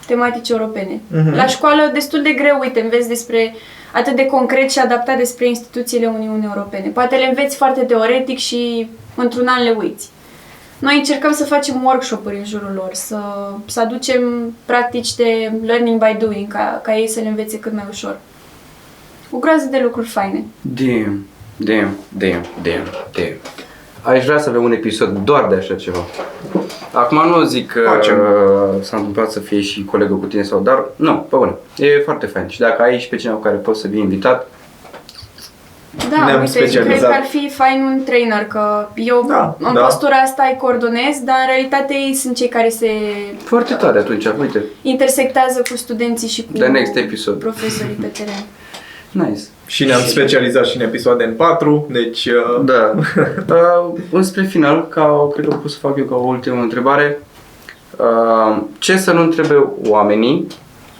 tematici 0.07 0.49
europene. 0.49 1.01
Mhm. 1.07 1.35
La 1.35 1.45
școală 1.45 1.89
destul 1.93 2.21
de 2.21 2.31
greu, 2.31 2.59
uite, 2.59 2.81
înveți 2.81 3.07
despre 3.07 3.55
atât 3.93 4.15
de 4.15 4.25
concret 4.25 4.71
și 4.71 4.79
adaptat 4.79 5.17
despre 5.17 5.47
instituțiile 5.47 6.07
Uniunii 6.07 6.49
Europene. 6.55 6.87
Poate 6.87 7.15
le 7.15 7.25
înveți 7.25 7.55
foarte 7.55 7.81
teoretic 7.81 8.37
și 8.37 8.89
într-un 9.15 9.47
an 9.47 9.63
le 9.63 9.75
uiți. 9.77 10.09
Noi 10.79 10.97
încercăm 10.97 11.33
să 11.33 11.43
facem 11.43 11.83
workshop-uri 11.83 12.37
în 12.37 12.45
jurul 12.45 12.71
lor, 12.75 12.89
să, 12.93 13.19
să 13.65 13.79
aducem 13.79 14.53
practici 14.65 15.15
de 15.15 15.51
learning 15.65 16.05
by 16.05 16.25
doing, 16.25 16.47
ca, 16.47 16.79
ca 16.83 16.97
ei 16.97 17.07
să 17.07 17.19
le 17.19 17.27
învețe 17.27 17.59
cât 17.59 17.73
mai 17.73 17.85
ușor. 17.89 18.19
O 19.31 19.37
groază 19.37 19.65
de 19.65 19.79
lucruri 19.83 20.07
faine. 20.07 20.43
Damn, 20.61 21.25
damn, 21.57 21.97
damn, 22.17 22.45
damn, 22.61 22.89
damn. 23.13 23.37
Aș 24.01 24.25
vrea 24.25 24.39
să 24.39 24.49
avem 24.49 24.63
un 24.63 24.71
episod 24.71 25.17
doar 25.17 25.47
de 25.47 25.55
așa 25.55 25.75
ceva. 25.75 25.97
Acum 26.93 27.27
nu 27.29 27.43
zic 27.43 27.71
că 27.71 27.79
Facem. 27.85 28.17
uh, 28.19 28.81
s-a 28.83 28.97
întâmplat 28.97 29.31
să 29.31 29.39
fie 29.39 29.61
și 29.61 29.85
colegul 29.85 30.19
cu 30.19 30.25
tine 30.25 30.43
sau 30.43 30.59
dar, 30.59 30.85
nu, 30.95 31.13
pe 31.29 31.35
bune. 31.35 31.55
E 31.77 32.01
foarte 32.05 32.25
fain. 32.25 32.47
Și 32.47 32.59
dacă 32.59 32.81
ai 32.81 32.99
și 32.99 33.07
pe 33.07 33.15
cineva 33.15 33.37
cu 33.37 33.43
care 33.43 33.55
poți 33.55 33.81
să 33.81 33.87
fii 33.87 33.99
invitat, 33.99 34.47
Da, 36.09 36.25
Ne-am 36.25 36.39
uite, 36.41 36.57
cred 36.57 36.69
specializat. 36.69 37.09
că 37.09 37.15
ar 37.15 37.23
fi 37.23 37.49
fain 37.49 37.81
un 37.83 38.03
trainer, 38.03 38.45
că 38.45 38.87
eu 38.95 39.25
Da, 39.27 39.55
în 39.59 39.73
da. 39.73 39.81
postura 39.81 40.15
asta 40.15 40.43
îi 40.51 40.57
coordonez, 40.57 41.15
dar 41.23 41.35
în 41.41 41.47
realitate 41.53 41.93
ei 41.93 42.13
sunt 42.13 42.35
cei 42.35 42.47
care 42.47 42.69
se 42.69 42.89
foarte 43.43 43.73
tare 43.73 43.99
atunci, 43.99 44.25
uite, 44.39 44.63
intersectează 44.81 45.61
cu 45.69 45.77
studenții 45.77 46.27
și 46.27 46.43
cu 46.45 46.51
The 46.57 46.67
next 46.67 46.95
episode. 46.95 47.37
profesorii 47.37 47.93
pe 48.01 48.07
teren. 48.07 48.43
nice. 49.27 49.41
Și 49.71 49.85
ne-am 49.85 50.01
specializat 50.05 50.65
și 50.65 50.77
în 50.77 50.81
episoade 50.83 51.23
în 51.23 51.33
4, 51.33 51.87
deci... 51.91 52.25
Uh, 52.25 52.63
Da. 52.65 52.93
uh, 53.55 53.99
înspre 54.11 54.43
final, 54.43 54.87
ca, 54.87 55.29
cred 55.33 55.47
că 55.47 55.55
pot 55.55 55.71
să 55.71 55.77
fac 55.79 55.97
eu 55.97 56.05
ca 56.05 56.15
o 56.15 56.25
ultimă 56.27 56.61
întrebare. 56.61 57.19
Uh, 57.97 58.61
ce 58.79 58.97
să 58.97 59.11
nu 59.11 59.21
întrebe 59.21 59.65
oamenii 59.87 60.47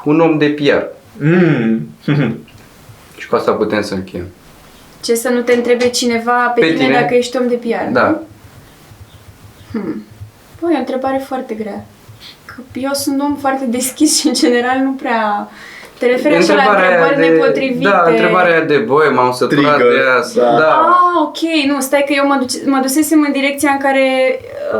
un 0.05 0.19
om 0.19 0.38
de 0.38 0.45
PR? 0.47 0.84
mm, 1.24 1.89
Și 3.17 3.28
cu 3.28 3.36
asta 3.36 3.51
putem 3.51 3.82
să 3.82 3.93
încheiem. 3.93 4.26
Ce 5.03 5.15
să 5.15 5.30
nu 5.30 5.41
te 5.41 5.53
întrebe 5.53 5.89
cineva 5.89 6.51
pe, 6.55 6.59
Pe 6.61 6.67
tine, 6.67 6.78
tine? 6.86 6.93
dacă 6.99 7.13
ești 7.13 7.38
om 7.38 7.47
de 7.47 7.55
PR, 7.55 7.91
Da. 7.91 8.07
nu? 8.09 8.22
Hmm. 9.72 10.03
Băi, 10.61 10.72
e 10.74 10.76
o 10.76 10.80
întrebare 10.80 11.24
foarte 11.28 11.53
grea. 11.53 11.86
Că 12.45 12.53
eu 12.74 12.93
sunt 12.93 13.22
om 13.22 13.36
foarte 13.36 13.65
deschis 13.65 14.19
și 14.19 14.28
în 14.28 14.34
general 14.34 14.78
nu 14.84 14.91
prea... 14.91 15.49
Te 16.02 16.08
referi 16.08 16.36
așa 16.36 16.54
la 16.54 16.62
Întrebarea 16.62 16.89
aia 16.89 16.97
întrebări 17.02 17.28
de, 17.28 17.34
nepotrivite. 17.34 17.89
Da, 17.89 18.04
întrebarea 18.08 18.52
aia 18.56 18.64
de 18.74 18.78
boi, 18.78 19.08
m-am 19.16 19.32
săturat 19.32 19.76
Trigger, 19.76 19.93
de 19.93 20.02
asta. 20.20 20.41
da. 20.41 20.58
Da. 20.58 20.72
Ah, 20.95 21.22
ok, 21.26 21.41
nu, 21.72 21.80
stai 21.80 22.04
că 22.08 22.14
eu 22.16 22.28
mă, 22.28 22.36
duce, 22.39 22.58
mă 22.66 22.80
dusesem 22.82 23.24
în 23.28 23.32
direcția 23.32 23.72
în 23.72 23.78
care 23.78 24.06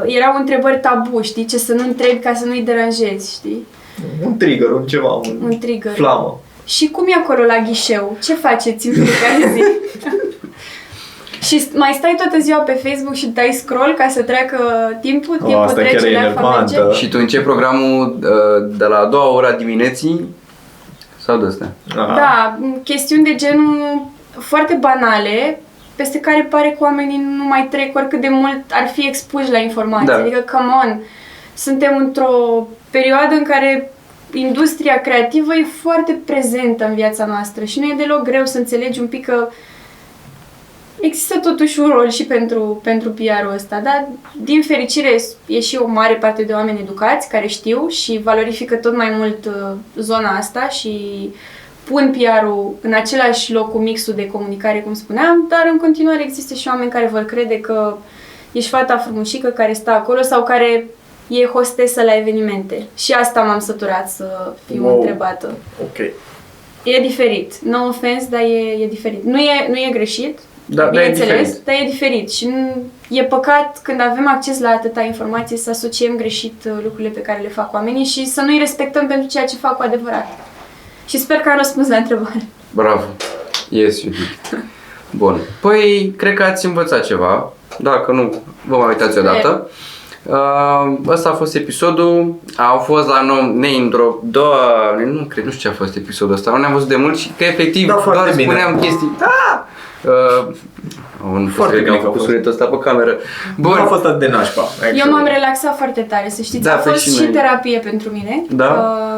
uh, 0.06 0.16
erau 0.16 0.34
întrebări 0.40 0.80
tabu, 0.80 1.22
știi? 1.22 1.46
Ce 1.46 1.58
să 1.58 1.74
nu 1.74 1.84
întrebi 1.84 2.20
ca 2.20 2.34
să 2.34 2.46
nu-i 2.46 2.62
deranjezi, 2.62 3.34
știi? 3.34 3.68
un 4.26 4.38
trigger, 4.38 4.72
un 4.72 4.86
ceva, 4.86 5.12
un, 5.14 5.38
Un 5.44 5.58
trigger. 5.58 5.92
flamă. 5.94 6.40
Și 6.66 6.90
cum 6.90 7.06
e 7.08 7.14
acolo 7.24 7.44
la 7.44 7.58
ghișeu? 7.68 8.18
Ce 8.24 8.34
faceți 8.34 8.88
în 8.88 8.94
fiecare 8.94 9.54
zi? 9.54 9.64
și 11.48 11.68
mai 11.74 11.96
stai 11.98 12.16
toată 12.18 12.40
ziua 12.40 12.58
pe 12.58 12.72
Facebook 12.84 13.14
și 13.16 13.26
dai 13.28 13.50
scroll 13.52 13.94
ca 13.98 14.08
să 14.10 14.22
treacă 14.22 14.58
timpul, 15.02 15.38
Oh, 15.42 15.46
timpul 15.48 15.64
asta 15.64 15.82
chiar 15.82 15.90
trece, 15.90 16.08
e 16.08 16.10
leafa 16.10 16.42
merge. 16.58 16.74
enervantă. 16.76 16.94
Și 16.98 17.08
tu 17.10 17.18
începi 17.20 17.44
programul 17.44 18.18
uh, 18.24 18.76
de 18.78 18.86
la 18.86 18.98
a 18.98 19.06
doua 19.06 19.34
ora 19.34 19.52
dimineții 19.52 20.26
sau 21.26 21.38
de 21.38 21.46
astea? 21.46 21.72
Aha. 21.98 22.16
Da, 22.16 22.58
m, 22.60 22.82
chestiuni 22.84 23.24
de 23.24 23.36
genul 23.36 24.06
foarte 24.40 24.74
banale, 24.74 25.60
peste 25.96 26.20
care 26.20 26.48
pare 26.50 26.70
că 26.70 26.78
oamenii 26.84 27.24
nu 27.38 27.44
mai 27.44 27.68
trec 27.70 27.96
oricât 27.96 28.22
de 28.22 28.30
mult 28.30 28.62
ar 28.72 28.88
fi 28.88 29.08
expuși 29.08 29.52
la 29.52 29.58
informații. 29.58 30.08
Da. 30.08 30.16
Adică, 30.16 30.40
come 30.52 30.72
on, 30.84 31.00
suntem 31.54 31.98
într-o 31.98 32.68
perioadă 32.90 33.34
în 33.34 33.44
care 33.44 33.92
industria 34.34 35.02
creativă 35.02 35.56
e 35.56 35.66
foarte 35.82 36.20
prezentă 36.26 36.86
în 36.86 36.96
viața 36.96 37.26
noastră 37.26 37.64
și 37.64 37.80
nu 37.80 37.86
e 37.86 37.96
deloc 37.98 38.22
greu 38.24 38.46
să 38.46 38.58
înțelegi 38.58 39.00
un 39.00 39.08
pic 39.08 39.26
că 39.26 39.50
există 41.02 41.38
totuși 41.40 41.80
un 41.80 41.90
rol 41.90 42.10
și 42.10 42.26
pentru, 42.26 42.80
pentru 42.84 43.10
PR-ul 43.10 43.54
ăsta, 43.54 43.80
dar 43.84 44.08
din 44.42 44.62
fericire 44.62 45.16
e 45.46 45.60
și 45.60 45.78
o 45.78 45.88
mare 45.88 46.14
parte 46.14 46.44
de 46.44 46.54
oameni 46.54 46.80
educați 46.80 47.30
care 47.30 47.48
știu 47.48 47.88
și 47.88 48.20
valorifică 48.24 48.76
tot 48.76 48.96
mai 48.96 49.10
mult 49.18 49.46
uh, 49.46 49.54
zona 49.96 50.30
asta 50.38 50.70
și 50.70 51.30
pun 51.84 52.16
PR-ul 52.18 52.76
în 52.82 52.94
același 52.94 53.54
loc 53.54 53.72
cu 53.72 53.78
mixul 53.78 54.14
de 54.14 54.28
comunicare, 54.28 54.80
cum 54.80 54.94
spuneam, 54.94 55.46
dar 55.50 55.68
în 55.72 55.78
continuare 55.78 56.24
există 56.24 56.54
și 56.54 56.68
oameni 56.68 56.92
care 56.92 57.08
vor 57.08 57.24
crede 57.26 57.60
că 57.60 57.98
ești 58.52 58.70
fata 58.70 58.98
frumușică 58.98 59.48
care 59.50 59.74
stă 59.74 59.90
acolo 59.92 60.22
sau 60.22 60.44
care 60.44 60.86
e 61.28 61.46
hostesă 61.46 62.02
la 62.04 62.18
evenimente. 62.18 62.86
Și 62.98 63.12
asta 63.14 63.42
m-am 63.42 63.60
săturat 63.60 64.10
să 64.10 64.54
fiu 64.66 64.84
Wow. 64.86 64.96
întrebată. 64.96 65.58
Ok. 65.82 65.98
E 66.84 67.00
diferit. 67.02 67.54
No 67.60 67.88
offense, 67.88 68.28
dar 68.30 68.42
e, 68.42 68.78
e 68.84 68.88
diferit. 68.88 69.24
Nu 69.24 69.38
e, 69.40 69.68
nu 69.70 69.76
e 69.76 69.90
greșit, 69.92 70.40
Da, 70.74 70.84
dar 70.84 70.94
e 70.94 70.98
bineînțeles, 70.98 71.48
diferit. 71.48 71.66
dar 71.66 71.76
e 71.76 71.90
diferit. 71.90 72.32
Și 72.32 72.46
nu, 72.48 72.84
e 73.10 73.24
păcat 73.24 73.80
când 73.84 74.02
avem 74.02 74.28
acces 74.28 74.60
la 74.60 74.70
atâta 74.70 75.02
informație 75.02 75.58
să 75.58 75.70
asociem 75.70 76.16
greșit 76.16 76.64
uh, 76.66 76.72
lucrurile 76.84 77.10
pe 77.10 77.20
care 77.20 77.40
le 77.42 77.48
fac 77.48 77.74
oamenii 77.74 78.06
și 78.06 78.26
să 78.28 78.42
nu-i 78.42 78.58
respectăm 78.60 79.08
pentru 79.08 79.28
ceea 79.28 79.46
ce 79.46 79.56
fac 79.56 79.76
cu 79.78 79.84
adevărat. 79.84 80.28
Și 81.08 81.18
sper 81.18 81.38
că 81.38 81.50
am 81.50 81.58
răspuns 81.58 81.88
la 81.88 81.96
întrebare. 81.96 82.42
Bravo. 82.72 83.04
Yes, 83.70 84.02
you 84.04 84.14
did. 84.14 84.64
Bun. 85.10 85.40
Păi, 85.62 86.14
cred 86.18 86.34
că 86.34 86.44
ați 86.44 86.66
învățat 86.66 87.06
ceva. 87.06 87.54
Dacă 87.80 88.12
nu, 88.12 88.42
vă 88.68 88.78
mai 88.78 88.88
uitați 88.88 89.18
odată. 89.18 89.70
Uh, 90.26 90.98
ăsta 91.08 91.30
a 91.30 91.34
fost 91.34 91.56
episodul. 91.56 92.36
Au 92.58 92.78
fost 92.78 93.08
la 93.08 93.22
nou 93.22 93.42
name 93.42 93.88
drop. 93.90 94.22
Doamne, 94.24 95.06
nu 95.06 95.24
cred, 95.24 95.46
nu 95.46 95.52
știu 95.52 95.70
ce 95.70 95.76
a 95.76 95.80
fost 95.84 95.96
episodul 95.96 96.34
ăsta. 96.34 96.52
Nu 96.52 96.58
ne-am 96.58 96.74
văzut 96.74 96.88
de 96.88 96.96
mult 96.96 97.18
și 97.18 97.32
că 97.38 97.44
efectiv 97.44 97.88
Da, 97.88 97.94
foarte 97.94 98.22
doar 98.24 98.36
bine. 98.36 98.52
spuneam 98.52 98.80
chestii. 98.80 99.12
Da! 99.20 99.61
Uh, 100.06 100.48
oh, 101.24 101.40
nu 101.40 101.48
Foarte 101.48 101.52
foarte 101.56 101.76
bine 101.78 101.84
bine 101.90 101.96
am 101.96 102.02
că 102.02 102.08
a 102.08 102.10
făcut 102.10 102.18
fost. 102.18 102.26
sunetul 102.30 102.52
ăsta 102.52 102.66
pe 102.66 102.78
cameră. 102.78 103.12
Bun. 103.12 103.22
Bun. 103.56 103.72
Nu 103.76 103.82
a 103.82 103.86
fost 103.86 104.06
atât 104.06 104.20
de 104.20 104.28
nașpa. 104.28 104.62
actually. 104.62 105.00
Eu 105.06 105.12
m-am 105.12 105.26
relaxat 105.26 105.78
foarte 105.78 106.02
tare, 106.02 106.30
să 106.30 106.42
știți. 106.42 106.64
Da, 106.64 106.74
a 106.74 106.76
păi 106.76 106.92
fost 106.92 107.04
și 107.04 107.10
și, 107.14 107.24
noi. 107.24 107.32
terapie 107.32 107.80
pentru 107.80 108.10
mine. 108.10 108.44
Da? 108.50 108.70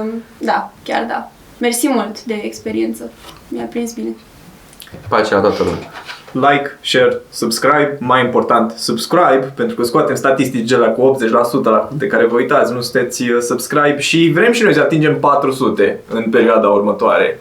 Uh, 0.04 0.10
da, 0.38 0.72
chiar 0.84 1.06
da. 1.08 1.30
Mersi 1.58 1.88
mult 1.88 2.24
de 2.24 2.42
experiență. 2.44 3.12
Mi-a 3.48 3.66
prins 3.66 3.94
bine. 3.94 4.10
Pace 5.08 5.34
la 5.34 5.40
toată 5.40 5.64
lumea. 5.64 5.80
Like, 6.52 6.78
share, 6.82 7.18
subscribe, 7.32 7.98
mai 8.00 8.24
important, 8.24 8.72
subscribe, 8.72 9.54
pentru 9.56 9.76
că 9.76 9.84
scoatem 9.84 10.16
statisticile 10.16 10.78
alea 10.78 10.92
cu 10.92 11.18
80% 11.60 11.64
la 11.64 11.90
de 11.98 12.08
care 12.08 12.26
vă 12.26 12.36
uitați, 12.36 12.74
nu 12.74 12.82
sunteți 12.82 13.24
uh, 13.30 13.38
subscribe 13.42 14.00
și 14.00 14.32
vrem 14.34 14.52
și 14.52 14.64
noi 14.64 14.74
să 14.74 14.80
atingem 14.80 15.20
400 15.20 16.00
în 16.10 16.30
perioada 16.30 16.68
următoare. 16.68 17.40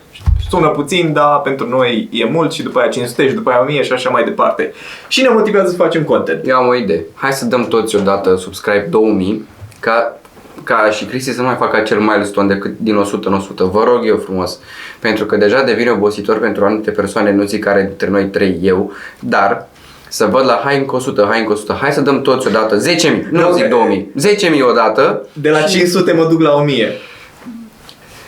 Sună 0.52 0.68
puțin, 0.68 1.12
dar 1.12 1.40
pentru 1.40 1.68
noi 1.68 2.08
e 2.10 2.24
mult 2.24 2.52
și 2.52 2.62
după 2.62 2.78
aia 2.78 2.88
500 2.88 3.28
și 3.28 3.34
după 3.34 3.50
aia 3.50 3.60
1000 3.60 3.82
și 3.82 3.92
așa 3.92 4.10
mai 4.10 4.24
departe. 4.24 4.72
Și 5.08 5.22
ne 5.22 5.28
motivează 5.28 5.70
să 5.70 5.76
facem 5.76 6.02
content. 6.02 6.48
Eu 6.48 6.56
am 6.56 6.68
o 6.68 6.74
idee. 6.74 7.04
Hai 7.14 7.32
să 7.32 7.44
dăm 7.44 7.64
toți 7.64 7.96
odată 7.96 8.36
subscribe 8.36 8.86
2000 8.90 9.48
ca, 9.80 10.20
ca 10.64 10.88
și 10.90 11.04
Cristi 11.04 11.32
să 11.32 11.40
nu 11.40 11.46
mai 11.46 11.56
facă 11.56 11.76
acel 11.76 11.98
milestone 11.98 12.54
decât 12.54 12.72
din 12.78 12.96
100 12.96 13.28
în 13.28 13.34
100. 13.34 13.64
Vă 13.64 13.84
rog 13.84 14.06
eu 14.06 14.16
frumos. 14.16 14.58
Pentru 15.00 15.26
că 15.26 15.36
deja 15.36 15.62
devine 15.62 15.90
obositor 15.90 16.38
pentru 16.38 16.64
anumite 16.64 16.90
persoane, 16.90 17.32
nu 17.32 17.44
zic 17.44 17.64
care 17.64 17.84
dintre 17.86 18.08
noi 18.08 18.24
trei 18.24 18.58
eu, 18.62 18.92
dar 19.18 19.68
să 20.08 20.26
văd 20.30 20.44
la 20.44 20.60
hai 20.64 20.78
încă 20.78 20.96
100, 20.96 21.26
hai 21.30 21.38
încă 21.40 21.52
100, 21.52 21.78
hai 21.80 21.92
să 21.92 22.00
dăm 22.00 22.22
toți 22.22 22.46
odată 22.46 22.78
10.000, 22.78 23.30
nu 23.30 23.40
Nu, 23.40 23.52
zic 23.52 23.64
e- 23.64 23.68
2000, 23.68 24.12
10.000 24.20 24.62
odată. 24.70 25.26
De 25.32 25.50
la 25.50 25.60
500 25.60 26.12
mă 26.12 26.24
duc 26.24 26.40
la 26.40 26.54
1000. 26.54 26.92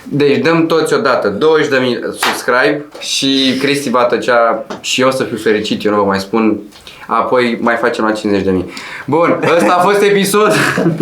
Deci 0.09 0.37
dăm 0.37 0.65
toți 0.65 0.93
odată 0.93 1.37
20.000 1.37 1.39
subscribe 2.17 2.85
și 2.99 3.57
Cristi 3.61 3.89
va 3.89 4.03
tăcea 4.03 4.65
și 4.81 5.01
eu 5.01 5.07
o 5.07 5.11
să 5.11 5.23
fiu 5.23 5.37
fericit, 5.37 5.85
eu 5.85 5.91
nu 5.91 5.97
vă 5.97 6.03
mai 6.05 6.19
spun. 6.19 6.59
Apoi 7.07 7.57
mai 7.61 7.75
facem 7.75 8.05
la 8.05 8.39
50.000. 8.41 8.45
Bun, 9.05 9.39
ăsta 9.55 9.73
a 9.73 9.81
fost 9.81 10.01
episod. 10.01 10.53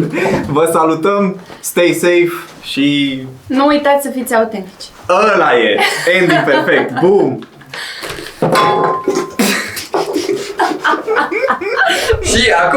Vă 0.56 0.70
salutăm, 0.72 1.40
stay 1.60 1.98
safe 2.00 2.32
și 2.62 3.20
Nu 3.46 3.66
uitați 3.66 4.04
să 4.04 4.12
fiți 4.16 4.36
autentici. 4.36 4.84
ăla 5.10 5.58
e, 5.58 5.80
ending 6.20 6.44
perfect, 6.44 7.00
boom! 7.00 7.40
și 12.24 12.52
acum 12.52 12.72